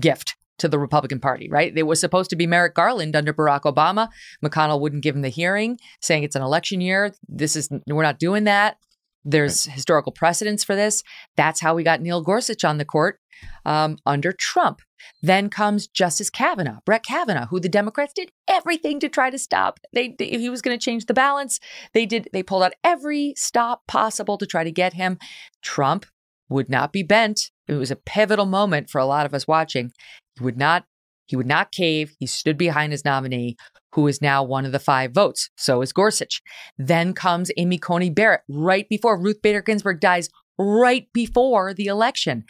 gift. 0.00 0.34
to 0.58 0.68
the 0.68 0.78
Republican 0.78 1.20
Party, 1.20 1.48
right? 1.48 1.72
It 1.76 1.84
was 1.84 2.00
supposed 2.00 2.30
to 2.30 2.36
be 2.36 2.46
Merrick 2.46 2.74
Garland 2.74 3.16
under 3.16 3.32
Barack 3.32 3.62
Obama. 3.62 4.08
McConnell 4.44 4.80
wouldn't 4.80 5.02
give 5.02 5.14
him 5.14 5.22
the 5.22 5.28
hearing, 5.28 5.78
saying 6.00 6.24
it's 6.24 6.36
an 6.36 6.42
election 6.42 6.80
year. 6.80 7.14
This 7.28 7.56
is, 7.56 7.68
we're 7.86 8.02
not 8.02 8.18
doing 8.18 8.44
that. 8.44 8.76
There's 9.24 9.64
historical 9.64 10.12
precedence 10.12 10.64
for 10.64 10.74
this. 10.74 11.02
That's 11.36 11.60
how 11.60 11.74
we 11.74 11.82
got 11.82 12.00
Neil 12.00 12.22
Gorsuch 12.22 12.64
on 12.64 12.78
the 12.78 12.84
court 12.84 13.18
um, 13.64 13.98
under 14.06 14.32
Trump. 14.32 14.80
Then 15.22 15.50
comes 15.50 15.86
Justice 15.86 16.30
Kavanaugh, 16.30 16.80
Brett 16.84 17.04
Kavanaugh, 17.04 17.46
who 17.46 17.60
the 17.60 17.68
Democrats 17.68 18.12
did 18.12 18.30
everything 18.48 19.00
to 19.00 19.08
try 19.08 19.30
to 19.30 19.38
stop. 19.38 19.80
They, 19.92 20.14
they 20.18 20.28
he 20.28 20.50
was 20.50 20.62
going 20.62 20.78
to 20.78 20.84
change 20.84 21.06
the 21.06 21.14
balance. 21.14 21.60
They 21.94 22.06
did. 22.06 22.28
They 22.32 22.42
pulled 22.42 22.62
out 22.62 22.74
every 22.84 23.34
stop 23.36 23.86
possible 23.86 24.38
to 24.38 24.46
try 24.46 24.64
to 24.64 24.72
get 24.72 24.94
him. 24.94 25.18
Trump 25.62 26.06
would 26.48 26.68
not 26.68 26.92
be 26.92 27.02
bent. 27.02 27.50
It 27.66 27.74
was 27.74 27.90
a 27.90 27.96
pivotal 27.96 28.46
moment 28.46 28.90
for 28.90 28.98
a 28.98 29.06
lot 29.06 29.26
of 29.26 29.34
us 29.34 29.46
watching. 29.46 29.92
He 30.38 30.44
would 30.44 30.58
not. 30.58 30.84
He 31.26 31.36
would 31.36 31.46
not 31.46 31.72
cave. 31.72 32.14
He 32.18 32.26
stood 32.26 32.56
behind 32.56 32.92
his 32.92 33.04
nominee, 33.04 33.56
who 33.94 34.06
is 34.06 34.22
now 34.22 34.42
one 34.42 34.64
of 34.64 34.72
the 34.72 34.78
five 34.78 35.12
votes. 35.12 35.50
So 35.58 35.82
is 35.82 35.92
Gorsuch. 35.92 36.40
Then 36.78 37.12
comes 37.12 37.50
Amy 37.58 37.76
Coney 37.76 38.08
Barrett 38.08 38.40
right 38.48 38.88
before 38.88 39.20
Ruth 39.20 39.42
Bader 39.42 39.60
Ginsburg 39.60 40.00
dies, 40.00 40.30
right 40.58 41.06
before 41.12 41.74
the 41.74 41.86
election 41.86 42.44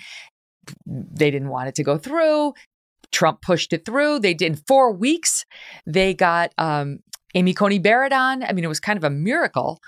they 0.87 1.31
didn't 1.31 1.49
want 1.49 1.69
it 1.69 1.75
to 1.77 1.85
go 1.85 1.99
through. 1.99 2.55
Trump 3.11 3.43
pushed 3.43 3.73
it 3.73 3.85
through. 3.85 4.21
They 4.21 4.35
did 4.35 4.53
in 4.53 4.57
four 4.67 4.93
weeks. 4.93 5.45
They 5.87 6.15
got 6.15 6.53
um, 6.59 7.01
Amy 7.35 7.55
Coney 7.55 7.79
Barrett 7.79 8.13
on. 8.13 8.43
I 8.43 8.53
mean, 8.53 8.65
it 8.65 8.69
was 8.69 8.81
kind 8.81 8.97
of 8.97 9.05
a 9.05 9.11
miracle. 9.11 9.81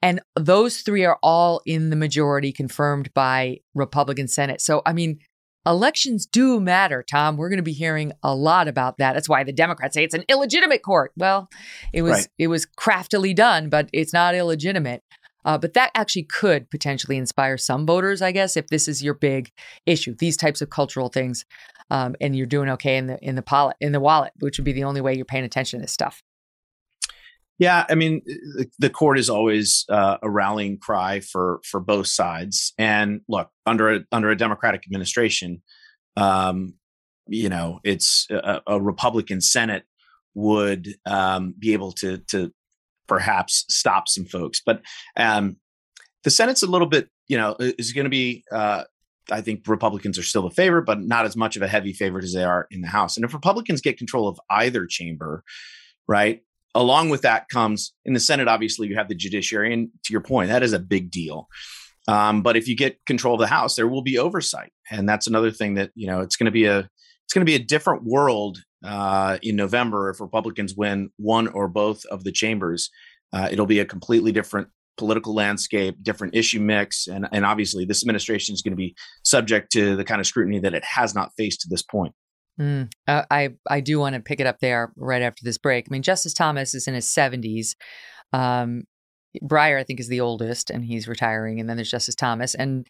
And 0.00 0.20
those 0.34 0.78
three 0.78 1.04
are 1.04 1.18
all 1.22 1.62
in 1.64 1.90
the 1.90 1.96
majority, 1.96 2.52
confirmed 2.52 3.12
by 3.14 3.60
Republican 3.74 4.26
Senate. 4.26 4.60
So, 4.60 4.82
I 4.84 4.92
mean, 4.92 5.20
elections 5.64 6.26
do 6.26 6.58
matter, 6.60 7.04
Tom. 7.08 7.36
We're 7.36 7.48
going 7.48 7.58
to 7.58 7.62
be 7.62 7.72
hearing 7.72 8.12
a 8.22 8.34
lot 8.34 8.66
about 8.66 8.98
that. 8.98 9.12
That's 9.12 9.28
why 9.28 9.44
the 9.44 9.52
Democrats 9.52 9.94
say 9.94 10.02
it's 10.02 10.14
an 10.14 10.24
illegitimate 10.28 10.82
court. 10.82 11.12
Well, 11.16 11.48
it 11.92 12.02
was 12.02 12.12
right. 12.12 12.28
it 12.38 12.46
was 12.48 12.66
craftily 12.66 13.32
done, 13.32 13.68
but 13.68 13.88
it's 13.92 14.12
not 14.12 14.34
illegitimate. 14.34 15.02
Uh, 15.44 15.58
but 15.58 15.74
that 15.74 15.90
actually 15.94 16.22
could 16.22 16.70
potentially 16.70 17.16
inspire 17.16 17.58
some 17.58 17.86
voters, 17.86 18.22
I 18.22 18.32
guess, 18.32 18.56
if 18.56 18.68
this 18.68 18.88
is 18.88 19.02
your 19.02 19.14
big 19.14 19.50
issue, 19.86 20.14
these 20.14 20.36
types 20.36 20.62
of 20.62 20.70
cultural 20.70 21.08
things, 21.08 21.44
um, 21.90 22.14
and 22.20 22.36
you're 22.36 22.46
doing 22.46 22.68
okay 22.70 22.96
in 22.96 23.06
the 23.06 23.18
in 23.20 23.34
the 23.34 23.44
wallet, 23.50 23.76
in 23.80 23.92
the 23.92 24.00
wallet, 24.00 24.32
which 24.40 24.58
would 24.58 24.64
be 24.64 24.72
the 24.72 24.84
only 24.84 25.00
way 25.00 25.14
you're 25.14 25.24
paying 25.24 25.44
attention 25.44 25.78
to 25.78 25.82
this 25.82 25.92
stuff. 25.92 26.22
Yeah, 27.58 27.86
I 27.88 27.94
mean, 27.94 28.22
the, 28.80 28.90
court 28.90 29.20
is 29.20 29.30
always 29.30 29.84
uh, 29.88 30.16
a 30.20 30.28
rallying 30.28 30.78
cry 30.78 31.20
for 31.20 31.60
for 31.64 31.80
both 31.80 32.08
sides. 32.08 32.72
And 32.78 33.20
look, 33.28 33.50
under 33.66 33.92
a, 33.92 34.00
under 34.10 34.30
a 34.30 34.36
Democratic 34.36 34.82
administration, 34.84 35.62
um, 36.16 36.74
you 37.28 37.48
know, 37.48 37.78
it's 37.84 38.26
a, 38.30 38.62
a 38.66 38.80
Republican 38.80 39.40
Senate 39.40 39.84
would 40.34 40.88
um, 41.06 41.54
be 41.58 41.72
able 41.72 41.92
to 41.92 42.18
to 42.30 42.52
perhaps 43.12 43.66
stop 43.68 44.08
some 44.08 44.24
folks. 44.24 44.62
But 44.64 44.80
um, 45.18 45.56
the 46.24 46.30
Senate's 46.30 46.62
a 46.62 46.66
little 46.66 46.86
bit, 46.86 47.10
you 47.28 47.36
know, 47.36 47.56
is 47.58 47.92
going 47.92 48.04
to 48.04 48.10
be. 48.10 48.44
Uh, 48.50 48.84
I 49.30 49.40
think 49.40 49.68
Republicans 49.68 50.18
are 50.18 50.22
still 50.22 50.46
a 50.46 50.50
favorite, 50.50 50.84
but 50.84 51.00
not 51.00 51.26
as 51.26 51.36
much 51.36 51.56
of 51.56 51.62
a 51.62 51.68
heavy 51.68 51.92
favorite 51.92 52.24
as 52.24 52.32
they 52.32 52.42
are 52.42 52.66
in 52.70 52.80
the 52.80 52.88
House. 52.88 53.16
And 53.16 53.24
if 53.24 53.34
Republicans 53.34 53.80
get 53.80 53.98
control 53.98 54.26
of 54.26 54.40
either 54.50 54.84
chamber, 54.86 55.44
right, 56.08 56.40
along 56.74 57.10
with 57.10 57.22
that 57.22 57.48
comes 57.48 57.92
in 58.04 58.14
the 58.14 58.20
Senate. 58.20 58.48
Obviously, 58.48 58.88
you 58.88 58.96
have 58.96 59.08
the 59.08 59.14
judiciary, 59.14 59.74
and 59.74 59.90
to 60.04 60.12
your 60.12 60.22
point, 60.22 60.48
that 60.48 60.62
is 60.62 60.72
a 60.72 60.78
big 60.78 61.10
deal. 61.10 61.48
Um, 62.08 62.42
but 62.42 62.56
if 62.56 62.66
you 62.66 62.74
get 62.74 63.04
control 63.06 63.34
of 63.34 63.40
the 63.40 63.46
House, 63.46 63.76
there 63.76 63.86
will 63.86 64.02
be 64.02 64.18
oversight, 64.18 64.72
and 64.90 65.06
that's 65.08 65.26
another 65.26 65.50
thing 65.50 65.74
that 65.74 65.90
you 65.94 66.06
know 66.06 66.20
it's 66.20 66.36
going 66.36 66.46
to 66.46 66.50
be 66.50 66.64
a 66.64 66.78
it's 67.24 67.32
going 67.32 67.46
to 67.46 67.50
be 67.50 67.54
a 67.54 67.64
different 67.64 68.04
world 68.04 68.58
uh, 68.84 69.38
in 69.42 69.56
November 69.56 70.10
if 70.10 70.20
Republicans 70.20 70.74
win 70.76 71.10
one 71.16 71.48
or 71.48 71.68
both 71.68 72.04
of 72.06 72.24
the 72.24 72.32
chambers. 72.32 72.90
Uh, 73.32 73.48
it'll 73.50 73.66
be 73.66 73.78
a 73.78 73.84
completely 73.84 74.32
different 74.32 74.68
political 74.98 75.34
landscape, 75.34 75.96
different 76.02 76.34
issue 76.34 76.60
mix, 76.60 77.06
and 77.06 77.26
and 77.32 77.44
obviously 77.44 77.84
this 77.84 78.02
administration 78.02 78.54
is 78.54 78.62
going 78.62 78.72
to 78.72 78.76
be 78.76 78.94
subject 79.24 79.72
to 79.72 79.96
the 79.96 80.04
kind 80.04 80.20
of 80.20 80.26
scrutiny 80.26 80.58
that 80.58 80.74
it 80.74 80.84
has 80.84 81.14
not 81.14 81.32
faced 81.36 81.60
to 81.62 81.68
this 81.68 81.82
point. 81.82 82.14
Mm, 82.60 82.92
uh, 83.08 83.24
I 83.30 83.50
I 83.68 83.80
do 83.80 83.98
want 83.98 84.14
to 84.14 84.20
pick 84.20 84.40
it 84.40 84.46
up 84.46 84.58
there 84.60 84.92
right 84.96 85.22
after 85.22 85.44
this 85.44 85.58
break. 85.58 85.86
I 85.88 85.90
mean, 85.90 86.02
Justice 86.02 86.34
Thomas 86.34 86.74
is 86.74 86.86
in 86.86 86.94
his 86.94 87.08
seventies. 87.08 87.76
Um, 88.32 88.84
Breyer, 89.42 89.78
I 89.78 89.84
think, 89.84 90.00
is 90.00 90.08
the 90.08 90.20
oldest, 90.20 90.70
and 90.70 90.84
he's 90.84 91.08
retiring. 91.08 91.60
And 91.60 91.68
then 91.68 91.76
there's 91.76 91.90
Justice 91.90 92.14
Thomas, 92.14 92.54
and 92.54 92.86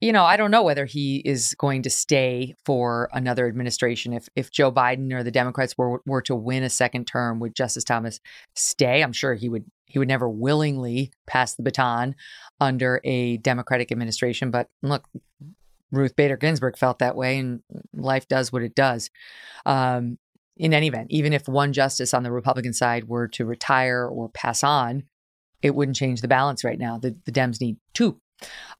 you 0.00 0.12
know, 0.12 0.24
I 0.24 0.36
don't 0.36 0.50
know 0.50 0.62
whether 0.62 0.86
he 0.86 1.18
is 1.24 1.54
going 1.58 1.82
to 1.82 1.90
stay 1.90 2.54
for 2.64 3.08
another 3.12 3.46
administration. 3.46 4.12
If 4.12 4.28
if 4.36 4.50
Joe 4.50 4.72
Biden 4.72 5.12
or 5.12 5.22
the 5.22 5.30
Democrats 5.30 5.76
were 5.76 6.00
were 6.06 6.22
to 6.22 6.34
win 6.34 6.62
a 6.62 6.70
second 6.70 7.06
term, 7.06 7.40
would 7.40 7.54
Justice 7.54 7.84
Thomas 7.84 8.20
stay? 8.54 9.02
I'm 9.02 9.12
sure 9.12 9.34
he 9.34 9.48
would. 9.48 9.64
He 9.88 9.98
would 10.00 10.08
never 10.08 10.28
willingly 10.28 11.12
pass 11.26 11.54
the 11.54 11.62
baton 11.62 12.16
under 12.60 13.00
a 13.04 13.36
Democratic 13.36 13.92
administration. 13.92 14.50
But 14.50 14.68
look, 14.82 15.06
Ruth 15.92 16.16
Bader 16.16 16.36
Ginsburg 16.36 16.76
felt 16.76 16.98
that 16.98 17.16
way, 17.16 17.38
and 17.38 17.62
life 17.94 18.26
does 18.26 18.52
what 18.52 18.62
it 18.62 18.74
does. 18.74 19.10
Um, 19.64 20.18
in 20.56 20.72
any 20.72 20.88
event, 20.88 21.08
even 21.10 21.32
if 21.32 21.46
one 21.48 21.72
justice 21.72 22.14
on 22.14 22.22
the 22.22 22.32
Republican 22.32 22.72
side 22.72 23.08
were 23.08 23.28
to 23.28 23.44
retire 23.44 24.06
or 24.06 24.30
pass 24.30 24.64
on, 24.64 25.04
it 25.66 25.74
wouldn't 25.74 25.96
change 25.96 26.20
the 26.20 26.28
balance 26.28 26.64
right 26.64 26.78
now. 26.78 26.98
The, 26.98 27.16
the 27.24 27.32
Dems 27.32 27.60
need 27.60 27.76
two. 27.92 28.20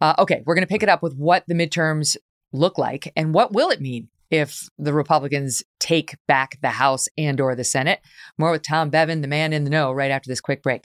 Uh, 0.00 0.14
okay, 0.18 0.42
we're 0.46 0.54
going 0.54 0.66
to 0.66 0.72
pick 0.72 0.82
it 0.82 0.88
up 0.88 1.02
with 1.02 1.14
what 1.16 1.44
the 1.46 1.54
midterms 1.54 2.16
look 2.52 2.78
like 2.78 3.12
and 3.16 3.34
what 3.34 3.52
will 3.52 3.70
it 3.70 3.80
mean 3.80 4.08
if 4.30 4.68
the 4.78 4.92
Republicans 4.92 5.62
take 5.78 6.16
back 6.26 6.58
the 6.62 6.70
House 6.70 7.08
and 7.18 7.40
or 7.40 7.54
the 7.54 7.64
Senate. 7.64 8.00
More 8.38 8.50
with 8.50 8.62
Tom 8.62 8.90
Bevan, 8.90 9.20
the 9.20 9.28
man 9.28 9.52
in 9.52 9.64
the 9.64 9.70
know, 9.70 9.92
right 9.92 10.10
after 10.10 10.28
this 10.28 10.40
quick 10.40 10.62
break. 10.62 10.84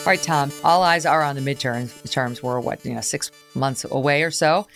All 0.00 0.06
right, 0.06 0.22
Tom, 0.22 0.50
all 0.64 0.82
eyes 0.82 1.04
are 1.04 1.22
on 1.22 1.36
the 1.36 1.42
midterms. 1.42 2.00
The 2.02 2.08
terms 2.08 2.42
were 2.42 2.58
what, 2.58 2.84
you 2.86 2.94
know, 2.94 3.02
six 3.02 3.30
months 3.54 3.84
away 3.84 4.22
or 4.22 4.30
so. 4.30 4.66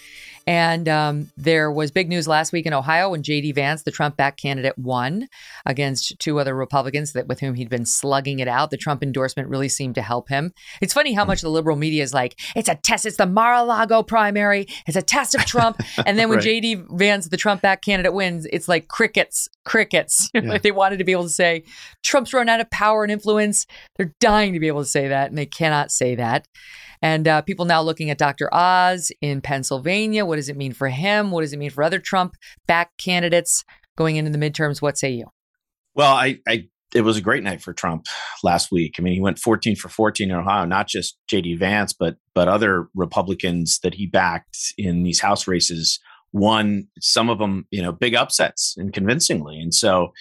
And 0.46 0.88
um, 0.88 1.30
there 1.36 1.70
was 1.70 1.90
big 1.90 2.08
news 2.08 2.28
last 2.28 2.52
week 2.52 2.66
in 2.66 2.72
Ohio 2.72 3.10
when 3.10 3.22
J.D. 3.22 3.52
Vance, 3.52 3.82
the 3.82 3.90
Trump-backed 3.90 4.40
candidate, 4.40 4.78
won 4.78 5.28
against 5.64 6.18
two 6.18 6.38
other 6.38 6.54
Republicans 6.54 7.12
that 7.12 7.26
with 7.26 7.40
whom 7.40 7.54
he'd 7.54 7.70
been 7.70 7.86
slugging 7.86 8.40
it 8.40 8.48
out. 8.48 8.70
The 8.70 8.76
Trump 8.76 9.02
endorsement 9.02 9.48
really 9.48 9.68
seemed 9.68 9.94
to 9.94 10.02
help 10.02 10.28
him. 10.28 10.52
It's 10.80 10.92
funny 10.92 11.14
how 11.14 11.24
much 11.24 11.40
the 11.40 11.48
liberal 11.48 11.76
media 11.76 12.02
is 12.02 12.12
like, 12.12 12.38
"It's 12.54 12.68
a 12.68 12.74
test. 12.74 13.06
It's 13.06 13.16
the 13.16 13.26
Mar-a-Lago 13.26 14.02
primary. 14.02 14.66
It's 14.86 14.96
a 14.96 15.02
test 15.02 15.34
of 15.34 15.44
Trump." 15.46 15.80
And 16.06 16.18
then 16.18 16.28
when 16.28 16.36
right. 16.36 16.44
J.D. 16.44 16.82
Vance, 16.90 17.28
the 17.28 17.36
Trump-backed 17.36 17.84
candidate, 17.84 18.12
wins, 18.12 18.46
it's 18.52 18.68
like 18.68 18.88
crickets, 18.88 19.48
crickets. 19.64 20.30
Yeah. 20.44 20.58
they 20.58 20.72
wanted 20.72 20.98
to 20.98 21.04
be 21.04 21.12
able 21.12 21.22
to 21.22 21.28
say 21.30 21.64
Trump's 22.02 22.34
run 22.34 22.48
out 22.48 22.60
of 22.60 22.68
power 22.70 23.04
and 23.04 23.12
influence. 23.12 23.66
They're 23.96 24.12
dying 24.20 24.52
to 24.52 24.60
be 24.60 24.66
able 24.66 24.82
to 24.82 24.88
say 24.88 25.08
that, 25.08 25.30
and 25.30 25.38
they 25.38 25.46
cannot 25.46 25.90
say 25.90 26.16
that. 26.16 26.46
And 27.04 27.28
uh, 27.28 27.42
people 27.42 27.66
now 27.66 27.82
looking 27.82 28.08
at 28.08 28.16
Dr. 28.16 28.48
Oz 28.50 29.12
in 29.20 29.42
Pennsylvania. 29.42 30.24
What 30.24 30.36
does 30.36 30.48
it 30.48 30.56
mean 30.56 30.72
for 30.72 30.88
him? 30.88 31.30
What 31.30 31.42
does 31.42 31.52
it 31.52 31.58
mean 31.58 31.68
for 31.68 31.84
other 31.84 31.98
Trump 31.98 32.34
back 32.66 32.96
candidates 32.96 33.62
going 33.94 34.16
into 34.16 34.30
the 34.30 34.38
midterms? 34.38 34.80
What 34.80 34.96
say 34.96 35.10
you? 35.10 35.26
Well, 35.94 36.14
I, 36.14 36.38
I 36.48 36.64
it 36.94 37.02
was 37.02 37.18
a 37.18 37.20
great 37.20 37.42
night 37.42 37.60
for 37.60 37.74
Trump 37.74 38.06
last 38.42 38.72
week. 38.72 38.94
I 38.98 39.02
mean, 39.02 39.12
he 39.12 39.20
went 39.20 39.38
14 39.38 39.76
for 39.76 39.90
14 39.90 40.30
in 40.30 40.34
Ohio, 40.34 40.64
not 40.64 40.88
just 40.88 41.18
JD 41.30 41.58
Vance, 41.58 41.92
but 41.92 42.16
but 42.34 42.48
other 42.48 42.88
Republicans 42.94 43.80
that 43.82 43.92
he 43.92 44.06
backed 44.06 44.56
in 44.78 45.02
these 45.02 45.20
House 45.20 45.46
races 45.46 46.00
won 46.32 46.88
some 47.00 47.28
of 47.28 47.38
them, 47.38 47.66
you 47.70 47.82
know, 47.82 47.92
big 47.92 48.14
upsets 48.14 48.76
and 48.78 48.94
convincingly. 48.94 49.60
And 49.60 49.74
so 49.74 50.14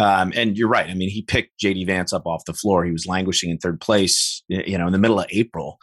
um, 0.00 0.32
and 0.34 0.58
you're 0.58 0.68
right. 0.68 0.90
I 0.90 0.94
mean, 0.94 1.08
he 1.08 1.22
picked 1.22 1.60
JD 1.62 1.86
Vance 1.86 2.12
up 2.12 2.26
off 2.26 2.46
the 2.46 2.52
floor. 2.52 2.84
He 2.84 2.90
was 2.90 3.06
languishing 3.06 3.50
in 3.50 3.58
third 3.58 3.80
place, 3.80 4.42
you 4.48 4.76
know, 4.76 4.88
in 4.88 4.92
the 4.92 4.98
middle 4.98 5.20
of 5.20 5.26
April 5.30 5.78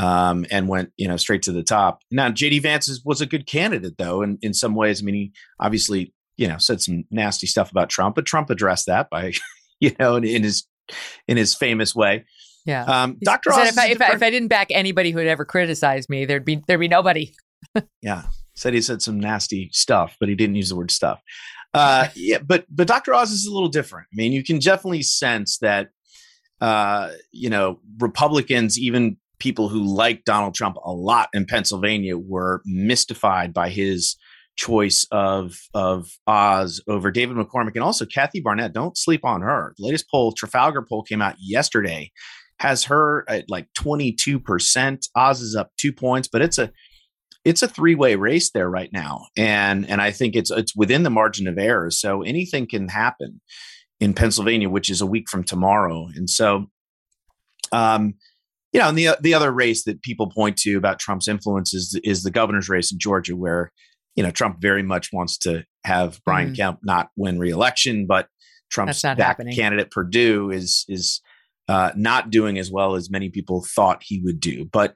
um, 0.00 0.46
and 0.50 0.66
went 0.66 0.92
you 0.96 1.06
know 1.06 1.16
straight 1.16 1.42
to 1.42 1.52
the 1.52 1.62
top. 1.62 2.00
Now 2.10 2.30
JD 2.30 2.62
Vance 2.62 2.88
is, 2.88 3.04
was 3.04 3.20
a 3.20 3.26
good 3.26 3.46
candidate 3.46 3.98
though, 3.98 4.22
in 4.22 4.38
in 4.40 4.54
some 4.54 4.74
ways. 4.74 5.02
I 5.02 5.04
mean, 5.04 5.14
he 5.14 5.32
obviously 5.60 6.14
you 6.36 6.48
know 6.48 6.56
said 6.58 6.80
some 6.80 7.04
nasty 7.10 7.46
stuff 7.46 7.70
about 7.70 7.90
Trump, 7.90 8.16
but 8.16 8.26
Trump 8.26 8.48
addressed 8.48 8.86
that 8.86 9.10
by 9.10 9.34
you 9.80 9.94
know 10.00 10.16
in, 10.16 10.24
in 10.24 10.42
his 10.42 10.66
in 11.28 11.36
his 11.36 11.54
famous 11.54 11.94
way. 11.94 12.24
Yeah, 12.64 12.84
um, 12.84 13.18
Dr. 13.22 13.52
Oz 13.52 13.68
if 13.68 13.78
I, 13.78 13.88
if, 13.88 14.02
I, 14.02 14.12
if 14.12 14.22
I 14.22 14.30
didn't 14.30 14.48
back 14.48 14.68
anybody 14.70 15.10
who 15.10 15.18
had 15.18 15.26
ever 15.26 15.44
criticized 15.44 16.08
me, 16.08 16.24
there'd 16.24 16.44
be 16.44 16.62
there'd 16.66 16.80
be 16.80 16.88
nobody. 16.88 17.32
yeah, 18.02 18.24
said 18.54 18.74
he 18.74 18.80
said 18.80 19.02
some 19.02 19.20
nasty 19.20 19.68
stuff, 19.72 20.16
but 20.18 20.28
he 20.28 20.34
didn't 20.34 20.56
use 20.56 20.70
the 20.70 20.76
word 20.76 20.90
stuff. 20.90 21.20
Uh, 21.74 22.08
yeah, 22.14 22.38
but 22.38 22.64
but 22.70 22.86
Dr. 22.86 23.14
Oz 23.14 23.32
is 23.32 23.46
a 23.46 23.52
little 23.52 23.68
different. 23.68 24.08
I 24.12 24.16
mean, 24.16 24.32
you 24.32 24.42
can 24.42 24.58
definitely 24.58 25.02
sense 25.02 25.58
that 25.58 25.90
uh, 26.60 27.10
you 27.32 27.50
know 27.50 27.80
Republicans, 27.98 28.78
even 28.78 29.16
people 29.40 29.68
who 29.68 29.82
like 29.82 30.24
Donald 30.24 30.54
Trump 30.54 30.76
a 30.84 30.92
lot 30.92 31.28
in 31.34 31.46
Pennsylvania 31.46 32.16
were 32.16 32.62
mystified 32.64 33.52
by 33.52 33.70
his 33.70 34.16
choice 34.56 35.06
of 35.10 35.58
of 35.74 36.10
Oz 36.26 36.82
over 36.86 37.10
David 37.10 37.36
McCormick 37.36 37.74
and 37.74 37.82
also 37.82 38.04
Kathy 38.04 38.40
Barnette. 38.40 38.74
Don't 38.74 38.96
sleep 38.96 39.24
on 39.24 39.40
her. 39.40 39.74
The 39.78 39.86
latest 39.86 40.10
poll, 40.10 40.32
Trafalgar 40.32 40.84
poll, 40.88 41.02
came 41.02 41.22
out 41.22 41.36
yesterday, 41.40 42.12
has 42.58 42.84
her 42.84 43.24
at 43.28 43.46
like 43.48 43.68
22%. 43.78 45.08
Oz 45.16 45.40
is 45.40 45.56
up 45.56 45.70
two 45.78 45.92
points, 45.92 46.28
but 46.28 46.42
it's 46.42 46.58
a 46.58 46.70
it's 47.44 47.62
a 47.62 47.68
three 47.68 47.94
way 47.94 48.16
race 48.16 48.50
there 48.50 48.68
right 48.68 48.90
now, 48.92 49.26
and 49.36 49.88
and 49.88 50.02
I 50.02 50.10
think 50.10 50.36
it's 50.36 50.50
it's 50.50 50.76
within 50.76 51.02
the 51.04 51.10
margin 51.10 51.48
of 51.48 51.58
error. 51.58 51.90
So 51.90 52.22
anything 52.22 52.68
can 52.68 52.88
happen 52.88 53.40
in 53.98 54.12
Pennsylvania, 54.12 54.68
which 54.68 54.90
is 54.90 55.00
a 55.00 55.06
week 55.06 55.28
from 55.28 55.44
tomorrow, 55.44 56.08
and 56.14 56.28
so. 56.28 56.66
Um, 57.72 58.14
you 58.72 58.80
know, 58.80 58.88
and 58.88 58.98
the 58.98 59.16
the 59.20 59.34
other 59.34 59.50
race 59.50 59.84
that 59.84 60.02
people 60.02 60.30
point 60.30 60.56
to 60.58 60.76
about 60.76 60.98
Trump's 60.98 61.28
influence 61.28 61.74
is 61.74 61.98
is 62.04 62.22
the 62.22 62.30
governor's 62.30 62.68
race 62.68 62.92
in 62.92 62.98
Georgia, 62.98 63.36
where 63.36 63.72
you 64.14 64.22
know 64.22 64.30
Trump 64.30 64.60
very 64.60 64.82
much 64.82 65.10
wants 65.12 65.38
to 65.38 65.64
have 65.84 66.20
Brian 66.24 66.52
mm. 66.52 66.56
Kemp 66.56 66.78
not 66.82 67.08
win 67.16 67.38
reelection, 67.38 68.06
but 68.06 68.28
Trump's 68.70 69.02
back 69.02 69.18
happening. 69.18 69.54
candidate 69.54 69.90
Perdue 69.90 70.50
is 70.50 70.84
is 70.88 71.20
uh, 71.68 71.92
not 71.96 72.30
doing 72.30 72.58
as 72.58 72.70
well 72.70 72.94
as 72.94 73.10
many 73.10 73.28
people 73.28 73.64
thought 73.74 74.02
he 74.02 74.20
would 74.24 74.40
do. 74.40 74.68
But 74.72 74.94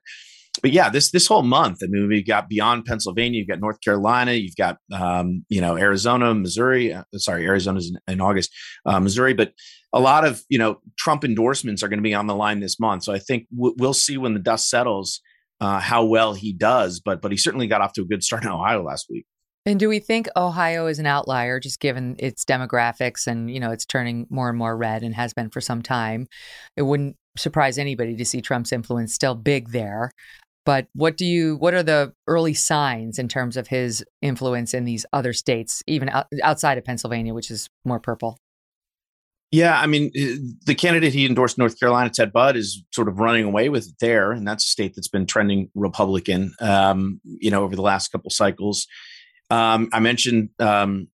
but 0.63 0.73
yeah, 0.73 0.89
this 0.89 1.11
this 1.11 1.27
whole 1.27 1.43
month, 1.43 1.79
I 1.83 1.87
mean, 1.89 2.09
we've 2.09 2.27
got 2.27 2.49
beyond 2.49 2.85
Pennsylvania, 2.85 3.39
you've 3.39 3.49
got 3.49 3.61
North 3.61 3.81
Carolina, 3.81 4.33
you've 4.33 4.57
got 4.57 4.79
um, 4.93 5.45
you 5.49 5.61
know 5.61 5.77
Arizona, 5.77 6.35
Missouri. 6.35 6.93
Uh, 6.93 7.03
sorry, 7.17 7.47
Arizona's 7.47 7.91
in, 7.91 8.13
in 8.13 8.21
August, 8.21 8.51
uh, 8.87 9.01
Missouri, 9.01 9.35
but 9.35 9.53
a 9.93 10.01
lot 10.01 10.25
of 10.25 10.43
you 10.49 10.59
know 10.59 10.81
Trump 10.99 11.25
endorsements 11.25 11.83
are 11.83 11.89
going 11.89 11.99
to 11.99 12.05
be 12.05 12.15
on 12.15 12.27
the 12.27 12.35
line 12.35 12.61
this 12.61 12.79
month. 12.79 13.05
So 13.05 13.13
I 13.13 13.19
think 13.19 13.47
w- 13.55 13.75
we'll 13.79 13.95
see 13.95 14.17
when 14.17 14.35
the 14.35 14.41
dust 14.41 14.71
settles 14.71 15.21
uh, 15.61 15.81
how 15.81 16.05
well 16.05 16.35
he 16.35 16.53
does. 16.53 17.01
But 17.01 17.21
but 17.21 17.33
he 17.33 17.37
certainly 17.37 17.67
got 17.67 17.81
off 17.81 17.93
to 17.95 18.03
a 18.03 18.07
good 18.07 18.23
start 18.23 18.45
in 18.45 18.51
Ohio 18.51 18.83
last 18.83 19.07
week. 19.11 19.27
And 19.67 19.81
do 19.81 19.89
we 19.89 19.99
think 19.99 20.29
Ohio 20.37 20.87
is 20.87 20.99
an 20.99 21.07
outlier, 21.07 21.59
just 21.59 21.81
given 21.81 22.17
its 22.19 22.45
demographics 22.45 23.27
and 23.27 23.51
you 23.51 23.59
know 23.59 23.71
it's 23.71 23.87
turning 23.87 24.27
more 24.31 24.49
and 24.49 24.59
more 24.59 24.77
red 24.77 25.03
and 25.03 25.15
has 25.15 25.33
been 25.33 25.51
for 25.51 25.61
some 25.61 25.83
time? 25.83 26.27
It 26.77 26.83
wouldn't 26.83 27.17
surprise 27.37 27.79
anybody 27.79 28.17
to 28.17 28.25
see 28.25 28.41
Trump's 28.41 28.73
influence 28.73 29.15
still 29.15 29.35
big 29.35 29.71
there. 29.71 30.11
But 30.65 30.89
what 30.95 31.16
do 31.16 31.27
you? 31.27 31.57
What 31.57 31.74
are 31.74 31.82
the 31.82 32.12
early 32.27 32.55
signs 32.55 33.19
in 33.19 33.28
terms 33.28 33.57
of 33.57 33.69
his 33.69 34.05
influence 34.23 34.73
in 34.73 34.85
these 34.85 35.05
other 35.12 35.32
states, 35.32 35.82
even 35.86 36.11
outside 36.43 36.78
of 36.78 36.85
Pennsylvania, 36.85 37.35
which 37.35 37.51
is 37.51 37.69
more 37.85 38.01
purple? 38.01 38.39
Yeah, 39.55 39.78
I 39.78 39.86
mean, 39.86 40.11
eh, 40.16 40.36
the 40.66 40.74
candidate 40.74 41.12
he 41.12 41.27
endorsed, 41.27 41.59
North 41.59 41.78
Carolina, 41.78 42.11
Ted 42.11 42.32
Budd, 42.32 42.57
is 42.57 42.82
sort 42.93 43.07
of 43.07 43.20
running 43.20 43.45
away 43.45 43.69
with 43.69 43.86
it 43.86 43.95
there, 44.01 44.32
and 44.32 44.49
that's 44.49 44.65
a 44.65 44.69
state 44.69 44.95
that's 44.97 45.07
been 45.07 45.27
trending 45.27 45.70
Republican, 45.77 46.53
um, 46.59 47.20
you 47.24 47.53
know, 47.53 47.62
over 47.62 47.77
the 47.77 47.82
last 47.82 48.09
couple 48.09 48.31
cycles. 48.31 48.89
Um, 49.51 49.91
I 49.93 50.01
mentioned, 50.01 50.49
um, 50.59 51.07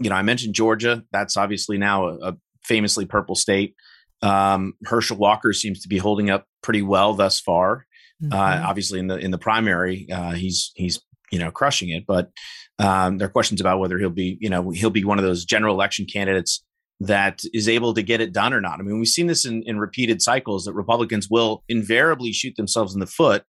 you 0.00 0.10
know, 0.10 0.16
I 0.16 0.22
mentioned 0.22 0.56
Georgia. 0.56 1.04
That's 1.12 1.36
obviously 1.36 1.78
now 1.78 2.08
a, 2.08 2.30
a 2.30 2.36
famously 2.64 3.06
purple 3.06 3.36
state. 3.36 3.76
Um, 4.22 4.74
Herschel 4.86 5.16
Walker 5.16 5.52
seems 5.52 5.80
to 5.82 5.88
be 5.88 5.98
holding 5.98 6.30
up 6.30 6.46
pretty 6.62 6.82
well 6.82 7.14
thus 7.14 7.40
far. 7.40 7.86
Uh, 8.32 8.36
mm-hmm. 8.36 8.64
Uh, 8.64 8.68
obviously, 8.68 8.98
in 8.98 9.06
the 9.06 9.16
in 9.16 9.30
the 9.30 9.38
primary, 9.38 10.06
uh, 10.12 10.32
he's 10.32 10.72
he's 10.74 11.00
you 11.30 11.38
know 11.38 11.50
crushing 11.50 11.90
it. 11.90 12.04
But 12.06 12.30
um, 12.78 13.18
there 13.18 13.26
are 13.26 13.30
questions 13.30 13.60
about 13.60 13.78
whether 13.78 13.98
he'll 13.98 14.10
be 14.10 14.38
you 14.40 14.50
know 14.50 14.70
he'll 14.70 14.90
be 14.90 15.04
one 15.04 15.18
of 15.18 15.24
those 15.24 15.44
general 15.44 15.74
election 15.74 16.06
candidates 16.10 16.64
that 17.00 17.40
is 17.52 17.68
able 17.68 17.92
to 17.94 18.02
get 18.02 18.20
it 18.20 18.32
done 18.32 18.54
or 18.54 18.60
not. 18.60 18.78
I 18.78 18.82
mean, 18.82 18.98
we've 18.98 19.08
seen 19.08 19.26
this 19.26 19.44
in, 19.44 19.62
in 19.66 19.78
repeated 19.78 20.22
cycles 20.22 20.64
that 20.64 20.74
Republicans 20.74 21.28
will 21.28 21.64
invariably 21.68 22.32
shoot 22.32 22.54
themselves 22.56 22.94
in 22.94 23.00
the 23.00 23.06
foot 23.06 23.44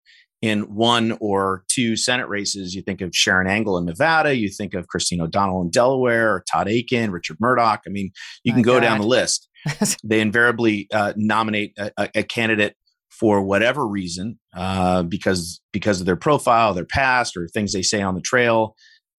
in 0.42 0.62
one 0.74 1.16
or 1.20 1.64
two 1.68 1.96
Senate 1.96 2.28
races. 2.28 2.74
You 2.74 2.82
think 2.82 3.00
of 3.00 3.10
Sharron 3.10 3.48
Angle 3.48 3.78
in 3.78 3.86
Nevada, 3.86 4.36
you 4.36 4.48
think 4.48 4.74
of 4.74 4.88
Christine 4.88 5.20
O'Donnell 5.20 5.62
in 5.62 5.70
Delaware, 5.70 6.34
or 6.34 6.44
Todd 6.52 6.68
Akin, 6.68 7.10
Richard 7.10 7.38
Mourdock. 7.40 7.82
I 7.86 7.90
mean, 7.90 8.10
you 8.44 8.52
My 8.52 8.56
can 8.56 8.62
go 8.62 8.74
God. 8.74 8.80
down 8.80 9.00
the 9.00 9.06
list. 9.06 9.48
they 10.04 10.20
invariably 10.20 10.88
uh, 10.92 11.12
nominate 11.16 11.72
a, 11.78 12.10
a, 12.16 12.22
candidate 12.24 12.74
for 13.22 13.40
whatever 13.40 13.86
reason, 13.86 14.36
uh, 14.56 15.04
because 15.04 15.60
because 15.72 16.00
of 16.00 16.06
their 16.06 16.16
profile, 16.16 16.74
their 16.74 16.84
past, 16.84 17.36
or 17.36 17.46
things 17.46 17.72
they 17.72 17.82
say 17.82 18.02
on 18.02 18.14
the 18.14 18.20
trail. 18.20 18.74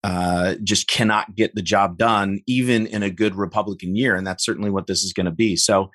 Uh, 0.06 0.56
just 0.66 0.90
cannot 0.90 1.34
get 1.34 1.56
the 1.56 1.62
job 1.62 1.98
done, 1.98 2.42
even 2.46 2.86
in 2.88 3.04
a 3.04 3.10
good 3.10 3.36
Republican 3.36 3.96
year, 3.96 4.18
and 4.18 4.28
that's 4.28 4.44
certainly 4.44 4.70
what 4.70 4.86
this 4.86 5.02
is 5.02 5.14
going 5.14 5.26
to 5.26 5.32
be. 5.32 5.56
So, 5.56 5.92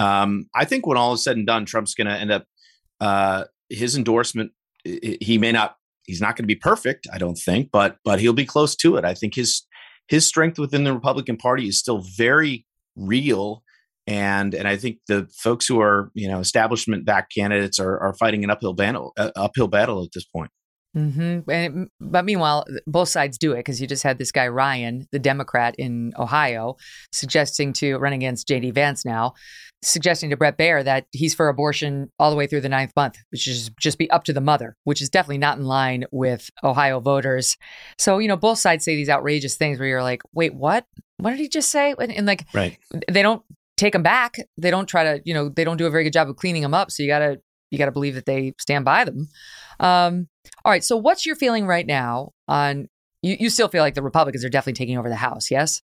um, 0.00 0.46
I 0.52 0.64
think 0.64 0.84
when 0.84 0.98
all 0.98 1.12
is 1.12 1.22
said 1.22 1.36
and 1.36 1.46
done, 1.46 1.64
Trump's 1.64 1.94
going 1.94 2.08
to 2.08 2.12
end 2.12 2.32
up 2.32 2.44
uh, 3.00 3.44
his 3.68 3.96
endorsement 3.96 4.50
he 4.84 5.38
may 5.38 5.52
not 5.52 5.76
he's 6.06 6.20
not 6.20 6.36
going 6.36 6.44
to 6.44 6.46
be 6.46 6.54
perfect 6.54 7.06
i 7.12 7.18
don't 7.18 7.36
think 7.36 7.70
but 7.72 7.96
but 8.04 8.20
he'll 8.20 8.32
be 8.32 8.46
close 8.46 8.76
to 8.76 8.96
it 8.96 9.04
i 9.04 9.14
think 9.14 9.34
his 9.34 9.66
his 10.08 10.26
strength 10.26 10.58
within 10.58 10.84
the 10.84 10.92
republican 10.92 11.36
party 11.36 11.66
is 11.66 11.78
still 11.78 12.02
very 12.16 12.64
real 12.94 13.62
and 14.06 14.54
and 14.54 14.68
i 14.68 14.76
think 14.76 14.98
the 15.08 15.28
folks 15.36 15.66
who 15.66 15.80
are 15.80 16.10
you 16.14 16.28
know 16.28 16.40
establishment 16.40 17.04
back 17.04 17.28
candidates 17.30 17.78
are 17.78 17.98
are 17.98 18.14
fighting 18.14 18.44
an 18.44 18.50
uphill 18.50 18.74
battle 18.74 19.12
uh, 19.18 19.30
uphill 19.36 19.68
battle 19.68 20.02
at 20.02 20.10
this 20.12 20.24
point 20.24 20.50
Mm-hmm. 20.96 21.50
And, 21.50 21.90
but 22.00 22.24
meanwhile, 22.24 22.64
both 22.86 23.10
sides 23.10 23.36
do 23.36 23.52
it 23.52 23.58
because 23.58 23.80
you 23.80 23.86
just 23.86 24.02
had 24.02 24.18
this 24.18 24.32
guy 24.32 24.48
Ryan, 24.48 25.06
the 25.12 25.18
Democrat 25.18 25.74
in 25.76 26.14
Ohio, 26.18 26.76
suggesting 27.12 27.74
to 27.74 27.96
run 27.98 28.14
against 28.14 28.48
J.D. 28.48 28.70
Vance 28.70 29.04
now, 29.04 29.34
suggesting 29.82 30.30
to 30.30 30.38
Bret 30.38 30.56
Baier 30.56 30.82
that 30.82 31.06
he's 31.12 31.34
for 31.34 31.48
abortion 31.48 32.10
all 32.18 32.30
the 32.30 32.36
way 32.36 32.46
through 32.46 32.62
the 32.62 32.70
ninth 32.70 32.92
month, 32.96 33.18
which 33.30 33.46
is 33.46 33.70
just 33.78 33.98
be 33.98 34.10
up 34.10 34.24
to 34.24 34.32
the 34.32 34.40
mother, 34.40 34.74
which 34.84 35.02
is 35.02 35.10
definitely 35.10 35.38
not 35.38 35.58
in 35.58 35.64
line 35.64 36.06
with 36.12 36.48
Ohio 36.64 36.98
voters. 37.00 37.58
So 37.98 38.16
you 38.16 38.28
know, 38.28 38.36
both 38.36 38.58
sides 38.58 38.84
say 38.84 38.96
these 38.96 39.10
outrageous 39.10 39.56
things 39.56 39.78
where 39.78 39.88
you're 39.88 40.02
like, 40.02 40.22
wait, 40.32 40.54
what? 40.54 40.86
What 41.18 41.30
did 41.30 41.40
he 41.40 41.48
just 41.48 41.70
say? 41.70 41.94
And, 41.98 42.12
and 42.12 42.26
like, 42.26 42.46
right. 42.54 42.78
they 43.10 43.22
don't 43.22 43.42
take 43.76 43.92
them 43.92 44.02
back. 44.02 44.36
They 44.56 44.70
don't 44.70 44.86
try 44.86 45.04
to, 45.04 45.22
you 45.24 45.34
know, 45.34 45.48
they 45.48 45.64
don't 45.64 45.76
do 45.76 45.86
a 45.86 45.90
very 45.90 46.04
good 46.04 46.12
job 46.12 46.28
of 46.28 46.36
cleaning 46.36 46.62
them 46.62 46.74
up. 46.74 46.90
So 46.90 47.02
you 47.02 47.08
gotta 47.08 47.40
you 47.70 47.78
got 47.78 47.86
to 47.86 47.92
believe 47.92 48.14
that 48.14 48.26
they 48.26 48.54
stand 48.58 48.84
by 48.84 49.04
them. 49.04 49.28
Um, 49.80 50.28
all 50.64 50.72
right. 50.72 50.84
So, 50.84 50.96
what's 50.96 51.26
your 51.26 51.36
feeling 51.36 51.66
right 51.66 51.86
now 51.86 52.32
on? 52.48 52.88
You, 53.22 53.36
you 53.40 53.50
still 53.50 53.68
feel 53.68 53.82
like 53.82 53.94
the 53.94 54.02
Republicans 54.02 54.44
are 54.44 54.48
definitely 54.48 54.74
taking 54.74 54.98
over 54.98 55.08
the 55.08 55.16
House, 55.16 55.50
yes? 55.50 55.82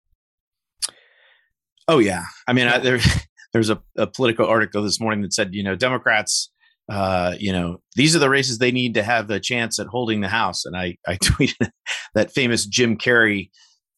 Oh 1.89 1.99
yeah. 1.99 2.25
I 2.47 2.53
mean, 2.53 2.67
I, 2.67 2.79
there, 2.79 2.99
there's 3.53 3.71
a, 3.71 3.81
a 3.97 4.07
Politico 4.07 4.47
article 4.47 4.83
this 4.83 5.01
morning 5.01 5.23
that 5.23 5.33
said, 5.33 5.55
you 5.55 5.63
know, 5.63 5.75
Democrats, 5.75 6.51
uh, 6.91 7.35
you 7.39 7.53
know, 7.53 7.81
these 7.97 8.15
are 8.15 8.19
the 8.19 8.29
races 8.29 8.59
they 8.59 8.73
need 8.73 8.95
to 8.95 9.03
have 9.03 9.31
a 9.31 9.41
chance 9.41 9.79
at 9.79 9.87
holding 9.87 10.21
the 10.21 10.29
House. 10.29 10.65
And 10.65 10.77
I, 10.77 10.97
I 11.07 11.17
tweeted 11.23 11.71
that 12.15 12.33
famous 12.33 12.67
Jim 12.67 12.99
Carrey 12.99 13.51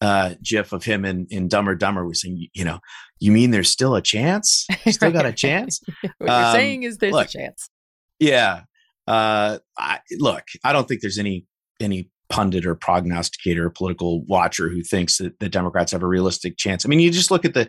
uh, 0.02 0.34
GIF 0.42 0.72
of 0.72 0.82
him 0.82 1.04
in, 1.04 1.26
in 1.30 1.46
Dumber 1.46 1.76
Dumber 1.76 2.04
was 2.04 2.22
saying, 2.22 2.48
you 2.52 2.64
know, 2.64 2.80
you 3.20 3.30
mean 3.30 3.52
there's 3.52 3.70
still 3.70 3.94
a 3.94 4.02
chance? 4.02 4.66
Still 4.88 5.12
got 5.12 5.26
a 5.26 5.32
chance? 5.32 5.80
what 6.18 6.28
um, 6.28 6.42
you're 6.42 6.52
saying 6.52 6.82
is 6.82 6.98
there's 6.98 7.12
look, 7.12 7.28
a 7.28 7.30
chance. 7.30 7.70
Yeah. 8.18 8.62
Uh, 9.06 9.58
I, 9.78 10.00
look, 10.18 10.42
I 10.64 10.72
don't 10.72 10.88
think 10.88 11.02
there's 11.02 11.18
any 11.18 11.46
any 11.80 12.10
pundit 12.28 12.66
or 12.66 12.74
prognosticator 12.74 13.66
or 13.66 13.70
political 13.70 14.24
watcher 14.24 14.68
who 14.68 14.82
thinks 14.82 15.18
that 15.18 15.38
the 15.38 15.48
Democrats 15.48 15.92
have 15.92 16.02
a 16.02 16.06
realistic 16.06 16.56
chance. 16.56 16.84
I 16.84 16.88
mean, 16.88 16.98
you 16.98 17.10
just 17.10 17.30
look 17.30 17.44
at 17.44 17.54
the 17.54 17.68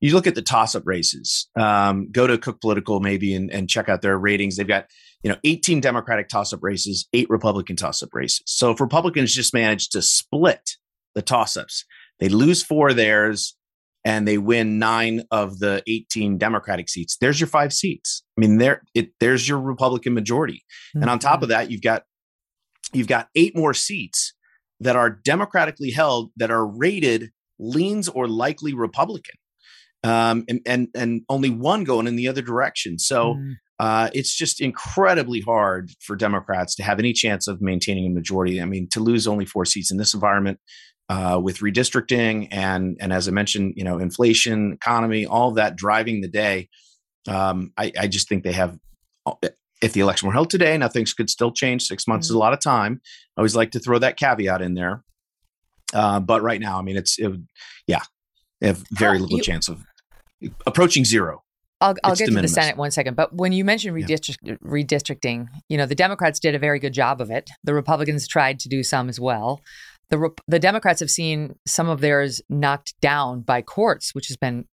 you 0.00 0.12
look 0.12 0.26
at 0.26 0.34
the 0.34 0.42
toss 0.42 0.74
up 0.74 0.82
races. 0.84 1.48
Um, 1.58 2.10
go 2.10 2.26
to 2.26 2.36
Cook 2.36 2.60
Political 2.60 3.00
maybe 3.00 3.34
and, 3.34 3.50
and 3.50 3.70
check 3.70 3.88
out 3.88 4.02
their 4.02 4.18
ratings. 4.18 4.56
They've 4.56 4.68
got 4.68 4.90
you 5.22 5.30
know 5.30 5.36
18 5.42 5.80
Democratic 5.80 6.28
toss 6.28 6.52
up 6.52 6.62
races, 6.62 7.08
eight 7.14 7.30
Republican 7.30 7.76
toss 7.76 8.02
up 8.02 8.10
races. 8.12 8.42
So 8.44 8.72
if 8.72 8.80
Republicans 8.80 9.34
just 9.34 9.54
manage 9.54 9.88
to 9.90 10.02
split 10.02 10.76
the 11.14 11.22
toss 11.22 11.56
ups, 11.56 11.84
they 12.20 12.28
lose 12.28 12.62
four 12.62 12.90
of 12.90 12.96
theirs 12.96 13.56
and 14.04 14.26
they 14.26 14.38
win 14.38 14.78
nine 14.78 15.22
of 15.30 15.58
the 15.58 15.82
18 15.86 16.38
Democratic 16.38 16.88
seats. 16.88 17.16
There's 17.20 17.40
your 17.40 17.46
five 17.46 17.72
seats. 17.72 18.22
I 18.36 18.40
mean, 18.40 18.58
there 18.58 18.82
it 18.94 19.10
there's 19.20 19.48
your 19.48 19.60
Republican 19.60 20.14
majority. 20.14 20.64
Mm-hmm. 20.90 21.02
And 21.02 21.10
on 21.10 21.18
top 21.18 21.42
of 21.42 21.48
that, 21.48 21.70
you've 21.70 21.82
got 21.82 22.02
you've 22.92 23.08
got 23.08 23.28
eight 23.34 23.56
more 23.56 23.74
seats 23.74 24.34
that 24.80 24.96
are 24.96 25.10
democratically 25.10 25.90
held 25.90 26.30
that 26.36 26.50
are 26.50 26.66
rated 26.66 27.30
leans 27.58 28.08
or 28.08 28.26
likely 28.26 28.74
Republican. 28.74 29.36
Um, 30.04 30.44
and, 30.48 30.60
and 30.66 30.88
and 30.96 31.22
only 31.28 31.50
one 31.50 31.84
going 31.84 32.08
in 32.08 32.16
the 32.16 32.26
other 32.26 32.42
direction. 32.42 32.98
So 32.98 33.34
mm. 33.34 33.52
uh, 33.78 34.10
it's 34.12 34.34
just 34.34 34.60
incredibly 34.60 35.40
hard 35.40 35.92
for 36.00 36.16
Democrats 36.16 36.74
to 36.74 36.82
have 36.82 36.98
any 36.98 37.12
chance 37.12 37.46
of 37.46 37.62
maintaining 37.62 38.06
a 38.06 38.10
majority. 38.10 38.60
I 38.60 38.64
mean, 38.64 38.88
to 38.90 39.00
lose 39.00 39.28
only 39.28 39.44
four 39.44 39.64
seats 39.64 39.92
in 39.92 39.98
this 39.98 40.12
environment 40.12 40.58
uh, 41.12 41.38
with 41.38 41.58
redistricting 41.58 42.48
and 42.50 42.96
and 42.98 43.12
as 43.12 43.28
I 43.28 43.32
mentioned, 43.32 43.74
you 43.76 43.84
know, 43.84 43.98
inflation, 43.98 44.72
economy, 44.72 45.26
all 45.26 45.50
of 45.50 45.56
that 45.56 45.76
driving 45.76 46.22
the 46.22 46.28
day. 46.28 46.70
Um, 47.28 47.72
I, 47.76 47.92
I, 48.00 48.08
just 48.08 48.28
think 48.28 48.44
they 48.44 48.52
have. 48.52 48.78
If 49.82 49.92
the 49.92 50.00
election 50.00 50.26
were 50.26 50.32
held 50.32 50.48
today, 50.48 50.76
now 50.78 50.88
things 50.88 51.12
could 51.12 51.28
still 51.28 51.52
change. 51.52 51.82
Six 51.82 52.08
months 52.08 52.26
mm-hmm. 52.26 52.32
is 52.32 52.36
a 52.36 52.38
lot 52.38 52.54
of 52.54 52.60
time. 52.60 53.00
I 53.36 53.40
always 53.40 53.54
like 53.54 53.72
to 53.72 53.78
throw 53.78 53.98
that 53.98 54.16
caveat 54.16 54.62
in 54.62 54.74
there. 54.74 55.04
Uh, 55.92 56.18
but 56.18 56.42
right 56.42 56.60
now, 56.60 56.78
I 56.78 56.82
mean, 56.82 56.96
it's 56.96 57.18
it, 57.18 57.30
yeah, 57.86 58.00
they 58.60 58.68
have 58.68 58.82
very 58.90 59.18
little 59.18 59.36
you, 59.36 59.44
chance 59.44 59.68
of 59.68 59.84
approaching 60.66 61.04
zero. 61.04 61.42
I'll, 61.82 61.94
I'll 62.04 62.16
get 62.16 62.28
to 62.28 62.40
the 62.40 62.48
Senate 62.48 62.76
one 62.76 62.90
second, 62.90 63.16
but 63.16 63.34
when 63.34 63.52
you 63.52 63.64
mentioned 63.64 63.94
redistrict, 63.94 64.36
yeah. 64.42 64.54
redistricting, 64.64 65.48
you 65.68 65.76
know 65.76 65.84
the 65.84 65.94
Democrats 65.94 66.40
did 66.40 66.54
a 66.54 66.58
very 66.58 66.78
good 66.78 66.94
job 66.94 67.20
of 67.20 67.30
it. 67.30 67.50
The 67.64 67.74
Republicans 67.74 68.26
tried 68.26 68.58
to 68.60 68.68
do 68.68 68.82
some 68.82 69.08
as 69.10 69.20
well 69.20 69.60
the 70.10 70.30
the 70.46 70.58
Democrats 70.58 71.00
have 71.00 71.10
seen 71.10 71.56
some 71.66 71.88
of 71.88 72.00
theirs 72.00 72.42
knocked 72.48 72.94
down 73.00 73.40
by 73.40 73.62
courts, 73.62 74.14
which 74.14 74.28
has 74.28 74.36
been 74.36 74.66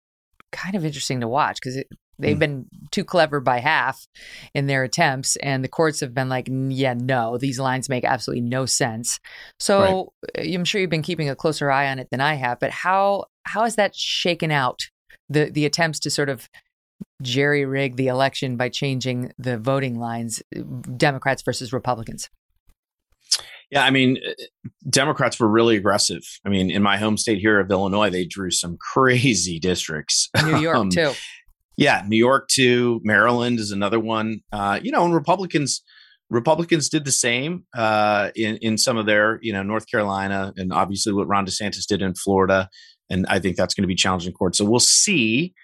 kind 0.53 0.75
of 0.75 0.85
interesting 0.85 1.21
to 1.21 1.29
watch 1.29 1.59
because 1.63 1.83
They've 2.19 2.37
Mm. 2.37 2.41
been 2.41 2.67
too 2.91 3.05
clever 3.05 3.41
by 3.41 3.61
half 3.61 4.07
in 4.53 4.67
their 4.67 4.83
attempts, 4.83 5.37
and 5.37 5.63
the 5.63 5.69
courts 5.69 6.01
have 6.01 6.15
been 6.15 6.29
like, 6.29 6.49
yeah, 6.51 6.95
no, 6.95 7.39
these 7.39 7.61
lines 7.61 7.89
make 7.89 8.05
absolutely 8.05 8.43
no 8.43 8.67
sense. 8.67 9.21
So 9.61 10.13
uh, 10.37 10.43
I'm 10.43 10.65
sure 10.65 10.81
you've 10.81 10.91
been 10.91 11.03
keeping 11.03 11.31
a 11.31 11.37
closer 11.37 11.71
eye 11.71 11.89
on 11.89 11.99
it 11.99 12.09
than 12.11 12.21
I 12.21 12.35
have, 12.35 12.59
but 12.59 12.71
how 12.71 13.27
how 13.45 13.65
has 13.65 13.77
that 13.77 13.95
shaken 13.95 14.51
out? 14.51 14.81
The 15.29 15.51
the 15.51 15.65
attempts 15.65 16.01
to 16.01 16.11
sort 16.11 16.29
of 16.29 16.49
jerry 17.23 17.65
rig 17.65 17.97
the 17.97 18.09
election 18.09 18.57
by 18.57 18.69
changing 18.69 19.33
the 19.39 19.57
voting 19.57 19.99
lines, 19.99 20.43
Democrats 20.97 21.43
versus 21.43 21.73
Republicans. 21.73 22.29
Yeah, 23.71 23.85
I 23.85 23.91
mean, 23.91 24.19
uh, 24.27 24.33
Democrats 24.89 25.39
were 25.39 25.49
really 25.49 25.77
aggressive. 25.77 26.23
I 26.45 26.49
mean, 26.49 26.71
in 26.71 26.83
my 26.83 26.97
home 26.97 27.17
state 27.19 27.39
here 27.39 27.61
of 27.61 27.71
Illinois, 27.71 28.11
they 28.11 28.25
drew 28.25 28.51
some 28.51 28.79
crazy 28.93 29.59
districts. 29.59 30.31
New 30.45 30.59
York 30.59 30.77
Um, 30.77 30.91
too. 30.91 31.13
Yeah, 31.77 32.03
New 32.09 32.17
York 32.17 32.49
too. 32.49 33.01
Maryland 33.05 33.61
is 33.61 33.71
another 33.71 34.01
one. 34.01 34.41
Uh, 34.53 34.81
you 34.83 34.91
know, 34.91 35.05
and 35.05 35.15
Republicans 35.15 35.83
Republicans 36.31 36.89
did 36.89 37.05
the 37.05 37.13
same 37.13 37.65
uh, 37.75 38.31
in 38.35 38.57
in 38.59 38.77
some 38.77 38.97
of 38.97 39.07
their, 39.07 39.39
you 39.43 39.53
know, 39.53 39.63
North 39.63 39.91
Carolina, 39.91 40.53
and 40.57 40.73
obviously 40.73 41.13
what 41.13 41.29
Ron 41.29 41.47
DeSantis 41.47 41.87
did 41.87 42.03
in 42.03 42.15
Florida. 42.15 42.69
And 43.11 43.27
I 43.29 43.39
think 43.39 43.57
that's 43.57 43.75
going 43.75 43.85
to 43.85 43.89
be 43.89 43.95
challenging 43.95 44.33
court. 44.33 44.57
So 44.57 44.65
we'll 44.65 44.81
see. 44.81 45.55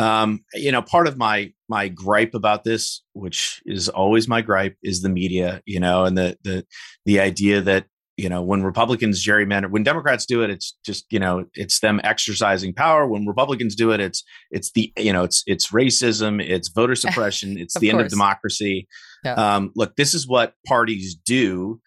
Um, 0.00 0.44
you 0.54 0.72
know, 0.72 0.82
part 0.82 1.06
of 1.06 1.18
my 1.18 1.52
my 1.68 1.88
gripe 1.88 2.34
about 2.34 2.64
this, 2.64 3.02
which 3.12 3.60
is 3.66 3.88
always 3.88 4.26
my 4.26 4.40
gripe, 4.40 4.76
is 4.82 5.02
the 5.02 5.08
media. 5.08 5.62
You 5.66 5.80
know, 5.80 6.04
and 6.04 6.16
the 6.16 6.38
the 6.42 6.64
the 7.04 7.20
idea 7.20 7.60
that 7.60 7.86
you 8.16 8.28
know 8.28 8.42
when 8.42 8.62
Republicans 8.62 9.24
gerrymander, 9.24 9.70
when 9.70 9.82
Democrats 9.82 10.24
do 10.24 10.42
it, 10.42 10.50
it's 10.50 10.76
just 10.84 11.04
you 11.10 11.18
know 11.18 11.44
it's 11.54 11.80
them 11.80 12.00
exercising 12.02 12.72
power. 12.72 13.06
When 13.06 13.26
Republicans 13.26 13.74
do 13.74 13.90
it, 13.92 14.00
it's 14.00 14.24
it's 14.50 14.72
the 14.72 14.92
you 14.96 15.12
know 15.12 15.24
it's 15.24 15.42
it's 15.46 15.70
racism, 15.70 16.42
it's 16.42 16.68
voter 16.68 16.94
suppression, 17.04 17.58
it's 17.58 17.78
the 17.78 17.90
end 17.90 18.00
of 18.00 18.08
democracy. 18.08 18.88
Yeah. 19.22 19.34
Um, 19.34 19.70
look, 19.76 19.96
this 19.96 20.14
is 20.14 20.26
what 20.26 20.54
parties 20.66 21.14
do, 21.14 21.80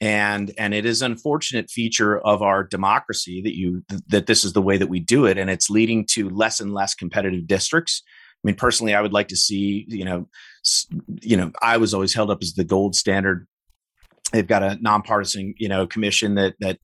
and 0.00 0.52
and 0.56 0.72
it 0.72 0.86
is 0.86 1.02
an 1.02 1.12
unfortunate 1.12 1.70
feature 1.70 2.18
of 2.20 2.42
our 2.42 2.64
democracy 2.64 3.42
that 3.42 3.56
you 3.56 3.84
that 4.08 4.26
this 4.26 4.44
is 4.44 4.52
the 4.52 4.62
way 4.62 4.78
that 4.78 4.88
we 4.88 4.98
do 4.98 5.26
it, 5.26 5.36
and 5.36 5.50
it's 5.50 5.68
leading 5.68 6.06
to 6.12 6.30
less 6.30 6.60
and 6.60 6.72
less 6.72 6.94
competitive 6.94 7.46
districts. 7.46 8.02
I 8.06 8.40
mean, 8.44 8.56
personally, 8.56 8.94
I 8.94 9.02
would 9.02 9.12
like 9.12 9.28
to 9.28 9.36
see 9.36 9.84
you 9.88 10.04
know, 10.04 10.28
you 11.20 11.36
know, 11.36 11.52
Iowa's 11.60 11.92
always 11.92 12.14
held 12.14 12.30
up 12.30 12.38
as 12.40 12.54
the 12.54 12.64
gold 12.64 12.96
standard. 12.96 13.46
They've 14.32 14.46
got 14.46 14.62
a 14.62 14.78
nonpartisan 14.80 15.54
you 15.58 15.68
know 15.68 15.86
commission 15.86 16.34
that 16.36 16.54
that 16.60 16.78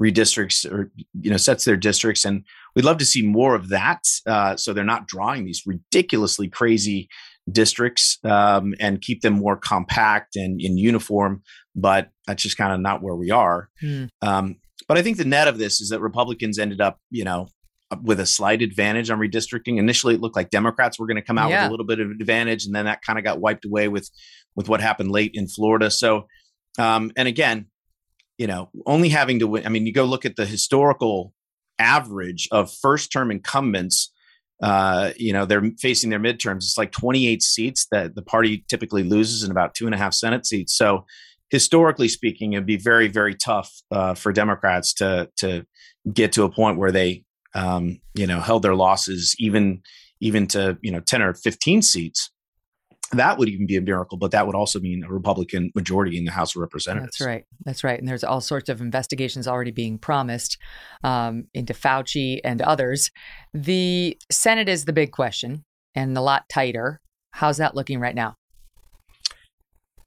redistricts 0.00 0.70
or 0.70 0.92
you 1.20 1.30
know 1.30 1.38
sets 1.38 1.64
their 1.64 1.76
districts, 1.76 2.26
and 2.26 2.44
we'd 2.76 2.84
love 2.84 2.98
to 2.98 3.06
see 3.06 3.22
more 3.22 3.54
of 3.54 3.70
that. 3.70 4.02
Uh, 4.26 4.56
so 4.56 4.74
they're 4.74 4.84
not 4.84 5.08
drawing 5.08 5.46
these 5.46 5.62
ridiculously 5.64 6.48
crazy 6.48 7.08
districts 7.50 8.18
um, 8.24 8.74
and 8.80 9.00
keep 9.00 9.22
them 9.22 9.34
more 9.34 9.56
compact 9.56 10.36
and 10.36 10.60
in 10.60 10.76
uniform. 10.76 11.42
But 11.74 12.10
that's 12.26 12.42
just 12.42 12.56
kind 12.56 12.72
of 12.72 12.80
not 12.80 13.02
where 13.02 13.16
we 13.16 13.30
are. 13.30 13.68
Hmm. 13.80 14.04
Um, 14.22 14.56
but 14.86 14.98
I 14.98 15.02
think 15.02 15.16
the 15.16 15.24
net 15.24 15.48
of 15.48 15.58
this 15.58 15.80
is 15.80 15.90
that 15.90 16.00
Republicans 16.00 16.58
ended 16.58 16.80
up, 16.80 16.98
you 17.10 17.24
know, 17.24 17.48
with 18.02 18.20
a 18.20 18.26
slight 18.26 18.62
advantage 18.62 19.10
on 19.10 19.18
redistricting. 19.18 19.78
Initially, 19.78 20.14
it 20.14 20.20
looked 20.20 20.36
like 20.36 20.50
Democrats 20.50 20.98
were 20.98 21.06
going 21.06 21.16
to 21.16 21.22
come 21.22 21.38
out 21.38 21.50
Yeah. 21.50 21.62
with 21.62 21.68
a 21.68 21.70
little 21.70 21.86
bit 21.86 22.00
of 22.00 22.10
advantage, 22.10 22.66
and 22.66 22.74
then 22.74 22.84
that 22.84 23.02
kind 23.02 23.18
of 23.18 23.24
got 23.24 23.40
wiped 23.40 23.64
away 23.64 23.88
with 23.88 24.10
with 24.54 24.68
what 24.68 24.80
happened 24.80 25.10
late 25.10 25.30
in 25.34 25.46
Florida. 25.46 25.90
So, 25.90 26.26
um, 26.78 27.12
and 27.16 27.28
again, 27.28 27.66
you 28.38 28.46
know, 28.46 28.70
only 28.86 29.08
having 29.08 29.38
to 29.38 29.46
win. 29.46 29.66
I 29.66 29.68
mean, 29.68 29.86
you 29.86 29.92
go 29.92 30.04
look 30.04 30.24
at 30.24 30.36
the 30.36 30.46
historical 30.46 31.32
average 31.78 32.48
of 32.50 32.72
first 32.72 33.12
term 33.12 33.30
incumbents. 33.30 34.12
Uh, 34.62 35.12
you 35.16 35.32
know, 35.32 35.44
they're 35.44 35.62
facing 35.78 36.10
their 36.10 36.18
midterms. 36.18 36.58
It's 36.58 36.78
like 36.78 36.90
28 36.92 37.42
seats 37.42 37.86
that 37.92 38.14
the 38.14 38.22
party 38.22 38.64
typically 38.68 39.04
loses 39.04 39.44
in 39.44 39.50
about 39.50 39.74
two 39.74 39.86
and 39.86 39.94
a 39.94 39.98
half 39.98 40.14
Senate 40.14 40.46
seats. 40.46 40.76
So, 40.76 41.06
historically 41.50 42.08
speaking, 42.08 42.52
it'd 42.52 42.66
be 42.66 42.76
very, 42.76 43.08
very 43.08 43.34
tough 43.34 43.72
uh, 43.90 44.14
for 44.14 44.32
Democrats 44.32 44.92
to 44.94 45.28
to 45.36 45.64
get 46.12 46.32
to 46.32 46.44
a 46.44 46.50
point 46.50 46.78
where 46.78 46.92
they, 46.92 47.24
um, 47.54 48.00
you 48.14 48.26
know, 48.26 48.40
held 48.40 48.62
their 48.62 48.74
losses 48.74 49.34
even 49.38 49.82
even 50.20 50.46
to 50.48 50.76
you 50.82 50.90
know 50.90 51.00
10 51.00 51.22
or 51.22 51.34
15 51.34 51.82
seats. 51.82 52.30
That 53.12 53.38
would 53.38 53.48
even 53.48 53.66
be 53.66 53.76
a 53.76 53.80
miracle, 53.80 54.18
but 54.18 54.32
that 54.32 54.46
would 54.46 54.54
also 54.54 54.80
mean 54.80 55.02
a 55.02 55.10
Republican 55.10 55.70
majority 55.74 56.18
in 56.18 56.24
the 56.24 56.30
House 56.30 56.54
of 56.54 56.60
Representatives. 56.60 57.18
That's 57.18 57.26
right. 57.26 57.44
That's 57.64 57.82
right. 57.82 57.98
And 57.98 58.06
there's 58.06 58.24
all 58.24 58.42
sorts 58.42 58.68
of 58.68 58.80
investigations 58.82 59.48
already 59.48 59.70
being 59.70 59.98
promised 59.98 60.58
um, 61.02 61.44
into 61.54 61.72
Fauci 61.72 62.40
and 62.44 62.60
others. 62.60 63.10
The 63.54 64.18
Senate 64.30 64.68
is 64.68 64.84
the 64.84 64.92
big 64.92 65.12
question 65.12 65.64
and 65.94 66.16
a 66.16 66.20
lot 66.20 66.48
tighter. 66.50 67.00
How's 67.32 67.56
that 67.56 67.74
looking 67.74 67.98
right 67.98 68.14
now? 68.14 68.34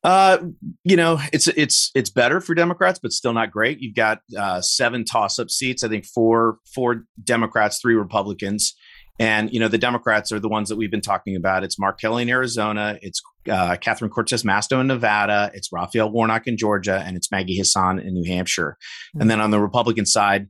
Uh, 0.04 0.40
you 0.84 0.96
know, 0.96 1.20
it's 1.32 1.48
it's 1.48 1.92
it's 1.94 2.10
better 2.10 2.42
for 2.42 2.56
Democrats, 2.56 3.00
but 3.00 3.12
still 3.12 3.34
not 3.34 3.52
great. 3.52 3.80
You've 3.82 3.96
got 3.96 4.20
uh, 4.36 4.60
seven 4.60 5.06
toss-up 5.06 5.52
seats. 5.52 5.84
I 5.84 5.90
think 5.90 6.06
four 6.06 6.58
four 6.74 7.06
Democrats, 7.24 7.80
three 7.80 7.94
Republicans, 7.94 8.74
and 9.20 9.52
you 9.54 9.60
know 9.60 9.68
the 9.68 9.78
Democrats 9.78 10.32
are 10.32 10.40
the 10.40 10.50
ones 10.50 10.70
that 10.70 10.76
we've 10.76 10.92
been 10.92 11.02
talking 11.02 11.36
about. 11.36 11.64
It's 11.64 11.80
Mark 11.80 12.00
Kelly 12.00 12.24
in 12.24 12.30
Arizona, 12.30 12.98
it's 13.02 13.22
uh, 13.50 13.76
Catherine 13.80 14.12
Cortez 14.12 14.44
Masto 14.44 14.80
in 14.80 14.88
Nevada, 14.88 15.52
it's 15.54 15.70
Raphael 15.72 16.12
Warnock 16.12 16.48
in 16.48 16.58
Georgia, 16.58 17.04
and 17.06 17.18
it's 17.18 17.32
Maggie 17.32 17.58
Hassan 17.58 18.00
in 18.00 18.14
New 18.14 18.26
Hampshire. 18.26 18.78
And 19.20 19.30
then 19.30 19.42
on 19.42 19.52
the 19.52 19.60
Republican 19.60 20.06
side, 20.06 20.48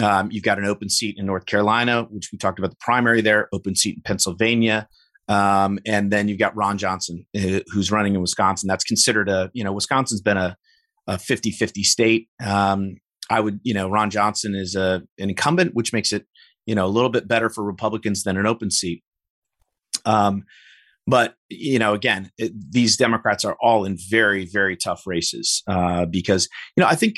um, 0.00 0.30
you've 0.30 0.44
got 0.44 0.58
an 0.58 0.64
open 0.64 0.88
seat 0.88 1.16
in 1.18 1.26
North 1.26 1.46
Carolina, 1.46 2.06
which 2.10 2.30
we 2.32 2.38
talked 2.38 2.58
about 2.58 2.70
the 2.70 2.76
primary 2.80 3.20
there, 3.20 3.48
open 3.52 3.74
seat 3.74 3.96
in 3.96 4.02
Pennsylvania. 4.02 4.88
Um, 5.28 5.78
and 5.86 6.10
then 6.10 6.28
you've 6.28 6.38
got 6.38 6.56
Ron 6.56 6.78
Johnson, 6.78 7.26
uh, 7.36 7.60
who's 7.72 7.92
running 7.92 8.14
in 8.14 8.20
Wisconsin. 8.20 8.66
That's 8.66 8.84
considered 8.84 9.28
a, 9.28 9.50
you 9.52 9.62
know, 9.62 9.72
Wisconsin's 9.72 10.22
been 10.22 10.38
a, 10.38 10.56
a 11.06 11.18
50 11.18 11.50
50 11.50 11.82
state. 11.82 12.28
Um, 12.44 12.96
I 13.30 13.40
would, 13.40 13.60
you 13.62 13.74
know, 13.74 13.90
Ron 13.90 14.08
Johnson 14.10 14.54
is 14.54 14.74
a, 14.74 15.02
an 15.18 15.28
incumbent, 15.28 15.74
which 15.74 15.92
makes 15.92 16.12
it, 16.12 16.26
you 16.68 16.74
know, 16.74 16.84
a 16.84 16.88
little 16.88 17.08
bit 17.08 17.26
better 17.26 17.48
for 17.48 17.64
Republicans 17.64 18.24
than 18.24 18.36
an 18.36 18.46
open 18.46 18.70
seat. 18.70 19.02
Um, 20.04 20.44
but, 21.06 21.34
you 21.48 21.78
know, 21.78 21.94
again, 21.94 22.30
it, 22.36 22.52
these 22.70 22.98
Democrats 22.98 23.42
are 23.46 23.56
all 23.62 23.86
in 23.86 23.96
very, 24.10 24.44
very 24.44 24.76
tough 24.76 25.06
races 25.06 25.62
uh, 25.66 26.04
because, 26.04 26.46
you 26.76 26.82
know, 26.82 26.86
I 26.86 26.94
think 26.94 27.14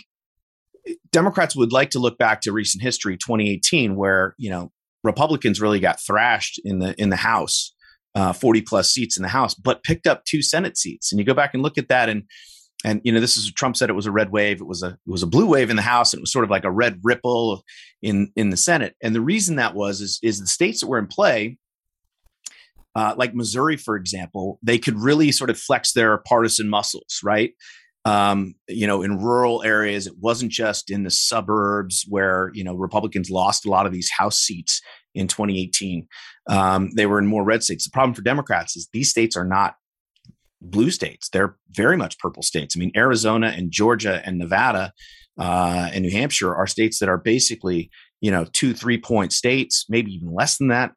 Democrats 1.11 1.57
would 1.57 1.73
like 1.73 1.91
to 1.91 1.99
look 1.99 2.17
back 2.17 2.43
to 2.43 2.53
recent 2.53 2.81
history, 2.81 3.17
2018, 3.17 3.97
where, 3.97 4.37
you 4.39 4.51
know, 4.51 4.71
Republicans 5.03 5.61
really 5.61 5.81
got 5.81 6.01
thrashed 6.01 6.61
in 6.65 6.79
the 6.79 6.95
in 7.01 7.11
the 7.11 7.17
House 7.17 7.75
uh, 8.15 8.33
40 8.33 8.63
plus 8.63 8.91
seats 8.91 9.17
in 9.17 9.23
the 9.25 9.29
House, 9.29 9.55
but 9.55 9.83
picked 9.83 10.07
up 10.07 10.25
two 10.25 10.43
Senate 10.43 10.77
seats. 10.77 11.11
And 11.11 11.19
you 11.19 11.25
go 11.25 11.35
back 11.35 11.55
and 11.55 11.63
look 11.63 11.77
at 11.77 11.89
that, 11.89 12.09
and 12.09 12.23
and 12.85 13.01
you 13.05 13.13
know 13.13 13.21
this 13.21 13.37
is 13.37 13.53
Trump 13.53 13.77
said 13.77 13.91
it 13.91 13.95
was 13.95 14.07
a 14.07 14.13
red 14.13 14.31
wave. 14.31 14.61
It 14.61 14.67
was 14.67 14.83
a 14.83 14.89
it 14.89 14.99
was 15.07 15.23
a 15.23 15.27
blue 15.27 15.47
wave 15.47 15.71
in 15.71 15.77
the 15.77 15.83
House, 15.83 16.13
and 16.13 16.21
it 16.21 16.23
was 16.23 16.33
sort 16.33 16.45
of 16.45 16.51
like 16.51 16.65
a 16.65 16.71
red 16.71 17.01
ripple 17.03 17.63
in 18.03 18.33
in 18.37 18.51
the 18.51 18.57
Senate. 18.57 18.97
And 19.03 19.15
the 19.15 19.21
reason 19.21 19.57
that 19.57 19.75
was 19.75 20.01
is 20.01 20.19
is 20.23 20.41
the 20.41 20.47
states 20.47 20.81
that 20.81 20.89
were 20.89 20.99
in 20.99 21.07
play. 21.07 21.59
Uh, 22.97 23.15
like 23.17 23.33
Missouri, 23.37 23.77
for 23.77 23.95
example, 23.95 24.59
they 24.65 24.77
could 24.77 24.99
really 24.99 25.31
sort 25.31 25.49
of 25.49 25.57
flex 25.57 25.93
their 25.93 26.19
partisan 26.19 26.69
muscles, 26.69 27.21
right? 27.23 27.53
Um, 28.05 28.55
you 28.67 28.85
know, 28.85 29.03
in 29.03 29.23
rural 29.23 29.63
areas, 29.63 30.09
it 30.09 30.15
wasn't 30.19 30.51
just 30.51 30.91
in 30.91 31.05
the 31.05 31.11
suburbs 31.11 32.05
where 32.09 32.51
you 32.55 32.65
know 32.65 32.75
Republicans 32.75 33.31
lost 33.31 33.67
a 33.67 33.71
lot 33.71 33.87
of 33.87 33.93
these 33.93 34.11
House 34.11 34.39
seats 34.39 34.81
in 35.15 35.29
2018. 35.29 36.09
Um, 36.49 36.91
they 36.97 37.07
were 37.07 37.19
in 37.19 37.27
more 37.27 37.45
red 37.45 37.63
states. 37.63 37.85
The 37.85 37.91
problem 37.91 38.15
for 38.15 38.23
Democrats 38.23 38.77
is 38.77 38.89
these 38.93 39.11
states 39.11 39.37
are 39.37 39.45
not 39.45 39.75
blue 40.61 40.91
states; 40.91 41.29
they're 41.29 41.57
very 41.71 41.97
much 41.97 42.19
purple 42.19 42.43
states. 42.43 42.77
I 42.77 42.81
mean, 42.81 42.93
Arizona 42.97 43.53
and 43.57 43.71
Georgia 43.71 44.23
and 44.25 44.39
Nevada 44.39 44.93
uh, 45.39 45.91
and 45.93 46.03
New 46.03 46.11
Hampshire 46.11 46.55
are 46.55 46.67
states 46.67 46.99
that 46.99 47.09
are 47.09 47.19
basically 47.19 47.91
you 48.21 48.31
know 48.31 48.47
two, 48.53 48.75
three 48.75 48.99
point 48.99 49.33
states, 49.33 49.87
maybe 49.89 50.13
even 50.13 50.33
less 50.33 50.59
than 50.59 50.69
that. 50.69 50.93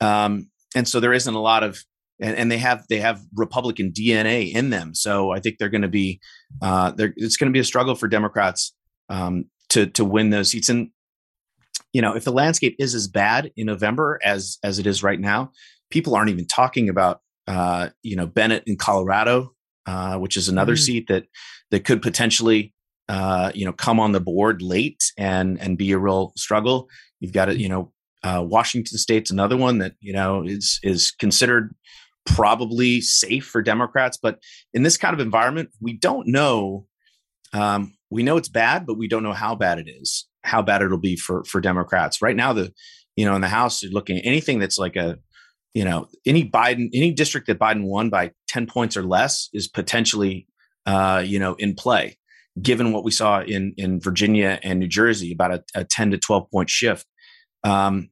Um, 0.00 0.50
and 0.74 0.88
so 0.88 1.00
there 1.00 1.12
isn't 1.12 1.34
a 1.34 1.40
lot 1.40 1.62
of 1.62 1.78
and, 2.20 2.36
and 2.36 2.50
they 2.50 2.58
have 2.58 2.86
they 2.88 3.00
have 3.00 3.20
Republican 3.34 3.92
DNA 3.92 4.52
in 4.52 4.70
them. 4.70 4.94
So 4.94 5.30
I 5.30 5.40
think 5.40 5.58
they're 5.58 5.68
going 5.68 5.82
to 5.82 5.88
be, 5.88 6.20
uh, 6.62 6.92
it's 6.98 7.36
going 7.36 7.50
to 7.50 7.52
be 7.52 7.60
a 7.60 7.64
struggle 7.64 7.94
for 7.94 8.08
Democrats 8.08 8.74
um, 9.08 9.46
to 9.70 9.86
to 9.86 10.04
win 10.04 10.30
those 10.30 10.50
seats. 10.50 10.68
And 10.68 10.90
you 11.92 12.02
know, 12.02 12.14
if 12.14 12.24
the 12.24 12.32
landscape 12.32 12.76
is 12.78 12.94
as 12.94 13.08
bad 13.08 13.50
in 13.56 13.66
November 13.66 14.20
as 14.24 14.58
as 14.62 14.78
it 14.78 14.86
is 14.86 15.02
right 15.02 15.20
now, 15.20 15.50
people 15.90 16.14
aren't 16.14 16.30
even 16.30 16.46
talking 16.46 16.88
about 16.88 17.20
uh, 17.46 17.90
you 18.02 18.16
know 18.16 18.26
Bennet 18.26 18.64
in 18.66 18.76
Colorado, 18.76 19.52
uh, 19.86 20.16
which 20.18 20.36
is 20.36 20.48
another 20.48 20.74
Mm. 20.74 20.78
seat 20.84 21.08
that 21.08 21.24
that 21.70 21.84
could 21.84 22.02
potentially 22.02 22.72
uh, 23.08 23.50
you 23.54 23.64
know 23.64 23.72
come 23.72 24.00
on 24.00 24.12
the 24.12 24.20
board 24.20 24.62
late 24.62 25.02
and 25.18 25.60
and 25.60 25.76
be 25.78 25.92
a 25.92 25.98
real 25.98 26.32
struggle. 26.36 26.88
You've 27.20 27.32
got 27.32 27.48
it, 27.48 27.58
you 27.58 27.68
know. 27.68 27.92
Uh, 28.22 28.42
Washington 28.42 28.96
State's 28.96 29.30
another 29.30 29.54
one 29.56 29.78
that 29.78 29.92
you 30.00 30.12
know 30.14 30.42
is 30.44 30.80
is 30.82 31.10
considered 31.10 31.74
probably 32.24 33.02
safe 33.02 33.44
for 33.44 33.60
Democrats, 33.60 34.16
but 34.16 34.38
in 34.72 34.82
this 34.82 34.96
kind 34.96 35.12
of 35.12 35.20
environment, 35.20 35.68
we 35.80 35.92
don't 35.92 36.26
know. 36.28 36.86
Um, 37.52 37.94
we 38.10 38.22
know 38.22 38.38
it's 38.38 38.48
bad, 38.48 38.86
but 38.86 38.96
we 38.96 39.08
don't 39.08 39.22
know 39.22 39.34
how 39.34 39.54
bad 39.54 39.78
it 39.78 39.88
is. 39.90 40.26
How 40.42 40.62
bad 40.62 40.80
it'll 40.80 40.96
be 40.98 41.16
for 41.16 41.44
for 41.44 41.60
Democrats 41.60 42.22
right 42.22 42.34
now. 42.36 42.54
The 42.54 42.72
you 43.16 43.26
know 43.26 43.34
in 43.34 43.42
the 43.42 43.48
House, 43.48 43.82
you're 43.82 43.92
looking 43.92 44.16
at 44.18 44.24
anything 44.26 44.58
that's 44.58 44.78
like 44.78 44.96
a 44.96 45.18
you 45.74 45.84
know, 45.84 46.06
any 46.24 46.48
Biden, 46.48 46.88
any 46.94 47.10
district 47.10 47.48
that 47.48 47.58
Biden 47.58 47.84
won 47.84 48.08
by 48.08 48.30
10 48.48 48.66
points 48.66 48.96
or 48.96 49.02
less 49.02 49.50
is 49.52 49.68
potentially, 49.68 50.46
uh, 50.86 51.22
you 51.24 51.38
know, 51.40 51.54
in 51.54 51.74
play, 51.74 52.16
given 52.62 52.92
what 52.92 53.04
we 53.04 53.10
saw 53.10 53.42
in, 53.42 53.74
in 53.76 54.00
Virginia 54.00 54.60
and 54.62 54.78
New 54.78 54.86
Jersey, 54.86 55.32
about 55.32 55.52
a, 55.52 55.64
a 55.74 55.84
10 55.84 56.12
to 56.12 56.18
12 56.18 56.50
point 56.50 56.70
shift. 56.70 57.06
Um, 57.64 58.10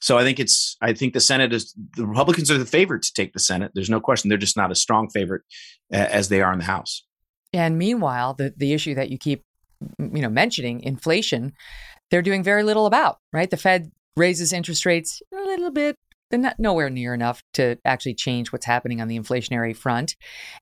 so 0.00 0.18
I 0.18 0.24
think 0.24 0.40
it's, 0.40 0.76
I 0.80 0.94
think 0.94 1.12
the 1.12 1.20
Senate 1.20 1.52
is, 1.52 1.74
the 1.96 2.06
Republicans 2.06 2.50
are 2.50 2.58
the 2.58 2.64
favorite 2.64 3.02
to 3.02 3.12
take 3.12 3.34
the 3.34 3.38
Senate. 3.38 3.72
There's 3.74 3.90
no 3.90 4.00
question. 4.00 4.28
They're 4.30 4.38
just 4.38 4.56
not 4.56 4.72
a 4.72 4.74
strong 4.74 5.08
favorite 5.10 5.42
as 5.92 6.28
they 6.28 6.40
are 6.40 6.52
in 6.52 6.58
the 6.58 6.64
House. 6.64 7.04
And 7.52 7.76
meanwhile, 7.78 8.34
the, 8.34 8.54
the 8.56 8.72
issue 8.72 8.94
that 8.94 9.10
you 9.10 9.18
keep, 9.18 9.44
you 9.98 10.22
know, 10.22 10.30
mentioning, 10.30 10.80
inflation, 10.80 11.52
they're 12.10 12.22
doing 12.22 12.42
very 12.42 12.62
little 12.62 12.86
about, 12.86 13.18
right? 13.32 13.50
The 13.50 13.56
Fed 13.58 13.92
raises 14.16 14.52
interest 14.52 14.86
rates 14.86 15.20
a 15.32 15.36
little 15.36 15.70
bit 15.70 15.96
they're 16.32 16.40
not 16.40 16.58
nowhere 16.58 16.88
near 16.88 17.12
enough 17.12 17.44
to 17.52 17.76
actually 17.84 18.14
change 18.14 18.52
what's 18.52 18.64
happening 18.64 19.02
on 19.02 19.06
the 19.06 19.18
inflationary 19.18 19.76
front. 19.76 20.16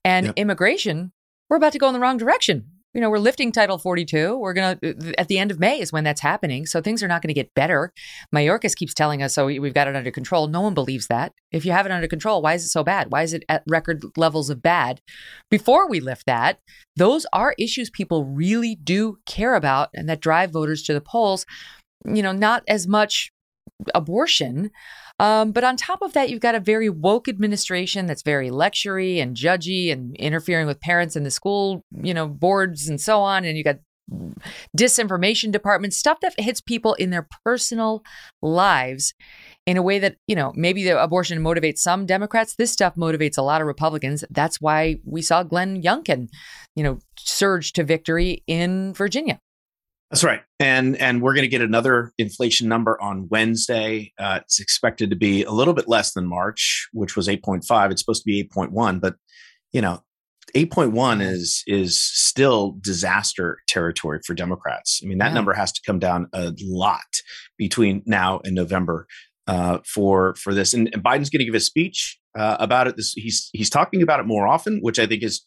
And 0.05 0.27
yep. 0.27 0.35
immigration, 0.37 1.13
we're 1.49 1.59
about 1.59 1.73
to 1.73 1.79
go 1.79 1.87
in 1.87 1.95
the 1.95 2.01
wrong 2.01 2.17
direction. 2.17 2.67
You 2.93 3.01
know, 3.01 3.09
we're 3.09 3.21
lifting 3.21 3.53
Title 3.53 3.79
42. 3.79 4.37
We're 4.37 4.53
going 4.53 4.77
uh, 4.77 4.81
to, 4.81 5.15
at 5.17 5.29
the 5.29 5.39
end 5.39 5.53
of 5.53 5.61
May 5.61 5.81
is 5.81 5.93
when 5.93 6.03
that's 6.03 6.21
happening. 6.21 6.67
So 6.67 6.81
things 6.81 7.05
are 7.05 7.09
not 7.09 7.23
going 7.23 7.29
to 7.29 7.35
get 7.35 7.55
better. 7.55 7.93
Mayorkas 8.35 8.75
keeps 8.75 8.95
telling 8.95 9.23
us, 9.23 9.33
so 9.33 9.45
oh, 9.45 9.61
we've 9.61 9.73
got 9.73 9.87
it 9.87 9.95
under 9.95 10.11
control. 10.11 10.49
No 10.49 10.61
one 10.61 10.75
believes 10.75 11.07
that. 11.07 11.33
If 11.53 11.65
you 11.65 11.71
have 11.71 11.87
it 11.87 11.93
under 11.93 12.09
control, 12.09 12.43
why 12.43 12.55
is 12.55 12.65
it 12.65 12.71
so 12.71 12.83
bad? 12.83 13.13
Why 13.13 13.23
is 13.23 13.33
it 13.33 13.45
at 13.49 13.63
record 13.69 14.03
levels 14.17 14.51
of 14.51 14.61
bad? 14.61 15.01
Before 15.53 15.89
we 15.89 16.01
lift 16.01 16.27
that, 16.27 16.59
those 16.97 17.27
are 17.33 17.55
issues 17.61 17.91
people 17.91 18.25
really 18.25 18.75
do 18.75 19.19
care 19.25 19.55
about 19.55 19.91
and 19.95 20.09
that 20.09 20.21
drive 20.21 20.51
voters 20.51 20.83
to 20.83 20.93
the 20.93 21.01
polls. 21.01 21.47
You 22.05 22.25
know, 22.25 22.33
not 22.33 22.65
as 22.67 22.89
much 22.89 23.33
abortion, 23.95 24.71
um, 25.21 25.53
but 25.53 25.65
on 25.65 25.77
top 25.77 26.01
of 26.01 26.15
that, 26.15 26.31
you've 26.31 26.41
got 26.41 26.55
a 26.55 26.61
very 26.61 26.89
woke 26.89 27.29
administration 27.29 28.07
that's 28.07 28.23
very 28.23 28.49
lectury 28.49 29.21
and 29.21 29.37
judgy 29.37 29.93
and 29.93 30.17
interfering 30.17 30.67
with 30.67 30.81
parents 30.81 31.15
and 31.15 31.27
the 31.27 31.31
school, 31.31 31.85
you 32.03 32.15
know, 32.15 32.27
boards 32.27 32.89
and 32.89 32.99
so 32.99 33.21
on. 33.21 33.45
And 33.45 33.59
you 33.59 33.63
got 33.63 33.81
disinformation 34.75 35.53
departments, 35.53 35.99
stuff 35.99 36.21
that 36.21 36.33
hits 36.39 36.63
people 36.63 36.95
in 36.95 37.11
their 37.11 37.29
personal 37.45 38.03
lives 38.41 39.13
in 39.67 39.77
a 39.77 39.83
way 39.83 39.99
that, 39.99 40.17
you 40.27 40.35
know, 40.35 40.55
maybe 40.57 40.85
the 40.85 40.99
abortion 40.99 41.39
motivates 41.43 41.81
some 41.81 42.07
Democrats. 42.07 42.57
This 42.57 42.73
stuff 42.73 42.95
motivates 42.95 43.37
a 43.37 43.43
lot 43.43 43.61
of 43.61 43.67
Republicans. 43.67 44.25
That's 44.31 44.59
why 44.59 45.01
we 45.05 45.21
saw 45.21 45.43
Glenn 45.43 45.83
Youngkin, 45.83 46.29
you 46.75 46.83
know, 46.83 46.99
surge 47.19 47.75
to 47.75 47.85
victory 47.85 48.43
in 48.47 48.95
Virginia. 48.95 49.39
That's 50.11 50.25
right, 50.25 50.43
and 50.59 50.97
and 50.97 51.23
we're 51.23 51.35
going 51.35 51.45
to 51.45 51.49
get 51.49 51.63
another 51.63 52.13
inflation 52.19 52.69
number 52.69 53.01
on 53.01 53.29
Wednesday. 53.31 54.13
Uh, 54.19 54.41
it's 54.43 54.59
expected 54.59 55.11
to 55.11 55.17
be 55.17 55.45
a 55.45 55.53
little 55.53 55.73
bit 55.73 55.89
less 55.89 56.13
than 56.13 56.27
March, 56.27 56.89
which 56.93 57.15
was 57.17 57.29
eight 57.29 57.45
point 57.45 57.65
five. 57.65 57.93
It's 57.93 58.01
supposed 58.01 58.23
to 58.23 58.27
be 58.27 58.41
eight 58.41 58.51
point 58.51 58.73
one, 58.73 58.99
but 58.99 59.15
you 59.73 59.81
know, 59.81 60.03
eight 60.57 60.73
point 60.73 60.93
one 60.93 61.21
is 61.21 61.63
is 61.69 62.01
still 62.01 62.77
disaster 62.81 63.59
territory 63.69 64.19
for 64.27 64.35
Democrats. 64.35 65.01
I 65.03 65.07
mean, 65.07 65.19
that 65.19 65.29
yeah. 65.29 65.35
number 65.35 65.53
has 65.53 65.71
to 65.73 65.81
come 65.87 66.01
down 66.01 66.27
a 66.33 66.53
lot 66.61 67.23
between 67.57 68.03
now 68.05 68.41
and 68.45 68.57
November 68.57 69.07
uh, 69.47 69.79
for 69.85 70.35
for 70.35 70.55
this. 70.55 70.75
And, 70.75 70.91
and 70.93 71.05
Biden's 71.05 71.31
going 71.31 71.39
to 71.41 71.45
give 71.45 71.55
a 71.55 71.61
speech 71.61 72.19
uh, 72.37 72.57
about 72.59 72.89
it. 72.89 72.97
This 72.97 73.13
he's 73.13 73.49
he's 73.53 73.71
talking 73.71 74.03
about 74.03 74.21
it 74.21 74.27
more 74.27 74.49
often, 74.49 74.81
which 74.81 74.99
I 74.99 75.07
think 75.07 75.23
is 75.23 75.43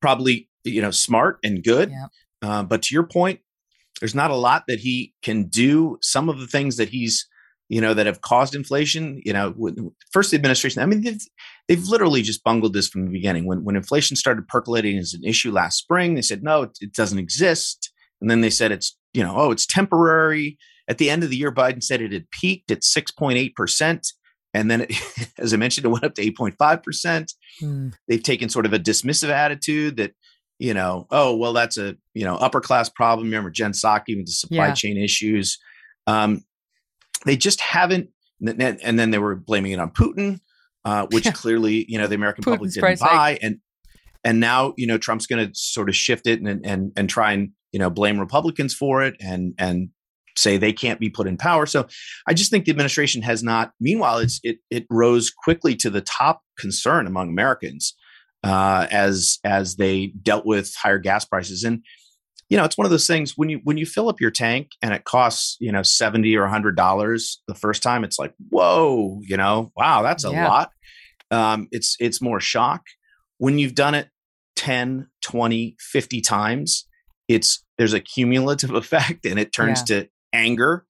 probably 0.00 0.48
you 0.64 0.80
know 0.80 0.90
smart 0.90 1.38
and 1.44 1.62
good. 1.62 1.90
Yeah. 1.90 2.06
Uh, 2.42 2.62
but 2.62 2.82
to 2.82 2.94
your 2.94 3.04
point, 3.04 3.40
there's 4.00 4.14
not 4.14 4.30
a 4.30 4.36
lot 4.36 4.64
that 4.68 4.80
he 4.80 5.14
can 5.22 5.44
do. 5.44 5.98
Some 6.02 6.28
of 6.28 6.38
the 6.38 6.46
things 6.46 6.76
that 6.76 6.90
he's, 6.90 7.26
you 7.68 7.80
know, 7.80 7.94
that 7.94 8.06
have 8.06 8.20
caused 8.20 8.54
inflation, 8.54 9.20
you 9.24 9.32
know, 9.32 9.54
first 10.12 10.30
the 10.30 10.36
administration, 10.36 10.82
I 10.82 10.86
mean, 10.86 11.02
they've, 11.02 11.20
they've 11.68 11.84
literally 11.84 12.22
just 12.22 12.44
bungled 12.44 12.74
this 12.74 12.88
from 12.88 13.04
the 13.04 13.10
beginning. 13.10 13.46
When, 13.46 13.64
when 13.64 13.76
inflation 13.76 14.16
started 14.16 14.46
percolating 14.48 14.98
as 14.98 15.14
an 15.14 15.24
issue 15.24 15.50
last 15.50 15.78
spring, 15.78 16.14
they 16.14 16.22
said, 16.22 16.42
no, 16.42 16.62
it, 16.62 16.78
it 16.80 16.92
doesn't 16.92 17.18
exist. 17.18 17.92
And 18.20 18.30
then 18.30 18.40
they 18.40 18.50
said 18.50 18.72
it's, 18.72 18.96
you 19.12 19.22
know, 19.22 19.34
oh, 19.36 19.50
it's 19.50 19.66
temporary. 19.66 20.58
At 20.88 20.98
the 20.98 21.10
end 21.10 21.24
of 21.24 21.30
the 21.30 21.36
year, 21.36 21.52
Biden 21.52 21.82
said 21.82 22.00
it 22.00 22.12
had 22.12 22.30
peaked 22.30 22.70
at 22.70 22.82
6.8%. 22.82 24.06
And 24.54 24.70
then, 24.70 24.82
it, 24.82 24.92
as 25.38 25.52
I 25.52 25.56
mentioned, 25.56 25.86
it 25.86 25.90
went 25.90 26.04
up 26.04 26.14
to 26.14 26.32
8.5%. 26.32 27.34
Mm. 27.62 27.94
They've 28.08 28.22
taken 28.22 28.48
sort 28.48 28.66
of 28.66 28.72
a 28.72 28.78
dismissive 28.78 29.30
attitude 29.30 29.96
that, 29.96 30.12
you 30.58 30.74
know, 30.74 31.06
oh, 31.10 31.36
well, 31.36 31.52
that's 31.52 31.76
a, 31.76 31.96
you 32.14 32.24
know, 32.24 32.36
upper 32.36 32.60
class 32.60 32.88
problem. 32.88 33.26
Remember 33.26 33.50
Jen 33.50 33.72
Psaki 33.72 34.16
with 34.16 34.26
the 34.26 34.32
supply 34.32 34.68
yeah. 34.68 34.74
chain 34.74 34.96
issues. 34.96 35.58
Um, 36.06 36.44
they 37.24 37.36
just 37.36 37.60
haven't, 37.60 38.08
and 38.40 38.98
then 38.98 39.10
they 39.10 39.18
were 39.18 39.36
blaming 39.36 39.72
it 39.72 39.80
on 39.80 39.90
Putin, 39.90 40.40
uh, 40.84 41.06
which 41.12 41.32
clearly, 41.34 41.84
you 41.88 41.98
know, 41.98 42.06
the 42.06 42.14
American 42.14 42.44
public 42.44 42.72
didn't 42.72 43.00
buy. 43.00 43.06
Hike. 43.06 43.38
And, 43.42 43.58
and 44.24 44.40
now, 44.40 44.74
you 44.76 44.86
know, 44.86 44.98
Trump's 44.98 45.26
going 45.26 45.46
to 45.46 45.54
sort 45.54 45.88
of 45.88 45.96
shift 45.96 46.26
it 46.26 46.40
and, 46.40 46.64
and, 46.64 46.92
and 46.96 47.08
try 47.08 47.32
and, 47.32 47.50
you 47.72 47.78
know, 47.78 47.90
blame 47.90 48.18
Republicans 48.18 48.74
for 48.74 49.02
it 49.02 49.14
and, 49.20 49.54
and 49.58 49.90
say 50.36 50.56
they 50.56 50.72
can't 50.72 51.00
be 51.00 51.08
put 51.10 51.26
in 51.26 51.36
power. 51.36 51.66
So 51.66 51.86
I 52.26 52.34
just 52.34 52.50
think 52.50 52.64
the 52.64 52.70
administration 52.70 53.22
has 53.22 53.42
not, 53.42 53.72
meanwhile, 53.80 54.18
it's, 54.18 54.40
it, 54.42 54.58
it 54.70 54.86
rose 54.90 55.30
quickly 55.30 55.74
to 55.76 55.90
the 55.90 56.00
top 56.00 56.42
concern 56.58 57.06
among 57.06 57.28
Americans 57.28 57.94
uh, 58.46 58.86
as 58.90 59.38
as 59.44 59.76
they 59.76 60.12
dealt 60.22 60.46
with 60.46 60.74
higher 60.74 60.98
gas 60.98 61.24
prices. 61.24 61.64
And 61.64 61.82
you 62.48 62.56
know, 62.56 62.64
it's 62.64 62.78
one 62.78 62.84
of 62.84 62.92
those 62.92 63.06
things 63.06 63.32
when 63.36 63.48
you 63.48 63.60
when 63.64 63.76
you 63.76 63.86
fill 63.86 64.08
up 64.08 64.20
your 64.20 64.30
tank 64.30 64.70
and 64.80 64.94
it 64.94 65.04
costs 65.04 65.56
you 65.60 65.72
know 65.72 65.82
seventy 65.82 66.36
or 66.36 66.46
hundred 66.46 66.76
dollars 66.76 67.42
the 67.48 67.54
first 67.54 67.82
time, 67.82 68.04
it's 68.04 68.18
like 68.18 68.34
whoa, 68.50 69.20
you 69.22 69.36
know, 69.36 69.72
wow, 69.76 70.02
that's 70.02 70.24
a 70.24 70.30
yeah. 70.30 70.48
lot. 70.48 70.70
Um, 71.30 71.68
it's 71.72 71.96
it's 71.98 72.22
more 72.22 72.40
shock 72.40 72.82
when 73.38 73.58
you've 73.58 73.74
done 73.74 73.94
it 73.94 74.08
10 74.54 75.08
20 75.22 75.76
50 75.78 76.20
times 76.22 76.86
it's 77.28 77.64
there's 77.76 77.92
a 77.92 78.00
cumulative 78.00 78.70
effect 78.74 79.26
and 79.26 79.38
it 79.38 79.52
turns 79.52 79.82
yeah. 79.88 80.00
to 80.00 80.08
anger 80.32 80.86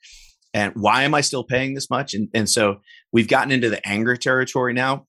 and 0.54 0.72
why 0.76 1.02
am 1.02 1.14
i 1.14 1.20
still 1.20 1.42
paying 1.42 1.74
this 1.74 1.90
much 1.90 2.14
and, 2.14 2.28
and 2.32 2.48
so 2.48 2.80
we've 3.12 3.26
gotten 3.28 3.50
into 3.50 3.68
the 3.68 3.84
anger 3.88 4.14
territory 4.14 4.72
now 4.72 5.06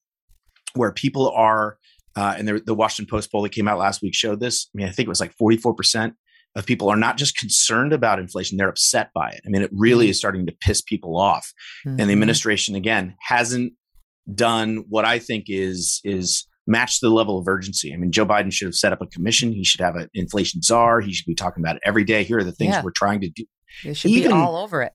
where 0.74 0.90
people 0.90 1.30
are 1.30 1.78
uh, 2.18 2.34
and 2.36 2.48
the, 2.48 2.60
the 2.66 2.74
Washington 2.74 3.08
Post 3.08 3.30
poll 3.30 3.42
that 3.42 3.52
came 3.52 3.68
out 3.68 3.78
last 3.78 4.02
week 4.02 4.12
showed 4.12 4.40
this. 4.40 4.68
I 4.74 4.78
mean, 4.78 4.88
I 4.88 4.90
think 4.90 5.06
it 5.06 5.08
was 5.08 5.20
like 5.20 5.36
44% 5.40 6.14
of 6.56 6.66
people 6.66 6.88
are 6.88 6.96
not 6.96 7.16
just 7.16 7.36
concerned 7.36 7.92
about 7.92 8.18
inflation, 8.18 8.58
they're 8.58 8.68
upset 8.68 9.10
by 9.14 9.30
it. 9.30 9.40
I 9.46 9.50
mean, 9.50 9.62
it 9.62 9.70
really 9.72 10.06
mm-hmm. 10.06 10.10
is 10.10 10.18
starting 10.18 10.44
to 10.46 10.52
piss 10.60 10.80
people 10.82 11.16
off. 11.16 11.52
Mm-hmm. 11.86 11.90
And 11.90 11.98
the 11.98 12.02
mm-hmm. 12.02 12.12
administration, 12.12 12.74
again, 12.74 13.14
hasn't 13.20 13.72
done 14.34 14.84
what 14.88 15.04
I 15.04 15.20
think 15.20 15.44
is 15.46 16.00
is 16.02 16.44
match 16.66 16.98
the 16.98 17.08
level 17.08 17.38
of 17.38 17.46
urgency. 17.46 17.94
I 17.94 17.96
mean, 17.96 18.10
Joe 18.10 18.26
Biden 18.26 18.52
should 18.52 18.66
have 18.66 18.74
set 18.74 18.92
up 18.92 19.00
a 19.00 19.06
commission. 19.06 19.52
He 19.52 19.64
should 19.64 19.80
have 19.80 19.94
an 19.94 20.08
inflation 20.12 20.60
czar. 20.60 21.00
He 21.00 21.12
should 21.12 21.24
be 21.24 21.36
talking 21.36 21.62
about 21.62 21.76
it 21.76 21.82
every 21.84 22.02
day. 22.02 22.24
Here 22.24 22.38
are 22.38 22.44
the 22.44 22.50
things 22.50 22.72
yeah. 22.72 22.82
we're 22.82 22.90
trying 22.90 23.20
to 23.20 23.28
do. 23.28 23.44
It 23.84 23.96
should 23.96 24.10
Even, 24.10 24.32
be 24.32 24.36
all 24.36 24.56
over 24.56 24.82
it. 24.82 24.92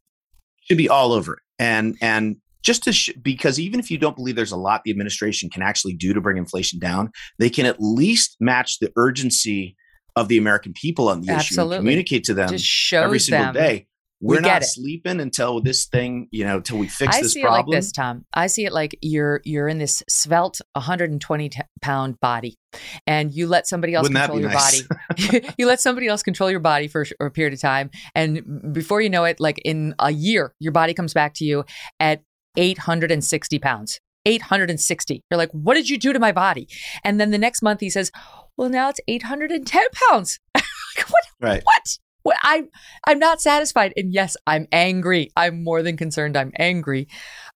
Should 0.65 0.77
be 0.77 0.89
all 0.89 1.13
over 1.13 1.35
it. 1.35 1.39
And 1.57 1.95
and 2.01 2.35
just 2.63 2.83
to 2.83 2.93
sh- 2.93 3.11
because 3.21 3.59
even 3.59 3.79
if 3.79 3.91
you 3.91 3.97
don't 3.97 4.15
believe 4.15 4.35
there's 4.35 4.51
a 4.51 4.57
lot 4.57 4.81
the 4.83 4.91
administration 4.91 5.49
can 5.49 5.61
actually 5.61 5.93
do 5.93 6.13
to 6.13 6.21
bring 6.21 6.37
inflation 6.37 6.79
down, 6.79 7.11
they 7.39 7.49
can 7.49 7.65
at 7.65 7.77
least 7.79 8.37
match 8.39 8.79
the 8.79 8.91
urgency 8.97 9.75
of 10.15 10.27
the 10.27 10.37
American 10.37 10.73
people 10.73 11.09
on 11.09 11.21
the 11.21 11.31
Absolutely. 11.31 11.75
issue 11.75 11.79
and 11.79 11.83
communicate 11.83 12.23
to 12.25 12.33
them 12.33 12.53
every 12.93 13.19
single 13.19 13.45
them. 13.45 13.53
day. 13.53 13.87
We're 14.21 14.37
we 14.37 14.41
not 14.43 14.63
sleeping 14.63 15.19
until 15.19 15.59
this 15.59 15.87
thing, 15.87 16.29
you 16.31 16.45
know, 16.45 16.55
until 16.55 16.77
we 16.77 16.87
fix 16.87 17.17
I 17.17 17.21
this 17.21 17.33
see 17.33 17.41
problem. 17.41 17.59
It 17.59 17.71
like 17.71 17.77
this, 17.77 17.91
Tom. 17.91 18.23
I 18.33 18.47
see 18.47 18.65
it 18.65 18.71
like 18.71 18.97
you're 19.01 19.41
you're 19.43 19.67
in 19.67 19.79
this 19.79 20.01
svelte 20.07 20.61
120 20.75 21.51
pound 21.81 22.21
body, 22.21 22.57
and 23.05 23.33
you 23.33 23.47
let 23.47 23.67
somebody 23.67 23.93
else 23.93 24.03
Wouldn't 24.03 24.17
control 24.17 24.39
your 24.39 24.49
nice? 24.49 24.83
body. 25.17 25.45
you 25.57 25.67
let 25.67 25.81
somebody 25.81 26.07
else 26.07 26.23
control 26.23 26.49
your 26.49 26.61
body 26.61 26.87
for 26.87 27.05
a 27.19 27.29
period 27.31 27.53
of 27.53 27.59
time, 27.59 27.89
and 28.15 28.71
before 28.71 29.01
you 29.01 29.09
know 29.09 29.25
it, 29.25 29.41
like 29.41 29.59
in 29.65 29.93
a 29.99 30.11
year, 30.11 30.55
your 30.57 30.71
body 30.71 30.93
comes 30.93 31.13
back 31.13 31.33
to 31.35 31.43
you 31.43 31.65
at 31.99 32.21
860 32.57 33.59
pounds. 33.59 33.99
860. 34.25 35.21
You're 35.29 35.37
like, 35.37 35.51
what 35.51 35.75
did 35.75 35.89
you 35.89 35.97
do 35.97 36.13
to 36.13 36.19
my 36.19 36.31
body? 36.31 36.67
And 37.03 37.19
then 37.19 37.31
the 37.31 37.37
next 37.37 37.61
month 37.61 37.81
he 37.81 37.89
says, 37.89 38.11
well, 38.57 38.69
now 38.69 38.89
it's 38.89 39.01
810 39.07 39.83
pounds. 40.09 40.39
like, 40.55 41.09
what? 41.09 41.23
Right. 41.41 41.63
What? 41.63 41.97
What? 42.23 42.37
I, 42.41 42.63
I'm 43.05 43.19
not 43.19 43.41
satisfied. 43.41 43.93
And 43.97 44.13
yes, 44.13 44.37
I'm 44.47 44.67
angry. 44.71 45.29
I'm 45.35 45.63
more 45.63 45.81
than 45.81 45.97
concerned. 45.97 46.37
I'm 46.37 46.53
angry. 46.57 47.07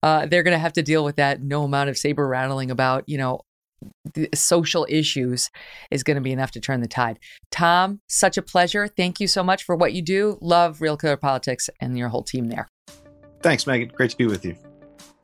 Uh, 0.04 0.26
they're 0.26 0.44
going 0.44 0.56
to 0.56 0.60
have 0.60 0.74
to 0.74 0.84
deal 0.84 1.06
with 1.06 1.16
that. 1.16 1.42
No 1.42 1.64
amount 1.64 1.90
of 1.90 1.98
saber 1.98 2.28
rattling 2.28 2.70
about, 2.70 3.06
you 3.08 3.18
know, 3.18 3.42
social 4.34 4.86
issues 4.90 5.50
is 5.92 6.04
going 6.04 6.16
to 6.16 6.22
be 6.22 6.32
enough 6.32 6.52
to 6.52 6.60
turn 6.60 6.82
the 6.82 6.88
tide. 6.88 7.20
Tom, 7.52 8.02
such 8.08 8.38
a 8.38 8.42
pleasure. 8.42 8.88
Thank 8.88 9.20
you 9.20 9.28
so 9.28 9.44
much 9.44 9.64
for 9.64 9.76
what 9.76 9.94
you 9.94 10.02
do. 10.02 10.38
Love 10.42 10.80
RealClearPolitics 10.80 11.70
and 11.80 11.98
your 11.98 12.10
whole 12.10 12.24
team 12.24 12.50
there. 12.50 12.68
Thanks, 13.42 13.66
Megyn. 13.66 13.94
Great 13.94 14.12
to 14.12 14.18
be 14.18 14.26
with 14.26 14.44
you. 14.44 14.58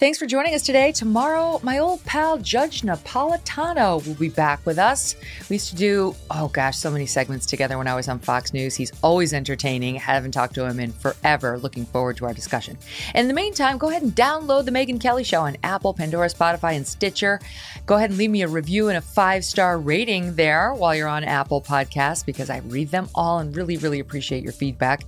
Thanks 0.03 0.19
for 0.19 0.25
joining 0.25 0.53
us 0.53 0.63
today. 0.63 0.91
Tomorrow, 0.91 1.61
my 1.63 1.79
old 1.79 2.03
pal 2.03 2.37
Judge 2.37 2.81
Napolitano 2.81 4.05
will 4.05 4.15
be 4.15 4.27
back 4.27 4.59
with 4.65 4.77
us. 4.77 5.15
We 5.49 5.55
used 5.55 5.69
to 5.69 5.77
do, 5.77 6.13
oh 6.29 6.49
gosh, 6.49 6.75
so 6.75 6.91
many 6.91 7.05
segments 7.05 7.45
together 7.45 7.77
when 7.77 7.87
I 7.87 7.95
was 7.95 8.09
on 8.09 8.19
Fox 8.19 8.51
News. 8.51 8.75
He's 8.75 8.91
always 9.01 9.31
entertaining. 9.31 9.95
Haven't 9.95 10.33
talked 10.33 10.55
to 10.55 10.65
him 10.65 10.81
in 10.81 10.91
forever. 10.91 11.57
Looking 11.57 11.85
forward 11.85 12.17
to 12.17 12.25
our 12.25 12.33
discussion. 12.33 12.77
In 13.15 13.29
the 13.29 13.33
meantime, 13.33 13.77
go 13.77 13.91
ahead 13.91 14.01
and 14.01 14.11
download 14.11 14.65
The 14.65 14.71
Megyn 14.71 14.99
Kelly 14.99 15.23
Show 15.23 15.39
on 15.39 15.55
Apple, 15.63 15.93
Pandora, 15.93 16.27
Spotify, 16.27 16.75
and 16.75 16.85
Stitcher. 16.85 17.39
Go 17.85 17.95
ahead 17.95 18.09
and 18.09 18.19
leave 18.19 18.29
me 18.29 18.41
a 18.41 18.47
review 18.49 18.89
and 18.89 18.97
a 18.97 19.01
five 19.01 19.45
star 19.45 19.79
rating 19.79 20.35
there 20.35 20.73
while 20.73 20.93
you're 20.93 21.07
on 21.07 21.23
Apple 21.23 21.61
Podcasts 21.61 22.25
because 22.25 22.49
I 22.49 22.57
read 22.57 22.89
them 22.89 23.07
all 23.15 23.39
and 23.39 23.55
really, 23.55 23.77
really 23.77 24.01
appreciate 24.01 24.43
your 24.43 24.51
feedback 24.51 25.05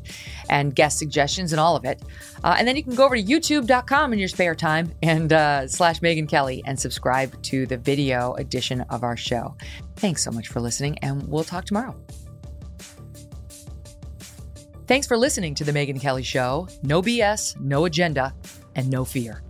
and 0.49 0.73
guest 0.73 0.97
suggestions 0.97 1.51
and 1.51 1.59
all 1.59 1.75
of 1.75 1.83
it. 1.83 2.01
Uh, 2.45 2.55
and 2.57 2.65
then 2.65 2.77
you 2.77 2.83
can 2.83 2.95
go 2.95 3.03
over 3.03 3.15
to 3.17 3.23
youtube.com 3.23 4.13
in 4.13 4.19
your 4.19 4.27
spare 4.27 4.55
time 4.55 4.84
and 5.01 5.31
uh, 5.31 5.67
slash 5.67 5.99
Megyn 5.99 6.27
Kelly 6.27 6.63
and 6.65 6.79
subscribe 6.79 7.41
to 7.43 7.65
the 7.65 7.77
video 7.77 8.33
edition 8.33 8.81
of 8.89 9.03
our 9.03 9.17
show. 9.17 9.55
Thanks 9.95 10.23
so 10.23 10.31
much 10.31 10.47
for 10.47 10.59
listening, 10.59 10.97
and 10.99 11.27
we'll 11.27 11.43
talk 11.43 11.65
tomorrow. 11.65 11.95
Thanks 14.87 15.07
for 15.07 15.17
listening 15.17 15.55
to 15.55 15.63
The 15.63 15.71
Megyn 15.71 15.99
Kelly 15.99 16.23
Show. 16.23 16.67
No 16.83 17.01
BS, 17.01 17.59
no 17.59 17.85
agenda, 17.85 18.33
and 18.75 18.89
no 18.89 19.03
fear. 19.03 19.41